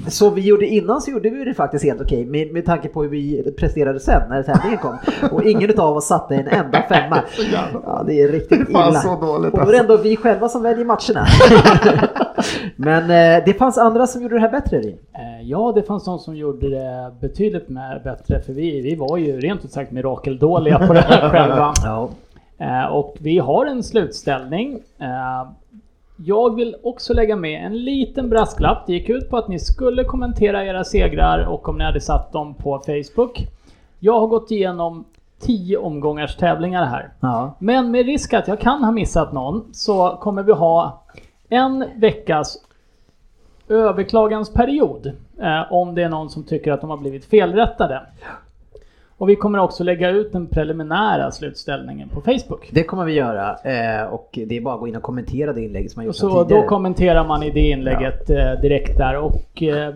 Så 0.07 0.29
vi 0.29 0.41
gjorde 0.41 0.65
innan 0.67 1.01
så 1.01 1.11
gjorde 1.11 1.29
vi 1.29 1.43
det 1.45 1.53
faktiskt 1.53 1.85
helt 1.85 2.01
okej 2.01 2.25
med, 2.25 2.53
med 2.53 2.65
tanke 2.65 2.87
på 2.87 3.03
hur 3.03 3.09
vi 3.09 3.53
presterade 3.59 3.99
sen 3.99 4.21
när 4.29 4.43
tävlingen 4.43 4.77
kom. 4.77 4.97
Och 5.31 5.43
ingen 5.43 5.79
av 5.79 5.97
oss 5.97 6.07
satte 6.07 6.35
en 6.35 6.47
enda 6.47 6.83
femma. 6.89 7.17
Ja, 7.85 8.03
det 8.07 8.21
är 8.21 8.27
riktigt 8.27 8.69
illa. 8.69 9.01
och 9.51 9.51
då 9.51 9.59
är 9.67 9.71
det 9.71 9.77
ändå 9.77 9.97
vi 9.97 10.15
själva 10.17 10.49
som 10.49 10.63
väljer 10.63 10.85
matcherna. 10.85 11.25
Men 12.75 13.03
eh, 13.03 13.43
det 13.45 13.53
fanns 13.57 13.77
andra 13.77 14.07
som 14.07 14.21
gjorde 14.21 14.35
det 14.35 14.41
här 14.41 14.51
bättre. 14.51 14.79
Rin. 14.79 14.97
Eh, 15.13 15.41
Ja, 15.43 15.71
det 15.75 15.83
fanns 15.83 16.05
de 16.05 16.19
som 16.19 16.35
gjorde 16.35 16.69
det 16.69 17.11
betydligt 17.19 17.69
med, 17.69 18.01
bättre, 18.03 18.41
för 18.41 18.53
vi, 18.53 18.81
vi 18.81 18.95
var 18.95 19.17
ju 19.17 19.39
rent 19.39 19.65
ut 19.65 19.71
sagt 19.71 19.91
mirakeldåliga 19.91 20.87
på 20.87 20.93
det 20.93 21.01
här 21.01 21.29
själva. 21.31 21.73
Ja. 21.83 22.09
Eh, 22.57 22.85
Och 22.85 23.15
vi 23.19 23.39
har 23.39 23.65
en 23.65 23.83
slutställning. 23.83 24.79
Eh, 24.99 25.51
Jag 26.25 26.55
vill 26.55 26.75
också 26.83 27.13
lägga 27.13 27.35
med 27.35 27.65
en 27.65 27.77
liten 27.83 28.29
brasklapp. 28.29 28.83
Det 28.87 28.93
gick 28.93 29.09
ut 29.09 29.29
på 29.29 29.37
att 29.37 29.47
ni 29.47 29.59
skulle 29.59 30.03
kommentera 30.03 30.65
era 30.65 30.83
segrar 30.83 31.45
och 31.47 31.69
om 31.69 31.77
ni 31.77 31.83
hade 31.83 32.01
satt 32.01 32.31
dem 32.31 32.53
på 32.53 32.79
Facebook. 32.79 33.47
Jag 33.99 34.19
har 34.19 34.27
gått 34.27 34.51
igenom 34.51 35.03
10 35.39 35.77
omgångars 35.77 36.35
tävlingar 36.35 36.85
här. 36.85 37.09
Ja. 37.19 37.53
Men 37.59 37.91
med 37.91 38.05
risk 38.05 38.33
att 38.33 38.47
jag 38.47 38.59
kan 38.59 38.83
ha 38.83 38.91
missat 38.91 39.33
någon 39.33 39.63
så 39.73 40.17
kommer 40.21 40.43
vi 40.43 40.51
ha 40.51 41.03
en 41.51 41.85
veckas 41.95 42.57
överklagansperiod 43.69 45.11
eh, 45.41 45.73
om 45.73 45.95
det 45.95 46.03
är 46.03 46.09
någon 46.09 46.29
som 46.29 46.43
tycker 46.43 46.71
att 46.71 46.81
de 46.81 46.89
har 46.89 46.97
blivit 46.97 47.25
felrättade. 47.25 48.01
Och 49.17 49.29
vi 49.29 49.35
kommer 49.35 49.59
också 49.59 49.83
lägga 49.83 50.09
ut 50.09 50.31
den 50.31 50.47
preliminära 50.47 51.31
slutställningen 51.31 52.09
på 52.09 52.21
Facebook. 52.21 52.69
Det 52.71 52.83
kommer 52.83 53.05
vi 53.05 53.13
göra 53.13 53.49
eh, 53.63 54.03
och 54.03 54.29
det 54.31 54.57
är 54.57 54.61
bara 54.61 54.73
att 54.73 54.79
gå 54.79 54.87
in 54.87 54.95
och 54.95 55.03
kommentera 55.03 55.53
det 55.53 55.61
inlägg 55.61 55.91
som 55.91 55.99
har 55.99 56.05
gjorts 56.05 56.19
Så 56.19 56.43
tidigare. 56.43 56.61
då 56.63 56.67
kommenterar 56.69 57.27
man 57.27 57.43
i 57.43 57.49
det 57.51 57.59
inlägget 57.69 58.29
eh, 58.29 58.61
direkt 58.61 58.97
där 58.97 59.17
och 59.17 59.63
eh, 59.63 59.93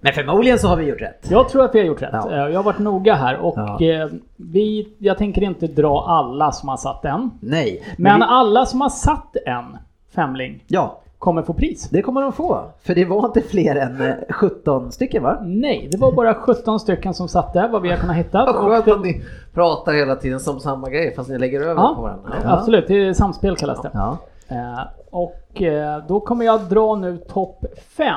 Men 0.00 0.12
förmodligen 0.12 0.58
så 0.58 0.68
har 0.68 0.76
vi 0.76 0.84
gjort 0.88 1.00
rätt. 1.00 1.26
jag 1.30 1.48
tror 1.48 1.64
att 1.64 1.74
vi 1.74 1.78
har 1.78 1.86
gjort 1.86 2.02
rätt. 2.02 2.10
Ja. 2.12 2.30
Eh, 2.32 2.36
Jag 2.38 2.58
har 2.58 2.62
varit 2.62 2.78
noga 2.78 3.14
här 3.14 3.36
och 3.36 3.54
Ja. 3.58 3.80
eh, 3.80 4.08
vi, 4.36 4.88
jag 4.98 5.18
tänker 5.18 5.42
inte 5.42 5.66
dra 5.66 6.04
alla 6.08 6.52
som 6.52 6.68
har 6.68 6.76
satt 6.76 7.04
en. 7.04 7.30
Nej. 7.40 7.82
Men 7.98 8.18
vi, 8.20 8.26
alla 8.28 8.66
som 8.66 8.80
har 8.80 8.88
satt 8.90 9.36
en 9.46 9.76
femling 10.14 10.64
ja, 10.66 10.98
kommer 11.18 11.42
få 11.42 11.52
pris. 11.52 11.88
det 11.90 12.02
kommer 12.02 12.22
de 12.22 12.32
få. 12.32 12.64
För 12.82 12.94
det 12.94 13.04
var 13.04 13.26
inte 13.26 13.40
fler 13.40 13.76
än 13.76 14.00
eh, 14.00 14.14
17 14.30 14.92
stycken 14.92 15.22
va? 15.22 15.38
Nej, 15.42 15.88
det 15.92 15.98
var 15.98 16.12
bara 16.12 16.34
17 16.34 16.80
stycken 16.80 17.14
som 17.14 17.28
satt 17.28 17.52
där, 17.52 17.68
vad 17.68 17.82
vi 17.82 17.90
har 17.90 17.96
kunnat 17.96 18.16
hitta. 18.16 18.44
Vad 18.44 18.54
skönt 18.54 18.84
det- 18.84 18.92
att 18.92 19.00
ni 19.02 19.22
pratar 19.54 19.92
hela 19.92 20.16
tiden 20.16 20.40
som 20.40 20.60
samma 20.60 20.90
grej 20.90 21.14
fast 21.16 21.28
ni 21.30 21.38
lägger 21.38 21.60
över 21.60 21.82
Ja. 21.82 21.92
på 21.96 22.02
varandra. 22.02 22.32
Absolut, 22.44 22.88
det 22.88 22.94
är 22.94 23.12
samspel 23.12 23.56
kallas 23.56 23.82
det. 23.82 23.90
Ja. 23.94 24.16
Eh, 24.48 24.80
och 25.10 25.62
eh, 25.62 26.02
då 26.08 26.20
kommer 26.20 26.44
jag 26.44 26.60
dra 26.60 26.96
nu 26.96 27.16
topp 27.16 27.64
5. 27.96 28.12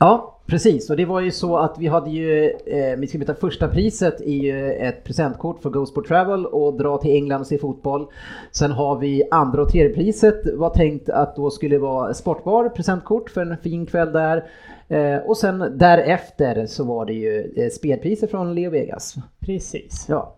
Ja, 0.00 0.31
precis. 0.46 0.90
Och 0.90 0.96
det 0.96 1.04
var 1.04 1.20
ju 1.20 1.30
så 1.30 1.56
att 1.56 1.78
vi 1.78 1.86
hade 1.86 2.10
ju, 2.10 2.50
eh, 2.66 2.98
vi 2.98 3.06
ska 3.06 3.18
byta 3.18 3.34
första 3.34 3.68
priset 3.68 4.20
är 4.20 4.42
ju 4.42 4.72
ett 4.72 5.04
presentkort 5.04 5.62
för 5.62 5.84
Sport 5.84 6.08
Travel 6.08 6.46
och 6.46 6.74
dra 6.74 6.98
till 6.98 7.16
England 7.16 7.40
och 7.40 7.46
se 7.46 7.58
fotboll. 7.58 8.06
Sen 8.50 8.70
har 8.70 8.98
vi 8.98 9.22
andra 9.30 9.62
och 9.62 9.68
tredje 9.68 9.94
priset 9.94 10.54
var 10.54 10.70
tänkt 10.70 11.08
att 11.08 11.36
då 11.36 11.50
skulle 11.50 11.78
vara 11.78 12.14
sportbar 12.14 12.68
presentkort 12.68 13.30
för 13.30 13.40
en 13.40 13.56
fin 13.56 13.86
kväll 13.86 14.12
där. 14.12 14.44
Eh, 14.88 15.16
och 15.16 15.36
sen 15.36 15.78
därefter 15.78 16.66
så 16.66 16.84
var 16.84 17.06
det 17.06 17.12
ju 17.12 17.52
eh, 17.56 17.68
spelpriser 17.70 18.26
från 18.26 18.54
Leo 18.54 18.70
Vegas. 18.70 19.14
Precis. 19.40 20.06
Ja. 20.08 20.34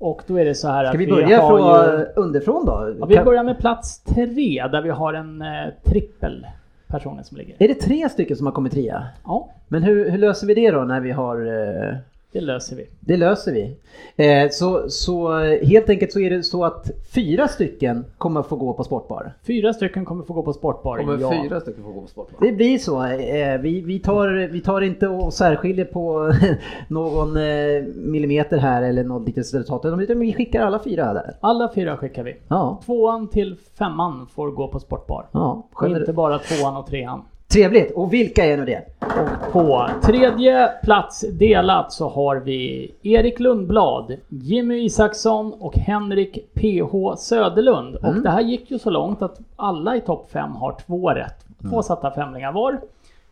Och 0.00 0.22
då 0.26 0.36
är 0.36 0.44
det 0.44 0.54
så 0.54 0.68
här 0.68 0.84
Ska 0.84 0.94
att 0.94 1.00
vi 1.00 1.06
börja 1.06 1.40
har 1.40 1.48
från 1.48 2.00
ju, 2.00 2.06
underifrån 2.16 2.66
då? 2.66 2.94
ja, 3.00 3.06
Vi 3.06 3.18
börjar 3.18 3.44
med 3.44 3.58
plats 3.58 4.00
3 4.04 4.24
där 4.72 4.82
vi 4.82 4.90
har 4.90 5.14
en 5.14 5.42
eh, 5.42 5.48
trippel 5.84 6.46
personer 6.88 7.22
som 7.22 7.36
ligger. 7.36 7.56
Är 7.58 7.68
det 7.68 7.74
tre 7.74 8.08
stycken 8.08 8.36
som 8.36 8.46
har 8.46 8.52
kommit 8.52 8.72
trea? 8.72 9.06
Ja, 9.24 9.50
Men 9.68 9.82
hur, 9.82 10.10
hur 10.10 10.18
löser 10.18 10.46
vi 10.46 10.54
det 10.54 10.70
då 10.70 10.80
när 10.84 11.00
vi 11.00 11.10
har 11.10 11.36
eh, 11.46 11.96
det 12.32 12.40
löser 12.40 12.76
vi. 12.76 12.86
Det 13.00 13.16
löser 13.16 13.52
vi. 13.52 13.76
Eh, 14.16 14.50
så, 14.50 14.90
så 14.90 15.40
eh, 15.40 15.66
helt 15.68 15.90
enkelt 15.90 16.12
så 16.12 16.20
är 16.20 16.30
det 16.30 16.42
så 16.42 16.64
att 16.64 16.90
fyra 17.14 17.48
stycken 17.48 18.04
kommer 18.18 18.40
att 18.40 18.46
få 18.46 18.56
gå 18.56 18.72
på 18.72 18.84
sportbar. 18.84 19.32
Fyra 19.46 19.72
stycken 19.72 20.04
kommer 20.04 20.24
få 20.24 20.32
gå 20.32 20.42
på 20.42 20.52
sportbar. 20.52 20.98
Kommer 20.98 21.18
ja. 21.18 21.42
fyra 21.42 21.60
stycken 21.60 21.84
få 21.84 21.92
gå 21.92 22.00
på 22.00 22.06
sport? 22.06 22.30
Det 22.40 22.52
blir 22.52 22.78
så. 22.78 23.04
Eh, 23.04 23.60
vi, 23.60 23.80
vi, 23.80 23.98
tar, 23.98 24.48
vi 24.48 24.60
tar 24.60 24.80
inte 24.80 25.08
och 25.08 25.34
särskiljer 25.34 25.84
på 25.84 26.32
någon 26.88 27.36
eh, 27.36 27.82
millimeter 27.94 28.58
här 28.58 28.82
eller 28.82 29.04
något 29.04 29.26
litet 29.26 29.54
resultat. 29.54 29.84
Utan 29.84 30.20
vi 30.20 30.32
skickar 30.32 30.62
alla 30.62 30.82
fyra 30.82 31.12
där. 31.12 31.36
Alla 31.40 31.72
fyra 31.74 31.96
skickar 31.96 32.22
vi. 32.22 32.36
Ja, 32.48 32.80
Tvåan 32.84 33.28
till 33.28 33.56
femman 33.78 34.26
får 34.34 34.50
gå 34.50 34.68
på 34.68 34.80
sportbar. 34.80 35.26
ja. 35.32 35.66
Och 35.74 35.88
inte 35.88 36.12
bara 36.12 36.38
tvåan 36.38 36.76
och 36.76 36.86
trean. 36.86 37.22
Trevligt. 37.52 37.92
Och 37.96 38.12
vilka 38.12 38.44
är 38.44 38.56
nu 38.56 38.64
det? 38.64 38.82
Och 39.00 39.52
på 39.52 39.88
tredje 40.02 40.68
plats 40.82 41.24
delat 41.32 41.92
så 41.92 42.08
har 42.08 42.36
vi 42.36 42.90
Erik 43.02 43.40
Lundblad, 43.40 44.16
Jimmy 44.28 44.84
Isaksson 44.84 45.52
och 45.52 45.76
Henrik 45.76 46.54
PH 46.54 47.16
Söderlund. 47.16 47.96
Och 47.96 48.14
det 48.14 48.30
här 48.30 48.40
gick 48.40 48.70
ju 48.70 48.78
så 48.78 48.90
långt 48.90 49.22
att 49.22 49.40
alla 49.56 49.96
i 49.96 50.00
topp 50.00 50.30
5 50.32 50.52
har 50.52 50.76
två 50.86 51.10
rätt. 51.10 51.44
Två 51.70 51.82
satta 51.82 52.10
femlingar 52.10 52.52
var. 52.52 52.80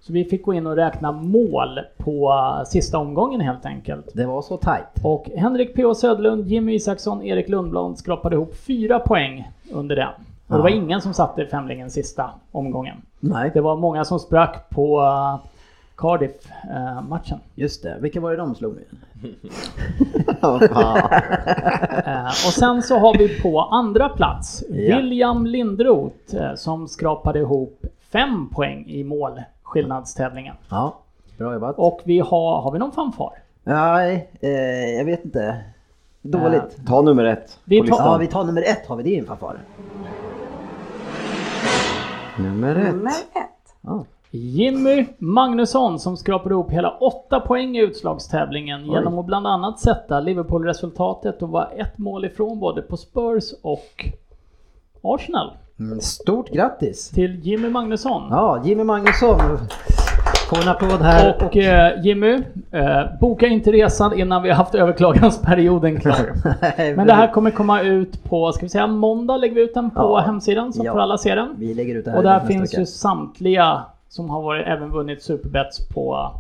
Så 0.01 0.13
vi 0.13 0.25
fick 0.25 0.43
gå 0.43 0.55
in 0.55 0.67
och 0.67 0.77
räkna 0.77 1.13
mål 1.13 1.81
på 1.97 2.33
sista 2.67 2.99
omgången 2.99 3.41
helt 3.41 3.67
enkelt. 3.67 4.07
Det 4.15 4.27
var 4.27 4.43
så 4.43 4.57
tajt. 4.57 4.85
Och 5.03 5.31
Henrik 5.37 5.75
P.H. 5.75 5.95
Söderlund, 5.95 6.47
Jimmy 6.47 6.75
Isaksson, 6.75 7.23
Erik 7.23 7.49
Lundblad 7.49 7.99
skrapade 7.99 8.37
ihop 8.37 8.55
fyra 8.67 8.99
poäng 8.99 9.51
under 9.73 9.97
den. 9.97 10.13
Och 10.49 10.57
det 10.57 10.63
var 10.63 10.69
ingen 10.69 11.01
som 11.01 11.15
satte 11.15 11.47
femlingen 11.47 11.91
sista 11.91 12.31
omgången. 12.53 12.97
Nej, 13.29 13.51
Det 13.55 13.61
var 13.61 13.77
många 13.77 14.05
som 14.05 14.19
sprack 14.19 14.71
på 14.71 15.01
uh, 15.01 15.37
Cardiff-matchen. 15.97 17.39
just 17.55 17.83
det. 17.83 17.97
Vilka 18.01 18.21
var 18.21 18.31
det 18.31 18.37
de 18.37 18.55
slog 18.55 18.75
nu? 18.75 18.85
Eh, 22.07 22.27
och 22.27 22.53
sen 22.53 22.83
så 22.83 22.99
har 22.99 23.19
vi 23.19 23.41
på 23.41 23.61
andra 23.61 24.09
plats 24.09 24.65
Ja. 24.69 24.97
William 24.97 25.47
Lindroth 25.47 26.37
eh, 26.37 26.55
som 26.55 26.89
skrapade 26.89 27.39
ihop 27.39 27.87
fem 28.13 28.49
poäng 28.49 28.85
i 28.87 29.05
målskillnadstävlingen. 29.05 30.55
Ja, 30.69 30.99
bra 31.39 31.53
jobbat. 31.53 31.79
Och 31.79 32.01
vi 32.05 32.19
har, 32.21 32.61
har 32.61 32.73
vi 32.73 32.79
någon 32.79 32.93
fanfar? 32.93 33.33
Nej, 33.65 34.31
eh, 34.41 34.51
jag 34.97 35.05
vet 35.05 35.25
inte. 35.25 35.57
Dåligt. 36.23 36.87
Ta 36.87 37.03
nummer 37.03 37.25
ett 37.25 37.59
Vi 37.65 37.79
tar-. 37.79 37.97
Ja, 37.99 38.17
vi 38.17 38.27
tar 38.27 38.45
nummer 38.45 38.63
ett 38.63 38.87
har 38.87 38.97
vi. 38.97 39.03
Det 39.03 39.17
är 39.17 39.19
en 39.19 39.27
fanfar. 39.27 39.57
Nummer 42.39 42.75
Nummer 42.75 43.09
ett. 43.09 43.37
ett. 43.37 43.75
Ja. 43.81 44.05
Jimmy 44.31 45.07
Magnusson 45.19 45.99
som 45.99 46.17
skrapade 46.17 46.53
ihop 46.55 46.71
hela 46.71 46.91
åtta 46.91 47.41
poäng 47.41 47.77
i 47.77 47.81
utslagstävlingen 47.81 48.87
genom 48.87 49.19
att 49.19 49.27
bland 49.27 49.47
annat 49.47 49.81
sätta 49.81 50.21
Liverpool-resultatet 50.21 51.43
och 51.43 51.49
vara 51.49 51.67
ett 51.67 51.99
mål 51.99 52.25
ifrån 52.25 52.61
både 52.61 52.83
på 52.83 52.97
Spurs 52.97 53.45
och 53.63 54.11
Arsenal. 55.03 55.57
Mm, 55.79 56.01
Stort 56.01 56.49
grattis! 56.51 57.11
Till 57.11 57.41
Jimmy 57.47 57.69
Magnusson. 57.69 58.23
Ja, 58.31 58.63
Jimmy 58.65 58.85
Magnusson. 58.85 59.41
Får 60.49 60.63
en 60.63 60.69
applåd 60.69 61.01
här. 61.03 61.45
Och 61.45 61.57
eh, 61.57 62.01
Jimmy, 62.05 62.43
eh, 62.71 63.01
boka 63.21 63.47
inte 63.47 63.73
resan 63.73 64.19
innan 64.19 64.43
vi 64.43 64.49
har 64.49 64.57
haft 64.57 64.75
överklagansperioden 64.75 66.01
klar. 66.01 66.33
Men 66.97 67.07
det 67.07 67.13
här 67.13 67.33
kommer 67.33 67.51
komma 67.51 67.81
ut 67.83 68.25
på, 68.25 68.53
ska 68.53 68.63
vi 68.63 68.69
säga 68.69 68.87
måndag 68.87 69.37
lägger 69.37 69.55
vi 69.55 69.61
ut 69.63 69.75
den 69.75 69.91
på 69.91 70.01
Ja. 70.01 70.21
hemsidan 70.21 70.73
så 70.73 70.85
Ja. 70.85 70.93
får 70.93 71.01
alla 71.01 71.19
se 71.19 71.35
den. 71.35 71.55
Vi 71.59 71.75
lägger 71.75 71.95
ut 71.95 72.05
det 72.05 72.11
här 72.11 72.19
Och 72.19 72.25
där 72.25 72.41
finns 72.41 72.73
vecka. 72.73 72.81
ju 72.81 72.87
samtliga 72.87 73.83
som 74.09 74.31
har 74.31 74.43
varit, 74.43 74.67
även 74.67 74.91
vunnit 74.91 75.23
Superbets 75.23 75.89
på 75.89 76.31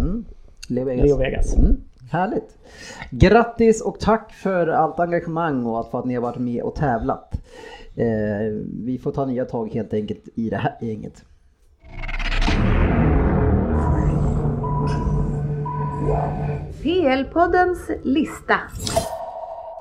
Mm. 0.00 0.24
Leo 0.68 0.84
Vegas. 0.84 1.06
Leo 1.06 1.16
Vegas. 1.18 1.56
Mm. 1.56 1.76
Härligt! 2.10 2.56
Grattis 3.10 3.80
och 3.82 4.00
tack 4.00 4.32
för 4.32 4.66
allt 4.68 5.00
engagemang 5.00 5.66
och 5.66 5.78
allt 5.78 5.90
för 5.90 5.98
att 5.98 6.04
ni 6.04 6.14
har 6.14 6.22
varit 6.22 6.38
med 6.38 6.62
och 6.62 6.74
tävlat. 6.74 7.34
Eh, 7.96 8.06
vi 8.84 8.98
får 9.02 9.12
ta 9.12 9.24
nya 9.26 9.44
tag 9.44 9.70
helt 9.74 9.94
enkelt 9.94 10.28
i 10.34 10.50
det 10.50 10.56
här 10.56 10.74
gänget. 10.80 11.24
PL-poddens 16.82 17.90
lista. 18.02 18.54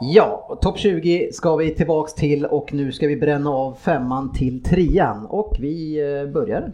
Ja, 0.02 0.58
topp 0.62 0.78
20 0.78 1.30
ska 1.34 1.56
vi 1.56 1.76
tillbaks 1.76 2.14
till 2.14 2.46
och 2.46 2.74
nu 2.74 2.92
ska 2.92 3.08
vi 3.08 3.16
bränna 3.16 3.50
av 3.50 3.78
femman 3.82 4.34
till 4.34 4.64
trean 4.64 5.26
och 5.26 5.56
vi 5.60 6.00
eh, 6.00 6.32
börjar 6.32 6.72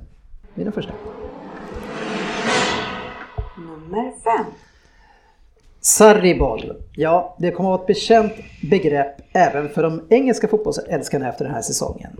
med 0.54 0.66
den 0.66 0.72
första. 0.72 0.94
Nummer 3.58 4.12
fem. 4.24 4.46
Sarriboll. 5.82 6.74
Ja, 6.96 7.36
det 7.40 7.52
kommer 7.52 7.70
att 7.70 7.74
vara 7.74 7.82
ett 7.82 7.88
bekänt 7.88 8.34
begrepp 8.72 9.16
även 9.34 9.70
för 9.70 9.84
de 9.84 10.02
engelska 10.10 10.48
fotbollsälskarna 10.48 11.30
efter 11.30 11.46
den 11.46 11.54
här 11.54 11.62
säsongen. 11.62 12.12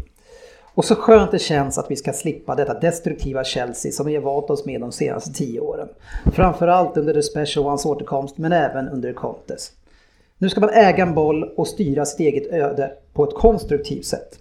Och 0.76 0.86
så 0.86 0.96
skönt 0.96 1.32
det 1.32 1.40
känns 1.40 1.78
att 1.78 1.92
vi 1.92 1.96
ska 1.96 2.14
slippa 2.14 2.56
detta 2.56 2.80
destruktiva 2.80 3.44
Chelsea 3.44 3.92
som 3.92 4.06
vi 4.06 4.16
har 4.16 4.22
valt 4.22 4.50
oss 4.50 4.66
med 4.66 4.82
de 4.82 4.92
senaste 4.92 5.34
tio 5.34 5.60
åren. 5.60 5.88
Framförallt 6.34 6.98
under 6.98 7.14
The 7.14 7.24
Special 7.24 7.66
Ones 7.66 7.86
återkomst 7.86 8.38
men 8.38 8.52
även 8.52 8.90
under 8.90 9.14
Contes. 9.14 9.72
Nu 10.38 10.50
ska 10.50 10.62
man 10.62 10.70
äga 10.70 11.04
en 11.04 11.14
boll 11.14 11.44
och 11.44 11.68
styra 11.68 12.06
sitt 12.06 12.20
eget 12.20 12.54
öde 12.54 12.92
på 13.14 13.24
ett 13.24 13.34
konstruktivt 13.34 14.06
sätt. 14.06 14.40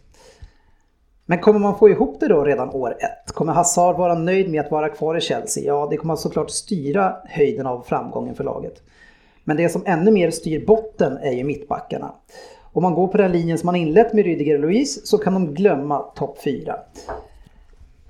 Men 1.26 1.38
kommer 1.38 1.58
man 1.58 1.78
få 1.78 1.88
ihop 1.88 2.20
det 2.20 2.28
då 2.28 2.44
redan 2.44 2.70
år 2.70 2.96
ett? 3.00 3.32
Kommer 3.32 3.52
Hazard 3.52 3.96
vara 3.96 4.14
nöjd 4.14 4.50
med 4.50 4.60
att 4.60 4.70
vara 4.70 4.88
kvar 4.88 5.16
i 5.16 5.20
Chelsea? 5.20 5.64
Ja, 5.64 5.86
det 5.90 5.96
kommer 5.96 6.16
såklart 6.16 6.50
styra 6.50 7.16
höjden 7.24 7.66
av 7.66 7.82
framgången 7.82 8.34
för 8.34 8.44
laget. 8.44 8.82
Men 9.44 9.56
det 9.56 9.68
som 9.68 9.82
ännu 9.86 10.10
mer 10.10 10.30
styr 10.30 10.66
botten 10.66 11.16
är 11.16 11.32
ju 11.32 11.44
mittbackarna. 11.44 12.12
Om 12.72 12.82
man 12.82 12.94
går 12.94 13.08
på 13.08 13.18
den 13.18 13.32
linjen 13.32 13.58
som 13.58 13.66
man 13.66 13.76
inlett 13.76 14.12
med 14.12 14.24
Rydiger 14.24 14.54
och 14.54 14.60
Louise 14.60 15.00
så 15.04 15.18
kan 15.18 15.32
de 15.32 15.54
glömma 15.54 15.98
topp 15.98 16.38
4. 16.44 16.76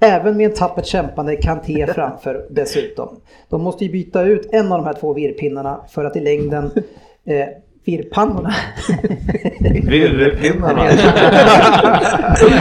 Även 0.00 0.36
med 0.36 0.46
en 0.46 0.56
tappert 0.56 0.86
kämpande 0.86 1.36
Kanté 1.36 1.86
framför 1.94 2.46
dessutom. 2.50 3.20
De 3.48 3.62
måste 3.62 3.84
ju 3.84 3.92
byta 3.92 4.22
ut 4.22 4.48
en 4.52 4.72
av 4.72 4.78
de 4.78 4.86
här 4.86 4.94
två 4.94 5.12
virrpinnarna 5.12 5.84
för 5.88 6.04
att 6.04 6.16
i 6.16 6.20
längden 6.20 6.70
eh, 7.24 7.48
Virrpannorna. 7.84 8.54
Virrepinnarna. 9.60 10.84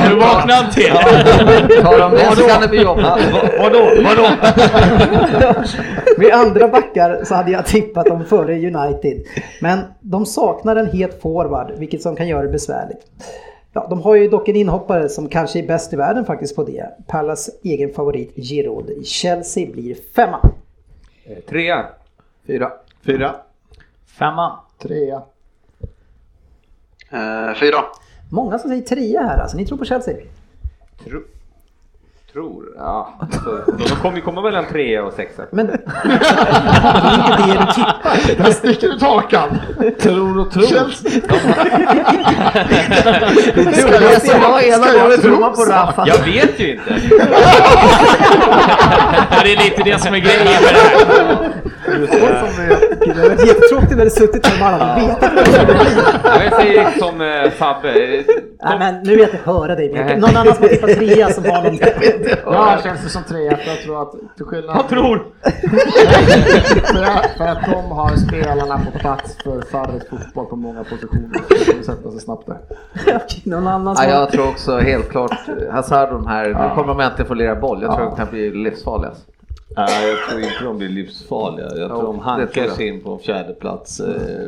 Nu 0.09 0.15
vaknade 0.15 0.53
han 0.53 0.71
till. 0.71 0.91
Tar 1.83 1.99
de 1.99 2.11
det 2.11 2.35
så 2.35 2.47
kan 2.47 2.61
det 2.61 2.67
bli 2.67 2.81
jobb. 2.81 2.99
Vadå? 3.59 3.91
Vadå? 4.03 4.29
Med 6.17 6.33
andra 6.33 6.67
backar 6.67 7.23
så 7.23 7.35
hade 7.35 7.51
jag 7.51 7.65
tippat 7.65 8.05
dem 8.05 8.25
före 8.25 8.53
United. 8.53 9.23
Men 9.61 9.79
de 9.99 10.25
saknar 10.25 10.75
en 10.75 10.87
het 10.91 11.21
forward, 11.21 11.71
vilket 11.77 12.01
som 12.01 12.15
kan 12.15 12.27
göra 12.27 12.41
det 12.41 12.49
besvärligt. 12.49 13.05
Ja, 13.73 13.87
de 13.89 14.01
har 14.01 14.15
ju 14.15 14.27
dock 14.29 14.47
en 14.49 14.55
inhoppare 14.55 15.09
som 15.09 15.29
kanske 15.29 15.59
är 15.59 15.67
bäst 15.67 15.93
i 15.93 15.95
världen 15.95 16.25
faktiskt 16.25 16.55
på 16.55 16.63
det. 16.63 16.85
Pallas 17.07 17.49
egen 17.63 17.93
favorit 17.93 18.35
Giroud. 18.35 19.05
Chelsea 19.05 19.67
blir 19.73 19.95
femma. 20.15 20.39
Eh, 21.25 21.37
Trea. 21.49 21.85
Fyra. 22.47 22.71
Fyra. 23.05 23.35
Femma. 24.19 24.59
Trea. 24.81 25.21
Eh, 27.11 27.53
fyra. 27.59 27.85
Många 28.31 28.59
som 28.59 28.69
säger 28.69 28.81
trea 28.81 29.21
här 29.21 29.37
alltså. 29.37 29.57
Ni 29.57 29.65
tror 29.65 29.77
på 29.77 29.85
Chelsea? 29.85 30.15
Tro, 31.03 31.21
tror, 32.33 32.65
ja. 32.77 33.17
Alltså, 33.19 33.63
de 33.77 33.95
kommer 34.01 34.15
ju 34.17 34.21
komma 34.21 34.41
mellan 34.41 34.65
trea 34.65 35.03
och 35.03 35.13
sexa. 35.13 35.43
Men 35.51 35.65
det 35.67 35.73
är 35.73 37.15
inte 37.15 37.43
det 37.47 37.59
du 37.59 37.73
tippar. 37.73 38.43
Där 38.43 38.51
sticker 38.51 38.87
ut 38.87 39.01
hakan. 39.01 39.57
Tror 39.99 40.39
och 40.39 40.51
tror. 40.51 40.63
Chelsea. 40.63 41.21
Så 44.21 44.31
jag 44.41 44.67
ena 44.67 45.01
gången 45.03 45.21
tror 45.21 45.39
man 45.39 45.53
på 45.53 45.61
Rafa. 45.61 46.03
Jag 46.07 46.17
vet 46.25 46.59
ju 46.59 46.71
inte. 46.71 46.93
Det 49.43 49.53
är 49.53 49.63
lite 49.63 49.83
det 49.83 50.01
som 50.01 50.13
är 50.13 50.19
grejen 50.19 50.43
med 50.43 50.53
det 50.63 50.79
här. 50.79 51.49
Det 53.05 53.13
hade 53.13 53.29
varit 53.29 53.47
jättetråkigt 53.47 53.91
vi 53.91 53.97
hade 53.97 54.09
suttit 54.09 54.45
här 54.45 54.61
och 54.61 54.67
alla 54.67 54.85
hade 54.85 55.07
vetat 55.07 55.21
vad 55.35 55.45
det 55.45 55.51
skulle 55.51 55.65
bli. 55.65 55.91
Ja, 56.23 56.43
Jag 56.43 56.53
säger 56.61 56.91
som 56.99 57.21
eh, 57.21 57.51
Fabbe. 57.51 57.89
eh, 57.89 58.23
Nej 58.63 58.79
men 58.79 59.03
nu 59.03 59.09
vill 59.09 59.19
jag 59.19 59.27
inte 59.29 59.39
höra 59.51 59.75
dig. 59.75 60.15
Någon 60.17 60.35
annan 60.37 60.55
som 60.55 60.63
har 60.63 60.69
tippat 60.69 60.89
trea 60.89 61.29
som 61.29 61.45
har 61.45 61.63
någon... 61.63 61.79
Ja, 62.45 62.79
känns 62.83 63.03
det 63.03 63.09
som 63.09 63.23
trea. 63.23 63.57
För 63.57 63.71
jag 63.71 63.81
tror 63.81 64.01
att 64.01 64.11
till 64.35 64.45
skillnad... 64.45 64.75
Jag 64.75 64.89
tror. 64.89 65.25
för, 66.93 67.03
att, 67.03 67.31
för 67.37 67.45
att 67.45 67.65
de 67.65 67.91
har 67.91 68.15
spelarna 68.15 68.85
på 68.91 68.99
plats 68.99 69.37
för 69.43 69.61
Farris 69.61 70.03
fotboll 70.09 70.45
på 70.45 70.55
många 70.55 70.83
positioner. 70.83 71.41
Så 71.47 71.53
det 71.53 71.65
kommer 71.65 71.83
sätta 71.83 72.11
sig 72.11 72.19
snabbt 72.19 72.47
där. 72.47 72.59
Någon 73.43 73.67
annan 73.67 73.95
Ja, 73.99 74.09
jag 74.09 74.31
tror 74.31 74.49
också 74.49 74.77
helt 74.77 75.09
klart 75.09 75.39
Hazard 75.71 76.09
de 76.09 76.27
här, 76.27 76.47
nu 76.47 76.75
kommer 76.75 76.87
de 76.87 76.99
äntligen 76.99 77.27
få 77.27 77.33
lira 77.33 77.55
boll. 77.55 77.81
Jag 77.81 77.95
tror 77.95 78.05
de 78.05 78.15
kan 78.15 78.27
bli 78.29 78.51
livsfarliga. 78.51 79.11
Nej, 79.75 80.09
jag 80.09 80.29
tror 80.29 80.41
inte 80.41 80.63
de 80.63 80.77
blir 80.77 80.89
livsfarliga. 80.89 81.67
Jag 81.77 81.89
tror 81.89 82.03
de 82.03 82.19
hankar 82.19 82.61
jag. 82.61 82.71
sig 82.71 82.87
in 82.87 83.03
på 83.03 83.13
en 83.13 83.19
fjärde 83.19 83.53
plats 83.53 83.99
eh, 83.99 84.47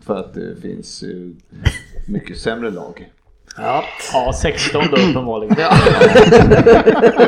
För 0.00 0.16
att 0.16 0.34
det 0.34 0.56
finns 0.62 1.02
ju 1.02 1.34
mycket 2.08 2.38
sämre 2.38 2.70
lag. 2.70 3.10
Ja, 3.56 3.84
16 4.32 4.84
då 4.90 4.96
uppenbarligen. 4.96 5.56
Jag, 5.58 5.72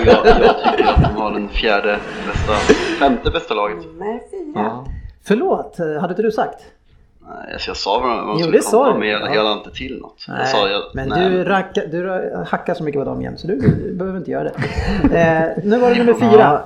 jag 0.06 0.24
tycker 0.70 0.84
att 0.86 1.02
de 1.02 1.16
har 1.16 1.30
den 1.32 1.48
fjärde 1.48 1.98
bästa, 2.26 2.52
femte 2.98 3.30
bästa 3.30 3.54
laget. 3.54 3.76
Nummer 3.86 4.20
fyra. 4.30 4.52
Ja. 4.54 4.86
Förlåt, 5.24 5.78
hade 5.78 6.08
inte 6.08 6.22
du 6.22 6.30
sagt? 6.32 6.60
Alltså 7.52 7.70
jag 7.70 7.76
sa 7.76 7.98
vad 8.00 8.26
man 8.26 8.36
Jo, 8.38 8.42
skulle 8.42 8.58
det 8.58 8.62
sa 8.62 8.70
komma 8.84 8.92
du. 8.92 8.98
med, 8.98 9.08
jag, 9.08 9.20
Ja. 9.20 9.34
jag 9.34 9.44
lade 9.44 9.58
inte 9.58 9.70
till 9.70 9.98
något. 10.00 10.24
Nej, 10.28 10.36
jag 10.40 10.48
sa, 10.48 10.68
jag, 10.68 10.82
men 10.94 11.08
nej, 11.08 11.30
du, 11.30 11.44
rackar, 11.44 11.86
du 11.86 12.32
hackar 12.48 12.74
så 12.74 12.82
mycket 12.84 13.00
på 13.00 13.04
dem 13.04 13.22
jämt 13.22 13.40
så 13.40 13.46
du, 13.46 13.56
du 13.60 13.94
behöver 13.94 14.18
inte 14.18 14.30
göra 14.30 14.44
det. 14.44 14.52
Eh, 15.20 15.64
nu 15.64 15.78
var 15.78 15.90
det 15.94 15.98
nummer 16.04 16.14
fyra. 16.14 16.62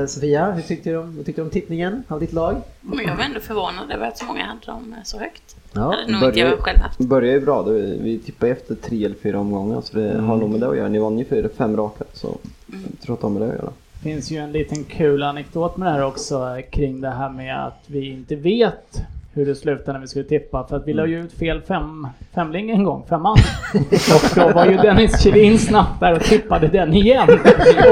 Eh, 0.00 0.06
Sofia, 0.06 0.50
hur 0.52 0.62
tyckte 0.62 0.90
du 0.90 0.96
om, 0.96 1.16
vad 1.16 1.26
tyckte 1.26 1.40
du 1.40 1.44
om 1.44 1.50
tippningen 1.50 2.02
av 2.08 2.20
ditt 2.20 2.32
lag? 2.32 2.56
Men 2.80 3.06
jag 3.06 3.16
var 3.16 3.24
ändå 3.24 3.40
förvånad 3.40 3.90
över 3.94 4.08
att 4.08 4.18
så 4.18 4.24
många 4.24 4.44
hade 4.44 4.66
dem 4.66 4.94
så 5.04 5.18
högt. 5.18 5.56
Ja, 5.72 5.80
Hade 5.80 6.12
nog 6.12 6.22
inte 6.22 6.40
jag 6.40 6.58
själv 6.58 6.78
haft. 6.78 6.98
börjar 6.98 7.32
ju 7.34 7.40
bra. 7.40 7.62
Det- 7.62 7.72
Vi 8.00 8.18
tippar 8.18 8.46
ju 8.46 8.52
efter 8.52 8.74
tre 8.74 9.04
eller 9.04 9.16
fyra 9.22 9.38
omgångar 9.38 9.80
så 9.80 9.96
det 9.98 10.18
har 10.20 10.36
nog 10.36 10.50
med 10.50 10.60
det 10.60 10.68
att 10.68 10.76
göra. 10.76 10.88
Ni 10.88 10.98
vann 10.98 11.18
ju 11.18 11.24
fyra, 11.24 11.48
fem 11.56 11.76
raka 11.76 12.04
så 12.12 12.36
jag 12.66 13.00
tror 13.02 13.14
att 13.14 13.20
det 13.20 13.26
har 13.26 13.30
med 13.32 13.42
det 13.42 13.48
att 13.48 13.58
göra. 13.58 13.72
Det 13.92 13.98
finns 14.02 14.30
ju 14.30 14.36
en 14.38 14.52
liten 14.52 14.84
kul 14.84 15.22
anekdot 15.22 15.76
med 15.76 15.88
det 15.88 15.92
här 15.92 16.04
också 16.04 16.34
eh, 16.56 16.70
kring 16.70 17.00
det 17.00 17.10
här 17.10 17.28
med 17.30 17.66
att 17.66 17.82
vi 17.86 18.10
inte 18.10 18.36
vet 18.36 19.00
hur 19.40 19.46
det 19.46 19.54
slutar 19.54 19.92
när 19.92 20.00
vi 20.00 20.06
skulle 20.06 20.24
tippa. 20.24 20.66
För 20.68 20.76
att 20.76 20.86
vi 20.86 20.92
la 20.92 21.06
ju 21.06 21.20
ut 21.20 21.32
fel 21.32 21.60
fem, 21.68 22.06
femling 22.34 22.70
en 22.70 22.84
gång, 22.84 23.06
femman. 23.08 23.36
Och 24.14 24.30
då 24.34 24.48
var 24.48 24.66
ju 24.66 24.76
Dennis 24.76 25.22
Kjellin 25.22 25.58
snabbt 25.58 26.00
där 26.00 26.12
och 26.16 26.22
tippade 26.22 26.66
den 26.68 26.94
igen. 26.94 27.28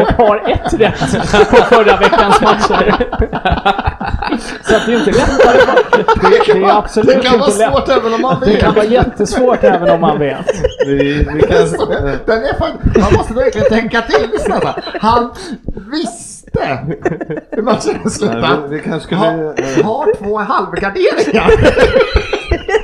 Och 0.01 0.25
har 0.25 0.51
ett 0.51 0.75
rätt 0.81 1.01
på 1.51 1.57
förra 1.57 1.97
veckans 1.97 2.41
matcher. 2.41 2.95
Så 4.63 4.77
att 4.77 4.87
det 4.87 4.93
är 4.93 4.99
inte 4.99 5.11
lättare. 5.11 5.59
Det, 5.97 6.53
det 6.53 6.65
är 6.65 6.79
absolut 6.79 7.07
Det 7.09 7.23
kan 7.29 7.39
vara 7.39 7.49
inte 7.51 7.59
lätt. 7.59 7.73
svårt 7.73 7.89
även 7.89 8.15
om 8.15 8.21
man 8.21 8.41
Det 8.41 8.47
vet. 8.47 8.61
kan 8.61 8.75
vara 8.75 8.85
jättesvårt 8.87 9.65
även 9.65 9.91
om 9.91 10.01
man 10.01 10.19
vet. 10.19 10.47
Vi, 10.87 10.99
vi 11.35 11.41
kan, 11.43 11.59
Den 12.27 12.45
är 12.45 12.59
fan, 12.59 12.71
man 13.01 13.13
måste 13.13 13.35
verkligen 13.35 13.69
tänka 13.69 14.01
till. 14.03 14.29
Bara. 14.49 14.75
Han 15.01 15.31
visste 15.93 16.28
hur 17.51 17.63
matchen 17.63 17.81
skulle 17.81 18.11
sluta. 18.11 18.59
vi, 18.69 18.77
vi 18.77 18.83
kanske 18.83 19.15
Ha, 19.15 19.27
skulle... 19.55 19.83
har 19.85 20.15
två 20.19 20.39
halvgarderingar. 20.39 21.51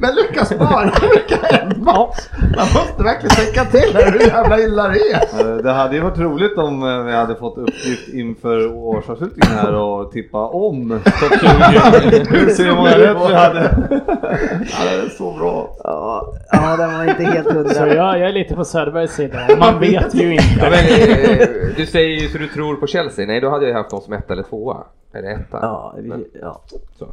Men 0.00 0.14
lyckas 0.14 0.58
bara 0.58 0.84
rycka 0.90 1.36
en 1.48 1.84
match. 1.84 2.18
Man 2.56 2.66
måste 2.74 3.02
verkligen 3.02 3.36
tänka 3.36 3.64
till 3.64 3.96
hur 3.96 4.20
jävla 4.26 4.58
illa 4.60 4.88
det 4.88 4.98
är. 5.12 5.50
Eh, 5.50 5.56
Det 5.56 5.72
hade 5.72 5.94
ju 5.96 6.00
varit 6.02 6.18
roligt 6.18 6.58
om 6.58 6.82
eh, 6.82 7.02
vi 7.04 7.12
hade 7.12 7.34
fått 7.34 7.58
uppgift 7.58 8.08
inför 8.08 8.72
årsavslutningen 8.76 9.56
här 9.58 9.74
och 9.74 10.12
tippa 10.12 10.46
om 10.48 11.00
topp 11.04 11.40
20. 11.40 12.36
Hur 12.36 12.48
ser 12.50 12.72
många 12.76 12.90
rätt 12.98 13.16
vi 13.28 13.34
hade. 13.34 13.76
Ja, 13.90 14.84
det 14.90 15.06
är 15.06 15.08
så 15.18 15.32
bra. 15.32 15.76
Ja, 15.84 16.32
ja 16.52 16.76
den 16.76 16.94
var 16.98 17.04
inte 17.04 17.22
helt 17.24 17.46
Så 17.48 17.52
hundra. 17.54 17.88
jag, 17.94 18.18
jag 18.18 18.28
är 18.28 18.32
lite 18.32 18.54
på 18.54 18.64
Söderbergs 18.64 19.12
sida. 19.14 19.38
Man 19.58 19.80
vet 19.80 20.14
ju 20.14 20.34
Ja, 20.34 20.42
inte. 20.42 20.70
men, 20.70 21.40
eh, 21.40 21.48
du 21.76 21.86
säger 21.86 22.20
ju 22.22 22.28
så 22.28 22.38
du 22.38 22.46
tror 22.48 22.76
på 22.76 22.86
Chelsea. 22.86 23.26
Nej, 23.26 23.40
då 23.40 23.50
hade 23.50 23.68
jag 23.68 23.74
haft 23.76 23.90
dem 23.90 24.00
som 24.00 24.12
etta 24.12 24.32
eller 24.32 24.42
tvåa. 24.42 24.76
Eller 25.14 25.28
etta. 25.30 25.58
Ja, 25.62 25.94
vi, 25.98 26.12
ja. 26.42 26.60
Så. 26.98 27.06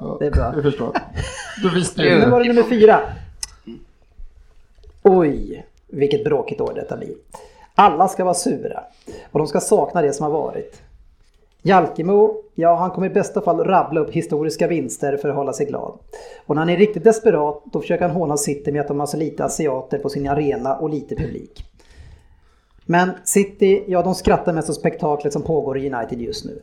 Ja, 0.00 0.16
det 0.20 0.26
är 0.26 0.30
bra. 0.30 0.52
Jag 0.54 0.62
förstår. 0.62 0.96
Du 1.62 1.74
visste 1.74 2.02
Nu 2.02 2.08
ju. 2.08 2.30
var 2.30 2.40
det 2.40 2.48
nummer 2.48 2.62
fyra. 2.62 3.00
Oj, 5.02 5.66
vilket 5.88 6.24
bråkigt 6.24 6.60
år 6.60 6.72
detta 6.74 6.96
blir. 6.96 7.14
Alla 7.74 8.08
ska 8.08 8.24
vara 8.24 8.34
sura 8.34 8.84
och 9.30 9.38
de 9.38 9.48
ska 9.48 9.60
sakna 9.60 10.02
det 10.02 10.12
som 10.12 10.24
har 10.24 10.30
varit. 10.30 10.82
Jalkemo, 11.62 12.42
ja 12.54 12.74
han 12.76 12.90
kommer 12.90 13.06
i 13.06 13.10
bästa 13.10 13.40
fall 13.40 13.64
rabbla 13.64 14.00
upp 14.00 14.10
historiska 14.10 14.66
vinster 14.68 15.16
för 15.16 15.28
att 15.28 15.34
hålla 15.34 15.52
sig 15.52 15.66
glad. 15.66 15.98
Och 16.46 16.54
när 16.54 16.62
han 16.62 16.70
är 16.70 16.76
riktigt 16.76 17.04
desperat 17.04 17.62
då 17.72 17.80
försöker 17.80 18.08
han 18.08 18.16
håna 18.16 18.36
City 18.36 18.72
med 18.72 18.80
att 18.80 18.88
de 18.88 19.00
har 19.00 19.06
så 19.06 19.16
lite 19.16 19.44
asiater 19.44 19.98
på 19.98 20.08
sin 20.08 20.28
arena 20.28 20.76
och 20.76 20.90
lite 20.90 21.16
publik. 21.16 21.64
Men 22.86 23.10
City, 23.24 23.84
ja 23.86 24.02
de 24.02 24.14
skrattar 24.14 24.52
mest 24.52 24.70
åt 24.70 24.76
spektaklet 24.76 25.32
som 25.32 25.42
pågår 25.42 25.78
i 25.78 25.90
United 25.92 26.20
just 26.20 26.44
nu. 26.44 26.62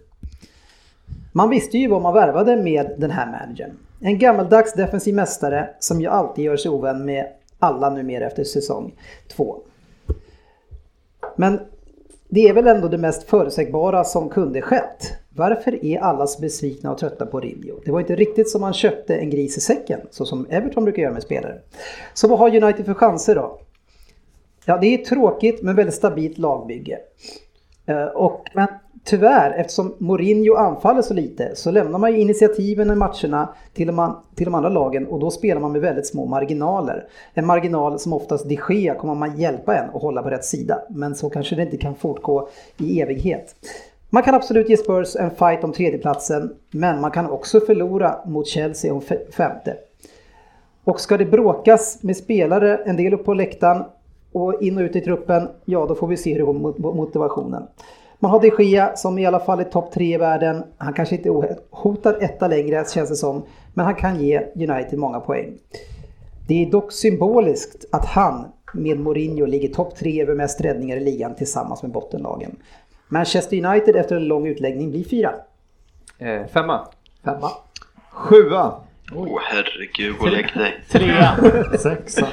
Man 1.39 1.49
visste 1.49 1.77
ju 1.77 1.87
vad 1.87 2.01
man 2.01 2.13
värvade 2.13 2.55
med 2.55 2.95
den 2.97 3.11
här 3.11 3.25
managern. 3.25 3.71
En 4.01 4.19
gammaldags 4.19 4.73
defensiv 4.73 5.15
mästare 5.15 5.69
som 5.79 6.01
ju 6.01 6.07
alltid 6.07 6.45
gör 6.45 6.57
sig 6.57 6.71
ovän 6.71 7.05
med 7.05 7.27
alla 7.59 7.89
numera 7.89 8.25
efter 8.25 8.43
säsong 8.43 8.93
två. 9.35 9.57
Men 11.35 11.59
det 12.29 12.47
är 12.47 12.53
väl 12.53 12.67
ändå 12.67 12.87
det 12.87 12.97
mest 12.97 13.23
förutsägbara 13.23 14.03
som 14.03 14.29
kunde 14.29 14.61
skett. 14.61 15.13
Varför 15.35 15.85
är 15.85 15.99
alla 15.99 16.27
så 16.27 16.41
besvikna 16.41 16.91
och 16.91 16.97
trötta 16.97 17.25
på 17.25 17.39
Rinho? 17.39 17.79
Det 17.85 17.91
var 17.91 17.99
inte 17.99 18.15
riktigt 18.15 18.49
som 18.49 18.61
man 18.61 18.73
köpte 18.73 19.15
en 19.15 19.29
gris 19.29 19.57
i 19.57 19.61
säcken, 19.61 19.99
så 20.11 20.25
som 20.25 20.47
Everton 20.49 20.83
brukar 20.83 21.01
göra 21.01 21.13
med 21.13 21.23
spelare. 21.23 21.59
Så 22.13 22.27
vad 22.27 22.39
har 22.39 22.63
United 22.63 22.85
för 22.85 22.93
chanser 22.93 23.35
då? 23.35 23.59
Ja, 24.65 24.77
det 24.77 24.93
är 24.93 24.97
tråkigt 24.97 25.61
men 25.61 25.75
väldigt 25.75 25.95
stabilt 25.95 26.37
lagbygge. 26.37 26.99
Eh, 27.85 28.05
och, 28.05 28.49
men 28.53 28.67
tyvärr, 29.03 29.51
eftersom 29.51 29.95
Mourinho 29.97 30.55
anfaller 30.55 31.01
så 31.01 31.13
lite 31.13 31.55
så 31.55 31.71
lämnar 31.71 31.99
man 31.99 32.11
ju 32.11 32.19
initiativen 32.19 32.91
i 32.91 32.95
matcherna 32.95 33.49
till 33.73 33.87
de, 33.87 34.15
till 34.35 34.45
de 34.45 34.55
andra 34.55 34.69
lagen 34.69 35.07
och 35.07 35.19
då 35.19 35.31
spelar 35.31 35.61
man 35.61 35.71
med 35.71 35.81
väldigt 35.81 36.07
små 36.07 36.25
marginaler. 36.25 37.07
En 37.33 37.45
marginal 37.45 37.99
som 37.99 38.13
oftast 38.13 38.49
de 38.49 38.59
Gea 38.69 38.95
kommer 38.95 39.15
man 39.15 39.39
hjälpa 39.39 39.75
en 39.75 39.89
att 39.89 40.01
hålla 40.01 40.23
på 40.23 40.29
rätt 40.29 40.45
sida. 40.45 40.81
Men 40.89 41.15
så 41.15 41.29
kanske 41.29 41.55
det 41.55 41.61
inte 41.61 41.77
kan 41.77 41.95
fortgå 41.95 42.49
i 42.77 43.01
evighet. 43.01 43.55
Man 44.09 44.23
kan 44.23 44.35
absolut 44.35 44.69
ge 44.69 44.77
Spurs 44.77 45.15
en 45.15 45.31
fight 45.31 45.63
om 45.63 45.73
tredjeplatsen 45.73 46.55
men 46.71 47.01
man 47.01 47.11
kan 47.11 47.29
också 47.29 47.59
förlora 47.59 48.15
mot 48.25 48.47
Chelsea 48.47 48.93
om 48.93 49.01
femte. 49.37 49.77
Och 50.83 50.99
ska 50.99 51.17
det 51.17 51.25
bråkas 51.25 52.03
med 52.03 52.17
spelare, 52.17 52.77
en 52.85 52.97
del 52.97 53.13
upp 53.13 53.25
på 53.25 53.33
läktaren 53.33 53.83
och 54.31 54.61
in 54.61 54.77
och 54.77 54.81
ut 54.81 54.95
i 54.95 55.01
truppen, 55.01 55.47
ja 55.65 55.85
då 55.85 55.95
får 55.95 56.07
vi 56.07 56.17
se 56.17 56.31
hur 56.31 56.39
det 56.39 56.45
går 56.45 56.53
mot 56.53 56.77
motivationen. 56.77 57.63
Man 58.19 58.31
har 58.31 58.39
de 58.39 58.63
Gea 58.63 58.95
som 58.95 59.19
i 59.19 59.25
alla 59.25 59.39
fall 59.39 59.59
är 59.59 59.63
topp 59.63 59.91
tre 59.91 60.13
i 60.13 60.17
världen. 60.17 60.63
Han 60.77 60.93
kanske 60.93 61.15
inte 61.15 61.29
är 61.29 61.57
hotad 61.69 62.15
etta 62.21 62.47
längre 62.47 62.85
känns 62.93 63.09
det 63.09 63.15
som, 63.15 63.45
men 63.73 63.85
han 63.85 63.95
kan 63.95 64.19
ge 64.19 64.41
United 64.55 64.99
många 64.99 65.19
poäng. 65.19 65.57
Det 66.47 66.65
är 66.65 66.71
dock 66.71 66.91
symboliskt 66.91 67.85
att 67.91 68.05
han 68.05 68.51
med 68.73 68.99
Mourinho 68.99 69.45
ligger 69.45 69.69
topp 69.69 69.95
tre 69.95 70.21
över 70.21 70.35
mest 70.35 70.61
räddningar 70.61 70.97
i 70.97 70.99
ligan 70.99 71.35
tillsammans 71.35 71.81
med 71.81 71.91
bottenlagen. 71.91 72.55
Manchester 73.07 73.65
United 73.65 73.95
efter 73.95 74.15
en 74.15 74.25
lång 74.27 74.47
utläggning 74.47 74.91
blir 74.91 75.03
fyra. 75.03 75.33
Eh, 76.17 76.45
femma. 76.47 76.87
Femma. 77.23 77.51
Sjua. 78.11 78.73
Åh 79.15 79.39
herregud, 79.43 80.17
gå 80.17 80.25
och 80.25 80.31
lägg 80.31 80.47
dig. 80.55 80.83
Trea. 80.91 81.37
Sexa. 81.79 82.27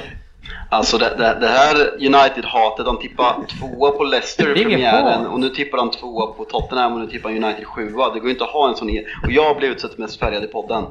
Alltså 0.69 0.97
det, 0.97 1.09
det, 1.17 1.37
det 1.41 1.47
här 1.47 1.75
United-hatet, 1.99 2.85
de 2.85 2.97
tippade 2.97 3.45
tvåa 3.59 3.91
på 3.91 4.03
Leicester 4.03 4.57
i 4.57 4.63
premiären 4.63 5.27
och 5.27 5.39
nu 5.39 5.49
tippar 5.49 5.77
de 5.77 5.91
tvåa 5.91 6.27
på 6.27 6.45
Tottenham 6.45 6.93
och 6.93 6.99
nu 6.99 7.07
tippar 7.07 7.29
United 7.29 7.65
sjua. 7.65 8.13
Det 8.13 8.19
går 8.19 8.25
ju 8.27 8.31
inte 8.31 8.43
att 8.43 8.49
ha 8.49 8.69
en 8.69 8.75
sån... 8.75 8.89
e- 8.89 9.03
Och 9.23 9.31
jag 9.31 9.57
blev 9.57 9.71
utsett 9.71 9.97
mest 9.97 10.19
färgad 10.19 10.43
i 10.43 10.47
podden. 10.47 10.83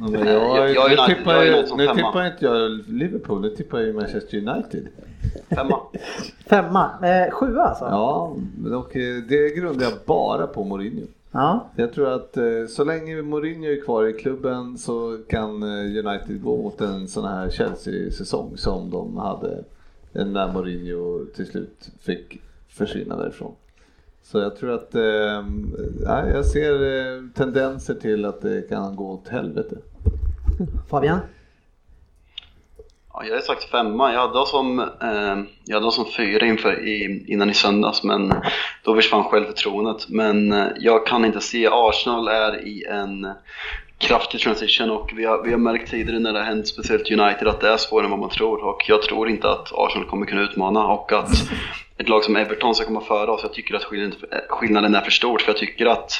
Ja, 0.00 0.08
jag, 0.10 0.26
jag- 0.26 0.74
jag 0.74 0.92
är 0.92 0.96
nu 0.96 1.02
United, 1.02 1.16
tippar, 1.16 1.34
jag 1.34 1.46
är 1.46 1.76
nu 1.76 1.86
femma. 1.86 1.94
tippar 1.94 2.26
inte 2.26 2.44
jag 2.44 2.70
Liverpool, 2.88 3.40
nu 3.40 3.50
tippar 3.50 3.78
jag 3.78 3.86
ju 3.86 3.92
Manchester 3.92 4.36
United. 4.38 4.88
Femma. 5.54 5.80
Femma. 6.50 6.90
Eh, 7.02 7.30
sjua 7.32 7.62
alltså? 7.64 7.84
Ja, 7.84 8.36
och 8.78 8.96
eh, 8.96 9.16
det 9.28 9.56
grundar 9.56 9.84
jag 9.84 9.92
bara 10.06 10.46
på 10.46 10.64
Mourinho. 10.64 11.06
Ja. 11.32 11.70
Jag 11.76 11.92
tror 11.92 12.08
att 12.08 12.36
eh, 12.36 12.66
så 12.68 12.84
länge 12.84 13.22
Mourinho 13.22 13.70
är 13.70 13.84
kvar 13.84 14.06
i 14.06 14.12
klubben 14.12 14.78
så 14.78 15.18
kan 15.28 15.62
eh, 15.62 16.06
United 16.06 16.42
gå 16.42 16.56
mot 16.56 16.80
en 16.80 17.08
sån 17.08 17.24
här 17.24 17.50
Chelsea-säsong 17.50 18.56
som 18.56 18.90
de 18.90 19.16
hade 19.16 19.64
när 20.12 20.52
Mourinho 20.52 21.24
till 21.36 21.46
slut 21.46 21.90
fick 22.00 22.42
försvinna 22.68 23.16
därifrån. 23.16 23.54
Så 24.22 24.38
jag 24.38 24.56
tror 24.56 24.70
att, 24.70 24.94
eh, 24.94 25.44
nej, 26.00 26.30
jag 26.34 26.46
ser 26.46 27.32
tendenser 27.32 27.94
till 27.94 28.24
att 28.24 28.40
det 28.40 28.68
kan 28.68 28.96
gå 28.96 29.12
åt 29.12 29.28
helvete. 29.28 29.76
Fabian? 30.88 31.18
Ja, 33.20 33.24
jag 33.26 33.36
är 33.36 33.42
sagt 33.42 33.64
femma. 33.64 34.12
Jag 34.12 34.20
hade 34.20 34.38
oss 34.38 34.50
som, 34.50 34.78
eh, 34.80 35.36
jag 35.64 35.74
hade 35.74 35.86
oss 35.86 35.94
som 35.94 36.12
fyra 36.16 36.46
inför, 36.46 36.88
i, 36.88 37.24
innan 37.28 37.50
i 37.50 37.54
söndags, 37.54 38.02
men 38.02 38.34
då 38.84 38.94
försvann 38.94 39.24
självförtroendet. 39.24 40.08
Men 40.08 40.52
eh, 40.52 40.66
jag 40.80 41.06
kan 41.06 41.24
inte 41.24 41.40
se 41.40 41.68
Arsenal 41.72 42.28
är 42.28 42.66
i 42.66 42.84
en 42.84 43.28
kraftig 43.98 44.40
transition 44.40 44.90
och 44.90 45.12
vi 45.16 45.24
har, 45.24 45.42
vi 45.42 45.50
har 45.50 45.58
märkt 45.58 45.90
tidigare 45.90 46.18
när 46.18 46.32
det 46.32 46.38
har 46.38 46.46
hänt, 46.46 46.68
speciellt 46.68 47.10
United, 47.10 47.48
att 47.48 47.60
det 47.60 47.68
är 47.68 47.76
svårare 47.76 48.04
än 48.04 48.10
vad 48.10 48.20
man 48.20 48.30
tror. 48.30 48.64
Och 48.64 48.84
jag 48.88 49.02
tror 49.02 49.28
inte 49.28 49.50
att 49.50 49.72
Arsenal 49.72 50.08
kommer 50.08 50.26
kunna 50.26 50.42
utmana 50.42 50.86
och 50.86 51.12
att 51.12 51.30
ett 51.98 52.08
lag 52.08 52.24
som 52.24 52.36
Everton 52.36 52.74
ska 52.74 52.84
komma 52.84 53.00
före 53.00 53.30
oss. 53.30 53.40
Jag 53.42 53.52
tycker 53.52 53.74
att 53.74 53.84
skillnaden, 53.84 54.18
eh, 54.32 54.38
skillnaden 54.48 54.94
är 54.94 55.00
för 55.00 55.10
stor, 55.10 55.38
för 55.38 55.48
jag 55.48 55.56
tycker 55.56 55.86
att 55.86 56.12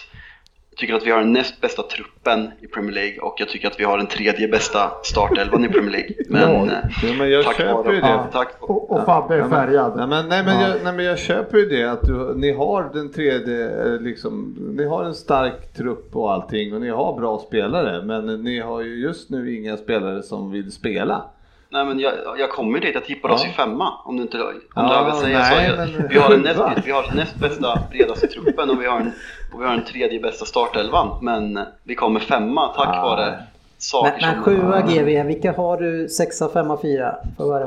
tycker 0.78 0.94
att 0.94 1.06
vi 1.06 1.10
har 1.10 1.18
den 1.18 1.32
näst 1.32 1.60
bästa 1.60 1.82
truppen 1.82 2.50
i 2.60 2.66
Premier 2.66 2.92
League 2.94 3.18
och 3.20 3.34
jag 3.38 3.48
tycker 3.48 3.68
att 3.68 3.80
vi 3.80 3.84
har 3.84 3.98
den 3.98 4.06
tredje 4.06 4.48
bästa 4.48 4.90
startelvan 5.04 5.64
i 5.64 5.68
Premier 5.68 5.90
League. 5.90 6.14
Men, 6.28 6.40
Ja, 6.66 7.08
eh, 7.08 7.16
men 7.18 7.30
jag 7.30 7.44
tack 7.44 7.56
köper 7.56 7.72
vare- 7.74 7.94
ju 7.94 8.00
det. 8.00 8.08
Ja, 8.08 8.26
tack. 8.32 8.54
Och, 8.60 8.90
och 8.90 9.04
Fabbe 9.04 9.34
är 9.34 9.48
färgad. 9.48 9.92
Nej 9.96 10.06
men, 10.06 10.28
nej, 10.28 10.44
men 10.44 10.60
Ja. 10.60 10.68
jag, 10.68 10.76
nej 10.84 10.92
men 10.92 11.04
jag 11.04 11.18
köper 11.18 11.58
ju 11.58 11.66
det 11.66 11.84
att 11.84 12.02
du, 12.02 12.34
ni 12.36 12.52
har 12.52 12.90
den 12.92 13.12
tredje, 13.12 13.84
eh, 13.86 14.00
liksom, 14.00 14.54
ni 14.76 14.84
har 14.84 15.04
en 15.04 15.14
stark 15.14 15.72
trupp 15.76 16.16
och 16.16 16.32
allting 16.32 16.74
och 16.74 16.80
ni 16.80 16.88
har 16.90 17.16
bra 17.20 17.38
spelare 17.38 18.02
men 18.04 18.42
ni 18.42 18.60
har 18.60 18.80
ju 18.80 19.00
just 19.00 19.30
nu 19.30 19.54
inga 19.56 19.76
spelare 19.76 20.22
som 20.22 20.50
vill 20.50 20.72
spela. 20.72 21.22
Nej 21.70 21.84
men 21.84 21.98
jag, 22.00 22.12
jag 22.38 22.50
kommer 22.50 22.80
dit, 22.80 22.94
jag 22.94 23.04
tippade 23.04 23.34
oss 23.34 23.42
Ja. 23.44 23.50
i 23.50 23.52
femma 23.52 23.92
om 24.04 24.16
du 24.16 24.22
inte 24.22 24.42
om 24.42 24.52
Ja, 24.74 25.10
du 25.14 25.20
säger. 25.20 25.38
nej, 25.38 25.88
så 25.88 25.98
men- 25.98 26.08
vi, 26.08 26.18
har 26.18 26.30
den 26.30 26.40
näst, 26.40 26.58
Va? 26.58 26.72
vi 26.84 26.90
har 26.90 27.02
den 27.02 27.16
näst 27.16 27.34
bästa, 27.36 27.78
bredaste 27.90 28.26
truppen 28.26 28.70
och 28.70 28.82
vi 28.82 28.86
har, 28.86 29.00
en, 29.00 29.12
och 29.54 29.60
vi 29.60 29.64
har 29.64 29.72
den 29.76 29.84
tredje 29.84 30.20
bästa 30.20 30.44
startelvan. 30.44 31.08
Men 31.22 31.58
vi 31.84 31.94
kommer 31.94 32.20
femma 32.20 32.68
tack 32.68 32.88
Ah. 32.96 33.02
vare 33.08 33.34
saker 33.80 34.12
Men, 34.20 34.20
men 34.34 34.34
som... 34.34 34.42
sjua 34.44 34.80
GV, 34.80 35.26
vilka 35.26 35.52
har 35.52 35.76
du? 35.76 36.08
Sexa, 36.08 36.48
femma, 36.48 36.78
fyra? 36.82 37.14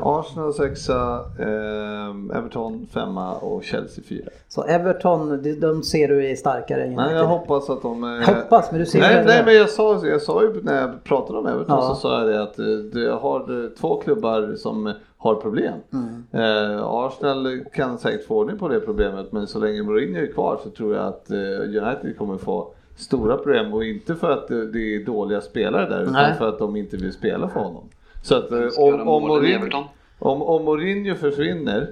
Arsenal 0.02 0.54
sexa, 0.54 1.20
eh, 1.38 2.36
Everton 2.38 2.86
femma 2.94 3.32
och 3.34 3.64
Chelsea 3.64 4.04
fyra. 4.08 4.28
Så 4.48 4.62
Everton, 4.62 5.42
de, 5.42 5.52
de 5.52 5.82
ser 5.82 6.08
du 6.08 6.30
är 6.30 6.34
starkare 6.36 6.82
än 6.84 6.94
Nej, 6.94 7.14
jag 7.14 7.26
hoppas 7.26 7.70
att 7.70 7.82
de... 7.82 8.04
eh, 8.20 8.34
Hoppas, 8.34 8.70
men 8.70 8.80
du 8.80 8.86
ser 8.86 9.00
nej, 9.00 9.24
nej, 9.26 9.42
men 9.44 9.54
jag 9.54 9.70
sa, 9.70 10.06
jag 10.06 10.22
sa 10.22 10.42
ju 10.42 10.62
när 10.62 10.80
jag 10.80 11.04
pratade 11.04 11.38
om 11.38 11.46
Everton 11.46 11.78
Ja. 11.80 11.82
så 11.88 11.94
sa 11.94 12.18
jag 12.18 12.28
det 12.28 12.42
att 12.42 12.58
eh, 12.58 12.64
du 12.92 13.10
har 13.10 13.64
eh, 13.64 13.68
två 13.80 13.96
klubbar 14.00 14.54
som 14.56 14.92
har 15.22 15.34
problem. 15.34 15.74
Mm. 15.92 16.24
Eh, 16.32 16.82
Arsenal 16.84 17.64
kan 17.74 17.98
säkert 17.98 18.26
få 18.26 18.36
ordning 18.38 18.58
på 18.58 18.68
det 18.68 18.80
problemet 18.80 19.32
men 19.32 19.46
så 19.46 19.58
länge 19.58 19.82
Mourinho 19.82 20.20
är 20.22 20.32
kvar 20.32 20.60
så 20.64 20.70
tror 20.70 20.94
jag 20.94 21.06
att 21.06 21.30
eh, 21.30 21.36
United 21.84 22.18
kommer 22.18 22.38
få 22.38 22.72
stora 22.96 23.36
problem 23.36 23.74
och 23.74 23.84
inte 23.84 24.14
för 24.14 24.30
att 24.30 24.48
det, 24.48 24.70
det 24.72 24.94
är 24.96 25.04
dåliga 25.04 25.40
spelare 25.40 25.88
där 25.88 26.02
utan 26.02 26.12
Nej. 26.12 26.34
för 26.38 26.48
att 26.48 26.58
de 26.58 26.76
inte 26.76 26.96
vill 26.96 27.12
spela 27.12 27.48
för 27.48 27.60
honom. 27.60 27.84
Så 28.22 28.34
att 28.36 28.52
eh, 28.52 28.66
om, 28.78 29.08
om, 29.08 29.22
Mourinho, 29.22 29.84
om, 30.18 30.42
om 30.42 30.64
Mourinho 30.64 31.14
försvinner 31.14 31.90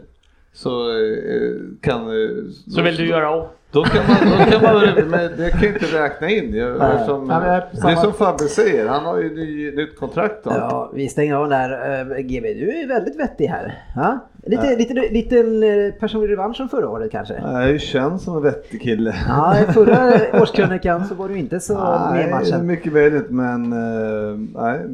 så 0.53 0.91
eh, 0.91 1.53
kan... 1.81 2.01
eh, 2.01 2.29
Så 2.69 2.83
vill 2.83 2.97
du 2.97 3.07
göra 3.09 3.31
om? 3.31 3.47
Då 3.73 3.85
kan 3.85 4.03
man, 4.09 4.39
då 4.39 4.45
kan 4.51 4.63
man 4.63 4.95
men 5.11 5.37
det 5.37 5.51
kan 5.51 5.63
jag 5.63 5.73
inte 5.73 6.03
räkna 6.03 6.29
in. 6.29 6.55
Jag, 6.55 6.79
Nej. 6.79 6.93
eftersom, 6.95 7.31
Ja, 7.31 7.41
det 7.73 7.93
är 7.93 7.97
som 7.97 8.13
Fabbe 8.13 8.45
säger, 8.45 8.89
han 8.89 9.05
har 9.05 9.19
ju 9.19 9.35
ny, 9.35 9.71
nytt 9.77 9.99
kontrakt 9.99 10.45
då. 10.45 10.51
Ja, 10.51 10.91
vi 10.95 11.09
stänger 11.09 11.35
av 11.35 11.49
där. 11.49 12.01
Eh, 12.01 12.19
GV, 12.19 12.43
du 12.43 12.81
är 12.83 12.89
väldigt 12.89 13.21
vettig 13.21 13.47
här. 13.47 13.79
Ja? 13.97 14.19
Lite, 14.47 14.67
Ja. 14.67 14.77
lite, 14.79 14.95
liten 14.95 15.63
eh, 15.63 15.93
personlig 16.01 16.31
revansch 16.31 16.57
som 16.57 16.69
förra 16.69 16.89
året 16.89 17.11
kanske? 17.13 17.35
Jag 17.35 17.65
är 17.65 17.69
ju 17.69 17.79
känd 17.79 18.21
som 18.21 18.37
en 18.37 18.43
vettig 18.43 18.83
kille. 18.83 19.15
Ja, 19.29 19.61
i 19.61 19.73
förra 19.73 20.13
årskrönikan 20.43 21.05
så 21.07 21.15
var 21.15 21.29
du 21.29 21.39
inte 21.39 21.61
så 21.61 21.75
med 21.75 22.21
i 22.21 22.23
Nej, 22.23 22.31
matchen. 22.31 22.67
mycket 22.67 22.93
möjligt 22.93 23.31
men 23.31 23.73
eh, 23.73 24.39
nej, 24.55 24.89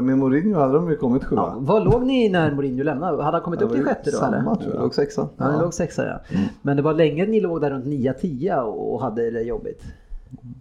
med 0.00 0.18
Mourinho 0.18 0.60
hade 0.60 0.74
de 0.74 0.90
ju 0.90 0.96
kommit 0.96 1.24
sjua. 1.24 1.38
Ja, 1.38 1.54
vad 1.58 1.84
låg 1.84 2.06
ni 2.06 2.28
när 2.28 2.50
Mourinho 2.50 2.82
lämnade? 2.84 3.22
Hade 3.22 3.36
han 3.36 3.44
kommit 3.44 3.62
upp 3.62 3.72
till 3.72 3.84
sjätte 3.84 4.10
då? 4.10 4.16
samma, 4.16 4.36
eller? 4.36 4.54
tror 4.54 4.74
jag. 4.74 4.82
Låg 4.82 4.94
sexa. 4.94 5.28
Ja, 5.36 5.52
ni 5.56 5.62
låg 5.62 5.74
sexa 5.74 6.06
ja. 6.06 6.38
Men 6.62 6.76
det 6.76 6.82
var 6.82 6.94
länge 6.94 7.26
ni 7.26 7.40
låg 7.40 7.60
där 7.60 7.70
runt 7.70 7.84
9-10 7.86 8.60
och 8.60 9.00
hade 9.02 9.30
det 9.30 9.40
jobbigt. 9.42 9.82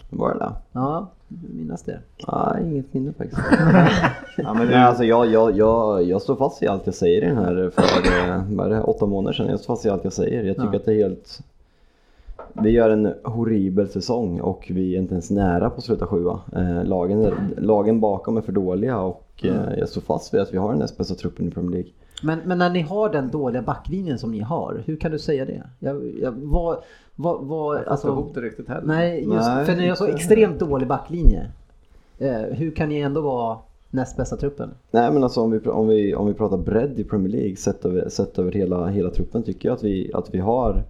Var 0.10 0.34
det 0.34 0.39
det? 0.39 0.51
Ja, 0.72 1.07
du 1.27 1.47
minns 1.53 1.84
det. 1.84 1.99
Nej, 2.27 2.64
inget 2.72 2.93
minne 2.93 3.14
faktiskt. 3.14 3.41
Ja, 4.38 4.53
men 4.53 4.73
alltså 4.73 5.03
jag, 5.03 5.26
jag, 5.27 5.57
jag, 5.57 6.03
jag 6.03 6.22
står 6.22 6.35
fast 6.35 6.64
i 6.64 6.68
allt 6.68 6.81
jag 6.85 6.95
säger 6.95 7.22
i 7.23 7.26
den 7.26 7.38
här 7.38 7.72
för 7.76 7.81
eh, 7.81 8.43
vad 8.57 8.69
det, 8.72 8.81
åtta 8.81 9.06
månader 9.06 9.34
sedan. 9.34 9.47
Jag 9.47 9.60
står 9.60 9.73
fast 9.73 9.85
i 9.85 9.89
allt 9.89 10.03
jag 10.03 10.14
säger. 10.14 10.43
Jag 10.43 10.56
tycker 10.56 10.69
Ja. 10.73 10.76
att 10.80 10.85
det 10.85 10.93
är 10.93 11.03
helt... 11.10 11.39
Vi 12.53 12.69
gör 12.69 12.89
en 12.89 13.14
horribel 13.23 13.88
säsong 13.89 14.41
och 14.41 14.68
vi 14.73 14.95
är 14.95 14.99
inte 14.99 15.14
ens 15.14 15.31
nära 15.31 15.69
på 15.69 15.77
att 15.77 15.84
sluta 15.84 16.06
sjua. 16.07 16.39
Eh, 16.56 16.84
lagen, 16.84 17.31
lagen 17.57 17.99
bakom 17.99 18.38
är 18.38 18.41
för 18.41 18.51
dåliga 18.51 18.97
och 18.99 19.26
eh, 19.43 19.80
jag 19.80 19.89
står 19.89 20.01
fast 20.01 20.34
vid 20.34 20.41
att 20.41 20.53
vi 20.53 20.57
har 20.57 20.69
den 20.69 20.80
näst 20.80 20.97
bästa 20.97 21.15
truppen 21.15 21.47
i 21.47 21.51
Premier 21.51 21.72
League. 21.72 21.91
Men, 22.23 22.39
men 22.45 22.57
när 22.57 22.69
ni 22.69 22.81
har 22.81 23.10
den 23.10 23.30
dåliga 23.30 23.61
backlinjen 23.61 24.18
som 24.19 24.31
ni 24.31 24.39
har, 24.39 24.84
hur 24.85 24.95
kan 24.95 25.11
du 25.11 25.19
säga 25.19 25.45
det? 25.45 25.64
Jag, 25.80 26.11
jag, 26.22 26.31
vad, 26.31 26.77
vad, 27.21 27.45
vad, 27.45 27.77
jag 27.77 27.87
alltså, 27.87 28.07
ihop 28.07 28.33
det 28.33 28.41
riktigt 28.41 28.67
heller. 28.67 28.87
Nej, 28.87 29.23
just 29.23 29.47
Nej, 29.47 29.65
för 29.65 29.75
ni 29.75 29.87
har 29.87 29.95
så 29.95 30.05
extremt 30.05 30.59
dålig 30.59 30.87
backlinje. 30.87 31.51
Eh, 32.17 32.41
hur 32.41 32.71
kan 32.71 32.89
ni 32.89 32.99
ändå 32.99 33.21
vara 33.21 33.57
näst 33.89 34.17
bästa 34.17 34.37
truppen? 34.37 34.69
Nej 34.91 35.11
men 35.11 35.23
alltså 35.23 35.41
om 35.41 35.51
vi, 35.51 35.59
om 35.59 35.87
vi, 35.87 36.15
om 36.15 36.27
vi 36.27 36.33
pratar 36.33 36.57
bredd 36.57 36.99
i 36.99 37.03
Premier 37.03 37.29
League 37.29 37.55
sett 37.55 37.85
över, 37.85 38.09
sett 38.09 38.39
över 38.39 38.51
hela, 38.51 38.87
hela 38.87 39.09
truppen 39.09 39.43
tycker 39.43 39.69
jag 39.69 39.75
att 39.75 39.83
vi, 39.83 40.11
att 40.13 40.33
vi 40.33 40.39
har 40.39 40.83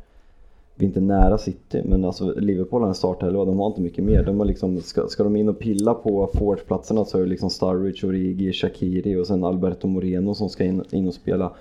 vi 0.75 0.85
är 0.85 0.87
inte 0.87 1.01
nära 1.01 1.37
City, 1.37 1.81
men 1.85 2.05
alltså 2.05 2.33
Liverpool 2.37 2.81
har 2.81 2.87
en 2.87 2.95
startelva, 2.95 3.45
de 3.45 3.59
har 3.59 3.67
inte 3.67 3.81
mycket 3.81 4.03
mer. 4.03 4.23
De 4.23 4.39
har 4.39 4.45
liksom, 4.45 4.81
ska, 4.81 5.07
ska 5.07 5.23
de 5.23 5.35
in 5.35 5.49
och 5.49 5.59
pilla 5.59 5.93
på 5.93 6.29
forwardplatserna 6.33 7.05
så 7.05 7.17
är 7.17 7.21
det 7.21 7.29
liksom 7.29 7.49
Sturridge, 7.49 8.07
Origi, 8.07 8.53
Shaqiri 8.53 9.15
och 9.15 9.27
sen 9.27 9.43
Alberto 9.43 9.87
Moreno 9.87 10.35
som 10.35 10.49
ska 10.49 10.63
in, 10.63 10.83
in 10.91 11.07
och 11.07 11.13
spela. 11.13 11.51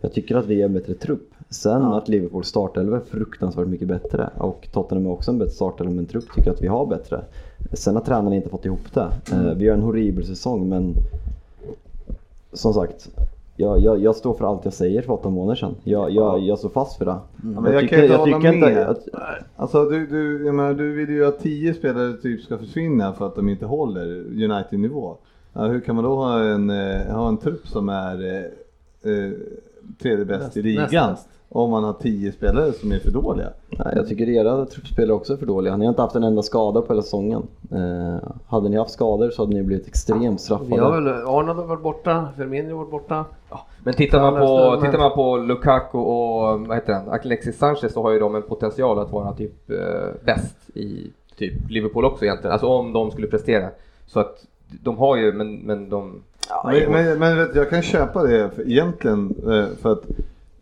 Jag 0.00 0.12
tycker 0.12 0.36
att 0.36 0.46
vi 0.46 0.60
är 0.60 0.64
en 0.64 0.72
bättre 0.72 0.94
trupp. 0.94 1.30
Sen 1.50 1.82
att 1.82 2.08
Liverpools 2.08 2.48
startelva 2.48 2.96
är 2.96 3.00
fruktansvärt 3.00 3.66
mycket 3.66 3.88
bättre 3.88 4.30
och 4.36 4.68
Tottenham 4.72 5.06
är 5.06 5.10
också 5.10 5.30
en 5.30 5.38
bättre 5.38 5.52
startelva 5.52 5.92
men 5.92 6.06
trupp 6.06 6.24
tycker 6.34 6.46
jag 6.48 6.54
att 6.54 6.62
vi 6.62 6.66
har 6.66 6.86
bättre. 6.86 7.24
Sen 7.72 7.94
har 7.94 8.02
tränarna 8.02 8.36
inte 8.36 8.48
fått 8.48 8.64
ihop 8.64 8.94
det. 8.94 9.08
Eh, 9.32 9.54
Vi 9.54 9.68
har 9.68 9.76
en 9.76 9.82
horribel 9.82 10.26
säsong 10.26 10.68
men 10.68 10.94
som 12.52 12.74
sagt, 12.74 13.08
jag, 13.56 13.80
jag, 13.80 13.98
jag 13.98 14.16
står 14.16 14.34
för 14.34 14.44
allt 14.44 14.64
jag 14.64 14.74
säger 14.74 15.02
för 15.02 15.12
åtta 15.12 15.30
månader 15.30 15.56
sedan. 15.56 15.74
Jag, 15.84 16.10
jag, 16.10 16.40
jag 16.40 16.58
står 16.58 16.68
fast 16.68 16.98
för 16.98 17.04
det. 17.04 17.10
Ja, 17.54 17.60
men 17.60 17.72
jag, 17.72 17.88
kan 17.88 18.02
inte 18.02 18.16
hålla 18.16 18.38
med. 18.38 18.96
Alltså, 19.56 19.84
du, 19.84 20.06
du, 20.06 20.46
jag 20.46 20.54
menar, 20.54 20.74
du 20.74 20.92
vill 20.92 21.08
ju 21.08 21.26
att 21.26 21.38
tio 21.38 21.74
spelare 21.74 22.12
typ 22.12 22.40
ska 22.40 22.58
försvinna 22.58 23.12
för 23.12 23.26
att 23.26 23.34
de 23.36 23.48
inte 23.48 23.66
håller 23.66 24.06
United-nivå. 24.44 25.16
Ja, 25.52 25.66
hur 25.66 25.80
kan 25.80 25.94
man 25.94 26.04
då 26.04 26.14
ha 26.14 26.40
en, 26.44 26.70
eh, 26.70 27.06
ha 27.06 27.28
en 27.28 27.36
trupp 27.36 27.68
som 27.68 27.88
är 27.88 28.26
eh, 28.26 29.12
eh, 29.12 29.32
tredje 30.02 30.24
bäst 30.24 30.56
i 30.56 30.62
ligan? 30.62 31.16
Om 31.50 31.70
man 31.70 31.84
har 31.84 31.92
tio 31.92 32.32
spelare 32.32 32.72
som 32.72 32.92
är 32.92 32.98
för 32.98 33.10
dåliga. 33.10 33.48
Nej, 33.70 33.92
jag 33.96 34.08
tycker 34.08 34.28
era 34.28 34.66
truppspelare 34.66 35.16
också 35.16 35.32
är 35.32 35.36
för 35.36 35.46
dåliga. 35.46 35.76
Ni 35.76 35.84
har 35.84 35.92
inte 35.92 36.02
haft 36.02 36.16
en 36.16 36.22
enda 36.22 36.42
skada 36.42 36.80
på 36.80 36.92
hela 36.92 37.02
säsongen. 37.02 37.42
Eh, 37.72 38.30
hade 38.46 38.68
ni 38.68 38.76
haft 38.76 38.90
skador 38.90 39.30
så 39.30 39.42
hade 39.42 39.54
ni 39.54 39.62
blivit 39.62 39.86
extremt 39.86 40.40
straffade. 40.40 40.70
Vi 40.70 40.76
har 40.76 41.00
väl, 41.00 41.08
Arnold 41.08 41.58
har 41.58 41.66
varit 41.66 41.82
borta, 41.82 42.28
Firmino 42.36 42.70
har 42.70 42.76
varit 42.76 42.90
borta. 42.90 43.24
Ja. 43.50 43.66
Men 43.84 43.94
tittar 43.94 44.20
man, 44.20 44.34
på, 44.34 44.80
tittar 44.84 44.98
man 44.98 45.12
på 45.12 45.36
Lukaku 45.36 45.98
och 45.98 46.60
vad 46.60 46.76
heter 46.76 46.92
den, 46.92 47.08
Alexis 47.08 47.58
Sanchez 47.58 47.92
så 47.92 48.02
har 48.02 48.10
ju 48.10 48.18
de 48.18 48.34
en 48.34 48.42
potential 48.42 48.98
att 48.98 49.12
vara 49.12 49.32
typ 49.32 49.70
eh, 49.70 49.76
bäst 50.24 50.56
i 50.74 51.12
typ 51.36 51.70
Liverpool 51.70 52.04
också 52.04 52.24
egentligen. 52.24 52.52
Alltså 52.52 52.66
om 52.66 52.92
de 52.92 53.10
skulle 53.10 53.26
prestera. 53.26 53.68
Så 54.06 54.20
att 54.20 54.46
de 54.82 54.98
har 54.98 55.16
ju, 55.16 55.32
men, 55.32 55.58
men 55.58 55.88
de... 55.88 56.22
Ja, 56.48 56.70
men, 56.72 56.92
men, 56.92 57.18
men 57.18 57.50
jag 57.54 57.70
kan 57.70 57.82
köpa 57.82 58.22
det 58.22 58.50
för, 58.50 58.70
egentligen 58.70 59.34
eh, 59.46 59.76
för 59.82 59.92
att 59.92 60.04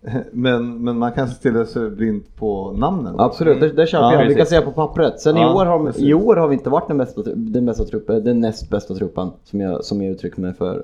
men, 0.32 0.84
men 0.84 0.98
man 0.98 1.12
kan 1.12 1.28
stirra 1.28 1.66
sig 1.66 1.90
blind 1.90 2.22
på 2.36 2.72
namnen. 2.72 3.14
Absolut, 3.18 3.60
det, 3.60 3.68
det 3.72 3.86
köper 3.86 4.04
ja, 4.04 4.22
jag. 4.22 4.28
Vi 4.28 4.34
kan 4.34 4.46
säga 4.46 4.62
på 4.62 4.72
pappret. 4.72 5.20
Sen 5.20 5.36
ja, 5.36 5.50
i, 5.50 5.54
år 5.54 5.66
har, 5.66 6.00
i 6.00 6.14
år 6.14 6.36
har 6.36 6.48
vi 6.48 6.54
inte 6.54 6.70
varit 6.70 6.88
den, 6.88 6.98
bästa, 6.98 7.22
den, 7.34 7.66
bästa 7.66 7.84
truppen, 7.84 8.24
den 8.24 8.40
näst 8.40 8.70
bästa 8.70 8.94
truppen 8.94 9.30
som 9.44 9.60
jag, 9.60 9.84
som 9.84 10.02
jag 10.02 10.12
uttrycker 10.12 10.40
mig 10.40 10.54
för 10.54 10.82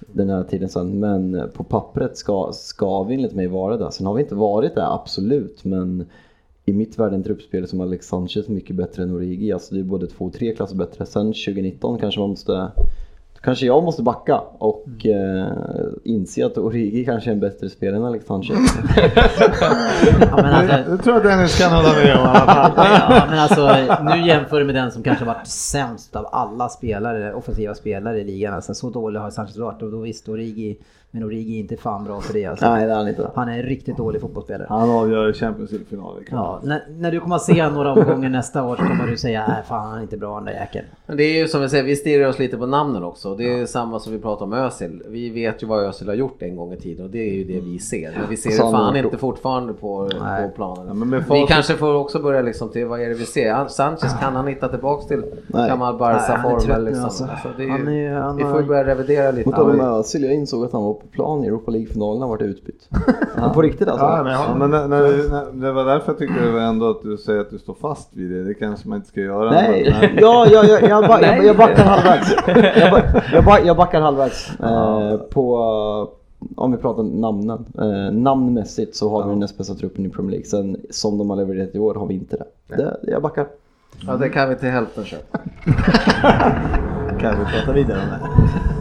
den 0.00 0.30
här 0.30 0.42
tiden 0.42 0.68
sen. 0.68 1.00
Men 1.00 1.50
på 1.54 1.64
pappret 1.64 2.16
ska, 2.16 2.50
ska 2.52 3.02
vi 3.02 3.14
enligt 3.14 3.34
mig 3.34 3.46
vara 3.46 3.76
det. 3.76 3.92
Sen 3.92 4.06
har 4.06 4.14
vi 4.14 4.22
inte 4.22 4.34
varit 4.34 4.74
det, 4.74 4.88
absolut. 4.88 5.64
Men 5.64 6.06
i 6.64 6.72
mitt 6.72 6.98
värld 6.98 7.12
en 7.12 7.22
truppspelare 7.22 7.68
som 7.68 7.80
Alex 7.80 8.06
Sanchez 8.06 8.48
mycket 8.48 8.76
bättre 8.76 9.02
än 9.02 9.14
Origi. 9.14 9.52
Alltså 9.52 9.74
det 9.74 9.80
är 9.80 9.84
både 9.84 10.06
två 10.06 10.24
och 10.24 10.32
tre 10.32 10.54
klasser 10.54 10.76
bättre. 10.76 11.06
Sen 11.06 11.26
2019 11.26 11.98
kanske 11.98 12.20
man 12.20 12.30
måste 12.30 12.70
kanske 13.44 13.66
jag 13.66 13.82
måste 13.82 14.02
backa 14.02 14.38
och 14.58 14.86
mm. 15.04 15.38
eh, 15.38 15.52
inse 16.04 16.46
att 16.46 16.58
Origi 16.58 17.04
kanske 17.04 17.30
är 17.30 17.32
en 17.32 17.40
bättre 17.40 17.70
spelare 17.70 17.96
än 17.96 18.04
Alex 18.04 18.26
Sanchez. 18.26 18.58
ja, 20.20 20.36
men 20.36 20.44
alltså, 20.44 20.90
det 20.90 20.98
tror 20.98 21.16
jag 21.16 21.24
Dennis 21.24 21.58
kan 21.58 21.72
hålla 21.72 21.92
med 21.92 22.16
om 22.16 22.24
i 22.24 22.28
alla 22.28 22.46
fall. 22.46 22.72
ja, 23.10 23.26
men 23.30 23.38
alltså, 23.38 23.76
nu 24.02 24.26
jämför 24.26 24.58
du 24.58 24.64
med 24.64 24.74
den 24.74 24.92
som 24.92 25.02
kanske 25.02 25.24
varit 25.24 25.46
sämst 25.46 26.16
av 26.16 26.26
alla 26.32 26.68
spelare, 26.68 27.34
offensiva 27.34 27.74
spelare 27.74 28.20
i 28.20 28.24
ligan. 28.24 28.54
Alltså, 28.54 28.74
så 28.74 28.90
dålig 28.90 29.20
har 29.20 29.30
Sanchez 29.30 29.56
varit 29.56 29.82
och 29.82 29.90
då 29.90 29.98
visst 29.98 30.28
Origi 30.28 30.78
men 31.14 31.24
Origi 31.24 31.56
är 31.56 31.60
inte 31.60 31.76
fan 31.76 32.04
bra 32.04 32.20
för 32.20 32.32
det 32.32 32.46
alltså. 32.46 32.70
Nej, 32.70 32.86
det 32.86 32.92
är 32.92 32.96
han 32.96 33.08
inte. 33.08 33.30
Han 33.34 33.48
är 33.48 33.58
en 33.58 33.62
riktigt 33.62 33.96
dålig 33.96 34.20
fotbollsspelare. 34.20 34.66
Han 34.68 34.90
avgör 34.90 35.32
Champions 35.32 35.70
League-finaler. 35.70 36.22
Ja, 36.30 36.60
när, 36.62 36.82
när, 36.98 37.12
du 37.12 37.20
kommer 37.20 37.36
att 37.36 37.42
se 37.42 37.68
några 37.68 37.92
omgångar 37.92 38.28
nästa 38.28 38.64
år 38.64 38.76
så 38.76 38.82
kommer 38.82 39.06
du 39.06 39.16
säga 39.16 39.44
nej 39.48 39.62
fan 39.68 39.88
han 39.88 39.98
är 39.98 40.02
inte 40.02 40.16
bra 40.16 40.34
den 40.34 40.44
där 40.44 40.52
jäkeln. 40.52 40.84
Men 41.06 41.16
det 41.16 41.24
är 41.24 41.38
ju 41.38 41.48
som 41.48 41.60
vi 41.60 41.68
säger, 41.68 41.84
vi 41.84 41.96
stirrar 41.96 42.28
oss 42.28 42.38
lite 42.38 42.56
på 42.56 42.66
namnen 42.66 43.04
också. 43.04 43.34
Det 43.34 43.52
är 43.52 43.58
ja. 43.58 43.66
samma 43.66 43.98
som 44.00 44.12
vi 44.12 44.18
pratar 44.18 44.44
om 44.44 44.52
Özil. 44.52 45.02
Vi 45.08 45.30
vet 45.30 45.62
ju 45.62 45.66
vad 45.66 45.84
Özil 45.84 46.08
har 46.08 46.14
gjort 46.14 46.42
en 46.42 46.56
gång 46.56 46.72
i 46.72 46.76
tiden 46.76 47.04
och 47.04 47.10
det 47.10 47.18
är 47.18 47.34
ju 47.34 47.44
det 47.44 47.60
vi 47.60 47.78
ser. 47.78 48.12
Men 48.20 48.30
vi 48.30 48.36
ser 48.36 48.50
ju 48.50 48.56
fan 48.56 48.96
inte 48.96 49.18
fortfarande 49.18 49.72
på, 49.72 50.10
på 50.42 50.50
planen. 50.54 51.22
Ja, 51.28 51.34
vi 51.34 51.46
kanske 51.48 51.74
får 51.74 51.94
också 51.94 52.18
börja 52.18 52.42
liksom 52.42 52.68
till, 52.68 52.86
vad 52.86 53.00
är 53.00 53.08
det 53.08 53.14
vi 53.14 53.26
ser? 53.26 53.66
Sanchez, 53.66 54.20
kan 54.20 54.36
han 54.36 54.46
hitta 54.46 54.68
tillbaks 54.68 55.06
till 55.06 55.24
gammal 55.48 55.98
Barca-form? 55.98 56.84
Liksom. 56.84 57.04
Alltså. 57.04 57.24
Alltså, 57.24 57.48
vi 58.36 58.44
får 58.44 58.60
ju 58.60 58.66
börja 58.66 58.84
revidera 58.84 59.30
lite. 59.30 59.50
Mot 59.50 59.76
med 59.76 59.86
Özil, 59.86 60.24
jag 60.24 60.34
insåg 60.34 60.64
att 60.64 60.72
han 60.72 60.82
var 60.84 60.94
på 61.04 61.08
plan 61.08 61.44
i 61.44 61.46
Europa 61.46 61.70
League-finalen 61.70 62.22
har 62.22 62.28
varit 62.28 62.42
utbytt. 62.42 62.88
Ja. 63.36 63.52
På 63.54 63.62
riktigt 63.62 63.88
alltså? 63.88 64.06
Ja, 64.06 64.22
men, 64.22 64.32
ja, 64.32 64.54
men 64.58 64.70
när, 64.70 64.88
när, 64.88 65.30
när, 65.30 65.66
det 65.66 65.72
var 65.72 65.84
därför 65.84 66.12
jag 66.12 66.18
tyckte 66.18 66.40
det 66.40 66.62
ändå 66.62 66.90
att 66.90 67.02
du 67.02 67.16
säger 67.16 67.40
att 67.40 67.50
du 67.50 67.58
står 67.58 67.74
fast 67.74 68.16
vid 68.16 68.30
det. 68.30 68.44
Det 68.44 68.54
kanske 68.54 68.88
man 68.88 68.96
inte 68.96 69.08
ska 69.08 69.20
göra. 69.20 69.50
Nej, 69.50 69.96
men, 70.00 70.10
ja, 70.20 70.46
ja, 70.52 70.64
ja, 70.64 70.80
jag, 70.88 71.08
ba, 71.08 71.20
jag, 71.20 71.44
jag 71.44 71.56
backar 71.56 71.84
halvvägs. 71.84 72.34
Jag, 73.32 73.44
ba, 73.44 73.58
jag, 73.58 73.76
backar 73.76 74.00
halvvägs. 74.00 74.50
Eh, 74.64 75.16
på, 75.16 75.58
om 76.56 76.72
vi 76.72 76.78
pratar 76.78 77.02
namnen. 77.02 77.64
Eh, 77.78 78.12
namnmässigt 78.12 78.96
så 78.96 79.10
har 79.10 79.22
vi 79.22 79.30
den 79.30 79.38
näst 79.38 79.58
bästa 79.58 79.74
truppen 79.74 80.06
i 80.06 80.08
Premier 80.08 80.30
League. 80.30 80.46
Sen 80.46 80.76
som 80.90 81.18
de 81.18 81.30
har 81.30 81.36
levererat 81.36 81.74
i 81.74 81.78
år 81.78 81.94
har 81.94 82.06
vi 82.06 82.14
inte 82.14 82.36
det. 82.36 82.76
det 82.76 83.10
jag 83.10 83.22
backar. 83.22 83.46
Ja, 84.06 84.16
det 84.16 84.28
kan 84.28 84.48
vi 84.48 84.56
till 84.56 84.68
hälften 84.68 85.04
köpa. 85.04 85.38
kan 87.20 87.38
vi 87.38 87.44
prata 87.44 87.72
vidare 87.72 87.98
om 87.98 88.08
det? 88.08 88.73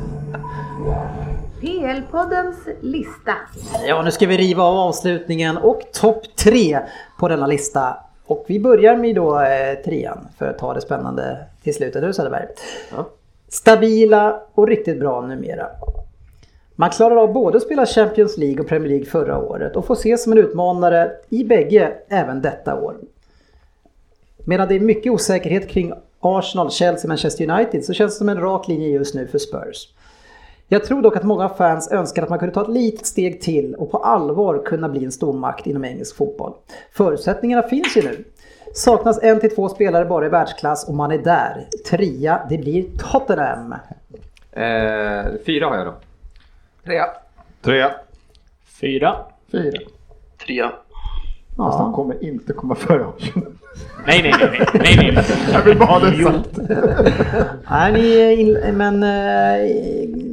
PL-poddens 1.63 2.67
lista. 2.81 3.35
Ja, 3.87 4.01
nu 4.01 4.11
ska 4.11 4.27
vi 4.27 4.37
riva 4.37 4.63
av 4.63 4.77
avslutningen 4.77 5.57
och 5.57 5.81
topp 5.93 6.35
tre 6.35 6.79
på 7.19 7.27
denna 7.27 7.47
lista. 7.47 7.97
Och 8.25 8.45
vi 8.47 8.59
börjar 8.59 8.95
med 8.95 9.15
då 9.15 9.39
eh, 9.39 9.73
trean 9.85 10.27
för 10.37 10.45
att 10.45 10.59
ta 10.59 10.73
det 10.73 10.81
spännande 10.81 11.37
till 11.63 11.73
slutet. 11.73 12.01
Du 12.01 12.13
Söderberg. 12.13 12.47
Ja. 12.95 13.09
Stabila 13.47 14.41
och 14.53 14.67
riktigt 14.67 14.99
bra 14.99 15.21
numera. 15.21 15.67
Man 16.75 16.89
klarar 16.89 17.15
av 17.15 17.33
både 17.33 17.57
att 17.57 17.63
spela 17.63 17.85
Champions 17.85 18.37
League 18.37 18.61
och 18.61 18.67
Premier 18.67 18.89
League 18.89 19.05
förra 19.05 19.37
året 19.37 19.75
och 19.75 19.85
får 19.85 19.93
ses 19.93 20.23
som 20.23 20.31
en 20.31 20.37
utmanare 20.37 21.11
i 21.29 21.43
bägge 21.43 21.93
även 22.09 22.41
detta 22.41 22.75
år. 22.75 22.95
Medan 24.37 24.67
det 24.67 24.75
är 24.75 24.79
mycket 24.79 25.11
osäkerhet 25.11 25.69
kring 25.69 25.93
Arsenal, 26.19 26.71
Chelsea, 26.71 27.07
Manchester 27.07 27.49
United 27.49 27.85
så 27.85 27.93
känns 27.93 28.13
det 28.13 28.17
som 28.17 28.29
en 28.29 28.39
rak 28.39 28.67
linje 28.67 28.87
just 28.87 29.15
nu 29.15 29.27
för 29.27 29.37
Spurs. 29.37 29.87
Jag 30.73 30.83
tror 30.83 31.01
dock 31.01 31.15
att 31.15 31.23
många 31.23 31.49
fans 31.49 31.91
önskar 31.91 32.23
att 32.23 32.29
man 32.29 32.39
kunde 32.39 32.53
ta 32.53 32.61
ett 32.61 32.69
litet 32.69 33.05
steg 33.05 33.41
till 33.41 33.75
och 33.75 33.91
på 33.91 33.97
allvar 33.97 34.63
kunna 34.65 34.89
bli 34.89 35.05
en 35.05 35.11
stormakt 35.11 35.67
inom 35.67 35.85
engelsk 35.85 36.15
fotboll. 36.15 36.53
Förutsättningarna 36.91 37.63
finns 37.63 37.97
ju 37.97 38.01
nu. 38.01 38.23
Saknas 38.73 39.19
en 39.23 39.39
till 39.39 39.55
två 39.55 39.69
spelare 39.69 40.05
bara 40.05 40.25
i 40.25 40.29
världsklass 40.29 40.87
och 40.87 40.95
man 40.95 41.11
är 41.11 41.17
där. 41.17 41.67
Trea, 41.89 42.45
det 42.49 42.57
blir 42.57 42.85
Tottenham. 42.97 43.71
Eh, 44.51 45.25
fyra 45.45 45.67
har 45.67 45.77
jag 45.77 45.85
då. 45.85 45.95
Trea. 46.85 47.05
Trea. 47.61 47.91
Fyra. 48.81 49.15
Fyra. 49.51 49.79
Trea. 50.45 50.71
Ja. 51.57 51.65
Fast 51.65 51.79
han 51.79 51.93
kommer 51.93 52.23
inte 52.23 52.53
komma 52.53 52.75
före 52.75 53.05
oss. 53.05 53.23
Nej, 54.07 54.21
nej, 54.23 54.33
nej, 54.39 54.67
nej, 54.73 54.95
nej, 54.97 55.11
nej. 55.15 55.25
Jag 55.53 55.61
vill 55.61 55.77
bara 55.77 55.89
ha 55.89 55.99
det 55.99 56.23
sagt. 56.23 56.59
Nej, 57.71 57.91
ni, 57.91 58.71
men 58.71 59.03
äh, 59.03 60.32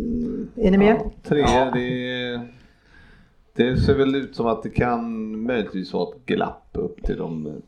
är 0.61 0.70
ni 0.70 0.78
med? 0.78 0.97
Ja, 0.97 1.11
tre, 1.23 1.41
ja. 1.41 1.70
det, 1.74 2.41
det 3.53 3.77
ser 3.77 3.95
väl 3.95 4.15
ut 4.15 4.37
som 4.37 4.47
att 4.47 4.62
det 4.62 4.70
kan 4.70 5.37
möjligtvis 5.43 5.93
vara 5.93 6.09
ett 6.09 6.27
glapp 6.27 6.69
upp 6.73 7.03
till 7.03 7.16
de 7.16 7.62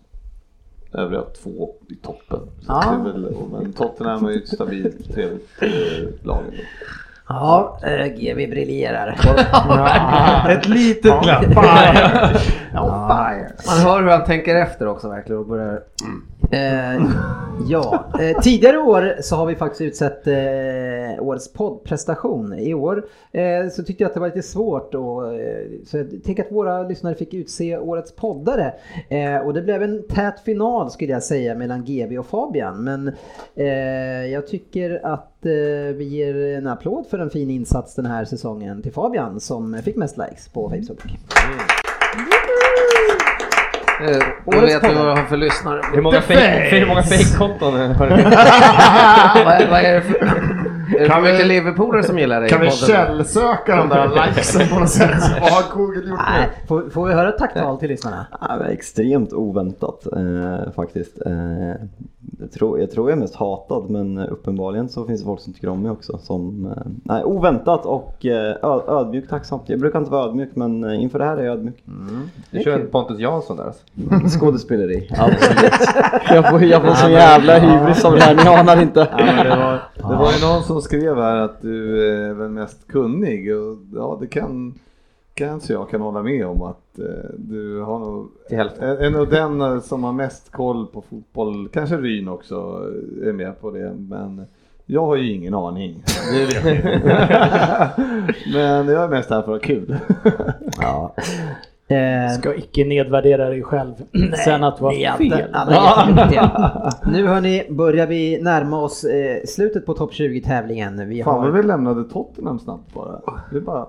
övriga 0.94 1.22
två 1.42 1.74
i 1.88 1.94
toppen. 1.94 2.40
Så 2.60 2.66
ja. 2.68 3.00
det 3.04 3.10
är 3.10 3.12
väl, 3.12 3.34
men 3.52 3.72
Tottenham 3.72 4.26
är 4.26 4.30
ju 4.30 4.42
ett 4.42 4.48
stabilt, 4.48 5.14
trevligt 5.14 5.62
eh, 5.62 6.26
lag. 6.26 6.42
Ja, 7.28 7.80
äh, 7.82 8.06
GV 8.06 8.50
briljerar. 8.50 9.20
ja, 9.52 10.50
ett 10.50 10.68
litet 10.68 11.22
glapp. 11.22 11.44
Ja. 12.72 13.44
Man 13.66 13.78
hör 13.78 14.02
hur 14.02 14.10
han 14.10 14.24
tänker 14.24 14.54
efter 14.54 14.86
också 14.86 15.08
verkligen 15.08 15.40
och 15.40 15.46
börjar... 15.46 15.82
Mm. 16.04 16.22
Eh, 16.52 17.10
ja, 17.68 18.04
eh, 18.20 18.40
tidigare 18.40 18.78
år 18.78 19.16
så 19.22 19.36
har 19.36 19.46
vi 19.46 19.54
faktiskt 19.54 19.80
utsett 19.80 20.26
eh, 20.26 21.22
årets 21.22 21.52
poddprestation. 21.52 22.58
I 22.58 22.74
år 22.74 23.06
eh, 23.32 23.68
så 23.72 23.82
tyckte 23.82 24.02
jag 24.02 24.08
att 24.08 24.14
det 24.14 24.20
var 24.20 24.26
lite 24.26 24.42
svårt 24.42 24.94
och 24.94 25.34
eh, 25.34 25.66
så 25.86 25.96
jag 25.96 26.24
tänker 26.24 26.44
att 26.44 26.52
våra 26.52 26.82
lyssnare 26.82 27.14
fick 27.14 27.34
utse 27.34 27.78
årets 27.78 28.16
poddare. 28.16 28.74
Eh, 29.08 29.36
och 29.36 29.54
det 29.54 29.62
blev 29.62 29.82
en 29.82 30.02
tät 30.08 30.40
final 30.40 30.90
skulle 30.90 31.12
jag 31.12 31.22
säga 31.22 31.54
mellan 31.54 31.84
GV 31.84 32.18
och 32.18 32.26
Fabian. 32.26 32.84
Men 32.84 33.12
jag 34.32 34.46
tycker 34.46 35.06
att 35.06 35.28
vi 35.94 36.04
ger 36.04 36.36
en 36.36 36.66
applåd 36.66 37.06
för 37.06 37.18
en 37.18 37.30
fin 37.30 37.50
insats 37.50 37.94
den 37.94 38.06
här 38.06 38.24
säsongen 38.24 38.82
till 38.82 38.92
Fabian 38.92 39.40
som 39.40 39.82
fick 39.84 39.96
mest 39.96 40.18
likes 40.18 40.48
på 40.48 40.70
Facebook. 40.70 41.04
Mm. 41.04 41.81
Eh, 44.02 44.18
då 44.44 44.60
vet 44.60 44.84
vi 44.84 44.94
vad 44.94 45.04
vi 45.04 45.10
har 45.10 45.26
för 45.28 45.36
lyssnare. 45.36 45.80
Hur 45.94 46.02
många 46.02 47.02
fake-konton 47.02 47.74
har 47.74 48.06
du? 48.06 48.22
vad, 49.44 49.70
vad 49.70 49.80
är 49.80 49.94
det 49.94 50.02
för... 50.02 50.61
Det 50.90 51.22
mycket 51.22 51.46
Liverpoolare 51.46 52.02
som 52.02 52.18
gillar 52.18 52.40
dig 52.40 52.50
Kan 52.50 52.60
vi 52.60 52.70
källsöka 52.70 53.76
de 53.76 53.88
där 53.88 54.26
likesen 54.26 54.68
på 54.68 54.80
något 54.80 54.88
sätt? 54.88 55.10
Vad 55.40 55.50
har 55.50 55.76
Google 55.76 56.10
gjort 56.10 56.20
Nej, 56.28 56.48
får, 56.68 56.90
får, 56.90 57.06
vi 57.06 57.14
höra 57.14 57.28
ett 57.28 57.38
tacktal 57.38 57.78
till 57.78 57.88
lyssnarna? 57.88 58.26
Ja, 58.40 58.66
extremt 58.66 59.32
oväntat 59.32 60.06
eh, 60.12 60.72
faktiskt. 60.72 61.18
Eh, 61.26 61.32
jag, 62.40 62.52
tror, 62.52 62.80
jag 62.80 62.90
tror 62.90 63.10
jag 63.10 63.16
är 63.16 63.20
mest 63.20 63.34
hatad 63.34 63.90
men 63.90 64.18
uppenbarligen 64.18 64.88
så 64.88 65.04
finns 65.04 65.20
det 65.20 65.24
folk 65.24 65.40
som 65.40 65.52
tycker 65.52 65.68
om 65.68 65.82
mig 65.82 65.90
också. 65.90 66.18
Som, 66.18 66.66
eh, 66.66 66.92
nej, 67.04 67.24
oväntat 67.24 67.86
och 67.86 68.26
eh, 68.26 68.56
ö, 68.62 68.80
ödmjukt 68.88 69.30
tacksamt. 69.30 69.62
Jag 69.66 69.80
brukar 69.80 69.98
inte 69.98 70.10
vara 70.10 70.24
ödmjuk 70.24 70.50
men 70.54 70.84
eh, 70.84 71.02
inför 71.02 71.18
det 71.18 71.24
här 71.24 71.36
är 71.36 71.44
jag 71.44 71.52
ödmjuk. 71.52 71.84
Du 72.50 72.62
kör 72.62 72.78
en 72.78 72.86
Pontus 72.90 73.18
Jansson 73.18 73.56
där 73.56 73.64
alltså? 73.64 74.38
Skådespeleri, 74.38 75.08
absolut. 75.18 75.72
jag 76.28 76.50
får, 76.50 76.62
jag 76.62 76.82
får 76.82 76.94
så 76.94 77.08
jävla 77.08 77.58
hybris 77.58 78.04
av 78.04 78.12
det 78.12 78.20
här, 78.20 78.34
ni 78.34 78.42
anar 78.42 78.82
inte. 78.82 79.08
Ja, 79.18 79.44
det, 79.44 79.48
var, 79.48 79.80
det 79.94 80.16
var 80.16 80.32
ju 80.32 80.46
någon 80.46 80.62
som 80.72 80.82
skrev 80.82 81.16
här 81.16 81.36
att 81.36 81.62
du 81.62 82.06
är 82.06 82.34
väl 82.34 82.50
mest 82.50 82.88
kunnig 82.88 83.56
och 83.56 83.76
ja 83.94 84.18
det 84.20 84.26
kan 84.26 84.74
kanske 85.34 85.72
jag 85.72 85.90
kan 85.90 86.00
hålla 86.00 86.22
med 86.22 86.46
om 86.46 86.62
att 86.62 86.98
eh, 86.98 87.30
du 87.36 87.80
har 87.80 87.98
nog 87.98 88.28
en 89.00 89.16
av 89.16 89.28
den 89.28 89.60
eh, 89.60 89.80
som 89.80 90.04
har 90.04 90.12
mest 90.12 90.52
koll 90.52 90.86
på 90.86 91.02
fotboll, 91.10 91.68
kanske 91.68 91.96
Ryn 91.96 92.28
också 92.28 92.54
eh, 93.22 93.28
är 93.28 93.32
med 93.32 93.60
på 93.60 93.70
det 93.70 93.94
men 93.94 94.46
jag 94.86 95.06
har 95.06 95.16
ju 95.16 95.32
ingen 95.32 95.54
aning. 95.54 96.04
Det 96.32 96.44
vet 96.44 96.64
jag. 96.64 96.74
men 98.52 98.88
jag 98.88 99.04
är 99.04 99.08
mest 99.08 99.30
här 99.30 99.42
för 99.42 99.54
att 99.54 99.62
ha 99.62 99.66
kul. 99.66 99.96
Ja. 100.80 101.14
Eh, 101.88 102.30
Ska 102.38 102.54
icke 102.54 102.84
nedvärdera 102.84 103.48
dig 103.48 103.62
själv 103.62 103.94
sen 104.44 104.64
att 104.64 104.76
du 104.78 104.88
det 104.88 105.04
är 105.04 105.10
har 105.10 105.20
inte- 105.22 105.36
fel. 105.36 105.50
jättemycket. 105.54 106.50
Nu 107.12 107.26
hörni, 107.26 107.66
börjar 107.70 108.06
vi 108.06 108.40
närma 108.42 108.80
oss 108.82 109.04
eh, 109.04 109.36
slutet 109.46 109.86
på 109.86 109.94
topp 109.94 110.12
20-tävlingen. 110.12 111.08
Vi 111.08 111.22
Fan 111.22 111.34
har... 111.34 111.42
vad 111.42 111.52
vi 111.52 111.62
lämnade 111.62 112.04
Tottenham 112.04 112.58
snabbt 112.58 112.94
bara. 112.94 113.20
Vi 113.52 113.60
bara 113.60 113.86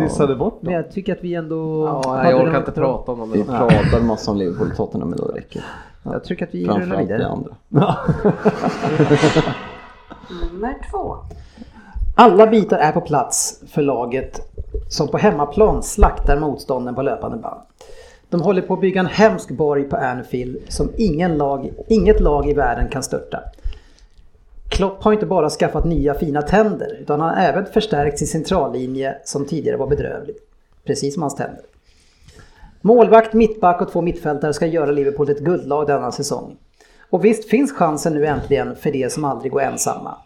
dissade 0.00 0.34
bort 0.36 0.58
Men 0.62 0.72
dem. 0.72 0.82
jag 0.82 0.92
tycker 0.92 1.12
att 1.12 1.24
vi 1.24 1.34
ändå... 1.34 1.86
Ja, 2.04 2.20
nej, 2.22 2.30
jag 2.32 2.40
orkar 2.46 2.58
inte 2.58 2.72
prata 2.72 3.12
om 3.12 3.18
dem. 3.18 3.30
Vi 3.32 3.44
pratar 3.44 4.00
massa 4.00 4.30
om 4.30 4.36
Liverpool 4.36 4.68
och 4.70 4.76
Tottenham 4.76 5.08
men 5.10 5.18
då 5.18 5.24
räcker 5.24 5.60
det. 5.60 6.10
Jag 6.12 6.24
tycker 6.24 6.46
att 6.46 6.54
vi 6.54 6.64
rullar 6.66 6.96
det 6.96 7.02
vidare. 7.02 7.26
andra. 7.26 7.50
Nummer 10.52 10.74
två. 10.90 11.16
Alla 12.16 12.46
bitar 12.46 12.78
är 12.78 12.92
på 12.92 13.00
plats 13.00 13.62
för 13.72 13.82
laget 13.82 14.51
som 14.92 15.08
på 15.08 15.18
hemmaplan 15.18 15.82
slaktar 15.82 16.40
motstånden 16.40 16.94
på 16.94 17.02
löpande 17.02 17.36
band. 17.36 17.60
De 18.28 18.40
håller 18.40 18.62
på 18.62 18.74
att 18.74 18.80
bygga 18.80 19.00
en 19.00 19.06
hemsk 19.06 19.50
borg 19.50 19.84
på 19.84 19.96
Anfield 19.96 20.58
som 20.68 20.90
ingen 20.96 21.38
lag, 21.38 21.72
inget 21.88 22.20
lag 22.20 22.48
i 22.50 22.54
världen 22.54 22.88
kan 22.88 23.02
störta. 23.02 23.40
Klopp 24.68 25.02
har 25.02 25.12
inte 25.12 25.26
bara 25.26 25.50
skaffat 25.50 25.84
nya 25.84 26.14
fina 26.14 26.42
tänder 26.42 26.98
utan 27.00 27.20
han 27.20 27.30
har 27.30 27.44
även 27.44 27.66
förstärkt 27.66 28.18
sin 28.18 28.28
centrallinje 28.28 29.16
som 29.24 29.46
tidigare 29.46 29.76
var 29.76 29.86
bedrövlig. 29.86 30.36
Precis 30.84 31.14
som 31.14 31.22
hans 31.22 31.36
tänder. 31.36 31.62
Målvakt, 32.80 33.32
mittback 33.32 33.80
och 33.80 33.92
två 33.92 34.00
mittfältare 34.00 34.52
ska 34.52 34.66
göra 34.66 34.90
Liverpool 34.90 35.26
till 35.26 35.36
ett 35.36 35.42
guldlag 35.42 35.86
denna 35.86 36.12
säsong. 36.12 36.56
Och 37.10 37.24
visst 37.24 37.48
finns 37.48 37.72
chansen 37.72 38.14
nu 38.14 38.26
äntligen 38.26 38.76
för 38.76 38.92
de 38.92 39.10
som 39.10 39.24
aldrig 39.24 39.52
går 39.52 39.60
ensamma. 39.60 40.16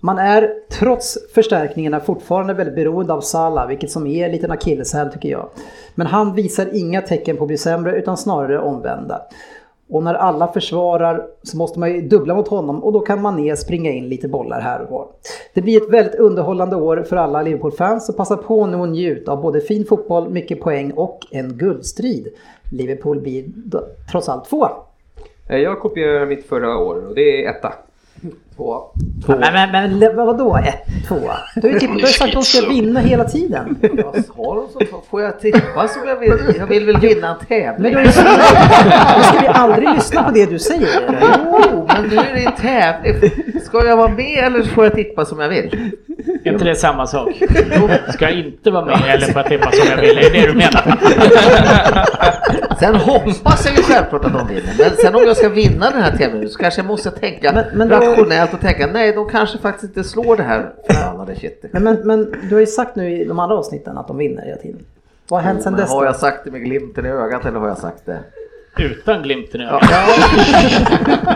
Man 0.00 0.18
är 0.18 0.54
trots 0.70 1.18
förstärkningarna 1.34 2.00
fortfarande 2.00 2.54
väldigt 2.54 2.74
beroende 2.74 3.12
av 3.12 3.20
Salah, 3.20 3.68
vilket 3.68 3.90
som 3.90 4.06
är 4.06 4.24
en 4.24 4.32
liten 4.32 4.50
akilleshäl 4.50 5.12
tycker 5.12 5.28
jag. 5.28 5.48
Men 5.94 6.06
han 6.06 6.34
visar 6.34 6.68
inga 6.72 7.02
tecken 7.02 7.36
på 7.36 7.44
att 7.44 7.48
bli 7.48 7.58
sämre 7.58 7.98
utan 7.98 8.16
snarare 8.16 8.58
omvända. 8.58 9.22
Och 9.88 10.02
när 10.02 10.14
alla 10.14 10.52
försvarar 10.52 11.26
så 11.42 11.56
måste 11.56 11.78
man 11.78 11.92
ju 11.92 12.08
dubbla 12.08 12.34
mot 12.34 12.48
honom 12.48 12.84
och 12.84 12.92
då 12.92 13.00
kan 13.00 13.22
Mané 13.22 13.56
springa 13.56 13.90
in 13.90 14.08
lite 14.08 14.28
bollar 14.28 14.60
här 14.60 14.82
och 14.82 14.90
var. 14.90 15.08
Det 15.54 15.62
blir 15.62 15.82
ett 15.82 15.90
väldigt 15.90 16.14
underhållande 16.14 16.76
år 16.76 17.04
för 17.08 17.16
alla 17.16 17.42
Liverpool-fans 17.42 18.06
så 18.06 18.12
passa 18.12 18.36
på 18.36 18.66
nu 18.66 18.76
och 18.76 18.88
njut 18.88 19.28
av 19.28 19.42
både 19.42 19.60
fin 19.60 19.84
fotboll, 19.84 20.30
mycket 20.30 20.60
poäng 20.60 20.92
och 20.92 21.20
en 21.30 21.58
guldstrid. 21.58 22.28
Liverpool 22.72 23.20
blir 23.20 23.44
trots 24.10 24.28
allt 24.28 24.44
tvåa. 24.44 24.70
Eh, 25.48 25.58
jag 25.58 25.80
kopierar 25.80 26.26
mitt 26.26 26.46
förra 26.46 26.78
år 26.78 27.06
och 27.08 27.14
det 27.14 27.44
är 27.44 27.50
etta. 27.50 27.72
Två. 28.56 28.82
Men, 29.26 29.40
men, 29.72 29.98
men 29.98 30.16
vadå 30.16 30.56
ett, 30.56 31.06
tvåa? 31.08 31.36
Du 31.56 31.60
har 31.60 31.68
ju 31.68 31.78
ju 32.00 32.06
sagt 32.06 32.28
att 32.28 32.32
de 32.32 32.42
ska 32.42 32.68
vinna 32.68 33.00
hela 33.00 33.24
tiden. 33.24 33.78
Jag 33.82 34.04
har 34.36 34.56
dem 34.56 34.68
som 34.72 34.86
två. 34.86 34.96
Får 35.10 35.22
jag 35.22 35.40
tippa 35.40 35.88
som 35.88 36.08
jag 36.08 36.16
vill? 36.16 36.54
Jag 36.58 36.66
vill 36.66 36.86
väl 36.86 36.96
vinna 37.00 37.28
en 37.28 37.36
Men 37.38 37.46
tävling? 37.48 37.92
du 37.92 37.98
har 37.98 38.04
ju 38.04 38.12
sagt 38.12 38.28
Nu 39.16 39.22
ska 39.22 39.40
vi 39.40 39.46
aldrig 39.48 39.88
lyssna 39.94 40.22
på 40.22 40.30
det 40.30 40.46
du 40.46 40.58
säger. 40.58 41.18
Jo, 41.44 41.86
men 41.88 42.08
nu 42.08 42.16
är 42.16 42.34
det 42.34 42.44
en 42.44 42.52
tävling. 42.52 43.30
Ska 43.64 43.86
jag 43.86 43.96
vara 43.96 44.08
med 44.08 44.44
eller 44.44 44.62
får 44.62 44.84
jag 44.84 44.94
tippa 44.94 45.24
som 45.24 45.40
jag 45.40 45.48
vill? 45.48 45.90
Är 46.46 46.52
inte 46.52 46.64
det 46.64 46.74
samma 46.74 47.06
sak? 47.06 47.30
Ska 48.12 48.30
jag 48.30 48.38
inte 48.38 48.70
vara 48.70 48.84
med 48.84 48.94
eller 49.14 49.32
jag 49.34 49.46
tippa 49.46 49.70
som 49.72 49.90
jag 49.90 49.96
vill? 49.96 50.18
Är 50.18 50.22
det 50.22 50.40
det 50.40 50.46
du 50.46 50.52
menar? 50.54 50.98
Sen 52.80 52.94
hoppas 52.94 53.66
jag 53.66 53.76
ju 53.76 53.82
självklart 53.82 54.24
att 54.24 54.32
de 54.32 54.46
vinner. 54.48 54.74
Men 54.78 54.90
sen 54.96 55.14
om 55.14 55.22
jag 55.26 55.36
ska 55.36 55.48
vinna 55.48 55.90
den 55.90 56.02
här 56.02 56.16
tävlingen 56.16 56.48
så 56.48 56.58
kanske 56.58 56.80
jag 56.80 56.86
måste 56.86 57.10
tänka 57.10 57.52
Men- 57.52 57.64
men 57.78 57.88
då- 57.88 57.96
rationellt 57.96 58.54
och 58.54 58.60
tänka 58.60 58.86
nej, 58.86 59.12
de 59.12 59.28
kanske 59.28 59.58
faktiskt 59.58 59.84
inte 59.96 60.08
slår 60.08 60.36
det 60.36 60.42
här 60.42 60.72
förbannade 60.90 61.34
shitet. 61.34 61.72
Men, 61.72 61.84
men, 61.84 61.96
men 62.04 62.34
du 62.48 62.54
har 62.54 62.60
ju 62.60 62.66
sagt 62.66 62.96
nu 62.96 63.10
i 63.20 63.24
de 63.24 63.38
andra 63.38 63.56
avsnitten 63.56 63.98
att 63.98 64.08
de 64.08 64.16
vinner 64.16 64.42
hela 64.42 64.56
tiden. 64.56 64.80
Vad 65.28 65.40
har 65.42 65.48
hänt 65.48 65.62
sen 65.62 65.72
dess 65.76 65.90
har 65.90 66.04
jag 66.04 66.16
sagt 66.16 66.44
det 66.44 66.50
med 66.50 66.64
glimten 66.64 67.06
i 67.06 67.08
ögat 67.08 67.46
eller 67.46 67.58
har 67.60 67.68
jag 67.68 67.78
sagt 67.78 68.06
det? 68.06 68.18
Utan 68.78 69.22
glimten 69.22 69.60
i 69.60 69.64
Ja. 69.64 69.70
ögat. 69.70 69.90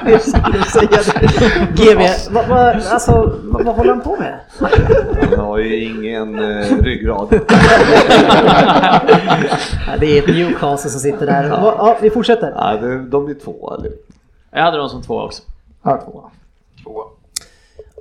Jag 0.11 0.21
skulle 0.23 0.62
säga 0.65 0.89
det. 1.21 1.83
GV, 1.83 2.01
vad, 2.31 2.49
vad, 2.49 2.67
alltså, 2.69 3.35
vad, 3.45 3.65
vad 3.65 3.75
håller 3.77 3.91
han 3.91 4.01
på 4.01 4.17
med? 4.17 4.41
Han 5.31 5.39
har 5.41 5.59
ju 5.59 5.85
ingen 5.85 6.39
eh, 6.39 6.77
ryggrad. 6.83 7.41
Ja, 9.87 9.97
det 10.01 10.19
är 10.19 10.23
ett 10.23 10.29
Newcastle 10.29 10.91
som 10.91 11.01
sitter 11.01 11.27
där. 11.27 11.45
Ja, 11.49 11.75
ja, 11.79 11.97
vi 12.01 12.11
fortsätter. 12.11 12.53
Ja, 12.57 12.77
det, 12.81 12.99
de 12.99 13.25
blir 13.25 13.35
två 13.35 13.75
eller? 13.79 13.93
Jag 14.51 14.62
hade 14.62 14.77
dem 14.77 14.89
som 14.89 15.03
två 15.03 15.21
också. 15.21 15.43
Ja, 15.83 16.01
tvåa. 16.05 16.31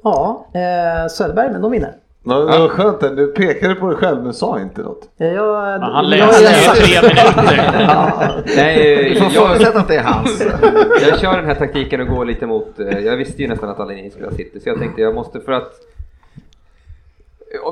Ja, 0.04 0.46
eh, 0.54 1.08
Söderberg, 1.10 1.52
men 1.52 1.62
de 1.62 1.72
vinner. 1.72 1.96
Ja, 2.30 2.40
det 2.40 2.60
var 2.60 2.68
skönt, 2.68 3.00
du 3.00 3.28
pekade 3.28 3.76
på 3.76 3.88
dig 3.88 3.98
själv 3.98 4.24
men 4.24 4.34
sa 4.34 4.60
inte 4.62 4.82
något. 4.82 5.10
Eh, 5.20 5.28
Jag, 5.28 5.46
Ja, 5.46 5.80
han 5.94 6.10
läste 6.10 6.44
jag- 6.44 6.78
i 6.78 6.82
tre 6.82 7.02
minuter. 7.02 8.44
Nej, 8.56 9.04
Vi 9.10 9.16
får 9.20 9.32
jag, 9.34 9.48
förutsätta 9.48 9.80
att 9.80 9.88
det 9.88 9.96
är 9.96 10.04
hans. 10.04 10.44
jag 11.10 11.20
kör 11.20 11.38
den 11.38 11.46
här 11.46 11.56
taktiken 11.56 12.02
och 12.02 12.08
går 12.08 12.26
lite 12.26 12.46
mot, 12.46 12.80
eh, 12.80 13.00
jag 13.00 13.18
visste 13.18 13.42
ju 13.42 13.48
nästan 13.48 13.70
att 13.70 13.80
alla 13.80 13.94
ni 13.94 14.10
skulle 14.10 14.26
ha 14.28 14.34
City, 14.34 14.60
så 14.60 14.70
jag 14.70 14.80
tänkte 14.80 15.02
jag 15.02 15.16
måste 15.16 15.40
för 15.40 15.52
att 15.52 15.72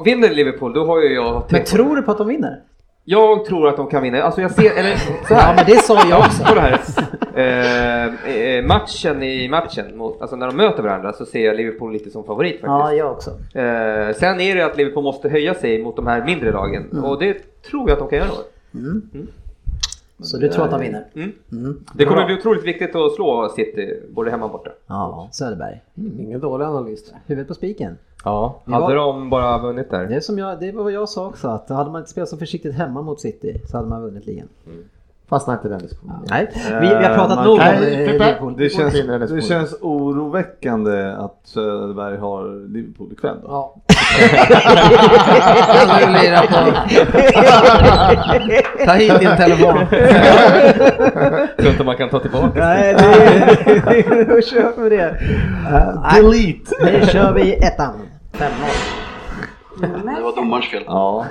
Vinner 0.05 0.29
Liverpool, 0.29 0.73
då 0.73 0.85
har 0.85 1.01
ju 1.01 1.13
jag 1.13 1.43
Men 1.49 1.63
tror 1.63 1.95
du 1.95 2.01
på 2.01 2.11
att 2.11 2.17
de 2.17 2.27
vinner? 2.27 2.59
Jag 3.09 3.45
tror 3.45 3.67
att 3.67 3.77
de 3.77 3.87
kan 3.87 4.03
vinna. 4.03 4.21
Alltså 4.21 4.41
jag 4.41 4.51
ser, 4.51 4.71
eller 4.79 4.95
så 5.27 5.33
här. 5.33 5.49
Ja, 5.49 5.53
men 5.55 5.65
det 5.65 5.81
sa 5.83 6.09
jag 6.09 6.19
också. 6.19 6.43
Kolla 6.47 6.61
här. 6.61 6.79
Eh, 7.35 8.35
eh, 8.35 8.65
matchen 8.65 9.23
i 9.23 9.49
matchen, 9.49 9.97
mot, 9.97 10.21
alltså 10.21 10.35
när 10.35 10.47
de 10.47 10.55
möter 10.57 10.83
varandra 10.83 11.13
så 11.13 11.25
ser 11.25 11.45
jag 11.45 11.55
Liverpool 11.55 11.93
lite 11.93 12.09
som 12.09 12.23
favorit 12.23 12.51
faktiskt. 12.51 12.67
Ja, 12.67 12.93
jag 12.93 13.11
också. 13.11 13.29
Eh, 13.29 14.15
sen 14.15 14.39
är 14.41 14.55
det 14.55 14.65
att 14.65 14.77
Liverpool 14.77 15.03
måste 15.03 15.29
höja 15.29 15.53
sig 15.53 15.83
mot 15.83 15.95
de 15.95 16.07
här 16.07 16.25
mindre 16.25 16.51
lagen 16.51 16.85
Mm. 16.91 17.03
och 17.03 17.19
det 17.19 17.61
tror 17.69 17.89
jag 17.89 17.91
att 17.95 17.99
de 17.99 18.09
kan 18.09 18.17
göra. 18.19 18.29
Så 20.21 20.37
du 20.37 20.49
tror 20.49 20.65
att 20.65 20.71
de 20.71 20.79
vinner? 20.79 21.05
Mm. 21.15 21.31
Mm. 21.51 21.85
Det 21.93 22.05
kommer 22.05 22.25
bli 22.25 22.35
otroligt 22.37 22.63
viktigt 22.63 22.95
att 22.95 23.11
slå 23.15 23.49
City, 23.55 23.99
både 24.09 24.31
hemma 24.31 24.45
och 24.45 24.51
borta. 24.51 24.71
Ja, 24.87 25.29
Söderberg. 25.31 25.81
Ingen 26.19 26.39
dålig 26.39 26.65
analys. 26.65 27.13
Huvudet 27.25 27.47
på 27.47 27.53
spiken. 27.53 27.97
Ja, 28.23 28.61
hade 28.65 28.79
var- 28.79 28.95
de 28.95 29.29
bara 29.29 29.57
vunnit 29.61 29.89
där. 29.89 30.05
Det, 30.05 30.15
är 30.15 30.19
som 30.19 30.37
jag, 30.37 30.59
det 30.59 30.71
var 30.71 30.83
vad 30.83 30.91
jag 30.91 31.09
sa 31.09 31.25
också, 31.27 31.47
att 31.47 31.69
hade 31.69 31.91
man 31.91 32.01
inte 32.01 32.11
spelat 32.11 32.29
så 32.29 32.37
försiktigt 32.37 32.73
hemma 32.75 33.01
mot 33.01 33.21
City 33.21 33.61
så 33.67 33.77
hade 33.77 33.89
man 33.89 34.01
vunnit 34.01 34.25
ligan. 34.25 34.47
Fastna 35.29 35.53
inte 35.53 35.67
i 35.67 35.71
den 35.71 35.79
diskussionen. 35.79 36.25
Nej, 36.29 36.47
vi, 36.53 36.87
vi 36.87 36.89
har 36.93 37.15
pratat 37.15 37.35
man 37.35 37.45
nog 37.45 37.53
om 37.53 37.59
eh, 37.59 37.79
Liverpool. 37.79 38.55
Det 38.57 38.69
känns, 38.69 38.93
det 39.31 39.41
känns 39.41 39.75
oroväckande 39.81 41.11
att 41.11 41.39
Söderberg 41.43 42.17
har 42.17 42.67
Liverpool 42.73 43.11
ikväll 43.11 43.37
då. 43.41 43.47
Ja. 43.47 43.75
Ta 48.85 48.93
hit 48.93 49.19
din 49.19 49.37
telefon. 49.37 49.87
tror 51.57 51.71
inte 51.71 51.83
man 51.83 51.97
kan 51.97 52.09
ta 52.09 52.19
tillbaka. 52.19 52.59
Nej, 52.59 52.93
det, 52.93 54.25
då 54.29 54.41
kör 54.41 54.83
vi 54.83 54.89
det. 54.89 55.17
Uh, 55.71 56.13
Delete! 56.13 56.75
Nu 56.83 57.05
kör 57.05 57.33
vi 57.33 57.53
ettan. 57.53 57.93
5-0. 58.33 58.47
Det 59.81 60.21
var 60.23 60.35
domarens 60.35 60.65
fel. 60.65 60.83
Ja, 60.87 61.25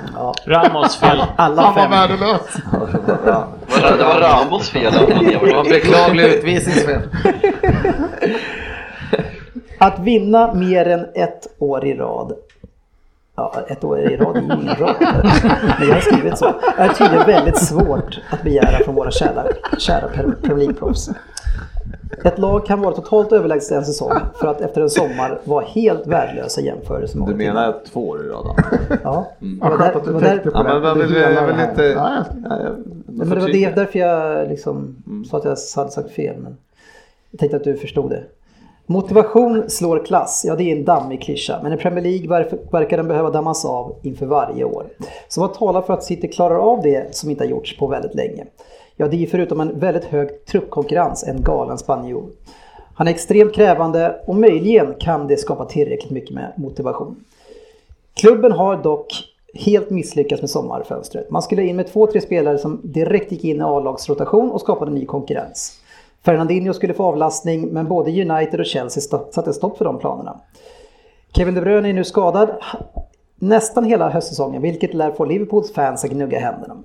Ramos 0.47 0.97
fel. 0.97 1.23
Alla 1.36 1.62
Fan 1.62 1.74
vad 1.74 1.90
värdelöst! 1.90 2.59
Det 2.73 3.31
var, 3.31 3.97
det 3.97 4.05
var 4.05 4.20
Ramos 4.20 4.70
fel. 4.70 4.93
Det 4.93 5.55
var 5.55 5.64
beklaglig 5.64 6.24
utvisningsfel. 6.24 7.02
Att 9.78 9.98
vinna 9.98 10.55
mer 10.55 10.89
än 10.89 11.06
ett 11.14 11.47
år 11.59 11.85
i 11.85 11.94
rad. 11.94 12.32
Ja, 13.36 13.55
ett 13.68 13.85
år 13.85 13.98
i 13.98 14.16
rad 14.16 14.36
är 14.36 14.40
ju 14.40 14.62
ingen 14.62 14.74
rad. 14.77 14.94
Men 15.78 15.89
jag 15.89 15.94
har 15.94 16.01
skrivit 16.01 16.39
så. 16.39 16.55
är 16.77 16.89
tydligen 16.89 17.27
väldigt 17.27 17.59
svårt 17.59 18.20
att 18.31 18.43
begära 18.43 18.85
från 18.85 18.94
våra 18.94 19.10
kära, 19.10 19.44
kära 19.78 20.09
League-proffs. 20.43 21.10
Ett 22.24 22.39
lag 22.39 22.66
kan 22.66 22.81
vara 22.81 22.95
totalt 22.95 23.33
överlägset 23.33 23.73
en 23.73 23.85
säsong 23.85 24.12
för 24.41 24.47
att 24.49 24.61
efter 24.61 24.81
en 24.81 24.91
sommar 24.91 25.39
vara 25.45 25.65
helt 25.65 26.07
värdelösa 26.07 26.61
jämförelser 26.61 27.19
med 27.19 27.28
du 27.28 27.35
menar 27.35 27.69
innan. 27.69 27.74
två 27.93 28.09
år 28.09 28.24
i 28.27 28.28
rad? 28.28 28.47
Ja, 29.05 29.27
Vad 29.61 29.70
det 29.73 29.77
var 29.77 29.78
skönt 29.78 29.97
att 29.97 30.05
du 30.05 30.20
tänkte 30.20 30.51
på 30.51 30.59
Ja, 30.59 30.74
det. 30.74 30.81
men 31.57 31.69
inte... 31.70 31.83
Ja, 31.85 32.24
men 33.07 33.28
det 33.28 33.41
var 33.41 33.49
det, 33.49 33.70
därför 33.77 33.99
jag 33.99 34.49
liksom 34.49 34.97
sa 35.31 35.37
att 35.37 35.45
jag 35.45 35.57
hade 35.77 35.91
sagt 35.91 36.11
fel. 36.11 36.37
Men 36.39 36.57
Jag 37.31 37.41
tänkte 37.41 37.57
att 37.57 37.65
du 37.65 37.77
förstod 37.77 38.11
det. 38.11 38.23
Motivation 38.89 39.70
slår 39.70 40.05
klass, 40.05 40.45
ja 40.47 40.55
det 40.57 40.73
är 40.73 40.77
en 40.77 40.85
dammig 40.85 41.23
klyscha, 41.23 41.61
men 41.62 41.73
i 41.73 41.77
Premier 41.77 42.05
League 42.05 42.28
ver- 42.28 42.59
verkar 42.73 42.97
den 42.97 43.09
behöva 43.09 43.31
dammas 43.31 43.65
av 43.65 43.95
inför 44.03 44.27
varje 44.27 44.65
år. 44.65 44.87
Så 45.28 45.41
vad 45.41 45.55
talar 45.55 45.83
för 45.83 45.95
att 45.95 46.05
City 46.05 46.28
klarar 46.28 46.57
av 46.59 46.83
det 46.83 47.16
som 47.16 47.31
inte 47.31 47.45
har 47.45 47.49
gjorts 47.51 47.78
på 47.78 47.87
väldigt 47.87 48.15
länge? 48.15 48.45
Ja, 48.97 49.09
det 49.09 49.16
är 49.16 49.18
ju 49.18 49.27
förutom 49.27 49.60
en 49.60 49.78
väldigt 49.78 50.05
hög 50.05 50.44
truppkonkurrens 50.44 51.24
en 51.24 51.43
galen 51.43 51.78
spanjor. 51.78 52.31
Han 52.94 53.09
är 53.09 53.10
extremt 53.10 53.55
krävande 53.55 54.20
och 54.27 54.36
möjligen 54.36 54.94
kan 55.01 55.27
det 55.27 55.36
skapa 55.36 55.64
tillräckligt 55.64 56.10
mycket 56.10 56.35
med 56.35 56.52
motivation. 56.56 57.24
Klubben 58.14 58.52
har 58.52 58.77
dock 58.77 59.24
helt 59.55 59.90
misslyckats 59.90 60.43
med 60.43 60.51
sommarfönstret. 60.51 61.31
Man 61.31 61.43
skulle 61.43 61.62
in 61.62 61.77
med 61.77 61.86
två, 61.86 62.06
tre 62.06 62.20
spelare 62.20 62.59
som 62.59 62.81
direkt 62.85 63.32
gick 63.32 63.44
in 63.44 63.56
i 63.56 63.62
A-lagsrotation 63.62 64.51
och 64.51 64.60
skapade 64.60 64.90
ny 64.90 65.06
konkurrens. 65.06 65.81
Fernandinho 66.24 66.73
skulle 66.73 66.94
få 66.94 67.05
avlastning 67.05 67.68
men 67.68 67.89
både 67.89 68.23
United 68.23 68.60
och 68.60 68.66
Chelsea 68.66 69.18
satte 69.31 69.52
stopp 69.52 69.78
för 69.78 69.85
de 69.85 69.98
planerna. 69.98 70.40
Kevin 71.32 71.55
De 71.55 71.60
Bruyne 71.60 71.89
är 71.89 71.93
nu 71.93 72.05
skadad 72.05 72.48
nästan 73.35 73.85
hela 73.85 74.10
höstsäsongen 74.10 74.62
vilket 74.62 74.94
lär 74.94 75.10
få 75.10 75.24
Liverpools 75.24 75.73
fans 75.73 76.05
att 76.05 76.10
gnugga 76.10 76.39
händerna. 76.39 76.77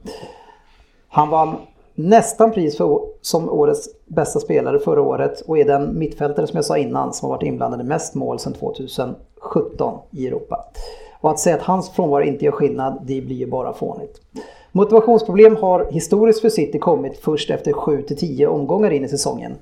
Han 1.09 1.29
vann 1.29 1.55
nästan 1.95 2.51
pris 2.51 2.77
för, 2.77 2.99
som 3.21 3.49
årets 3.49 3.89
bästa 4.05 4.39
spelare 4.39 4.79
förra 4.79 5.01
året 5.01 5.41
och 5.41 5.57
är 5.57 5.65
den 5.65 5.99
mittfältare 5.99 6.47
som 6.47 6.57
jag 6.57 6.65
sa 6.65 6.77
innan 6.77 7.13
som 7.13 7.29
har 7.29 7.37
varit 7.37 7.47
inblandad 7.47 7.81
i 7.81 7.83
mest 7.83 8.15
mål 8.15 8.39
sedan 8.39 8.53
2017 8.53 9.99
i 10.11 10.27
Europa. 10.27 10.65
Och 11.21 11.31
att 11.31 11.39
säga 11.39 11.55
att 11.55 11.61
hans 11.61 11.89
frånvaro 11.89 12.23
inte 12.23 12.45
gör 12.45 12.51
skillnad, 12.51 13.01
det 13.05 13.21
blir 13.21 13.35
ju 13.35 13.47
bara 13.47 13.73
fånigt. 13.73 14.21
Motivationsproblem 14.71 15.55
har 15.55 15.91
historiskt 15.91 16.41
för 16.41 16.49
City 16.49 16.79
kommit 16.79 17.17
först 17.17 17.49
efter 17.49 17.71
7-10 17.71 18.45
omgångar 18.45 18.91
in 18.91 19.05
i 19.05 19.07
säsongen. 19.07 19.55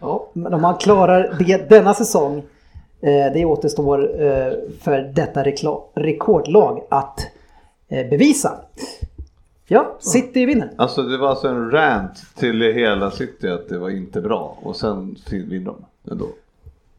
Ja, 0.00 0.28
men 0.32 0.54
om 0.54 0.62
man 0.62 0.76
klarar 0.76 1.36
det 1.38 1.68
denna 1.68 1.94
säsong, 1.94 2.42
eh, 3.00 3.32
det 3.34 3.44
återstår 3.44 4.22
eh, 4.22 4.52
för 4.80 5.12
detta 5.14 5.44
rekordlag 5.94 6.84
att 6.88 7.20
eh, 7.88 8.08
bevisa. 8.10 8.52
Ja, 9.66 9.96
City 10.00 10.46
vinner. 10.46 10.70
Alltså 10.76 11.02
det 11.02 11.18
var 11.18 11.28
alltså 11.28 11.48
en 11.48 11.70
rant 11.70 12.34
till 12.34 12.62
hela 12.62 13.10
City 13.10 13.48
att 13.48 13.68
det 13.68 13.78
var 13.78 13.90
inte 13.90 14.20
bra 14.20 14.58
och 14.62 14.76
sen 14.76 15.16
vinner 15.28 15.64
de 15.64 15.76
ändå. 16.12 16.28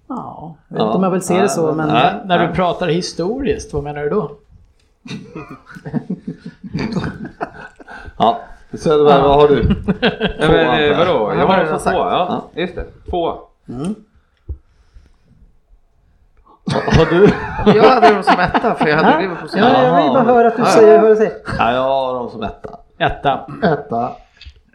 Ja, 0.07 0.55
jag 0.67 0.75
vet 0.75 0.83
inte 0.85 0.97
om 0.97 1.03
jag 1.03 1.11
vill 1.11 1.21
se 1.21 1.41
det 1.41 1.49
så, 1.49 1.73
men... 1.73 1.87
Nej, 1.87 2.13
När 2.25 2.37
nej. 2.37 2.47
du 2.47 2.53
pratar 2.53 2.87
historiskt, 2.87 3.73
vad 3.73 3.83
menar 3.83 4.03
du 4.03 4.09
då? 4.09 4.31
Ja, 8.17 8.39
Söderberg 8.73 9.21
vad 9.21 9.35
har 9.35 9.47
du? 9.47 9.63
Nej, 10.01 10.35
men, 10.39 10.83
eh, 10.91 10.97
vadå? 10.97 11.33
Jag 11.33 11.47
har 11.47 11.79
två, 11.79 11.91
ja. 11.91 12.49
Just 12.55 12.75
det. 12.75 12.85
Två. 13.09 13.39
Har 16.71 17.05
du? 17.05 17.29
Jag 17.79 17.83
hade 17.83 18.13
dem 18.13 18.23
som 18.23 18.39
etta 18.39 18.75
för 18.75 18.87
jag 18.87 18.97
hade 18.97 19.21
Liverpool 19.21 19.49
som 19.49 19.59
Ja, 19.59 19.83
jag 19.83 20.03
vill 20.03 20.13
bara 20.13 20.23
höra 20.23 20.47
att 20.47 20.55
du 20.55 20.61
Ja, 20.61 20.67
säger 20.67 20.99
hur 21.01 21.09
du 21.09 21.15
säger. 21.15 21.33
Ja, 21.59 21.71
jag 21.73 21.81
har 21.81 22.13
dem 22.13 22.29
som 22.29 22.43
etta. 22.43 22.79
Etta. 22.97 23.47
Etta. 23.63 24.11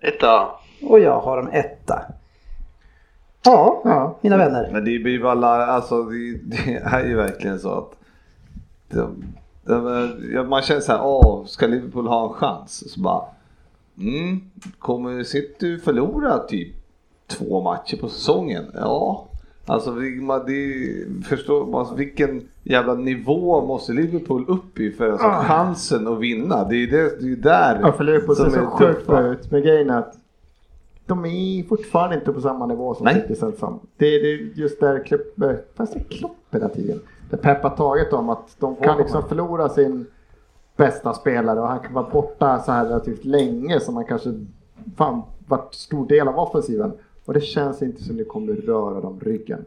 Etta. 0.03 0.49
Och 0.89 1.01
jag 1.01 1.21
har 1.21 1.39
en 1.39 1.49
etta. 1.53 2.03
Ja, 3.45 3.81
Ja. 3.85 4.17
mina 4.21 4.37
vänner. 4.37 4.69
Men 4.73 4.85
det 4.85 4.99
blir 4.99 5.23
bara 5.23 5.67
alltså 5.67 6.03
det, 6.03 6.39
det 6.43 6.77
är 6.85 7.05
ju 7.07 7.17
verkligen 7.17 7.59
så 7.59 7.79
att 7.79 7.91
de, 8.91 9.25
de, 9.65 10.11
ja, 10.35 10.43
man 10.43 10.63
känner 10.63 10.81
så 10.81 10.93
här, 10.93 11.01
åh, 11.05 11.45
ska 11.47 11.67
Liverpool 11.67 12.07
ha 12.09 12.29
en 12.29 12.33
chans? 12.35 12.93
Så 12.95 13.01
bara, 13.01 13.23
mm, 13.99 14.41
kommer 14.79 15.23
City 15.23 15.79
förlora 15.79 16.39
typ 16.39 16.75
två 17.27 17.61
matcher 17.61 17.97
på 17.97 18.09
säsongen? 18.09 18.65
Ja, 18.75 19.25
alltså 19.67 19.91
man, 20.21 20.41
det, 20.47 21.25
förstår 21.27 21.67
man 21.67 21.97
vilken 21.97 22.49
jävla 22.63 22.95
nivå 22.95 23.67
måste 23.67 23.93
Liverpool 23.93 24.45
upp 24.49 24.79
i 24.81 24.91
för 24.93 25.13
att 25.13 25.21
ha 25.23 25.29
Ah. 25.31 25.45
chansen 25.45 26.09
att 26.09 26.19
vinna? 26.19 26.65
Det 26.65 26.77
är 26.77 26.87
det, 26.87 27.21
det 27.21 27.33
är 27.33 27.37
där 27.37 27.81
Ja, 27.83 27.93
för 27.93 28.05
Liverpool 28.05 28.37
som 28.37 28.51
så 28.51 28.57
är 28.57 28.67
sjukt 28.67 28.99
tuffa. 29.01 29.13
bra 29.13 29.27
ut. 29.33 29.51
Men 29.51 29.63
grejen 29.63 29.91
är 29.91 29.99
att 29.99 30.15
de 31.07 31.25
är 31.25 31.63
fortfarande 31.69 32.15
inte 32.17 32.33
på 32.33 32.41
samma 32.41 32.67
nivå 32.67 32.95
som. 32.95 33.07
City 33.09 33.35
sen 33.35 33.53
som. 33.59 33.81
Det 33.97 34.07
är, 34.07 34.59
just 34.59 34.81
där 34.81 35.05
Klopp, 35.05 35.41
eh, 35.43 35.51
fast 35.77 35.93
det 35.95 36.01
är 36.01 36.05
Klopp 36.05 36.37
hela 36.51 36.69
tiden. 36.69 37.01
Det 37.31 37.37
Pep 37.37 37.63
har 37.63 37.71
tagit 37.71 38.11
dem 38.11 38.29
att 38.29 38.57
de 38.59 38.77
kan 38.77 38.99
liksom 38.99 39.23
förlora 39.29 39.69
sin 39.69 40.07
bästa 40.77 41.13
spelare 41.15 41.61
och 41.61 41.69
han 41.69 41.79
kan 41.81 41.93
vara 41.93 42.11
borta 42.11 42.59
så 42.59 42.73
här 42.73 42.85
relativt 42.85 43.25
länge 43.25 43.81
som 43.81 43.97
han 43.97 44.05
kanske 44.05 44.31
fan 44.97 45.23
varit 45.49 45.75
stor 45.75 46.07
del 46.09 46.29
av 46.29 46.39
offensiven. 46.39 46.93
Och 47.31 47.35
det 47.35 47.41
känns 47.41 47.83
inte 47.83 48.03
som 48.05 48.17
det 48.17 48.25
kommer 48.25 48.53
röra 48.53 49.01
dem 49.01 49.21
ryggen. 49.23 49.65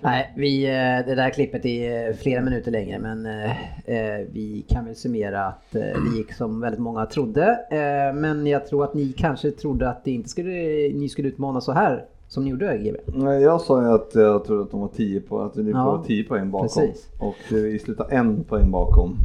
Nej, 0.00 0.32
vi, 0.36 0.64
eh, 0.66 1.06
det 1.08 1.14
där 1.14 1.30
klippet 1.30 1.64
är 1.66 2.12
flera 2.12 2.40
minuter 2.42 2.70
längre 2.70 2.98
men 2.98 3.26
eh, 3.26 3.50
eh, 3.84 4.26
vi 4.32 4.64
kan 4.68 4.84
väl 4.84 4.96
summera 4.96 5.44
att 5.44 5.74
eh, 5.74 5.80
det 5.80 6.16
gick 6.16 6.32
som 6.32 6.60
väldigt 6.60 6.80
många 6.80 7.06
trodde. 7.06 7.42
Eh, 7.70 8.16
men 8.20 8.46
jag 8.46 8.66
tror 8.66 8.84
att 8.84 8.94
ni 8.94 9.12
kanske 9.12 9.50
trodde 9.50 9.88
att 9.88 10.04
det 10.04 10.10
inte 10.10 10.28
skulle, 10.28 10.52
ni 10.94 11.08
skulle 11.08 11.28
utmana 11.28 11.60
så 11.60 11.72
här 11.72 12.04
som 12.28 12.44
ni 12.44 12.50
gjorde 12.50 12.78
GB. 12.78 12.98
Nej, 13.06 13.42
jag 13.42 13.60
sa 13.60 13.82
ju 13.82 13.88
att 13.88 14.10
jag 14.14 14.44
trodde 14.44 14.62
att 14.62 14.70
de 14.70 14.80
var 14.80 14.88
10 14.88 15.20
på, 15.20 15.40
att 15.40 15.56
Liverpool 15.56 15.80
Ja, 15.80 15.96
var 15.96 16.04
10 16.04 16.24
poäng 16.24 16.50
bakom. 16.50 16.68
precis. 16.68 17.08
Och 17.18 17.52
eh, 17.56 17.62
vi 17.62 17.78
slutade 17.78 18.14
en 18.16 18.44
poäng 18.44 18.70
bakom. 18.70 19.16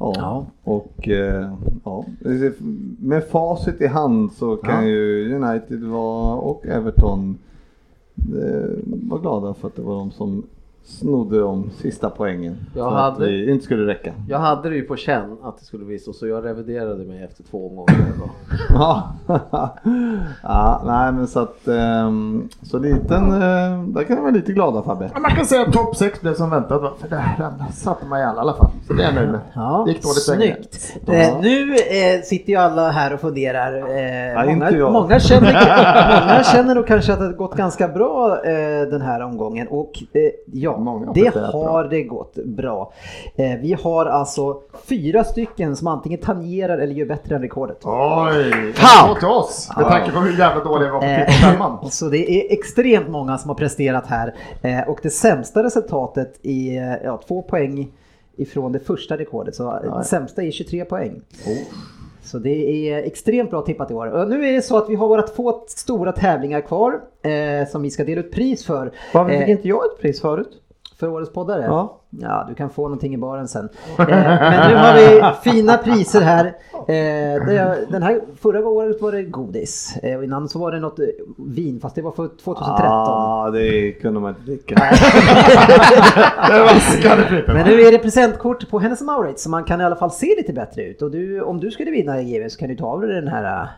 Ja, 0.00 0.12
Ja. 0.16 0.46
och 0.64 1.08
eh, 1.08 1.54
ja, 1.84 2.04
med 2.98 3.24
facit 3.24 3.80
i 3.80 3.86
hand 3.86 4.32
så 4.32 4.56
kan 4.56 4.82
Ja. 4.84 4.88
ju 4.90 5.34
United 5.34 5.82
vara, 5.84 6.34
och 6.36 6.66
Everton 6.66 7.38
eh, 8.18 8.70
vara 8.84 9.20
glada 9.20 9.54
för 9.54 9.68
att 9.68 9.76
det 9.76 9.82
var 9.82 9.94
de 9.98 10.10
som 10.10 10.42
snodde 10.84 11.40
de 11.40 11.70
sista 11.70 12.10
poängen. 12.10 12.56
Jag 12.74 12.90
för 12.90 12.96
att 12.98 13.12
hade- 13.12 13.26
vi 13.26 13.50
inte 13.50 13.64
skulle 13.64 13.86
räcka. 13.86 14.12
Jag 14.28 14.38
hade 14.38 14.68
det 14.68 14.76
ju 14.76 14.82
på 14.82 14.96
känn 14.96 15.36
att 15.42 15.58
det 15.58 15.64
skulle 15.64 15.84
bli 15.84 15.98
så, 15.98 16.12
så 16.12 16.26
jag 16.26 16.44
reviderade 16.44 17.04
mig 17.04 17.22
efter 17.24 17.42
två 17.42 17.68
omgångar. 17.68 17.96
Ja, 18.74 19.12
ja 20.42 20.82
nej 20.86 21.12
men 21.12 21.26
så 21.26 21.40
att 21.40 21.68
ehm, 21.68 22.48
så 22.62 22.78
liten, 22.78 23.32
eh, 23.32 23.82
där 23.84 24.04
kan 24.04 24.16
jag 24.16 24.22
vara 24.22 24.32
lite 24.32 24.52
glada 24.52 24.82
Fabbe. 24.82 25.10
Ja, 25.14 25.20
Man 25.20 25.30
kan 25.30 25.46
säga 25.46 25.62
att 25.62 25.72
topp 25.72 25.96
6 25.96 26.20
blev 26.20 26.34
som 26.34 26.50
väntat 26.50 26.82
va? 26.82 26.90
För 27.00 27.08
där 27.08 27.72
satte 27.72 28.06
man 28.06 28.20
i 28.20 28.22
alla 28.24 28.36
i 28.36 28.40
alla 28.40 28.54
fall. 28.54 28.70
Så 28.86 28.92
det 28.92 29.02
är 29.02 29.06
jag 29.06 29.14
nöjd 29.14 29.28
med. 29.30 29.40
Ja, 29.54 29.82
Det 29.86 29.92
gick 29.92 30.02
dåligt 30.02 30.22
snyggt. 30.22 30.96
Eh, 31.08 31.40
nu 31.40 31.74
eh, 31.74 32.22
sitter 32.24 32.50
ju 32.52 32.56
alla 32.58 32.90
här 32.90 33.14
och 33.14 33.20
funderar. 33.20 33.76
Eh, 33.76 34.52
inte 34.52 34.64
många, 34.64 34.70
jag. 34.78 34.92
många, 34.92 35.20
känner, 35.20 35.52
många 36.26 36.42
känner 36.44 36.74
nog 36.74 36.86
kanske 36.86 37.12
att 37.12 37.18
det 37.18 37.24
har 37.24 37.32
gått 37.32 37.56
ganska 37.56 37.88
bra 37.88 38.44
eh, 38.44 38.88
den 38.90 39.00
här 39.02 39.20
omgången. 39.22 39.68
Och 39.68 39.92
eh, 40.12 40.20
ja, 40.72 40.78
Många 40.78 41.06
har 41.06 41.14
det 41.14 41.30
har 41.52 41.84
det 41.84 42.02
gått 42.02 42.34
bra. 42.44 42.92
Eh, 43.36 43.56
vi 43.62 43.72
har 43.82 44.06
alltså 44.06 44.60
fyra 44.84 45.24
stycken 45.24 45.76
som 45.76 45.86
antingen 45.86 46.20
tangerar 46.20 46.78
eller 46.78 46.94
gör 46.94 47.06
bättre 47.06 47.34
än 47.36 47.42
rekordet. 47.42 47.78
Oj! 47.84 48.72
Fan! 48.72 49.16
Till 49.18 49.28
oss! 49.28 49.70
Med 49.76 49.86
tanke 49.86 50.10
på 50.12 50.18
hur 50.18 50.38
jävla 50.38 50.64
dåliga 50.64 50.88
vi 50.88 50.92
var 50.92 51.00
på 51.00 51.06
Eh, 51.06 51.26
tipsfemman. 51.26 51.78
Så 51.90 52.08
det 52.08 52.30
är 52.32 52.52
extremt 52.58 53.08
många 53.08 53.38
som 53.38 53.48
har 53.48 53.54
presterat 53.56 54.06
här. 54.06 54.34
Eh, 54.62 54.88
Och 54.88 54.98
det 55.02 55.10
sämsta 55.10 55.62
resultatet 55.62 56.40
är 56.42 57.00
ja, 57.04 57.20
två 57.28 57.42
poäng 57.42 57.88
ifrån 58.36 58.72
det 58.72 58.78
första 58.80 59.16
rekordet. 59.16 59.54
Så 59.54 59.78
det 59.98 60.04
sämsta 60.04 60.42
är 60.42 60.50
23 60.50 60.84
poäng. 60.84 61.20
Så 62.22 62.38
det 62.38 62.88
är 62.90 62.98
extremt 63.02 63.50
bra 63.50 63.62
tippat 63.62 63.90
i 63.90 63.94
år. 63.94 64.06
Och 64.06 64.28
nu 64.28 64.48
är 64.48 64.52
det 64.52 64.62
så 64.62 64.76
att 64.76 64.88
vi 64.90 64.94
har 64.94 65.08
våra 65.08 65.22
två 65.22 65.64
stora 65.68 66.12
tävlingar 66.12 66.60
kvar 66.60 67.00
eh, 67.22 67.68
som 67.68 67.82
vi 67.82 67.90
ska 67.90 68.04
dela 68.04 68.20
ut 68.20 68.32
pris 68.32 68.64
för. 68.66 68.92
Varför 69.14 69.30
fick 69.30 69.40
Eh, 69.40 69.50
inte 69.50 69.68
jag 69.68 69.84
ett 69.84 70.00
pris 70.00 70.20
förut? 70.20 70.48
För 71.00 71.08
årets 71.08 71.32
poddare? 71.32 71.64
Ja. 71.64 71.96
Ja, 72.10 72.44
du 72.48 72.54
kan 72.54 72.70
få 72.70 72.82
någonting 72.82 73.14
i 73.14 73.18
baren 73.18 73.48
sen. 73.48 73.68
Eh, 73.98 74.06
men 74.06 74.70
nu 74.70 74.76
har 74.76 74.94
vi 74.94 75.22
fina 75.50 75.76
priser 75.76 76.20
här. 76.20 76.46
Eh, 76.74 77.42
den 77.90 78.02
här 78.02 78.20
förra 78.40 78.68
året 78.68 79.02
var 79.02 79.12
det 79.12 79.22
godis. 79.22 79.96
Eh, 80.02 80.18
och 80.18 80.24
innan 80.24 80.48
så 80.48 80.58
var 80.58 80.72
det 80.72 80.80
något 80.80 80.98
eh, 80.98 81.06
vin, 81.38 81.80
fast 81.80 81.94
det 81.94 82.02
var 82.02 82.10
för 82.10 82.28
2013. 82.28 82.84
Ah, 82.86 83.50
det 83.50 83.92
kunde 83.92 84.20
man 84.20 84.30
inte 84.30 84.42
dricka. 84.42 84.74
Men 87.46 87.66
nu 87.66 87.80
är 87.80 87.92
det 87.92 87.98
presentkort 87.98 88.70
på 88.70 88.78
Hennes 88.78 89.00
Mauritz 89.00 89.42
så 89.42 89.50
man 89.50 89.64
kan 89.64 89.80
i 89.80 89.84
alla 89.84 89.96
fall 89.96 90.10
se 90.10 90.34
lite 90.38 90.52
bättre 90.52 90.82
ut. 90.82 91.02
Och 91.02 91.10
du, 91.10 91.40
om 91.42 91.60
du 91.60 91.70
skulle 91.70 91.90
vinna 91.90 92.22
GW 92.22 92.48
så 92.50 92.58
kan 92.58 92.68
du 92.68 92.76
ta 92.76 92.86
av 92.86 93.00
dig 93.00 93.14
den 93.20 93.28
här... 93.28 93.68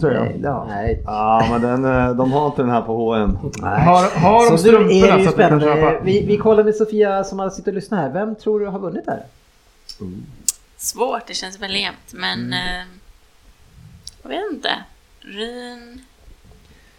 Tror 0.00 0.12
jag. 0.12 0.26
eh, 0.26 0.32
ja. 0.42 0.64
Nej, 0.68 1.02
Ja, 1.04 1.46
men 1.50 1.62
den, 1.62 1.84
eh, 1.84 2.14
de 2.16 2.32
har 2.32 2.46
inte 2.46 2.62
den 2.62 2.70
här 2.70 2.82
på 2.82 2.96
H&M. 2.96 3.38
Nej. 3.62 3.84
Har, 3.84 4.20
har 4.20 4.50
de 4.50 4.58
Så 4.58 4.72
nu 4.72 4.76
är 4.76 4.78
det 4.78 4.88
strumporna 4.88 5.18
ju 5.18 5.24
så 5.24 5.30
att 5.30 5.38
vi 5.38 5.42
kan 5.42 5.60
spännande. 5.60 5.64
köpa? 5.90 6.04
Vi, 6.04 6.26
vi 6.26 6.36
kollar 6.36 6.64
med 6.64 6.74
Sofia 6.74 7.24
som 7.24 7.38
har 7.38 7.50
suttit 7.50 7.66
och 7.68 7.74
lyssnat 7.74 8.00
här. 8.00 8.10
Vem 8.10 8.34
tror 8.34 8.60
du 8.60 8.66
har 8.66 8.78
vunnit 8.78 9.04
här? 9.06 9.22
Svårt, 10.76 11.26
det 11.26 11.34
känns 11.34 11.60
väl 11.60 11.74
jämnt, 11.76 12.12
men 12.12 12.38
Mm. 12.40 12.52
eh, 12.52 12.84
jag 14.22 14.28
vet 14.28 14.42
inte. 14.52 14.68
Ryn, 15.20 16.00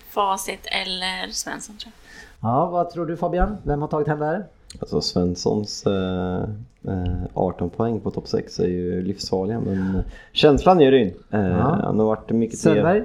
Facit 0.10 0.66
eller 0.66 1.32
Svensson 1.32 1.78
tror 1.78 1.92
jag. 2.42 2.50
Ja, 2.52 2.66
vad 2.66 2.90
tror 2.92 3.06
du 3.06 3.18
Fabian? 3.18 3.58
Vem 3.64 3.82
har 3.82 3.88
tagit 3.88 4.08
hem 4.08 4.20
det 4.20 4.26
här? 4.26 4.46
Alltså 4.80 5.02
Svenssons 5.02 5.86
eh, 5.88 6.44
eh, 6.88 7.24
18 7.34 7.70
poäng 7.70 8.00
på 8.00 8.12
topp 8.12 8.28
6 8.28 8.60
är 8.60 8.68
ju 8.68 9.02
livsfarliga 9.02 9.60
men 9.60 10.04
känslan 10.32 10.82
är 10.82 10.92
Ryn. 10.92 11.14
Eh, 11.32 11.40
Ja. 11.48 11.80
Han 11.84 12.00
har 12.00 12.06
varit 12.06 12.30
mycket 12.30 12.60
Söderberg? 12.60 13.04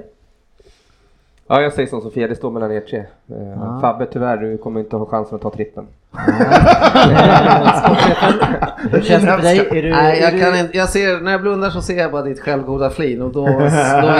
Ja, 1.53 1.61
jag 1.61 1.73
säger 1.73 1.89
som 1.89 2.01
Sofia, 2.01 2.27
det 2.27 2.35
står 2.35 2.51
mellan 2.51 2.71
er 2.71 2.79
tre. 2.79 3.03
Ja. 3.25 3.79
Fabbe, 3.81 4.05
tyvärr, 4.05 4.37
du 4.37 4.57
kommer 4.57 4.79
inte 4.79 4.95
ha 4.95 5.05
chansen 5.05 5.35
att 5.35 5.41
ta 5.41 5.49
trippen. 5.49 5.87
Hur 8.91 9.01
känns 9.01 9.23
det 9.23 9.31
för 9.31 9.41
dig? 9.41 9.59
Är 9.71 9.83
du, 9.83 9.89
Nej, 9.89 10.19
är 10.19 10.23
jag 10.23 10.33
du- 10.33 10.39
kan 10.39 10.55
inte, 10.59 10.77
jag 10.77 10.89
ser, 10.89 11.21
när 11.21 11.31
jag 11.31 11.41
blundar 11.41 11.69
så 11.69 11.81
ser 11.81 11.97
jag 11.97 12.11
bara 12.11 12.21
ditt 12.21 12.39
självgoda 12.39 12.89
flin 12.89 13.21
och 13.21 13.31
då, 13.33 13.45
då 13.45 13.57
vet 13.57 13.73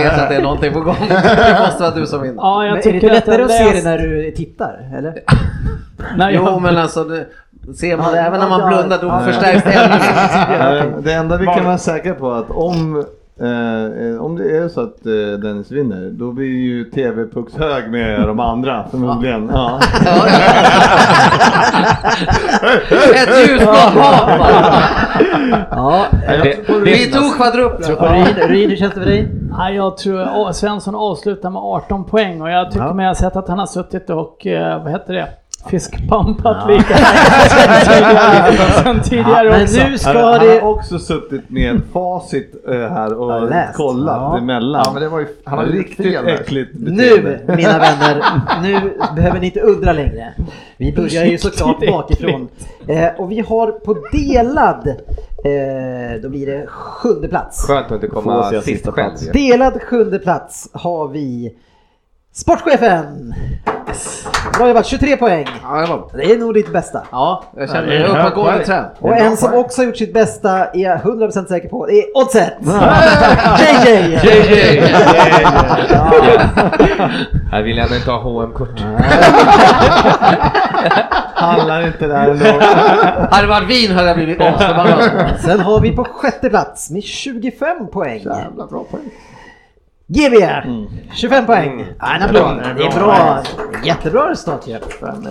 jag 0.04 0.20
att 0.20 0.30
det 0.30 0.36
är 0.36 0.42
någonting 0.44 0.74
på 0.74 0.80
gång. 0.82 0.96
Det 1.10 1.58
måste 1.66 1.84
vara 1.84 1.96
du 1.96 2.06
som 2.06 2.22
vinner. 2.22 2.36
Ja, 2.38 2.66
jag 2.66 2.72
Men 2.72 2.80
är 2.80 2.84
det 2.84 2.92
tycker 2.92 3.10
lättare 3.10 3.44
att 3.44 3.52
se 3.52 3.72
det 3.74 3.84
när 3.84 3.98
du 3.98 4.32
tittar? 4.32 4.92
Eller? 4.98 5.14
Nej, 6.18 6.36
Jo, 6.36 6.44
jag- 6.46 6.62
men 6.62 6.78
alltså 6.78 7.04
det, 7.04 7.26
ser 7.76 7.98
man, 7.98 8.06
Ja, 8.16 8.22
även 8.22 8.40
när 8.40 8.50
man 8.50 8.60
ja, 8.60 8.68
blundar 8.68 8.98
då 9.02 9.08
ja. 9.08 9.20
förstärks 9.20 9.64
det 9.64 9.72
ännu 9.74 11.02
Det 11.02 11.14
enda 11.14 11.38
vi 11.38 11.46
kan 11.46 11.66
vara 11.66 11.78
säkra 11.78 12.14
på 12.14 12.32
är 12.34 12.40
att 12.40 12.50
om, 12.52 13.06
eh, 13.40 14.22
om 14.22 14.36
det 14.36 14.58
är 14.58 14.68
så 14.68 14.82
att 14.82 15.06
eh, 15.06 15.40
Dennis 15.42 15.72
vinner, 15.72 16.10
då 16.12 16.32
blir 16.32 16.46
ju 16.46 16.84
TV-Pucks 16.84 17.56
hög 17.58 17.92
med 17.92 18.22
de 18.28 18.40
andra 18.40 18.86
förmodligen. 18.92 19.50
Ja. 19.54 19.80
Ett 23.16 23.62
hav 23.66 23.96
bara. 23.96 24.84
Ja, 25.72 26.06
Vi 26.84 27.12
tog 27.12 27.32
Ryn, 28.50 28.70
hur 28.70 28.78
känns 28.78 28.94
det 28.94 29.00
för 29.00 29.10
dig? 29.10 29.30
Nej, 29.58 29.76
jag 29.76 29.98
tror 29.98 30.22
Svensson 30.54 30.96
avslutar 30.96 31.50
med 31.50 31.62
18 31.62 32.04
poäng 32.06 32.42
och 32.42 32.50
jag 32.50 32.72
tycker 32.72 32.86
Ja. 32.86 32.94
mig 32.94 33.08
ha 33.08 33.16
sett 33.16 33.36
att 33.36 33.48
han 33.48 33.60
har 33.60 33.66
suttit 33.66 34.10
och, 34.10 34.48
eh, 34.48 34.84
vad 34.84 34.92
heter 34.92 35.14
det, 35.14 35.28
fiskpumpat 35.70 36.58
Ja. 36.68 36.76
lite 36.76 36.96
sen 38.84 39.02
tidigare 39.04 39.50
men 39.50 39.64
också. 39.64 39.78
nu 39.90 39.98
ska 39.98 40.10
Han, 40.10 40.24
han 40.24 40.48
det... 40.48 40.60
har 40.60 40.70
också 40.70 41.00
suttit 41.00 41.50
med 41.50 41.82
facit 41.94 42.56
eh, 42.68 42.74
här 42.74 43.14
och 43.14 43.32
Ja, 43.32 43.64
kollat 43.76 44.16
Ja. 44.22 44.38
emellan. 44.38 44.82
Ja, 44.86 44.92
men 44.94 45.02
det 45.04 45.10
var 45.10 45.20
ju, 45.20 45.28
han 45.44 45.60
hade 45.60 45.72
Riktigt 45.72 46.06
fel 46.06 46.28
äckligt 46.28 46.72
Nu, 46.74 46.92
beteende. 46.92 47.40
mina 47.58 47.80
vänner, 47.80 48.24
nu 48.62 48.98
behöver 49.16 49.40
ni 49.40 49.46
inte 49.46 49.60
undra 49.62 49.94
längre. 49.94 50.34
Vi 50.78 50.94
börjar 50.94 51.26
ju 51.26 51.38
såklart 51.38 51.80
bakifrån. 51.88 52.48
Eh, 52.88 53.08
och 53.18 53.32
vi 53.32 53.40
har 53.40 53.72
på 53.72 53.96
delad, 54.12 54.88
eh, 54.88 56.22
då 56.22 56.30
blir 56.30 56.46
det 56.46 56.68
sjunde 56.68 57.28
plats. 57.28 57.68
Skönt 57.68 57.86
att 57.86 57.92
inte 57.92 58.08
komma 58.08 58.52
sist 58.62 58.88
själv. 58.88 59.14
Delad 59.34 59.82
sjunde 59.82 60.20
plats 60.20 60.70
har 60.74 61.08
vi 61.08 61.54
Sportchefen! 62.36 63.34
Bra 64.58 64.68
jobbat, 64.68 64.86
23 64.86 65.18
poäng. 65.18 65.48
Ja, 65.64 65.78
det, 65.82 65.88
var, 65.88 66.10
Det 66.14 66.32
är 66.32 66.38
nog 66.38 66.54
ditt 66.54 66.74
bästa. 66.74 67.02
ja, 67.12 67.44
jag 67.58 67.70
känner 67.70 67.88
mig 67.88 68.04
uppåtgående 68.06 68.66
trend. 68.66 68.86
Och 69.00 69.18
en 69.18 69.38
som 69.38 69.54
också 69.54 69.82
har 69.82 69.86
gjort 69.86 69.98
sitt 69.98 70.14
bästa 70.14 70.66
är 70.66 70.80
jag 70.80 71.00
100% 71.00 71.46
säker 71.48 71.70
på, 71.70 71.86
det 71.86 71.94
är 71.94 72.18
Oddset! 72.18 72.54
JJ! 73.60 74.20
JJ. 74.24 74.80
Här 77.52 77.64
vill 77.64 77.78
jag 77.78 77.96
inte 77.96 78.12
ha 78.12 78.20
HM-kort. 78.22 78.80
Handlar 81.36 81.88
inte 81.88 82.08
där 82.08 82.30
ändå. 82.30 82.46
Hade 83.32 83.42
det 83.42 83.48
varit 83.48 83.70
vin 83.70 83.92
hade 83.92 84.08
jag 84.08 84.18
blivit 84.18 84.42
asförbannad. 84.42 85.30
Sen 85.46 85.60
har 85.60 85.80
vi 85.80 85.92
på 85.96 86.04
sjätte 86.04 86.50
plats 86.50 86.90
med 86.90 87.04
25 87.04 87.88
poäng. 87.88 88.20
Jävla 88.20 88.68
bra 88.68 88.84
poäng. 88.92 89.10
GB! 90.08 90.36
25 91.14 91.46
poäng. 91.46 91.86
Ja, 92.00 92.16
en 92.16 92.22
applåd. 92.22 92.62
Det 92.78 92.84
är 92.86 92.92
bra. 92.92 93.06
bra. 93.06 93.44
Jättebra 93.84 94.30
resultat 94.30 94.68
ju. 94.68 94.78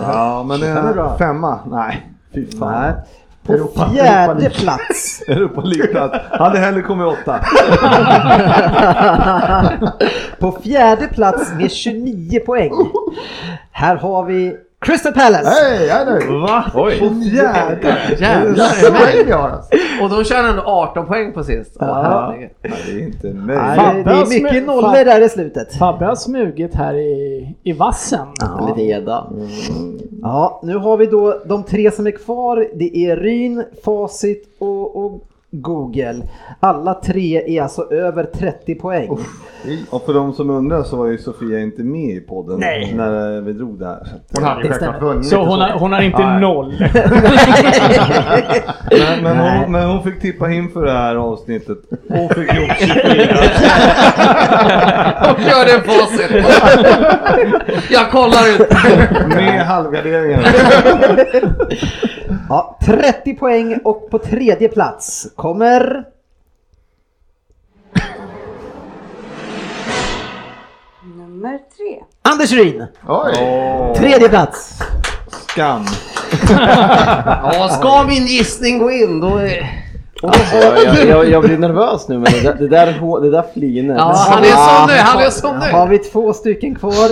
Ja, 0.01 0.43
men 0.47 0.59
det 0.59 0.65
25 0.65 0.85
är 0.87 0.93
bra. 0.93 1.13
är 1.13 1.17
femma. 1.17 1.59
Nej, 1.65 2.07
fy 2.33 2.41
Nej. 2.41 2.59
fan. 2.59 2.93
På 3.45 3.53
Europa- 3.53 3.89
fjärde 3.93 4.45
Europa 4.45 4.59
plats. 4.59 5.21
Europa 5.27 5.61
League-plats. 5.61 6.15
Hade 6.31 6.59
hellre 6.59 6.81
kommit 6.81 7.07
åtta. 7.07 7.39
på 10.39 10.51
fjärde 10.63 11.07
plats 11.07 11.53
med 11.53 11.71
29 11.71 12.39
poäng. 12.45 12.71
Här 13.71 13.95
har 13.95 14.23
vi 14.25 14.55
Crystal 14.85 15.13
Palace. 15.13 15.49
Hej, 15.49 15.87
jag 15.87 16.01
är 16.01 16.05
nöjd. 16.05 16.41
Va? 16.41 16.63
Oj. 16.75 16.99
På 16.99 17.09
fjärde? 17.31 17.97
Jävlar. 18.19 19.63
Och 20.03 20.09
då 20.09 20.23
kör 20.23 20.35
han 20.35 20.45
ändå 20.45 20.61
18 20.65 21.05
poäng 21.05 21.33
på 21.33 21.43
sist. 21.43 21.77
Ja. 21.79 22.33
Nej, 22.37 22.51
det 22.61 22.91
är 22.91 22.99
inte 22.99 23.27
möjligt. 23.33 24.03
det- 24.03 24.03
det 24.03 24.11
är 24.37 24.43
mycket 24.43 24.65
nollor 24.65 25.05
där 25.05 25.21
i 25.21 25.29
slutet. 25.29 25.73
Fabbe 25.75 26.05
har 26.05 26.15
smugit 26.15 26.75
här 26.75 26.93
i, 26.93 27.55
i 27.63 27.73
vassen. 27.73 28.27
Ja. 28.41 28.67
Lite 28.69 28.81
gädda. 28.89 29.27
Ja, 30.21 30.59
nu 30.63 30.75
har 30.77 30.97
vi 30.97 31.05
då 31.05 31.41
de 31.45 31.63
tre 31.63 31.91
som 31.91 32.07
är 32.07 32.11
kvar. 32.11 32.67
Det 32.75 32.97
är 32.97 33.15
Ryn, 33.17 33.63
Facit 33.85 34.55
och, 34.59 35.05
och 35.05 35.21
Google. 35.55 36.15
Alla 36.59 36.93
tre 36.93 37.57
är 37.57 37.61
alltså 37.63 37.91
över 37.91 38.23
30 38.23 38.75
poäng. 38.75 39.17
Och 39.89 40.05
för 40.05 40.13
de 40.13 40.33
som 40.33 40.49
undrar 40.49 40.83
så 40.83 40.97
var 40.97 41.07
ju 41.07 41.17
Sofia 41.17 41.59
inte 41.59 41.83
med 41.83 42.15
i 42.15 42.19
podden 42.19 42.59
Nej. 42.59 42.93
när 42.95 43.41
vi 43.41 43.53
drog 43.53 43.79
det 43.79 43.85
här. 43.85 44.07
Hon 44.35 44.43
hade 44.43 44.61
ju 44.61 44.67
självklart 44.69 45.01
vunnit. 45.01 45.25
Så 45.25 45.45
hon 45.45 45.59
har, 45.59 45.69
hon 45.69 45.91
har 45.91 46.01
inte 46.01 46.25
Nej. 46.27 46.41
noll. 46.41 46.73
Men, 48.91 49.23
men, 49.23 49.37
Nej. 49.37 49.59
hon, 49.59 49.71
men 49.71 49.89
hon 49.89 50.03
fick 50.03 50.21
tippa 50.21 50.51
inför 50.51 50.85
det 50.85 50.91
här 50.91 51.15
avsnittet. 51.15 51.77
Hon 52.09 52.29
fick 52.29 52.53
ihop 52.53 52.71
24. 52.79 52.95
Och 55.31 55.39
gör 55.41 55.65
det 55.65 55.81
facit. 55.81 56.31
Jag 57.89 58.11
kollar 58.11 58.47
ut. 58.55 58.69
Med 59.27 59.65
halvgarderingen. 59.65 60.39
Ja, 62.53 62.77
30 62.85 63.33
poäng 63.33 63.79
och 63.83 64.09
på 64.09 64.19
tredje 64.19 64.69
plats 64.69 65.27
kommer... 65.35 66.05
Nummer 71.17 71.57
tre. 71.77 72.03
Anders 72.21 72.51
Ryn! 72.51 72.85
Oj! 73.07 73.33
Tredje 73.95 74.29
plats! 74.29 74.79
Skam. 75.47 75.85
Ja, 77.53 77.69
ska 77.69 78.03
min 78.07 78.25
gissning 78.25 78.79
gå 78.79 78.91
in 78.91 79.19
då 79.19 79.37
är... 79.37 79.83
Alltså, 80.23 80.55
jag, 80.55 81.05
jag, 81.07 81.29
jag 81.29 81.43
blir 81.43 81.57
nervös 81.57 82.07
nu 82.07 82.13
men 82.17 82.23
det 82.33 82.41
där, 82.41 82.53
det 82.55 82.67
där, 82.67 82.93
hå- 82.93 83.21
det 83.21 83.29
där 83.31 83.43
flinet. 83.53 83.97
Ja, 83.97 84.13
han 84.29 84.43
är 84.43 84.47
som 84.47 84.87
nu, 84.87 84.93
han 84.97 85.19
är 85.23 85.29
som 85.29 85.59
Då 85.59 85.65
har 85.77 85.85
nu. 85.85 85.91
vi 85.91 85.97
två 85.99 86.33
stycken 86.33 86.75
kvar. 86.75 87.09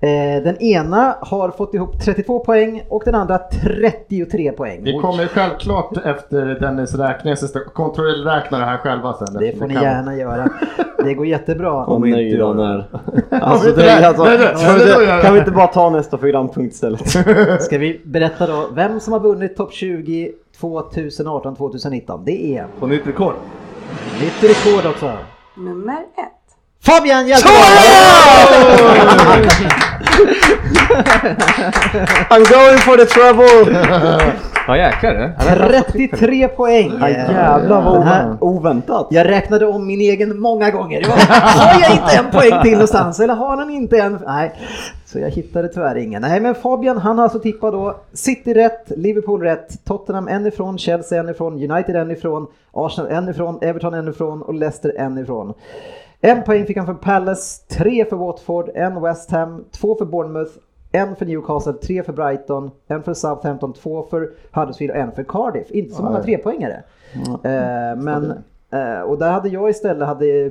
Eh, 0.00 0.42
Den 0.44 0.56
ena 0.62 1.16
har 1.20 1.50
fått 1.50 1.74
ihop 1.74 2.00
32 2.04 2.38
poäng 2.40 2.82
och 2.88 3.02
den 3.04 3.14
andra 3.14 3.38
33 3.38 4.52
poäng. 4.52 4.80
Vi 4.82 4.98
kommer 4.98 5.22
ju 5.22 5.28
självklart 5.28 5.96
efter 6.04 6.46
Dennis 6.46 6.94
räkning 6.94 7.34
kontrollräkna 7.74 8.58
det 8.58 8.64
här 8.64 8.76
själva 8.76 9.12
sen. 9.12 9.36
Det 9.40 9.58
får 9.58 9.66
ni 9.66 9.74
kan- 9.74 9.82
gärna 9.82 10.16
göra. 10.16 10.48
Det 11.04 11.14
går 11.14 11.26
jättebra. 11.26 11.84
Om 11.84 12.04
inte 12.04 12.20
jag- 12.20 12.46
han 12.46 12.58
är. 12.60 12.84
Alltså, 13.30 13.68
inte 13.68 13.82
det, 13.82 14.06
alltså, 14.08 14.24
kan 15.22 15.32
vi 15.32 15.38
inte 15.38 15.50
bara 15.50 15.66
ta 15.66 15.90
nästa 15.90 16.16
programpunkt 16.16 16.74
istället? 16.74 17.10
Ska 17.62 17.78
vi 17.78 18.00
berätta 18.04 18.46
då 18.46 18.66
vem 18.74 19.00
som 19.00 19.12
har 19.12 19.20
vunnit 19.20 19.56
topp 19.56 19.72
20 19.72 20.32
2018-2019? 20.60 22.22
Det 22.24 22.56
är 22.56 22.66
På 22.80 22.86
nytt 22.86 23.06
rekord. 23.06 23.34
nytt 24.20 24.42
rekord 24.50 24.90
också. 24.90 25.12
Nummer 25.56 25.92
ett. 26.16 26.45
Fabian 26.84 27.26
Hjelteborg! 27.26 27.56
I'm 32.30 32.42
going 32.44 32.78
for 32.78 32.96
the 32.96 33.06
trouble! 33.06 33.72
Ja 34.68 34.76
jäklar. 34.76 35.34
33 35.92 36.48
poäng. 36.48 36.92
Ja, 37.00 37.08
jävlar 37.08 37.82
vad 37.82 37.96
ovänt- 37.98 38.36
oväntat. 38.40 39.06
Jag 39.10 39.28
räknade 39.28 39.66
om 39.66 39.86
min 39.86 40.00
egen 40.00 40.40
många 40.40 40.70
gånger. 40.70 41.00
Jag 41.00 41.10
bara, 41.10 41.20
Har 41.38 41.80
jag 41.80 41.92
inte 41.92 42.16
en 42.16 42.30
poäng 42.30 42.62
till 42.62 42.72
någonstans? 42.72 43.20
Eller 43.20 43.34
har 43.34 43.56
han 43.56 43.70
inte 43.70 43.98
en? 43.98 44.18
Nej, 44.26 44.52
så 45.06 45.18
jag 45.18 45.30
hittade 45.30 45.68
tyvärr 45.68 45.96
ingen. 45.96 46.22
Nej, 46.22 46.40
men 46.40 46.54
Fabian 46.54 46.98
han 46.98 47.18
har 47.18 47.22
alltså 47.24 47.38
tippat 47.38 47.72
då 47.72 47.96
City 48.12 48.54
rätt, 48.54 48.92
Liverpool 48.96 49.42
rätt, 49.42 49.84
Tottenham 49.84 50.28
en 50.28 50.46
ifrån, 50.46 50.78
Chelsea 50.78 51.20
en 51.20 51.28
ifrån, 51.28 51.70
United 51.70 51.96
en 51.96 52.10
ifrån, 52.10 52.46
Arsenal 52.72 53.10
en 53.12 53.28
ifrån, 53.28 53.58
Everton 53.62 53.94
en 53.94 54.08
ifrån 54.08 54.42
och 54.42 54.54
Leicester 54.54 54.92
en 54.98 55.18
ifrån. 55.18 55.54
En 56.26 56.42
poäng 56.42 56.66
fick 56.66 56.76
han 56.76 56.86
för 56.86 56.94
Palace, 56.94 57.62
tre 57.68 58.04
för 58.04 58.16
Watford, 58.16 58.70
en 58.74 59.02
West 59.02 59.30
Ham, 59.30 59.64
två 59.70 59.94
för 59.94 60.04
Bournemouth, 60.04 60.52
en 60.92 61.16
för 61.16 61.26
Newcastle, 61.26 61.72
tre 61.72 62.02
för 62.02 62.12
Brighton, 62.12 62.70
en 62.88 63.02
för 63.02 63.14
Southampton, 63.14 63.72
två 63.72 64.02
för 64.10 64.30
Huddersfield 64.52 64.90
och 64.90 64.96
en 64.96 65.12
för 65.12 65.22
Cardiff. 65.24 65.70
Inte 65.70 65.94
så 65.94 66.02
många 66.02 66.22
trepoängare. 66.22 66.82
Eh, 67.44 67.96
men, 68.02 68.32
eh, 68.70 69.00
och 69.00 69.18
där 69.18 69.30
hade 69.30 69.48
jag 69.48 69.70
istället 69.70 70.08
hade 70.08 70.50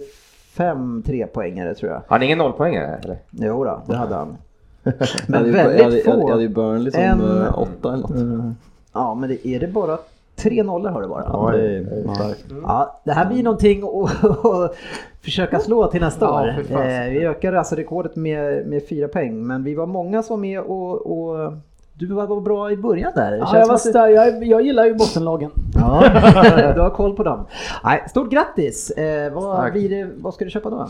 fem 0.58 1.04
trepoängare 1.06 1.76
tror 1.76 1.92
jag. 1.92 2.02
Har 2.08 2.20
ni 2.20 2.26
ingen 2.26 2.38
nollpoängare 2.38 3.00
eller? 3.04 3.18
Jo 3.32 3.64
då, 3.64 3.82
det 3.88 3.96
hade 3.96 4.16
han. 4.16 4.38
Men 5.28 5.52
väldigt 5.52 6.06
få. 6.06 6.12
Jag 6.12 6.30
hade 6.30 6.42
ju 6.42 6.50
Burnley 6.50 6.92
som 6.92 7.02
En- 7.02 7.42
eh, 7.42 7.60
åtta 7.60 7.94
eller 7.94 8.08
något. 8.08 8.56
Ja, 8.94 9.16
men 9.16 9.30
det, 9.30 9.48
är 9.48 9.60
det 9.60 9.68
bara 9.68 9.98
tre 10.36 10.64
nollor 10.64 10.90
har 10.90 11.02
det 11.02 11.07
bara? 11.07 11.24
Ja, 11.34 11.52
det 11.52 11.78
är 11.78 12.14
starkt. 12.16 12.45
Ja, 12.64 13.02
det 13.06 13.12
här 13.12 13.26
blir 13.26 13.44
någonting 13.44 13.84
att 14.44 14.76
försöka 15.22 15.60
slå 15.60 15.88
till 15.88 16.02
nästa 16.02 16.26
Ja, 16.26 16.41
år. 16.41 16.48
Eh, 16.48 17.10
vi 17.12 17.26
ökar 17.26 17.53
alltså 17.53 17.76
rekordet 17.76 18.16
med, 18.16 18.68
med 18.68 18.88
fyra 18.90 19.07
poäng, 19.07 19.48
men 19.48 19.64
vi 19.64 19.76
var 19.76 19.86
många 19.86 20.24
som 20.24 20.34
var 20.36 20.41
med 20.41 20.60
och, 20.60 20.91
och 21.20 21.53
du 21.98 22.06
var 22.08 22.42
bra 22.42 22.72
i 22.72 22.78
början 22.78 23.12
där. 23.16 23.32
Det 23.32 23.38
Ja, 23.38 23.58
jag, 23.60 23.68
var 23.68 23.76
att 23.76 23.84
du- 23.84 23.90
jag, 24.00 24.44
jag 24.44 24.62
gillar 24.62 24.86
ju 24.86 24.94
bottenlagen. 24.96 25.52
Ja, 25.76 26.04
Ja, 26.36 26.74
du 26.76 26.82
har 26.82 26.90
koll 26.90 27.16
på 27.16 27.24
dem. 27.24 27.46
Nej, 27.84 28.04
stort 28.10 28.32
grattis! 28.32 28.92
Eh, 28.92 29.34
vad, 29.34 29.74
det, 29.74 30.08
vad 30.18 30.34
ska 30.34 30.46
du 30.46 30.52
köpa 30.52 30.70
då? 30.70 30.82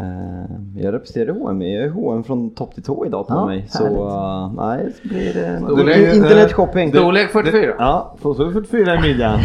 Eh, 0.00 0.82
jag 0.84 0.92
representerar 0.94 1.32
H&M, 1.38 1.62
jag 1.62 1.84
är 1.84 1.88
H&M 1.90 2.24
från 2.24 2.50
topp 2.54 2.74
till 2.74 2.82
tå 2.82 3.06
idag 3.06 3.26
på 3.28 3.34
Ja, 3.34 3.46
mig. 3.46 3.66
Så 3.68 3.84
eh, 4.08 4.52
nej, 4.66 4.92
det 5.02 5.08
blir 5.08 5.34
det 5.34 5.58
Storlek- 5.60 6.14
internetshopping. 6.16 6.90
Storlek 6.92 7.30
44. 7.30 7.74
Ja, 7.78 8.14
så 8.22 8.34
så 8.34 8.50
44 8.50 8.94
i 8.94 9.00
midjan. 9.00 9.38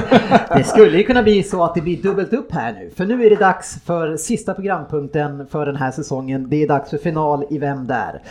Det 0.56 0.64
skulle 0.64 0.96
ju 0.98 1.02
kunna 1.04 1.22
bli 1.22 1.42
så 1.42 1.62
att 1.64 1.74
det 1.74 1.80
blir 1.80 2.02
dubbelt 2.02 2.32
upp 2.32 2.52
här 2.52 2.72
nu. 2.72 2.90
För 2.96 3.06
nu 3.06 3.26
är 3.26 3.30
det 3.30 3.36
dags 3.36 3.82
för 3.84 4.16
sista 4.16 4.54
programpunkten 4.54 5.46
för 5.50 5.66
den 5.66 5.76
här 5.76 5.90
säsongen. 5.90 6.46
Det 6.48 6.62
är 6.62 6.68
dags 6.68 6.90
för 6.90 6.98
final 6.98 7.44
i 7.50 7.58
Vem 7.58 7.86
där? 7.86 8.22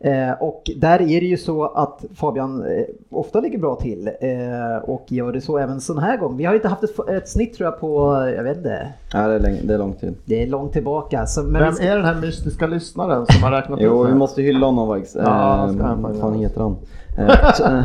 Eh, 0.00 0.32
och 0.40 0.70
där 0.76 1.00
är 1.02 1.20
det 1.20 1.26
ju 1.26 1.36
så 1.36 1.64
att 1.64 2.04
Fabian 2.14 2.62
eh, 2.62 2.84
ofta 3.10 3.40
ligger 3.40 3.58
bra 3.58 3.76
till 3.76 4.06
eh, 4.20 4.76
och 4.84 5.04
gör 5.08 5.32
det 5.32 5.40
så 5.40 5.58
även 5.58 5.80
sån 5.80 5.98
här 5.98 6.16
gång. 6.16 6.36
Vi 6.36 6.44
har 6.44 6.54
inte 6.54 6.68
haft 6.68 6.82
ett, 6.84 7.08
ett 7.08 7.28
snitt 7.28 7.54
tror 7.54 7.64
jag 7.70 7.80
på, 7.80 8.14
jag 8.36 8.42
vet 8.44 8.56
inte, 8.56 8.88
Ja, 9.12 9.28
det 9.28 9.34
är, 9.34 9.38
länge, 9.40 9.60
det 9.64 9.74
är 9.74 9.78
lång 9.78 9.92
tid. 9.92 10.14
det 10.24 10.42
är 10.42 10.46
långt 10.46 10.72
tillbaka. 10.72 11.26
Så, 11.26 11.42
men 11.42 11.52
vi 11.52 11.58
Vem 11.58 11.72
ska- 11.74 11.84
är 11.84 11.96
den 11.96 12.04
här 12.04 12.20
mystiska 12.20 12.66
lyssnaren 12.66 13.26
som 13.26 13.42
har 13.42 13.50
räknat 13.50 13.78
Jo, 13.82 14.02
ut 14.02 14.08
vi 14.08 14.12
det? 14.12 14.18
måste 14.18 14.42
hylla 14.42 14.66
honom 14.66 14.88
faktiskt. 14.88 15.16
Ja, 15.16 15.68
Eh, 15.68 15.96
Vad 16.00 16.16
fan 16.20 16.34
heter 16.34 16.60
han? 16.60 16.76
Eh, 17.18 17.84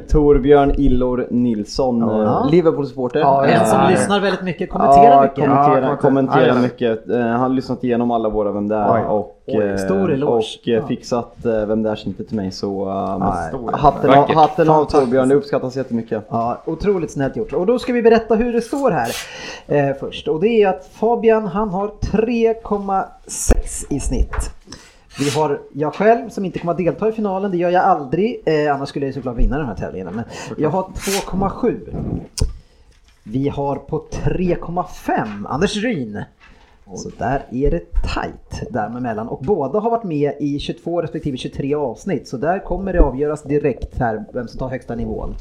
Torbjörn 0.10 0.74
Illor 0.78 1.26
Nilsson, 1.30 1.98
Ja. 2.00 2.44
eh, 2.44 2.50
Liverpool-supporter. 2.50 3.20
Ja, 3.20 3.46
en 3.46 3.66
som 3.66 3.80
Eh, 3.80 3.90
lyssnar 3.90 4.20
väldigt 4.20 4.42
mycket, 4.42 4.70
kommenterar 4.70 5.04
ja, 5.04 5.22
mycket. 5.22 5.36
Kommenterar, 5.44 5.88
Ja, 5.90 5.96
kommenterar 5.96 6.58
mycket. 6.62 7.00
Han 7.08 7.40
har 7.40 7.48
lyssnat 7.48 7.84
igenom 7.84 8.10
alla 8.10 8.28
våra 8.28 8.52
Vem 8.52 8.68
där 8.68 9.06
och, 9.06 9.36
Oj, 9.46 9.78
stor 9.78 10.12
eloge. 10.12 10.80
och 10.80 10.88
fixat 10.88 11.32
Vem 11.42 11.82
där 11.82 11.96
snittet 11.96 12.28
till 12.28 12.36
mig. 12.36 12.50
Så 12.50 12.84
uh, 12.86 13.70
hatten, 13.72 14.10
av, 14.10 14.34
hatten 14.34 14.68
av 14.70 14.84
Torbjörn, 14.84 15.28
det 15.28 15.34
uppskattas 15.34 15.76
jättemycket. 15.76 16.24
Ja, 16.28 16.58
otroligt 16.64 17.10
snällt 17.10 17.36
gjort. 17.36 17.52
Och 17.52 17.66
då 17.66 17.78
ska 17.78 17.92
vi 17.92 18.02
berätta 18.02 18.34
hur 18.34 18.52
det 18.52 18.60
står 18.60 18.90
här 18.90 19.08
eh, 19.66 19.96
först. 20.00 20.28
Och 20.28 20.40
det 20.40 20.62
är 20.62 20.68
att 20.68 20.88
Fabian 20.92 21.46
han 21.46 21.68
har 21.70 21.88
3,6 21.88 23.86
i 23.90 24.00
snitt. 24.00 24.50
Vi 25.18 25.30
har 25.30 25.60
jag 25.72 25.94
själv 25.94 26.28
som 26.28 26.44
inte 26.44 26.58
kommer 26.58 26.72
att 26.72 26.78
delta 26.78 27.08
i 27.08 27.12
finalen, 27.12 27.50
det 27.50 27.56
gör 27.56 27.70
jag 27.70 27.84
aldrig. 27.84 28.42
Eh, 28.46 28.74
annars 28.74 28.88
skulle 28.88 29.06
jag 29.06 29.14
såklart 29.14 29.38
vinna 29.38 29.58
den 29.58 29.66
här 29.66 29.74
tävlingen. 29.74 30.14
Men 30.14 30.24
jag 30.58 30.70
har 30.70 30.82
2,7. 30.82 32.20
Vi 33.22 33.48
har 33.48 33.76
på 33.76 34.06
3,5 34.12 35.46
Anders 35.48 35.76
Ryn. 35.76 36.24
Så 36.96 37.10
där 37.18 37.46
är 37.50 37.70
det 37.70 37.78
tight 37.78 38.72
däremellan 38.72 39.28
och 39.28 39.44
båda 39.44 39.80
har 39.80 39.90
varit 39.90 40.04
med 40.04 40.32
i 40.40 40.58
22 40.58 41.02
respektive 41.02 41.36
23 41.36 41.74
avsnitt 41.74 42.28
så 42.28 42.36
där 42.36 42.58
kommer 42.58 42.92
det 42.92 43.00
avgöras 43.00 43.42
direkt 43.42 43.98
här 43.98 44.24
vem 44.32 44.48
som 44.48 44.58
tar 44.58 44.68
högsta 44.68 44.94
nivån. 44.94 45.34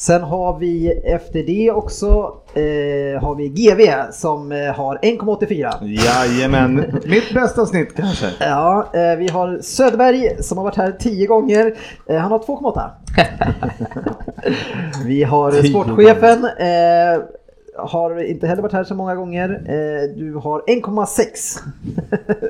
Sen 0.00 0.22
har 0.22 0.58
vi 0.58 0.90
efter 0.90 1.42
det 1.42 1.70
också 1.70 2.06
eh, 2.54 3.22
har 3.22 3.34
vi 3.34 3.48
GV 3.48 4.12
som 4.12 4.52
eh, 4.52 4.58
har 4.58 4.96
1,84. 4.96 5.70
Jajamän, 5.82 6.74
mitt 7.04 7.34
bästa 7.34 7.66
snitt 7.66 7.96
kanske. 7.96 8.26
Ja, 8.40 8.86
eh, 8.92 9.18
vi 9.18 9.28
har 9.28 9.58
Söderberg 9.62 10.42
som 10.42 10.58
har 10.58 10.64
varit 10.64 10.76
här 10.76 10.92
10 10.92 11.26
gånger. 11.26 11.74
Eh, 12.08 12.16
han 12.16 12.32
har 12.32 12.38
2,8. 12.38 12.90
vi 15.06 15.22
har 15.22 15.52
sportchefen. 15.52 16.46
Har 17.86 18.22
inte 18.22 18.46
heller 18.46 18.62
varit 18.62 18.72
här 18.72 18.84
så 18.84 18.94
många 18.94 19.14
gånger. 19.14 19.48
Eh, 19.50 20.16
du 20.16 20.34
har 20.34 20.60
1,6. 20.60 21.58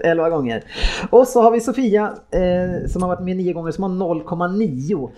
11 0.05 0.31
gånger. 0.36 0.62
Och 1.11 1.28
så 1.28 1.43
har 1.43 1.51
vi 1.51 1.61
Sofia 1.61 2.12
eh, 2.31 2.89
som 2.89 3.02
har 3.02 3.09
varit 3.09 3.20
med 3.24 3.36
9 3.36 3.52
gånger 3.52 3.73
som 3.73 3.85
har 3.85 3.90
0,9. 3.90 5.11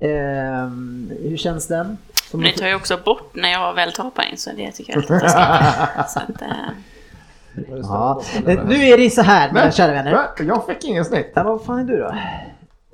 Eh, 0.00 1.28
hur 1.30 1.36
känns 1.36 1.66
den? 1.66 1.98
Som 2.30 2.40
Men 2.40 2.50
det 2.52 2.58
tar 2.58 2.68
ju 2.68 2.74
också 2.74 2.98
bort 3.04 3.30
när 3.34 3.50
jag 3.52 3.74
väl 3.74 3.92
tar 3.92 4.10
poäng 4.10 4.36
så 4.36 4.50
det 4.56 4.72
tycker 4.72 4.92
jag 4.92 5.04
är 5.10 6.26
lite 6.28 6.44
eh, 6.44 6.50
Ja. 7.82 8.22
Nu 8.44 8.74
är 8.88 8.98
det 8.98 9.10
så 9.10 9.22
här 9.22 9.52
mina 9.52 9.70
kära 9.70 9.92
vänner. 9.92 10.26
Jag 10.38 10.66
fick 10.66 10.84
ingen 10.84 11.04
snitt. 11.04 11.32
Ja, 11.34 11.42
vad 11.42 11.62
fan 11.64 11.78
är 11.78 11.84
du 11.84 11.96
då? 11.96 12.14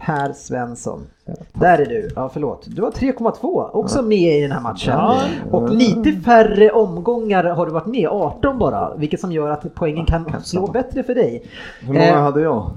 Per 0.06 0.32
Svensson. 0.32 1.06
Där 1.52 1.78
är 1.78 1.86
du. 1.86 2.10
Ja, 2.16 2.30
förlåt. 2.32 2.64
Du 2.66 2.82
har 2.82 2.90
3,2. 2.90 3.70
Också 3.72 4.02
med 4.02 4.38
i 4.38 4.40
den 4.40 4.52
här 4.52 4.60
matchen. 4.60 5.00
Och 5.50 5.70
lite 5.70 6.12
färre 6.12 6.70
omgångar 6.70 7.44
har 7.44 7.66
du 7.66 7.72
varit 7.72 7.86
med. 7.86 8.08
18 8.08 8.58
bara. 8.58 8.94
Vilket 8.96 9.20
som 9.20 9.32
gör 9.32 9.50
att 9.50 9.74
poängen 9.74 10.06
kan 10.06 10.42
slå 10.42 10.66
bättre 10.66 11.02
för 11.02 11.14
dig. 11.14 11.42
Hur 11.80 11.86
många 11.94 12.06
Eh, 12.08 12.22
hade 12.22 12.40
jag? 12.40 12.70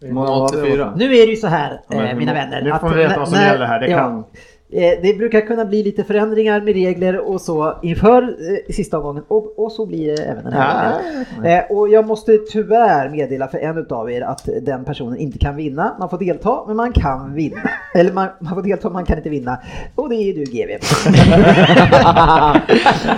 Hur 0.00 0.12
många 0.12 0.30
hade 0.30 0.68
jag? 0.76 0.92
Nu 0.96 1.04
är 1.04 1.26
det 1.26 1.30
ju 1.32 1.36
så 1.36 1.46
här, 1.46 1.80
Ja, 1.88 2.04
eh, 2.04 2.16
mina 2.16 2.32
vänner. 2.32 2.62
nu 2.62 2.74
får 2.80 2.88
vi 2.88 2.94
veta 3.02 3.18
vad 3.18 3.28
som 3.28 3.38
när- 3.38 3.52
gäller 3.52 3.66
här, 3.66 3.80
det 3.80 3.88
kan- 3.88 4.18
Eh, 4.18 4.24
Det 4.72 5.18
brukar 5.18 5.40
kunna 5.40 5.64
bli 5.64 5.82
lite 5.82 6.04
förändringar 6.04 6.60
med 6.60 6.74
regler 6.74 7.18
och 7.18 7.40
så 7.40 7.78
inför 7.82 8.22
eh, 8.22 8.72
sista 8.74 8.98
omgången 8.98 9.24
och, 9.28 9.58
och 9.58 9.72
så 9.72 9.86
blir 9.86 10.16
det 10.16 10.22
även 10.22 10.44
den 10.44 10.52
här 10.52 10.92
gången. 10.92 11.26
Eh, 11.44 11.64
och 11.70 11.88
jag 11.88 12.06
måste 12.06 12.38
tyvärr 12.38 13.08
meddela 13.08 13.48
för 13.48 13.58
en 13.58 13.78
utav 13.78 14.10
er 14.10 14.22
att 14.22 14.48
den 14.62 14.84
personen 14.84 15.16
inte 15.16 15.38
kan 15.38 15.56
vinna. 15.56 15.96
Man 15.98 16.10
får 16.10 16.18
delta 16.18 16.64
men 16.66 16.76
man 16.76 16.92
kan 16.92 17.34
vinna. 17.34 17.60
Eller 17.94 18.12
man, 18.12 18.28
man 18.40 18.54
får 18.54 18.62
delta 18.62 18.88
men 18.88 18.92
man 18.92 19.04
kan 19.04 19.16
inte 19.16 19.30
vinna. 19.30 19.58
Och 19.94 20.08
det 20.08 20.14
är 20.14 20.34
du 20.34 20.44
GV. 20.44 20.78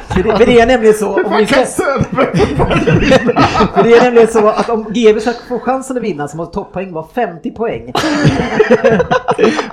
för, 0.08 0.22
det, 0.22 0.36
för 0.36 0.46
det 0.46 0.60
är 0.60 0.66
nämligen 0.66 0.94
så. 0.94 1.24
Om 1.24 1.36
vi 1.38 1.46
ska, 1.46 1.64
för 3.74 3.82
det 3.82 3.96
är 3.96 4.04
nämligen 4.04 4.28
så 4.28 4.48
att 4.48 4.70
om 4.70 4.84
GV 4.84 5.18
ska 5.18 5.32
få 5.48 5.58
chansen 5.58 5.96
att 5.96 6.02
vinna 6.02 6.28
så 6.28 6.36
måste 6.36 6.54
topppoäng 6.54 6.92
vara 6.92 7.06
50 7.14 7.50
poäng. 7.50 7.92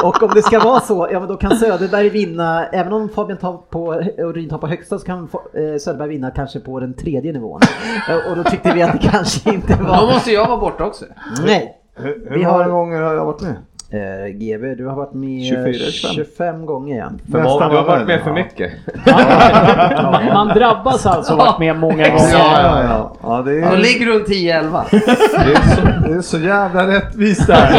och 0.04 0.24
om 0.24 0.32
det 0.36 0.42
ska 0.42 0.60
vara 0.60 0.80
så, 0.80 1.08
ja 1.12 1.20
men 1.20 1.30
då 1.30 1.38
kan 1.38 1.52
Söderberg 1.52 1.69
vinna, 2.12 2.66
även 2.66 2.94
om 2.94 3.10
Fabian 3.10 3.38
tar 3.38 3.58
på, 3.70 3.84
och 4.18 4.34
Ryn 4.34 4.50
tar 4.50 4.58
på 4.58 4.68
högsta 4.68 5.00
så 5.00 5.06
kan 5.06 5.24
eh, 5.24 5.78
Söderberg 5.80 6.10
vinna 6.10 6.32
kanske 6.32 6.60
på 6.60 6.80
den 6.80 6.94
tredje 6.94 7.34
nivån. 7.34 7.62
Eh, 8.10 8.32
och 8.32 8.38
då 8.38 8.44
tyckte 8.44 8.72
vi 8.76 8.82
att 8.82 9.02
det 9.02 9.08
kanske 9.12 9.54
inte 9.54 9.76
Då 9.76 9.84
var... 9.84 10.02
måste 10.14 10.32
jag 10.32 10.48
vara 10.48 10.58
borta 10.60 10.86
också. 10.86 11.06
Nej. 11.46 11.76
Hur, 11.96 12.28
Vi 12.30 12.38
hur 12.38 12.44
har- 12.46 12.58
många 12.58 12.68
gånger 12.70 13.02
har 13.02 13.14
jag 13.14 13.26
varit 13.26 13.42
med? 13.42 13.56
Eh, 13.92 14.28
GB, 14.34 14.76
du 14.76 14.86
har 14.88 14.96
varit 14.96 15.14
med 15.14 15.46
24, 15.46 15.74
25, 15.74 16.12
25 16.26 16.66
gånger 16.66 16.98
ja. 16.98 17.10
För 17.32 17.44
många, 17.44 17.70
du 17.70 17.76
har 17.76 17.84
varit 17.86 18.08
med 18.08 18.22
för 18.22 18.34
mycket. 18.34 18.72
Man, 20.04 20.26
man 20.34 20.48
drabbas 20.48 21.06
alltså 21.06 21.34
och 21.34 21.40
varit 21.40 21.60
med 21.60 21.76
många 21.78 22.08
Ja, 22.08 22.10
gånger. 22.10 22.34
ja, 22.34 22.84
ja. 22.84 23.16
ja 23.24 23.42
det, 23.42 23.62
Då 23.62 23.68
är, 23.68 23.78
ligger 23.78 24.06
runt 24.06 24.28
10-11. 24.28 24.84
det, 24.92 24.98
är 24.98 25.76
så, 25.76 26.08
det 26.08 26.14
är 26.18 26.22
så 26.22 26.38
jävla 26.38 26.88
rättvist 26.88 27.48
där. 27.48 27.70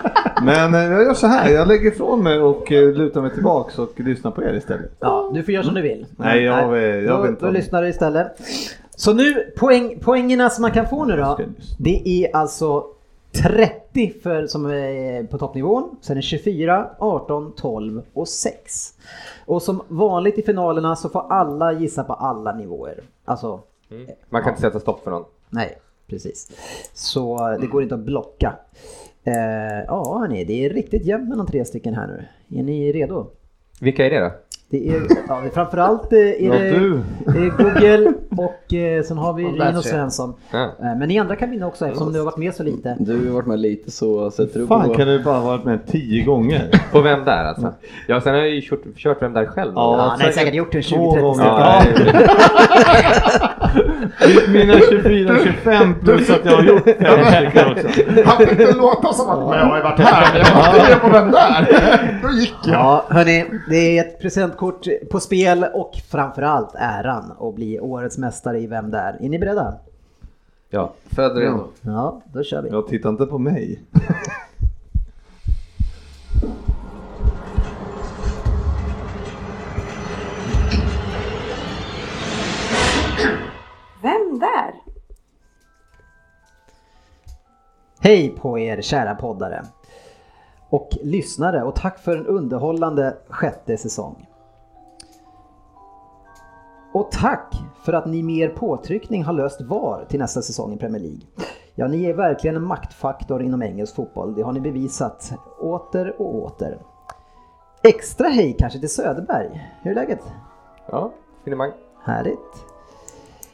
Men 0.45 0.73
eh, 0.73 0.81
jag 0.81 1.03
gör 1.03 1.13
så 1.13 1.27
här, 1.27 1.49
jag 1.49 1.67
lägger 1.67 1.87
ifrån 1.91 2.23
mig 2.23 2.39
och 2.39 2.71
eh, 2.71 2.91
lutar 2.93 3.21
mig 3.21 3.33
tillbaks 3.33 3.79
och 3.79 3.99
lyssnar 3.99 4.31
på 4.31 4.43
er 4.43 4.53
istället. 4.53 4.91
Ja, 4.99 5.31
du 5.33 5.43
får 5.43 5.53
göra 5.53 5.63
som 5.63 5.73
du 5.75 5.81
vill. 5.81 6.05
Nej, 6.17 6.43
jag 6.43 6.67
vill- 6.69 7.03
jag 7.05 7.17
då, 7.17 7.21
vill 7.21 7.29
inte 7.31 7.45
då 7.45 7.51
det. 7.51 7.57
lyssnar 7.57 7.81
du 7.81 7.89
istället. 7.89 8.27
Så 8.95 9.13
nu, 9.13 9.51
poäng, 9.57 9.99
poängerna 10.01 10.49
som 10.49 10.61
man 10.61 10.71
kan 10.71 10.87
få 10.87 11.05
nu 11.05 11.15
då, 11.17 11.39
det 11.79 12.07
är 12.09 12.35
alltså 12.35 12.85
30 13.43 14.13
för, 14.23 14.47
som 14.47 14.65
är 14.65 15.23
på 15.23 15.37
toppnivån, 15.37 15.95
sen 16.01 16.17
är 16.17 16.21
24, 16.21 16.87
18, 16.99 17.53
12 17.55 18.01
och 18.13 18.27
6. 18.27 18.93
Och 19.45 19.61
som 19.61 19.81
vanligt 19.87 20.37
i 20.37 20.41
finalerna 20.41 20.95
så 20.95 21.09
får 21.09 21.25
alla 21.31 21.73
gissa 21.73 22.03
på 22.03 22.13
alla 22.13 22.53
nivåer. 22.55 22.99
Alltså, 23.25 23.59
Man 24.29 24.41
kan 24.43 24.49
inte 24.51 24.61
sätta 24.61 24.79
stopp 24.79 25.03
för 25.03 25.11
någon. 25.11 25.23
nej, 25.49 25.77
precis. 26.07 26.51
Så 26.93 27.57
det 27.61 27.67
går 27.67 27.83
inte 27.83 27.95
att 27.95 28.01
blocka. 28.01 28.53
Eh, 29.23 29.33
ja, 29.87 30.17
hörni, 30.19 30.45
det 30.45 30.65
är 30.65 30.69
riktigt 30.69 31.05
jämnt 31.05 31.29
mellan 31.29 31.47
tre 31.47 31.65
stycken 31.65 31.93
här 31.93 32.07
nu. 32.07 32.25
Är 32.59 32.63
ni 32.63 32.91
redo? 32.91 33.27
Vilka 33.81 34.05
är 34.05 34.09
det 34.09 34.19
då? 34.19 34.31
Det 34.69 34.89
är, 34.89 35.01
ja, 35.27 35.41
framförallt 35.53 36.13
eh, 36.13 36.19
är 36.19 36.43
Ja, 36.43 36.53
det, 36.53 36.69
det 37.33 37.39
är 37.39 37.49
Google 37.57 38.13
och 38.37 38.73
eh, 38.73 39.03
sen 39.03 39.17
har 39.17 39.33
vi 39.33 39.43
Rino. 39.43 39.81
Svensson. 39.81 40.33
Ja. 40.51 40.63
Eh, 40.63 40.69
Men 40.79 41.07
ni 41.07 41.19
andra 41.19 41.35
kan 41.35 41.51
vinna 41.51 41.67
också 41.67 41.85
eftersom 41.85 42.13
du 42.13 42.19
har 42.19 42.25
varit 42.25 42.37
med 42.37 42.55
så 42.55 42.63
lite. 42.63 42.95
Du 42.99 43.27
har 43.27 43.33
varit 43.33 43.45
med 43.47 43.59
lite 43.59 43.91
så 43.91 44.31
sätter 44.31 44.59
du 44.59 44.67
Fan 44.67 44.87
på... 44.87 44.93
kan 44.93 45.07
du 45.07 45.23
bara 45.23 45.39
ha 45.39 45.45
varit 45.45 45.65
med 45.65 45.87
tio 45.87 46.23
gånger? 46.23 46.69
På 46.91 47.01
vem 47.01 47.25
där 47.25 47.43
alltså? 47.45 47.73
Ja, 48.07 48.21
sen 48.21 48.33
har 48.33 48.39
jag 48.39 48.49
ju 48.49 48.61
kört, 48.61 48.79
kört 48.97 49.21
vem 49.21 49.33
där 49.33 49.45
själv. 49.45 49.71
Ja, 49.75 49.97
Ja, 49.97 50.15
nej, 50.19 50.33
säkert 50.33 50.53
gjort 50.53 50.75
en 50.75 50.81
Två 50.83 51.15
20-30 51.15 51.21
gånger. 51.21 51.47
Mina 54.47 54.73
24-25 54.73 56.03
plus 56.03 56.29
att 56.29 56.45
jag 56.45 56.51
har 56.55 56.63
gjort 56.63 56.83
fem 56.83 57.25
stycken 57.25 57.71
också. 57.71 57.87
Han 58.25 58.37
fick 58.37 58.57
det 58.57 58.71
låta 58.75 59.13
som 59.13 59.29
att 59.29 59.49
men 59.49 59.59
jag 59.59 59.65
har 59.65 59.83
varit 59.83 59.99
här. 59.99 60.39
Jag 60.39 60.55
var 60.55 60.75
inte 60.75 60.89
med 60.89 61.01
på 61.01 61.09
vem 61.09 61.31
där. 61.31 62.19
Då 62.23 62.29
gick 62.29 62.55
jag. 62.65 62.75
Ja, 62.75 63.05
hörni, 63.09 63.45
det 63.69 63.97
är 63.97 64.01
ett 64.03 64.21
presentkort 64.21 64.87
på 65.11 65.19
spel 65.19 65.65
och 65.73 65.91
framförallt 66.11 66.75
äran 66.75 67.31
att 67.39 67.55
bli 67.55 67.79
årets 67.79 68.17
mästare 68.17 68.59
i 68.59 68.67
Vem 68.67 68.91
där? 68.91 69.17
Är 69.21 69.29
ni 69.29 69.39
beredda? 69.39 69.73
Ja. 70.69 70.93
Född 71.15 71.37
redo. 71.37 71.67
Ja, 71.81 72.21
då 72.33 72.43
kör 72.43 72.61
vi. 72.61 72.69
Jag 72.69 72.87
tittar 72.87 73.09
inte 73.09 73.25
på 73.25 73.37
mig. 73.37 73.79
Vem 84.01 84.39
där? 84.39 84.73
Hej 87.99 88.29
på 88.29 88.59
er 88.59 88.81
kära 88.81 89.15
poddare! 89.15 89.65
och 90.71 90.89
lyssnare 91.01 91.63
och 91.63 91.75
tack 91.75 91.99
för 91.99 92.17
en 92.17 92.25
underhållande 92.25 93.17
sjätte 93.29 93.77
säsong. 93.77 94.27
Och 96.93 97.11
tack 97.11 97.55
för 97.85 97.93
att 97.93 98.05
ni 98.05 98.23
med 98.23 98.35
er 98.35 98.49
påtryckning 98.49 99.23
har 99.23 99.33
löst 99.33 99.61
VAR 99.61 100.05
till 100.09 100.19
nästa 100.19 100.41
säsong 100.41 100.73
i 100.73 100.77
Premier 100.77 101.01
League. 101.01 101.21
Ja, 101.75 101.87
ni 101.87 102.05
är 102.05 102.13
verkligen 102.13 102.55
en 102.55 102.63
maktfaktor 102.63 103.43
inom 103.43 103.63
engelsk 103.63 103.95
fotboll. 103.95 104.35
Det 104.35 104.41
har 104.41 104.51
ni 104.51 104.59
bevisat 104.59 105.33
åter 105.59 106.21
och 106.21 106.35
åter. 106.35 106.77
Extra 107.83 108.27
hej 108.27 108.55
kanske 108.59 108.79
till 108.79 108.89
Söderberg. 108.89 109.71
Hur 109.81 109.91
är 109.91 109.95
läget? 109.95 110.21
Ja, 110.91 111.11
finemang. 111.43 111.71
Härligt. 112.03 112.70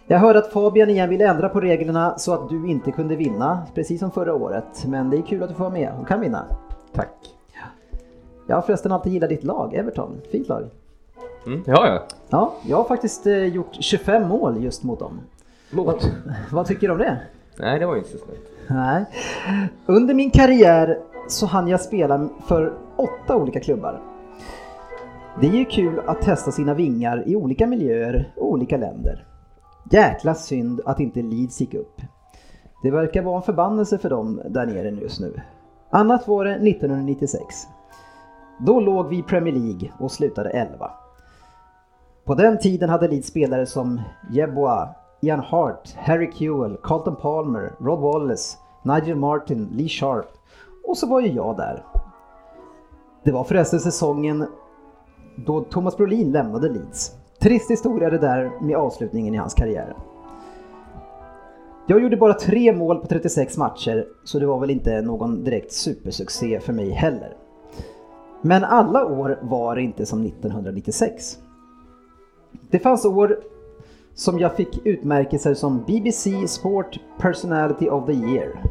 Jag 0.09 0.19
hörde 0.19 0.39
att 0.39 0.53
Fabian 0.53 0.89
igen 0.89 1.09
ville 1.09 1.27
ändra 1.27 1.49
på 1.49 1.59
reglerna 1.59 2.17
så 2.17 2.33
att 2.33 2.49
du 2.49 2.67
inte 2.67 2.91
kunde 2.91 3.15
vinna, 3.15 3.63
precis 3.75 3.99
som 3.99 4.11
förra 4.11 4.33
året. 4.33 4.85
Men 4.85 5.09
det 5.09 5.17
är 5.17 5.21
kul 5.21 5.43
att 5.43 5.49
du 5.49 5.55
får 5.55 5.63
vara 5.63 5.73
med 5.73 5.91
och 6.01 6.07
kan 6.07 6.21
vinna. 6.21 6.45
Tack. 6.93 7.13
Jag 8.47 8.55
har 8.55 8.61
förresten 8.61 8.91
alltid 8.91 9.13
gillat 9.13 9.29
ditt 9.29 9.43
lag, 9.43 9.73
Everton. 9.73 10.21
Fint 10.31 10.47
lag. 10.47 10.69
Mm, 11.45 11.63
ja, 11.65 11.87
ja. 11.87 12.03
Ja, 12.29 12.53
jag 12.65 12.77
har 12.77 12.83
faktiskt 12.83 13.27
eh, 13.27 13.45
gjort 13.45 13.75
25 13.79 14.27
mål 14.27 14.63
just 14.63 14.83
mot 14.83 14.99
dem. 14.99 15.19
Mot? 15.71 16.11
Vad, 16.51 16.65
tycker 16.65 16.87
du 16.87 16.93
om 16.93 16.99
det? 16.99 17.17
Nej, 17.59 17.79
det 17.79 17.85
var 17.85 17.95
inte 17.95 18.09
så 18.09 18.17
snällt. 18.17 18.41
Nej. 18.67 19.05
Under 19.85 20.13
min 20.13 20.31
karriär 20.31 20.99
så 21.27 21.45
hann 21.45 21.67
jag 21.67 21.81
spela 21.81 22.29
för 22.47 22.73
åtta 22.95 23.35
olika 23.35 23.59
klubbar. 23.59 24.01
Det 25.41 25.47
är 25.47 25.51
ju 25.51 25.65
kul 25.65 26.01
att 26.05 26.21
testa 26.21 26.51
sina 26.51 26.73
vingar 26.73 27.23
i 27.27 27.35
olika 27.35 27.67
miljöer 27.67 28.31
och 28.35 28.51
olika 28.51 28.77
länder. 28.77 29.26
Jäkla 29.91 30.35
synd 30.35 30.81
att 30.85 30.99
inte 30.99 31.21
Leeds 31.21 31.61
gick 31.61 31.73
upp. 31.73 32.01
Det 32.83 32.91
verkar 32.91 33.21
vara 33.21 33.37
en 33.37 33.41
förbannelse 33.41 33.97
för 33.97 34.09
dem 34.09 34.41
där 34.49 34.65
nere 34.65 34.89
just 34.89 35.19
nu. 35.19 35.41
Annat 35.89 36.27
var 36.27 36.45
det 36.45 36.51
1996. 36.51 37.43
Då 38.59 38.79
låg 38.79 39.07
vi 39.07 39.17
i 39.17 39.23
Premier 39.23 39.53
League 39.53 39.91
och 39.99 40.11
slutade 40.11 40.49
11. 40.49 40.91
På 42.25 42.35
den 42.35 42.59
tiden 42.59 42.89
hade 42.89 43.07
Leeds 43.07 43.27
spelare 43.27 43.65
som 43.65 44.01
Jeboa, 44.31 44.89
Ian 45.21 45.39
Hart, 45.39 45.95
Harry 45.95 46.31
Kewell, 46.31 46.77
Carlton 46.83 47.15
Palmer, 47.15 47.73
Rod 47.79 47.99
Wallace, 47.99 48.57
Nigel 48.83 49.15
Martin, 49.15 49.67
Lee 49.71 49.89
Sharp 49.89 50.27
och 50.87 50.97
så 50.97 51.07
var 51.07 51.21
ju 51.21 51.27
jag 51.27 51.57
där. 51.57 51.83
Det 53.23 53.31
var 53.31 53.43
förresten 53.43 53.79
säsongen 53.79 54.47
då 55.35 55.61
Thomas 55.61 55.97
Brolin 55.97 56.31
lämnade 56.31 56.69
Leeds. 56.69 57.15
Trist 57.47 57.71
historia 57.71 58.09
det 58.09 58.17
där 58.17 58.51
med 58.61 58.77
avslutningen 58.77 59.33
i 59.33 59.37
hans 59.37 59.53
karriär. 59.53 59.95
Jag 61.87 62.01
gjorde 62.01 62.17
bara 62.17 62.33
tre 62.33 62.73
mål 62.73 62.99
på 62.99 63.07
36 63.07 63.57
matcher, 63.57 64.07
så 64.23 64.39
det 64.39 64.45
var 64.45 64.59
väl 64.59 64.69
inte 64.69 65.01
någon 65.01 65.43
direkt 65.43 65.71
supersuccé 65.71 66.59
för 66.59 66.73
mig 66.73 66.89
heller. 66.89 67.37
Men 68.41 68.63
alla 68.63 69.05
år 69.05 69.39
var 69.41 69.75
det 69.75 69.81
inte 69.81 70.05
som 70.05 70.25
1996. 70.25 71.37
Det 72.69 72.79
fanns 72.79 73.05
år 73.05 73.39
som 74.13 74.39
jag 74.39 74.55
fick 74.55 74.85
utmärkelser 74.85 75.53
som 75.53 75.83
BBC 75.87 76.47
Sport 76.47 76.99
Personality 77.19 77.89
of 77.89 78.05
the 78.05 78.13
Year. 78.13 78.63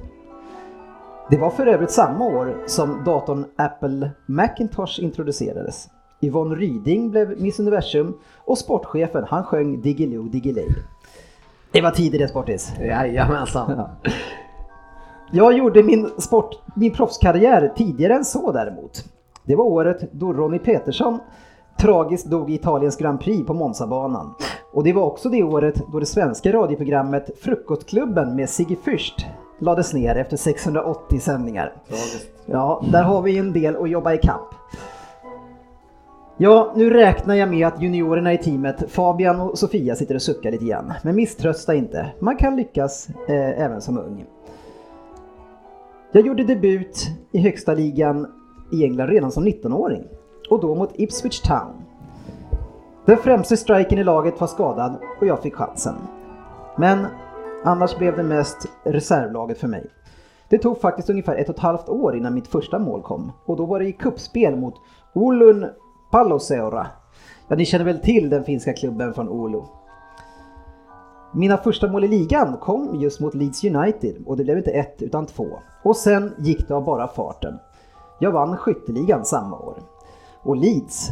Det 1.30 1.38
var 1.38 1.50
för 1.50 1.66
övrigt 1.66 1.90
samma 1.90 2.26
år 2.26 2.62
som 2.66 3.04
datorn 3.04 3.44
Apple 3.56 4.10
Macintosh 4.26 5.00
introducerades. 5.02 5.88
Yvonne 6.20 6.54
Ryding 6.54 7.10
blev 7.10 7.40
Miss 7.40 7.60
Universum 7.60 8.18
och 8.36 8.58
sportchefen 8.58 9.24
han 9.28 9.44
sjöng 9.44 9.80
Diggiloo 9.80 10.22
Diggiley. 10.22 10.68
Det 11.72 11.80
var 11.80 11.90
tidigare 11.90 12.28
Sportis. 12.28 12.72
Jajamensan. 12.80 13.72
Ja. 13.76 14.10
Jag 15.32 15.52
gjorde 15.52 15.82
min, 15.82 16.10
sport, 16.18 16.50
min 16.76 16.92
proffskarriär 16.92 17.72
tidigare 17.76 18.14
än 18.14 18.24
så 18.24 18.52
däremot. 18.52 19.04
Det 19.44 19.56
var 19.56 19.64
året 19.64 20.12
då 20.12 20.32
Ronnie 20.32 20.58
Petersson 20.58 21.18
tragiskt 21.78 22.26
dog 22.26 22.50
i 22.50 22.54
Italiens 22.54 22.96
Grand 22.96 23.20
Prix 23.20 23.46
på 23.46 23.54
Monzabanan. 23.54 24.34
Och 24.72 24.84
det 24.84 24.92
var 24.92 25.02
också 25.02 25.28
det 25.28 25.42
året 25.42 25.82
då 25.92 26.00
det 26.00 26.06
svenska 26.06 26.52
radioprogrammet 26.52 27.30
Frukostklubben 27.40 28.36
med 28.36 28.50
Sigge 28.50 28.76
Fürst 28.84 29.24
lades 29.58 29.94
ner 29.94 30.16
efter 30.16 30.36
680 30.36 31.20
sändningar. 31.20 31.72
Ja, 32.46 32.84
där 32.92 33.02
har 33.02 33.22
vi 33.22 33.38
en 33.38 33.52
del 33.52 33.76
att 33.76 33.90
jobba 33.90 34.12
i 34.14 34.18
kapp. 34.18 34.54
Ja, 36.38 36.72
nu 36.76 36.90
räknar 36.90 37.34
jag 37.34 37.48
med 37.48 37.66
att 37.66 37.82
juniorerna 37.82 38.32
i 38.32 38.38
teamet, 38.38 38.90
Fabian 38.90 39.40
och 39.40 39.58
Sofia, 39.58 39.96
sitter 39.96 40.14
och 40.14 40.22
suckar 40.22 40.50
lite 40.50 40.64
grann. 40.64 40.92
Men 41.02 41.16
misströsta 41.16 41.74
inte, 41.74 42.12
man 42.18 42.36
kan 42.36 42.56
lyckas 42.56 43.08
eh, 43.28 43.62
även 43.62 43.80
som 43.80 43.98
ung. 43.98 44.24
Jag 46.12 46.26
gjorde 46.26 46.44
debut 46.44 47.06
i 47.32 47.38
högsta 47.38 47.74
ligan 47.74 48.26
i 48.72 48.84
England 48.84 49.08
redan 49.08 49.32
som 49.32 49.46
19-åring 49.46 50.04
och 50.50 50.60
då 50.60 50.74
mot 50.74 50.90
Ipswich 50.94 51.40
Town. 51.40 51.72
Den 53.06 53.16
främste 53.16 53.56
strikern 53.56 53.98
i 53.98 54.04
laget 54.04 54.40
var 54.40 54.46
skadad 54.46 54.96
och 55.20 55.26
jag 55.26 55.42
fick 55.42 55.54
chansen. 55.54 55.94
Men 56.78 57.06
annars 57.64 57.98
blev 57.98 58.16
det 58.16 58.22
mest 58.22 58.68
reservlaget 58.84 59.58
för 59.58 59.68
mig. 59.68 59.86
Det 60.48 60.58
tog 60.58 60.80
faktiskt 60.80 61.10
ungefär 61.10 61.36
ett 61.36 61.48
och 61.48 61.54
ett 61.54 61.62
halvt 61.62 61.88
år 61.88 62.16
innan 62.16 62.34
mitt 62.34 62.48
första 62.48 62.78
mål 62.78 63.02
kom 63.02 63.32
och 63.44 63.56
då 63.56 63.66
var 63.66 63.78
det 63.78 63.86
i 63.86 63.92
kuppspel 63.92 64.56
mot 64.56 64.74
Oulun 65.14 65.66
Palloseura. 66.10 66.86
Ja, 67.48 67.56
ni 67.56 67.64
känner 67.64 67.84
väl 67.84 67.98
till 67.98 68.30
den 68.30 68.44
finska 68.44 68.72
klubben 68.72 69.14
från 69.14 69.28
Oulu? 69.28 69.62
Mina 71.34 71.56
första 71.56 71.88
mål 71.88 72.04
i 72.04 72.08
ligan 72.08 72.56
kom 72.56 73.00
just 73.00 73.20
mot 73.20 73.34
Leeds 73.34 73.64
United 73.64 74.16
och 74.26 74.36
det 74.36 74.44
blev 74.44 74.58
inte 74.58 74.70
ett 74.70 75.02
utan 75.02 75.26
två. 75.26 75.46
Och 75.82 75.96
sen 75.96 76.34
gick 76.38 76.68
det 76.68 76.74
av 76.74 76.84
bara 76.84 77.08
farten. 77.08 77.58
Jag 78.18 78.32
vann 78.32 78.56
skytteligan 78.56 79.24
samma 79.24 79.58
år. 79.58 79.78
Och 80.42 80.56
Leeds, 80.56 81.08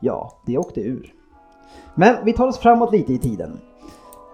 ja, 0.00 0.32
det 0.46 0.58
åkte 0.58 0.80
ur. 0.80 1.14
Men 1.94 2.24
vi 2.24 2.32
tar 2.32 2.48
oss 2.48 2.58
framåt 2.58 2.92
lite 2.92 3.12
i 3.12 3.18
tiden. 3.18 3.60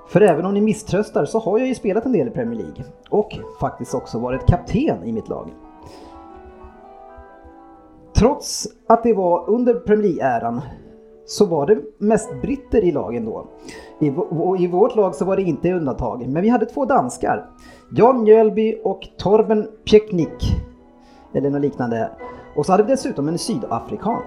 För 0.09 0.21
även 0.21 0.47
om 0.47 0.55
ni 0.55 0.61
misströstar 0.61 1.25
så 1.25 1.39
har 1.39 1.59
jag 1.59 1.69
ju 1.69 1.75
spelat 1.75 2.07
en 2.07 2.13
del 2.13 2.29
i 2.29 2.31
Premier 2.31 2.61
League 2.61 2.85
och 3.11 3.39
faktiskt 3.61 3.95
också 3.95 4.19
varit 4.19 4.47
kapten 4.47 5.05
i 5.05 5.13
mitt 5.13 5.29
lag. 5.29 5.51
Trots 8.17 8.67
att 8.87 9.03
det 9.03 9.15
var 9.15 9.51
under 9.51 9.75
Premier 9.75 10.09
League-äran 10.09 10.61
så 11.27 11.47
var 11.47 11.67
det 11.67 11.79
mest 11.99 12.43
britter 12.43 12.85
i 12.85 12.93
lagen 12.93 13.25
då. 13.25 13.47
I, 14.01 14.07
I 14.65 14.67
vårt 14.67 14.97
lag 14.97 15.15
så 15.15 15.25
var 15.25 15.37
det 15.37 15.43
inte 15.43 15.73
undantag, 15.73 16.29
men 16.29 16.43
vi 16.43 16.49
hade 16.49 16.67
två 16.67 16.85
danskar. 16.85 17.51
Jan 17.93 18.23
Mjölby 18.23 18.81
och 18.85 19.09
Torben 19.19 19.69
Pieknik. 19.85 20.45
Eller 21.35 21.51
något 21.51 21.61
liknande. 21.61 22.11
Och 22.57 22.67
så 22.67 22.73
hade 22.73 22.83
vi 22.83 22.91
dessutom 22.91 23.29
en 23.29 23.39
sydafrikan. 23.39 24.23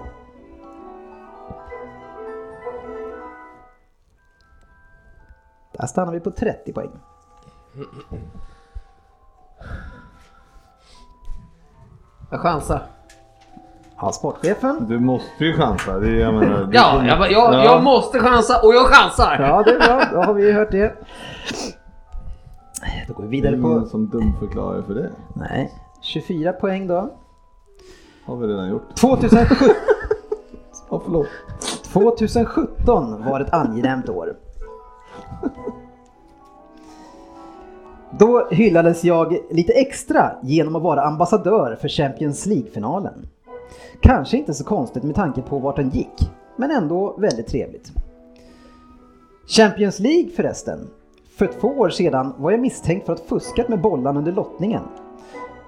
Där 5.72 5.86
stannar 5.86 6.12
vi 6.12 6.20
på 6.20 6.30
30 6.30 6.72
poäng. 6.72 6.90
Jag 12.30 12.40
chansar. 12.40 12.99
Ja, 14.02 14.12
sportchefen. 14.12 14.86
Du 14.88 14.98
måste 15.00 15.44
ju 15.44 15.52
chansa. 15.56 15.98
Det, 15.98 16.10
jag 16.10 16.34
menar, 16.34 16.64
du 16.64 16.76
Ja, 16.76 17.02
jag, 17.06 17.18
jag, 17.32 17.54
Ja. 17.54 17.64
jag 17.64 17.84
måste 17.84 18.18
chansa 18.18 18.60
och 18.62 18.74
jag 18.74 18.86
chansar! 18.86 19.36
Ja, 19.40 19.62
det 19.62 19.70
är 19.70 19.78
bra. 19.78 20.02
Då 20.12 20.22
har 20.26 20.34
vi 20.34 20.46
ju 20.46 20.52
hört 20.52 20.70
det. 20.70 20.94
Då 23.08 23.14
går 23.14 23.22
vi 23.24 23.28
Det 23.40 23.48
är 23.48 23.50
vidare 23.52 23.56
ingen 23.68 23.82
på... 23.82 23.88
som 23.88 24.08
dumförklarar 24.08 24.82
för 24.82 24.94
det. 24.94 25.10
Nej, 25.34 25.72
24 26.02 26.52
poäng 26.52 26.86
då. 26.86 27.10
Har 28.26 28.36
vi 28.36 28.46
redan 28.46 28.68
gjort. 28.68 28.96
2017, 28.96 29.56
Ja, 30.90 31.00
förlåt. 31.04 31.26
2017 31.92 33.24
var 33.24 33.40
ett 33.40 33.52
angenämt 33.54 34.08
år. 34.08 34.36
Då 38.18 38.48
hyllades 38.50 39.04
jag 39.04 39.36
lite 39.50 39.72
extra 39.72 40.32
genom 40.42 40.76
att 40.76 40.82
vara 40.82 41.02
ambassadör 41.02 41.78
för 41.80 41.88
Champions 41.88 42.46
League-finalen. 42.46 43.28
Kanske 44.00 44.36
inte 44.36 44.54
så 44.54 44.64
konstigt 44.64 45.02
med 45.02 45.14
tanke 45.14 45.42
på 45.42 45.58
vart 45.58 45.76
den 45.76 45.90
gick, 45.90 46.30
men 46.56 46.70
ändå 46.70 47.16
väldigt 47.18 47.46
trevligt. 47.46 47.92
Champions 49.48 49.98
League 49.98 50.30
förresten. 50.30 50.88
För 51.38 51.46
två 51.46 51.68
år 51.68 51.90
sedan 51.90 52.34
var 52.38 52.50
jag 52.50 52.60
misstänkt 52.60 53.06
för 53.06 53.12
att 53.12 53.20
fuskat 53.20 53.68
med 53.68 53.80
bollen 53.80 54.16
under 54.16 54.32
lottningen. 54.32 54.82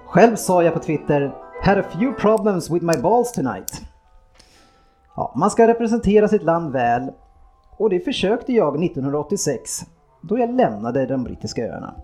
Själv 0.05 0.35
sa 0.35 0.63
jag 0.63 0.73
på 0.73 0.79
Twitter 0.79 1.35
“Had 1.63 1.77
a 1.77 1.83
few 1.91 2.19
problems 2.19 2.69
with 2.69 2.85
my 2.85 2.97
balls 3.01 3.31
tonight”. 3.31 3.81
Ja, 5.15 5.33
man 5.35 5.51
ska 5.51 5.67
representera 5.67 6.27
sitt 6.27 6.43
land 6.43 6.71
väl 6.71 7.11
och 7.77 7.89
det 7.89 7.99
försökte 7.99 8.53
jag 8.53 8.83
1986 8.83 9.85
då 10.21 10.39
jag 10.39 10.53
lämnade 10.53 11.05
de 11.05 11.23
brittiska 11.23 11.67
öarna. 11.67 11.95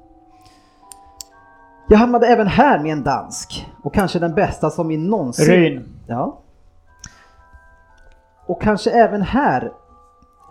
Jag 1.90 1.98
hamnade 1.98 2.28
även 2.28 2.48
här 2.48 2.80
med 2.80 2.92
en 2.92 3.04
dansk 3.04 3.68
och 3.84 3.94
kanske 3.94 4.20
den 4.20 4.36
bästa 4.36 4.70
som 4.70 4.88
vi 4.88 4.98
någonsin... 4.98 5.46
Ryn. 5.46 5.90
Ja. 6.08 6.40
Och 8.46 8.62
kanske 8.62 8.92
även 8.92 9.22
här... 9.22 9.72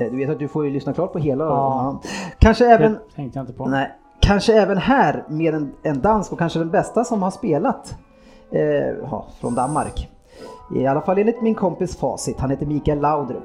eh, 0.01 0.11
Du 0.11 0.17
vet 0.17 0.31
att 0.31 0.39
du 0.39 0.49
får 0.49 0.65
ju 0.65 0.71
lyssna 0.71 0.93
klart 0.93 1.13
på 1.13 1.19
hela. 1.19 1.45
Ja. 1.45 2.01
Kanske 2.39 2.67
även... 2.67 2.93
Det 2.93 2.99
tänkte 3.15 3.39
jag 3.39 3.43
inte 3.43 3.53
på. 3.53 3.67
Nej. 3.67 3.91
Kanske 4.21 4.61
även 4.61 4.79
här 4.79 5.25
med 5.29 5.55
en, 5.55 5.73
en 5.83 6.01
dansk 6.01 6.33
och 6.33 6.39
kanske 6.39 6.59
den 6.59 6.71
bästa 6.71 7.05
som 7.05 7.23
har 7.23 7.31
spelat 7.31 7.97
Eh, 8.51 8.63
ja, 9.11 9.27
från 9.41 9.55
Danmark. 9.55 10.09
I 10.77 10.87
alla 10.87 11.01
fall 11.01 11.19
enligt 11.19 11.43
min 11.43 11.55
kompis 11.55 11.97
Facit, 11.97 12.41
han 12.41 12.51
heter 12.51 12.67
Mikael 12.67 13.01
Laudrup. 13.01 13.45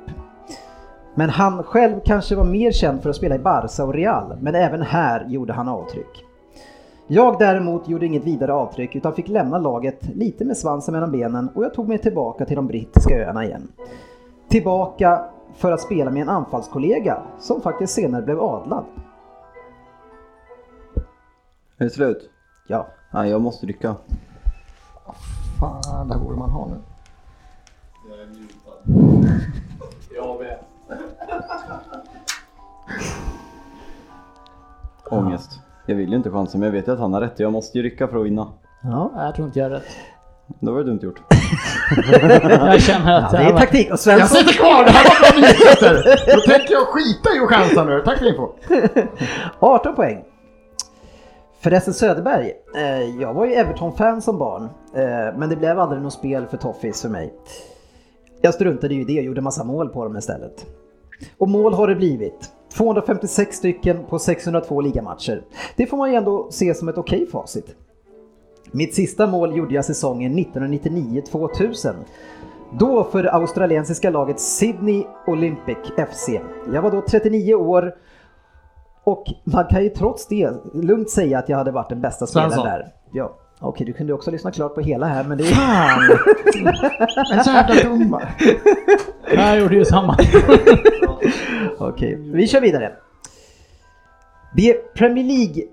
Men 1.16 1.30
han 1.30 1.64
själv 1.64 2.00
kanske 2.06 2.36
var 2.36 2.46
mer 2.46 2.72
känd 2.72 3.02
för 3.04 3.10
att 3.10 3.16
spela 3.16 3.36
i 3.36 3.40
Barca 3.40 3.84
och 3.84 3.94
Real, 3.94 4.38
men 4.42 4.56
även 4.56 4.82
här 4.82 5.26
gjorde 5.28 5.54
han 5.54 5.68
avtryck. 5.68 6.26
Jag 7.14 7.40
däremot 7.40 7.88
gjorde 7.88 8.06
inget 8.06 8.24
vidare 8.24 8.54
avtryck 8.54 8.96
utan 8.96 9.14
fick 9.14 9.28
lämna 9.28 9.58
laget 9.58 10.16
lite 10.16 10.46
med 10.46 10.58
svansen 10.58 10.92
mellan 10.92 11.12
benen 11.12 11.50
och 11.50 11.64
jag 11.64 11.74
tog 11.74 11.88
mig 11.88 11.98
tillbaka 11.98 12.46
till 12.46 12.56
de 12.56 12.68
brittiska 12.68 13.18
öarna 13.18 13.46
igen. 13.46 13.68
Tillbaka 14.48 15.26
för 15.56 15.72
att 15.72 15.82
spela 15.82 16.12
med 16.12 16.22
en 16.22 16.30
anfallskollega 16.30 17.22
som 17.40 17.62
faktiskt 17.62 17.94
senare 17.94 18.22
blev 18.22 18.42
adlad. 18.42 18.86
Är 21.78 21.84
det 21.84 21.90
slut? 21.90 22.30
Ja. 22.68 22.88
Nej, 23.12 23.30
jag 23.30 23.42
måste 23.42 23.66
rycka. 23.66 23.96
Fan, 25.60 26.08
det 26.08 26.14
här 26.14 26.22
borde 26.22 26.38
man 26.38 26.50
ha 26.50 26.68
nu. 26.68 26.76
Jag 30.16 30.40
med. 30.40 30.60
Ångest. 35.10 35.63
Jag 35.86 35.96
vill 35.96 36.10
ju 36.10 36.16
inte 36.16 36.30
chansa 36.32 36.58
men 36.58 36.66
jag 36.66 36.74
vet 36.74 36.88
ju 36.88 36.92
att 36.92 37.00
han 37.00 37.14
har 37.14 37.22
rätt. 37.22 37.40
Jag 37.40 37.52
måste 37.52 37.78
ju 37.78 37.84
rycka 37.84 38.08
för 38.08 38.18
att 38.20 38.26
vinna. 38.26 38.48
Ja. 38.84 39.12
Jag 39.16 39.36
tror 39.36 39.48
inte 39.48 39.60
jag 39.60 39.66
är 39.66 39.70
rätt. 39.70 39.86
Då 40.60 40.72
var 40.72 40.80
det 40.80 40.86
dumt 40.86 41.00
gjort. 41.02 41.22
Jag 42.52 42.82
känner 42.82 43.14
att 43.20 43.34
Ja, 43.34 43.40
det 43.40 43.46
är 43.46 43.58
taktik 43.58 43.86
och 43.88 43.92
Jag 43.92 44.00
Svensson... 44.00 44.38
sitter 44.38 44.54
kvar, 44.54 44.84
det 44.86 44.92
här 44.92 45.04
var 45.04 45.32
bra 45.32 45.42
nyheter! 45.42 46.36
Då 46.36 46.52
tänker 46.52 46.74
jag 46.74 46.88
skita 46.88 47.30
i 47.36 47.40
att 47.40 47.50
chansa 47.50 47.84
nu. 47.84 48.02
Tack 48.06 48.18
för 48.20 48.26
info. 48.28 48.48
18 49.60 49.96
poäng. 49.96 50.24
Förresten 51.62 51.94
Söderberg, 51.94 52.52
eh, 52.76 53.22
jag 53.22 53.34
var 53.34 53.46
ju 53.46 53.54
Everton-fan 53.54 54.22
som 54.22 54.38
barn, 54.38 54.64
eh, 54.96 55.38
men 55.38 55.50
det 55.50 55.56
blev 55.56 55.80
aldrig 55.80 56.02
något 56.02 56.14
spel 56.14 56.46
för 56.48 56.58
Toffees 56.58 57.02
för 57.02 57.10
mig. 57.10 57.34
Jag 58.42 58.54
struntade 58.54 58.94
ju 58.94 59.02
i 59.02 59.06
det 59.06 59.20
och 59.20 59.26
gjorde 59.26 59.42
massa 59.42 59.64
mål 59.64 59.90
på 59.90 60.04
dem 60.04 60.18
istället. 60.18 60.66
Och 61.38 61.50
mål 61.50 61.74
har 61.74 61.88
det 61.88 61.96
blivit. 61.96 62.52
256 62.78 63.58
stycken 63.58 64.04
på 64.10 64.20
602 64.20 64.82
ligamatcher. 64.82 65.44
Det 65.76 65.86
får 65.86 65.98
man 65.98 66.12
ju 66.12 66.16
ändå 66.16 66.48
se 66.52 66.74
som 66.74 66.90
ett 66.90 66.98
okej 66.98 67.28
facit. 67.28 67.76
Mitt 68.72 68.96
sista 68.96 69.28
mål 69.28 69.58
gjorde 69.58 69.76
jag 69.76 69.86
säsongen 69.86 70.40
1999-2000. 70.40 71.94
Då 72.80 73.04
för 73.04 73.24
australiensiska 73.24 74.10
laget 74.10 74.40
Sydney 74.40 75.04
Olympic 75.28 75.78
FC. 76.12 76.30
Jag 76.74 76.82
var 76.82 76.92
då 76.92 77.02
39 77.02 77.54
år 77.54 77.96
och 79.04 79.24
man 79.44 79.66
kan 79.66 79.84
ju 79.84 79.90
trots 79.90 80.28
det 80.28 80.52
lugnt 80.74 81.10
säga 81.10 81.40
att 81.40 81.50
jag 81.50 81.58
hade 81.58 81.72
varit 81.72 81.90
den 81.90 82.02
bästa 82.02 82.28
spelaren 82.28 82.66
där. 82.66 82.92
Ja. 83.12 83.36
Okej, 83.64 83.86
du 83.86 83.94
kunde 83.94 84.14
också 84.14 84.32
lyssna 84.32 84.52
klart 84.52 84.76
på 84.76 84.82
hela 84.82 85.06
här 85.06 85.24
men 85.24 85.38
det 85.38 85.44
är... 85.44 85.54
Fan! 85.54 86.18
En 87.32 87.44
jävla 87.46 87.90
dumma. 87.90 88.22
Jag 89.36 89.60
gjorde 89.60 89.76
ju 89.76 89.86
samma. 89.86 90.18
Okej, 91.80 92.16
vi 92.16 92.48
kör 92.48 92.62
vidare. 92.62 92.92
De 94.56 94.74
Premier 94.96 95.26
League 95.26 95.64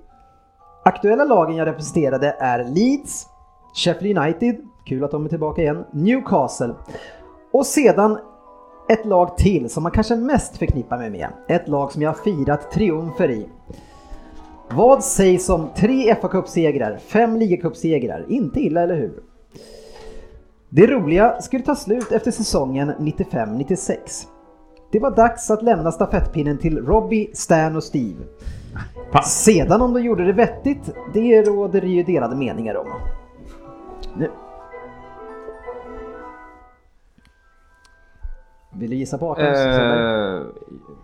aktuella 0.85 1.25
lagen 1.25 1.57
jag 1.57 1.67
representerade 1.67 2.37
är 2.39 2.65
Leeds, 2.65 3.27
Sheffield 3.75 4.19
United, 4.19 4.57
kul 4.87 5.05
att 5.05 5.11
de 5.11 5.25
är 5.25 5.29
tillbaka 5.29 5.63
igen, 5.63 5.85
Newcastle 5.93 6.75
och 7.53 7.67
sedan 7.67 8.19
ett 8.89 9.05
lag 9.07 9.37
till 9.37 9.71
som 9.71 9.83
man 9.83 9.93
kanske 9.93 10.17
mest 10.17 10.57
förknippar 10.57 10.99
mig 10.99 11.11
med. 11.11 11.29
Ett 11.49 11.69
lag 11.69 11.93
som 11.93 12.03
jag 12.03 12.11
har 12.11 12.15
firat 12.15 12.71
triumfer 12.71 13.31
i. 13.31 13.49
Vad 14.75 15.05
sägs 15.05 15.49
om 15.49 15.69
tre 15.77 16.15
fa 16.15 16.29
Cup-segrar, 16.29 16.97
fem 16.97 17.37
ligacupsegrar? 17.37 18.25
Inte 18.29 18.61
illa, 18.61 18.83
eller 18.83 18.97
hur? 18.97 19.23
Det 20.69 20.87
roliga 20.87 21.41
skulle 21.41 21.65
ta 21.65 21.75
slut 21.75 22.13
efter 22.13 22.31
säsongen 22.31 22.93
95-96. 22.99 23.97
Det 24.93 24.99
var 24.99 25.11
dags 25.11 25.51
att 25.51 25.63
lämna 25.63 25.93
stafettpinnen 25.93 26.59
till 26.59 26.79
Robbie, 26.79 27.31
Stan 27.35 27.77
och 27.77 27.85
Steve. 27.85 28.25
Sedan 29.25 29.83
om 29.83 29.95
de 29.95 30.03
gjorde 30.03 30.25
det 30.25 30.33
vettigt, 30.33 30.95
det 31.15 31.43
råder 31.43 31.83
ju 31.83 32.03
delade 32.03 32.37
meningar 32.37 32.75
om. 32.77 32.87
Nu. 34.17 34.31
Vill 38.73 38.91
du 38.91 38.97
gissa 38.97 39.19
på 39.19 39.31
18? 39.31 39.45
Eh, 39.45 40.43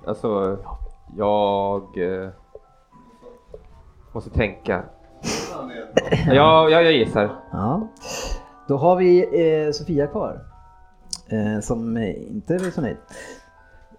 alltså, 0.06 0.58
jag 1.16 1.82
eh, 1.98 2.28
måste 4.16 4.30
tänka. 4.30 4.84
Ja, 6.26 6.68
ja, 6.68 6.80
jag 6.80 6.92
gissar. 6.92 7.30
Ja. 7.52 7.88
Då 8.68 8.76
har 8.76 8.96
vi 8.96 9.20
eh, 9.66 9.72
Sofia 9.72 10.06
kvar. 10.06 10.40
Eh, 11.28 11.60
som 11.60 11.96
inte 11.98 12.54
är 12.54 12.70
så 12.70 12.80
nöjd. 12.80 12.96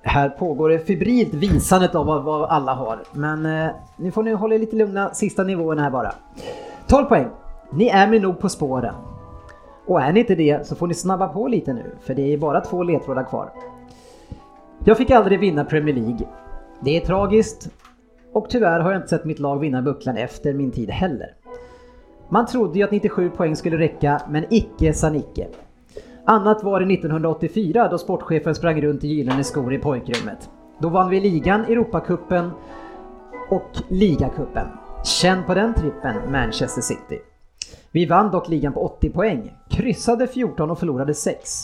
Här 0.01 0.29
pågår 0.29 0.69
det 0.69 0.79
febrilt 0.79 1.33
visandet 1.33 1.95
av 1.95 2.05
vad, 2.05 2.23
vad 2.23 2.49
alla 2.49 2.73
har. 2.73 2.99
Men 3.13 3.45
eh, 3.45 3.71
nu 3.97 4.11
får 4.11 4.23
ni 4.23 4.31
hålla 4.31 4.55
er 4.55 4.59
lite 4.59 4.75
lugna, 4.75 5.13
sista 5.13 5.43
nivåerna 5.43 5.81
här 5.81 5.91
bara. 5.91 6.13
12 6.87 7.05
poäng. 7.05 7.27
Ni 7.73 7.87
är 7.87 8.07
med 8.07 8.21
nog 8.21 8.39
på 8.39 8.49
spåren. 8.49 8.95
Och 9.87 10.01
är 10.01 10.13
ni 10.13 10.19
inte 10.19 10.35
det 10.35 10.67
så 10.67 10.75
får 10.75 10.87
ni 10.87 10.93
snabba 10.93 11.27
på 11.27 11.47
lite 11.47 11.73
nu, 11.73 11.95
för 12.01 12.13
det 12.13 12.33
är 12.33 12.37
bara 12.37 12.61
två 12.61 12.83
ledtrådar 12.83 13.23
kvar. 13.23 13.49
Jag 14.83 14.97
fick 14.97 15.11
aldrig 15.11 15.39
vinna 15.39 15.65
Premier 15.65 15.95
League. 15.95 16.27
Det 16.79 16.97
är 16.97 17.05
tragiskt 17.05 17.69
och 18.33 18.49
tyvärr 18.49 18.79
har 18.79 18.91
jag 18.91 18.99
inte 18.99 19.07
sett 19.07 19.25
mitt 19.25 19.39
lag 19.39 19.59
vinna 19.59 19.81
bucklan 19.81 20.17
efter 20.17 20.53
min 20.53 20.71
tid 20.71 20.89
heller. 20.89 21.33
Man 22.29 22.45
trodde 22.45 22.79
ju 22.79 22.85
att 22.85 22.91
97 22.91 23.29
poäng 23.29 23.55
skulle 23.55 23.77
räcka, 23.77 24.21
men 24.29 24.45
icke 24.49 24.93
sa 24.93 25.09
Nicke. 25.09 25.47
Annat 26.25 26.63
var 26.63 26.79
det 26.79 26.93
1984 26.93 27.87
då 27.87 27.97
sportchefen 27.97 28.55
sprang 28.55 28.81
runt 28.81 29.03
i 29.03 29.07
gyllene 29.07 29.43
skor 29.43 29.73
i 29.73 29.77
pojkrummet. 29.77 30.49
Då 30.79 30.89
vann 30.89 31.09
vi 31.09 31.19
ligan, 31.19 31.65
Europacupen 31.65 32.51
och 33.49 33.71
ligacupen. 33.87 34.67
Känn 35.03 35.43
på 35.43 35.53
den 35.53 35.73
trippen, 35.73 36.31
Manchester 36.31 36.81
City. 36.81 37.19
Vi 37.91 38.05
vann 38.05 38.31
dock 38.31 38.49
ligan 38.49 38.73
på 38.73 38.79
80 38.79 39.09
poäng, 39.09 39.53
kryssade 39.69 40.27
14 40.27 40.71
och 40.71 40.79
förlorade 40.79 41.13
6. 41.13 41.63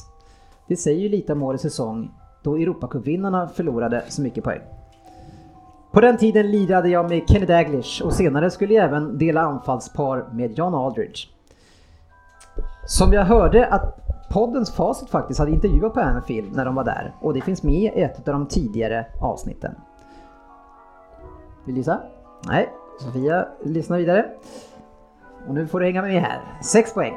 Det 0.67 0.75
säger 0.75 0.99
ju 0.99 1.09
lite 1.09 1.33
om 1.33 1.43
årets 1.43 1.63
säsong 1.63 2.11
då 2.43 2.55
Europacupvinnarna 2.55 3.47
förlorade 3.47 4.03
så 4.07 4.21
mycket 4.21 4.43
poäng. 4.43 4.61
På 5.93 6.01
den 6.01 6.17
tiden 6.17 6.51
lirade 6.51 6.89
jag 6.89 7.09
med 7.09 7.29
Kenny 7.29 7.45
Daglish 7.45 8.05
och 8.05 8.13
senare 8.13 8.51
skulle 8.51 8.73
jag 8.73 8.85
även 8.85 9.17
dela 9.17 9.41
anfallspar 9.41 10.25
med 10.31 10.57
John 10.57 10.75
Aldridge. 10.75 11.27
Som 12.85 13.13
jag 13.13 13.25
hörde 13.25 13.67
att 13.67 13.99
poddens 14.31 14.75
facit 14.75 15.09
faktiskt 15.09 15.39
hade 15.39 15.51
intervjuat 15.51 15.93
på 15.93 15.99
Anfield 15.99 16.55
när 16.55 16.65
de 16.65 16.75
var 16.75 16.83
där 16.83 17.13
och 17.21 17.33
det 17.33 17.41
finns 17.41 17.63
med 17.63 17.73
i 17.73 17.87
ett 17.87 18.27
av 18.27 18.33
de 18.33 18.47
tidigare 18.47 19.05
avsnitten. 19.21 19.75
Vill 21.65 21.75
du 21.75 21.79
gissa? 21.79 22.01
Nej, 22.47 22.69
Sofia 22.99 23.47
lyssnar 23.63 23.97
vidare. 23.97 24.25
Och 25.47 25.53
nu 25.53 25.67
får 25.67 25.79
du 25.79 25.85
hänga 25.85 26.01
med 26.01 26.21
här. 26.21 26.41
6 26.63 26.93
poäng. 26.93 27.13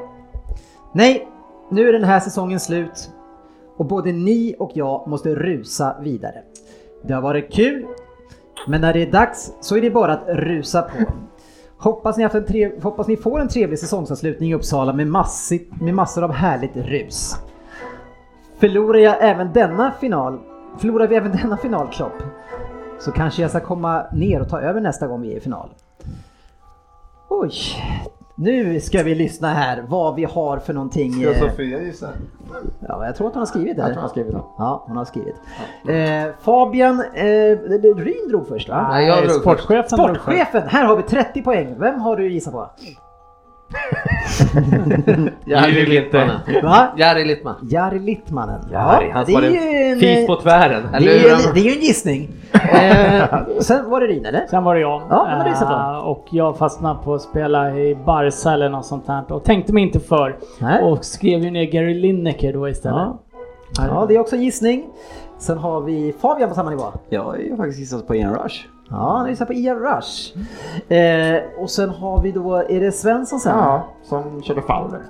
Nej, 0.93 1.29
nu 1.71 1.89
är 1.89 1.93
den 1.93 2.05
här 2.05 2.21
säsongen 2.21 2.61
slut 2.61 3.11
och 3.77 3.87
både 3.87 4.13
ni 4.13 4.55
och 4.59 4.71
jag 4.75 5.09
måste 5.09 5.35
rusa 5.35 5.97
vidare. 6.01 6.43
Det 7.03 7.15
har 7.15 7.23
varit 7.23 7.53
kul, 7.53 7.87
men 8.67 8.81
när 8.81 8.93
det 8.93 9.03
är 9.03 9.13
dags 9.13 9.53
så 9.61 9.77
är 9.77 9.81
det 9.81 9.91
bara 9.91 10.13
att 10.13 10.29
rusa 10.29 10.83
på. 10.83 11.13
Hoppas 11.79 12.17
ni, 12.17 12.23
haft 12.23 12.35
en 12.35 12.47
trev... 12.47 12.83
Hoppas 12.83 13.07
ni 13.09 13.17
får 13.17 13.41
en 13.41 13.49
trevlig 13.49 13.79
säsongsavslutning 13.79 14.51
i 14.51 14.55
Uppsala 14.55 14.93
med, 14.93 15.07
massigt, 15.07 15.81
med 15.81 15.95
massor 15.95 16.25
av 16.25 16.33
härligt 16.33 16.77
rus. 16.77 17.37
Förlorar 18.59 18.99
jag 18.99 19.17
även 19.21 19.53
denna 19.53 19.93
final, 19.93 20.41
förlorar 20.79 21.07
vi 21.07 21.17
även 21.17 21.33
denna 21.33 21.57
finalklopp 21.57 22.23
så 22.99 23.13
kanske 23.13 23.43
jag 23.43 23.51
ska 23.51 23.61
komma 23.61 24.07
ner 24.13 24.41
och 24.41 24.49
ta 24.49 24.61
över 24.61 24.81
nästa 24.81 25.07
gång 25.07 25.21
vi 25.23 25.33
är 25.33 25.37
i 25.37 25.41
final. 25.41 25.69
Oj, 27.29 27.53
nu 28.39 28.81
ska 28.81 29.03
vi 29.03 29.15
lyssna 29.15 29.49
här 29.49 29.85
vad 29.89 30.15
vi 30.15 30.25
har 30.25 30.59
för 30.59 30.73
någonting. 30.73 31.13
Ska 31.13 31.33
eh, 31.33 31.51
Sofia 31.51 31.83
gissa? 31.83 32.09
Ja, 32.89 33.07
jag 33.07 33.17
tror 33.17 33.27
att 33.29 33.35
hon 33.35 33.41
har 33.41 33.47
skrivit 33.47 33.77
det. 33.77 33.83
Jag 33.83 33.89
tror 33.89 33.95
hon 33.95 34.03
har 34.03 34.09
skrivit 34.09 34.33
det. 34.33 34.43
Ja, 34.59 34.85
hon 34.87 34.97
har 34.97 35.05
skrivit. 35.05 35.37
Eh, 35.89 36.35
Fabian 36.41 37.01
eh, 37.15 37.27
Ryn 37.97 38.29
drog 38.29 38.49
först 38.49 38.69
va? 38.69 38.89
Nej, 38.91 39.07
jag 39.07 39.25
drog. 39.25 39.41
Sportchefen 39.41 39.99
drog 39.99 40.09
först. 40.09 40.23
Sportchefen! 40.23 40.69
Här 40.69 40.85
har 40.85 40.97
vi 40.97 41.03
30 41.03 41.43
poäng. 41.43 41.75
Vem 41.79 42.01
har 42.01 42.17
du 42.17 42.33
gissat 42.33 42.53
på? 42.53 42.71
Jari 45.45 45.87
Littmanen. 45.87 46.41
Va? 46.63 46.89
Jari 46.97 47.25
Littman. 47.25 47.55
Jari 47.71 47.99
Littmanen. 47.99 48.61
Jari, 48.73 49.11
han 49.11 49.25
det 49.25 49.33
är 49.33 49.51
ju 49.51 49.93
en, 49.93 50.01
fis 50.01 50.27
på 50.27 50.37
tvären. 50.37 50.83
det, 50.93 50.97
är 50.97 51.35
en, 51.49 51.55
det 51.55 51.61
är 51.61 51.65
ju 51.65 51.71
en 51.73 51.81
gissning. 51.81 52.29
Eh, 52.57 53.25
sen 53.61 53.91
var 53.91 54.01
det 54.01 54.07
Ryn 54.07 54.25
eller? 54.27 54.47
Sen 54.51 54.65
var 54.65 54.75
det 54.75 54.81
jag. 54.81 55.03
Ja, 55.11 55.45
gissat 55.49 55.69
på? 55.69 55.75
Eh, 55.75 55.97
Och 55.99 56.27
jag 56.31 56.59
fastnade 56.59 56.99
på 57.05 57.15
att 57.15 57.23
spela 57.23 57.77
i 57.77 57.95
Barca 57.95 58.53
eller 58.53 58.69
något 58.69 58.87
sånt 58.87 59.09
här 59.09 59.33
och 59.33 59.45
tänkte 59.45 59.73
mig 59.73 59.83
inte 59.83 60.01
för. 60.01 60.37
Nej. 60.61 60.83
Och 60.83 61.05
skrev 61.05 61.41
ju 61.41 61.51
ner 61.51 61.65
Gary 61.65 61.95
Lineker 61.95 62.53
då 62.53 62.69
istället. 62.69 62.97
Ja. 62.99 63.19
ja, 63.79 64.05
det 64.09 64.15
är 64.15 64.19
också 64.21 64.37
en 64.37 64.43
gissning. 64.43 64.87
Sen 65.39 65.59
har 65.59 65.81
vi 65.81 66.15
Fabian 66.21 66.49
på 66.49 66.55
samma 66.55 66.71
nivå. 66.71 66.85
Jag 67.09 67.23
har 67.23 67.57
faktiskt 67.57 67.79
gissat 67.79 68.07
på 68.07 68.15
Ian 68.15 68.35
Rush. 68.35 68.65
Ja, 68.91 69.17
han 69.19 69.29
gissar 69.29 69.47
på 69.47 69.53
Ian 69.53 69.77
Rush. 69.79 70.39
Eh, 70.93 71.43
och 71.59 71.71
sen 71.71 71.91
har 71.91 72.23
vi 72.23 72.33
då, 72.33 72.55
är 72.57 72.81
det 72.81 72.93
Svensson 72.93 73.41
sen? 73.41 73.59
Ja, 73.59 73.87
som 74.03 74.43
körde 74.43 74.63
Fowler. 74.63 75.01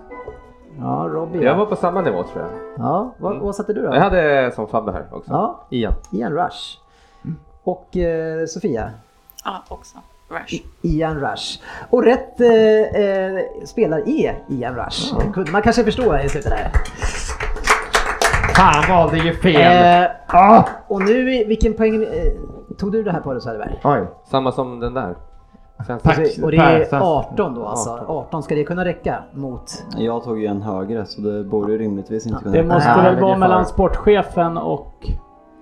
Ja, 0.80 1.08
Robbie. 1.12 1.38
Jag 1.38 1.52
Ja, 1.52 1.54
var 1.58 1.66
på 1.66 1.76
samma 1.76 2.00
nivå 2.00 2.22
tror 2.22 2.44
jag. 2.44 2.50
ja 2.86 3.14
vad, 3.18 3.38
vad 3.38 3.54
satte 3.54 3.72
du 3.72 3.82
då? 3.82 3.94
Jag 3.94 4.00
hade 4.00 4.52
som 4.54 4.68
Fabbe 4.68 4.92
här 4.92 5.04
också. 5.12 5.30
Ja, 5.30 5.66
Ian. 5.70 5.92
Ian 6.12 6.32
Rush. 6.32 6.78
Och 7.64 7.96
eh, 7.96 8.46
Sofia? 8.46 8.90
Ja, 9.44 9.62
också. 9.68 9.98
Rush. 10.28 10.62
Ian 10.82 11.20
Rush. 11.20 11.60
Och 11.90 12.04
rätt 12.04 12.40
eh, 12.40 13.02
eh, 13.02 13.40
spelare 13.64 14.02
är 14.06 14.38
Ian 14.48 14.74
Rush. 14.76 15.14
Det 15.18 15.32
kunde 15.32 15.50
man 15.50 15.62
kanske 15.62 15.84
förstå 15.84 16.18
i 16.18 16.28
slutet 16.28 16.50
där. 16.52 16.70
Fan 18.56 18.84
valde 18.96 19.18
ju 19.18 19.34
fel. 19.34 20.02
Eh, 20.02 20.10
Ah! 20.28 20.64
och 20.88 21.02
nu, 21.02 21.24
vilken 21.44 21.74
poäng 21.74 22.02
eh, 22.02 22.32
tog 22.78 22.92
du 22.92 23.02
det 23.02 23.12
här 23.12 23.20
på 23.20 23.34
då 23.34 23.40
Söderberg? 23.40 23.80
Oj. 23.84 24.06
Samma 24.24 24.52
som 24.52 24.80
den 24.80 24.94
där. 24.94 25.14
Sen 25.86 25.98
Tack. 25.98 26.18
Och 26.42 26.50
det 26.50 26.56
är 26.56 26.84
sen- 26.84 27.02
18 27.02 27.54
då 27.54 27.66
alltså. 27.66 28.04
18 28.08 28.42
ska 28.42 28.54
det 28.54 28.64
kunna 28.64 28.84
räcka 28.84 29.22
mot... 29.34 29.84
Jag 29.96 30.24
tog 30.24 30.40
ju 30.40 30.46
en 30.46 30.62
högre 30.62 31.06
så 31.06 31.20
det 31.20 31.44
borde 31.44 31.72
ju 31.72 31.78
rimligtvis 31.78 32.26
inte 32.26 32.42
kunna 32.42 32.56
Det 32.56 32.62
måste 32.62 32.96
Nej, 32.96 33.12
väl 33.14 33.22
vara 33.22 33.36
mellan 33.36 33.66
sportchefen 33.66 34.56
och... 34.58 34.92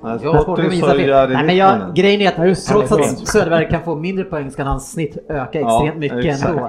Nej, 0.02 0.18
Ja, 0.22 0.38
sporten 0.38 0.70
visar 0.70 0.94
fel. 0.94 1.44
Men 1.46 1.56
jag, 1.56 1.94
grejen 1.94 2.20
är 2.20 2.42
att 2.42 2.48
just 2.48 2.68
trots 2.68 2.92
att. 2.92 3.28
Söderberg 3.28 3.68
kan 3.68 3.80
få 3.82 3.94
mindre 3.94 4.24
poäng 4.24 4.50
ska 4.50 4.62
hans 4.64 4.92
snitt 4.92 5.16
öka 5.28 5.60
Ja, 5.60 5.84
extremt 5.84 5.98
mycket 5.98 6.24
exakt. 6.24 6.50
ändå. 6.50 6.60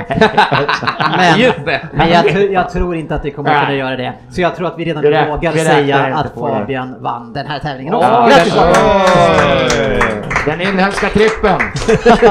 Men, 1.66 1.80
men 1.94 2.10
jag, 2.10 2.52
jag 2.52 2.70
tror 2.70 2.96
inte 2.96 3.16
att 3.16 3.24
det 3.24 3.32
kommer 3.32 3.50
att 3.50 3.66
kunna 3.66 3.78
göra 3.78 3.96
det. 3.96 4.14
Så 4.30 4.42
jag 4.42 4.56
tror 4.56 4.68
att 4.68 4.80
vi 4.80 4.86
redan 4.86 5.04
vågar 5.04 5.52
säga 5.52 6.16
att. 6.16 6.34
Fabian 6.34 6.96
vann 7.00 7.34
den 7.34 7.46
här 7.46 7.60
tävlingen 7.60 7.94
Åh, 7.94 8.00
också. 8.00 8.30
Grattis 8.30 8.54
Fabian! 8.54 10.35
Den 10.46 10.62
inhemska 10.62 11.10
trippen. 11.10 11.60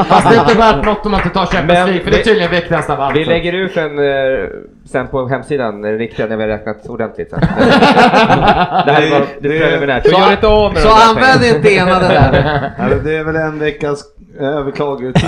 Fast 0.05 0.28
det 0.31 0.36
är 0.36 0.41
inte 0.41 0.59
värt 0.59 0.85
något 0.85 1.05
om 1.07 1.11
man 1.11 1.20
inte 1.20 1.35
tar 1.35 1.47
Champions 1.47 1.86
League 1.86 2.01
för 2.05 2.11
det 2.11 2.20
är 2.20 2.24
tydligen 2.24 2.51
viktigast 2.51 2.91
av 2.91 3.01
allt. 3.01 3.16
Vi 3.16 3.24
lägger 3.24 3.53
ut 3.53 3.77
en 3.77 3.99
eh, 3.99 4.49
sen 4.85 5.09
på 5.09 5.28
hemsidan, 5.28 5.82
den 5.82 5.99
riktiga, 5.99 6.27
när 6.27 6.36
vi 6.36 6.43
har 6.43 6.49
räknat 6.49 6.86
ordentligt 6.86 7.31
sen. 7.31 7.41
det 7.59 8.93
här 8.93 9.11
var 9.11 9.27
det 9.41 9.49
preliminärt. 9.49 10.07
Så 10.07 10.20
gör 10.20 10.32
inte 10.32 10.47
av 10.47 10.73
med 10.73 10.82
Så 10.82 10.89
använd 11.11 11.57
inte 11.57 11.73
ena 11.74 11.99
det 11.99 12.09
där. 12.09 13.01
Det 13.05 13.16
är 13.16 13.24
väl 13.24 13.36
en 13.36 13.59
veckas 13.59 14.05
eh, 14.41 14.47
överklagotid. 14.47 15.15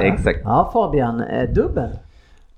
Exakt. 0.00 0.40
Ja 0.44 0.70
Fabian, 0.72 1.20
eh, 1.20 1.48
dubbel. 1.48 1.90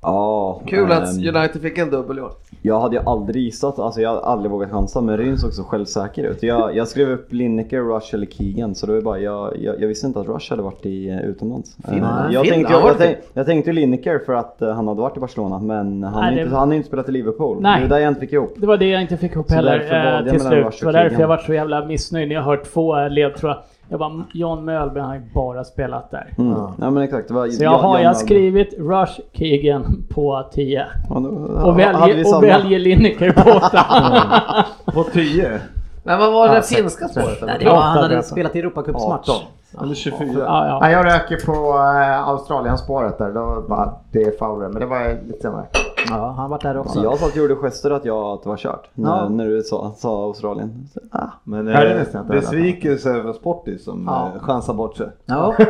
Ja. 0.02 0.60
Kul 0.66 0.92
att 0.92 1.16
ehm, 1.16 1.36
United 1.36 1.62
fick 1.62 1.78
en 1.78 1.90
dubbel 1.90 2.18
i 2.18 2.20
år. 2.20 2.32
Jag 2.66 2.80
hade 2.80 2.96
ju 2.96 3.02
aldrig 3.06 3.42
gissat, 3.44 3.78
alltså 3.78 4.00
jag 4.00 4.08
hade 4.08 4.20
aldrig 4.22 4.50
vågat 4.50 4.70
chansa 4.70 5.00
men 5.00 5.16
Ryn 5.16 5.38
såg 5.38 5.52
så 5.52 5.64
självsäker 5.64 6.24
ut. 6.24 6.42
Jag, 6.42 6.76
jag 6.76 6.88
skrev 6.88 7.10
upp 7.10 7.32
Lineker, 7.32 7.80
Rush 7.80 8.14
eller 8.14 8.26
Keegan 8.26 8.74
så 8.74 8.86
det 8.86 8.92
var 8.92 9.00
bara, 9.00 9.18
jag, 9.18 9.56
jag, 9.60 9.80
jag 9.80 9.88
visste 9.88 10.06
inte 10.06 10.20
att 10.20 10.26
Rush 10.26 10.50
hade 10.50 10.62
varit 10.62 10.86
i, 10.86 11.08
eh, 11.08 11.20
utomlands. 11.20 11.76
Eh, 11.84 11.90
Finland. 11.90 12.32
jag, 12.32 12.44
Finland, 12.44 12.48
tänkte, 12.48 12.72
jag, 12.72 12.80
var 12.80 12.88
jag, 12.88 12.96
det. 12.98 13.04
tänkte, 13.04 13.22
jag 13.34 13.46
tänkte 13.46 13.70
ju 13.70 13.74
Lineker 13.74 14.18
för 14.26 14.32
att 14.34 14.62
eh, 14.62 14.70
han 14.74 14.88
hade 14.88 15.00
varit 15.00 15.16
i 15.16 15.20
Barcelona 15.20 15.58
men 15.58 16.02
han 16.02 16.14
har 16.14 16.22
Nej, 16.22 16.32
inte, 16.32 16.50
det- 16.50 16.56
han 16.56 16.72
inte 16.72 16.88
spelat 16.88 17.08
i 17.08 17.12
Liverpool. 17.12 17.58
Nej. 17.60 17.80
Det 17.80 17.86
är 17.86 17.88
där 17.88 17.98
jag 17.98 18.08
inte 18.08 18.20
fick 18.20 18.32
ihop. 18.32 18.54
Det 18.56 18.66
var 18.66 18.76
det 18.76 18.88
jag 18.88 19.02
inte 19.02 19.16
fick 19.16 19.32
ihop 19.32 19.48
Så 19.48 19.54
heller 19.54 19.80
eh, 19.80 19.98
jag 19.98 20.28
till 20.30 20.40
slut. 20.40 20.78
Det 20.80 20.86
var 20.86 20.92
därför 20.92 21.20
jag 21.20 21.28
var 21.28 21.38
så 21.38 21.54
jävla 21.54 21.84
missnöjd 21.86 22.28
när 22.28 22.34
jag 22.34 22.42
hört 22.42 22.64
två 22.64 22.98
eh, 22.98 23.10
ledtrådar. 23.10 23.62
Jag 23.94 23.98
bara, 23.98 24.24
John 24.32 24.64
Mölby 24.64 25.00
har 25.00 25.14
ju 25.14 25.20
bara 25.34 25.64
spelat 25.64 26.10
där. 26.10 26.34
Mm. 26.38 26.54
Ja 26.80 26.90
men 26.90 27.02
exakt. 27.02 27.28
Det 27.28 27.34
var, 27.34 27.48
Så 27.48 27.64
jag 27.64 27.78
har 27.78 27.98
jag 27.98 28.16
skrivit 28.16 28.74
Rush 28.78 29.20
Keegan 29.32 30.04
på 30.14 30.48
10. 30.52 30.86
Ja, 31.10 31.16
Och 31.64 31.78
väljer, 31.78 32.36
och 32.36 32.42
väljer 32.42 32.78
Lineker 32.78 33.32
på 33.32 33.50
8. 33.50 34.64
På 34.94 35.02
10? 35.04 35.60
Men 36.02 36.18
vad 36.18 36.32
var 36.32 36.48
det 36.48 36.54
Ja, 36.54 36.62
finska 36.62 37.08
spåret? 37.08 37.42
Var, 37.42 37.74
han 37.74 38.02
hade 38.02 38.22
spelat 38.22 38.56
i 38.56 38.58
Europacupsmatch. 38.58 39.28
18? 39.28 39.82
Eller 39.82 39.94
24? 39.94 40.26
ja, 40.38 40.66
ja. 40.66 40.78
Nej, 40.82 40.92
jag 40.92 41.06
röker 41.06 41.46
på 41.46 41.52
äh, 41.52 42.28
Australien-spåret 42.28 43.18
där. 43.18 43.32
Då 43.32 43.64
bara, 43.68 43.94
det 44.12 44.22
är 44.22 44.38
Fowler. 44.38 44.68
Men 44.68 44.80
det 44.80 44.86
var 44.86 45.26
lite 45.26 45.40
senare. 45.42 45.64
Ja, 46.10 46.34
han 46.36 46.50
varit 46.50 46.62
där 46.62 46.78
också. 46.78 47.02
Jag 47.02 47.18
sa 47.18 47.26
att 47.26 47.36
jag 47.36 47.42
gjorde 47.50 47.54
gester 47.60 47.90
att, 47.90 48.04
jag, 48.04 48.24
att 48.24 48.42
det 48.42 48.48
var 48.48 48.56
kört. 48.56 48.88
När, 48.94 49.10
Ja. 49.10 49.28
när 49.28 49.46
du 49.46 49.62
sa, 49.62 49.92
sa 49.96 50.24
Australien. 50.24 50.88
Så, 50.94 51.00
ah. 51.12 51.26
Men 51.44 51.68
eh, 51.68 52.00
inte. 52.00 52.24
besvikelse 52.28 53.10
över 53.10 53.32
Sportis 53.32 53.84
som 53.84 54.04
Ja. 54.06 54.30
eh, 54.36 54.42
chansar 54.42 54.74
bort 54.74 54.96
sig. 54.96 55.08
Ja. 55.26 55.54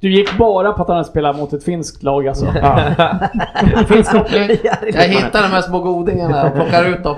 Du 0.00 0.10
gick 0.12 0.38
bara 0.38 0.72
på 0.72 0.82
att 0.82 0.88
han 0.88 1.04
spelade 1.04 1.38
mot 1.38 1.52
ett 1.52 1.64
finskt 1.64 2.02
lag 2.02 2.28
alltså. 2.28 2.46
Finsk 3.88 4.12
koppling. 4.12 4.48
Jag 4.94 5.02
hittar 5.08 5.42
de 5.42 5.48
här 5.48 5.62
små 5.62 5.78
godingarna 5.80 6.46
och 6.46 6.54
plockar 6.54 6.84
ut 6.84 7.02
dem. 7.04 7.16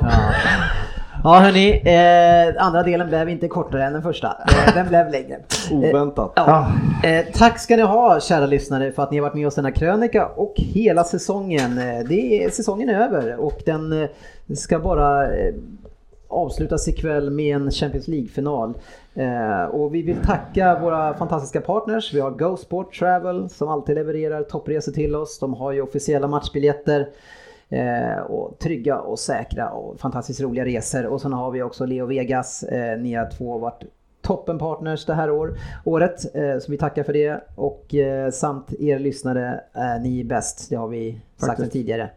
Ja 1.25 1.41
hörni, 1.41 1.83
eh, 1.85 2.65
andra 2.65 2.83
delen 2.83 3.09
blev 3.09 3.29
inte 3.29 3.49
kortare 3.49 3.85
än 3.85 3.93
den 3.93 4.03
första. 4.03 4.29
Eh, 4.29 4.75
den 4.75 4.89
blev 4.89 5.11
längre. 5.11 5.39
Oväntat. 5.71 6.33
Ja. 6.37 6.73
Eh, 7.05 7.27
tack 7.35 7.59
ska 7.59 7.77
ni 7.77 7.83
ha 7.83 8.21
kära 8.21 8.47
lyssnare 8.47 8.93
för 8.93 9.03
att 9.03 9.11
ni 9.11 9.17
har 9.17 9.23
varit 9.23 9.35
med 9.35 9.47
oss 9.47 9.55
denna 9.55 9.71
krönika 9.71 10.27
och 10.27 10.55
hela 10.57 11.05
säsongen. 11.05 11.79
Eh, 11.79 12.05
det 12.09 12.45
är, 12.45 12.51
säsongen 12.51 12.89
är 12.89 13.01
över 13.01 13.37
och 13.37 13.63
den 13.67 14.03
eh, 14.03 14.09
ska 14.55 14.79
bara 14.79 15.25
eh, 15.37 15.55
avslutas 16.29 16.89
ikväll 16.89 17.31
med 17.31 17.57
en 17.57 17.71
Champions 17.71 18.09
League-final. 18.09 18.75
Eh, 19.15 19.65
och 19.65 19.95
vi 19.95 20.03
vill 20.03 20.17
tacka 20.17 20.79
våra 20.79 21.15
fantastiska 21.15 21.61
partners. 21.61 22.15
Vi 22.15 22.21
har 22.21 22.31
Go 22.31 22.57
Sport 22.57 22.99
Travel 22.99 23.49
som 23.49 23.69
alltid 23.69 23.95
levererar 23.95 24.43
toppresor 24.43 24.93
till 24.93 25.17
oss. 25.17 25.39
De 25.39 25.55
har 25.55 25.73
ju 25.73 25.83
officiella 25.83 26.29
matchbiljetter. 26.29 27.09
Eh, 27.73 28.19
och 28.19 28.59
trygga 28.59 28.99
och 29.01 29.19
säkra 29.19 29.71
och 29.71 30.01
fantastiskt 30.01 30.41
roliga 30.41 30.65
resor. 30.65 31.07
Och 31.07 31.21
sen 31.21 31.33
har 31.33 31.51
vi 31.51 31.63
också 31.63 31.87
Leo 31.87 32.07
Vegas. 32.07 32.63
Eh, 32.63 32.99
ni 32.99 33.15
har 33.15 33.31
två 33.31 33.59
varit 33.59 33.83
toppenpartners 34.23 35.07
det 35.07 35.15
här 35.15 35.31
år, 35.31 35.59
året. 35.85 36.35
Eh, 36.35 36.59
så 36.59 36.71
vi 36.71 36.79
tackar 36.79 37.03
för 37.03 37.13
det. 37.13 37.41
Och 37.55 37.95
eh, 37.95 38.31
samt 38.31 38.73
er 38.73 38.99
lyssnare, 38.99 39.61
eh, 39.75 40.03
ni 40.03 40.21
är 40.21 40.25
bäst. 40.25 40.71
Det 40.71 40.77
har 40.77 40.89
vi 40.89 41.21
sagt 41.37 41.47
Faktiskt. 41.51 41.73
tidigare. 41.73 42.11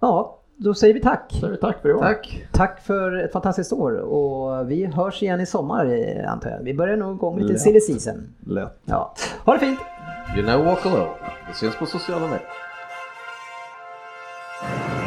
Ja, 0.00 0.38
då 0.56 0.74
säger 0.74 0.94
vi 0.94 1.00
tack. 1.00 1.36
Så 1.40 1.56
tack 1.56 1.82
för 1.82 1.88
i 1.88 1.92
år. 1.92 1.98
Tack. 2.00 2.44
Tack 2.52 2.80
för 2.80 3.12
ett 3.24 3.32
fantastiskt 3.32 3.72
år 3.72 3.92
och 3.96 4.70
vi 4.70 4.84
hörs 4.86 5.22
igen 5.22 5.40
i 5.40 5.46
sommar 5.46 5.84
antar 6.28 6.50
jag. 6.50 6.58
Vi 6.62 6.74
börjar 6.74 6.96
nog 6.96 7.16
igång 7.16 7.38
lite 7.38 7.52
Lätt. 7.52 7.62
silly 7.62 7.80
season. 7.80 8.34
Lätt. 8.46 8.80
Ja. 8.84 9.14
Ha 9.44 9.52
det 9.52 9.58
fint! 9.58 9.78
You 10.36 10.46
never 10.46 10.64
walk 10.64 10.86
alone. 10.86 11.08
Det 11.48 11.54
syns 11.54 11.76
på 11.78 11.86
sociala 11.86 12.20
medier. 12.26 12.42
Thank 14.60 14.94
you. 14.94 14.99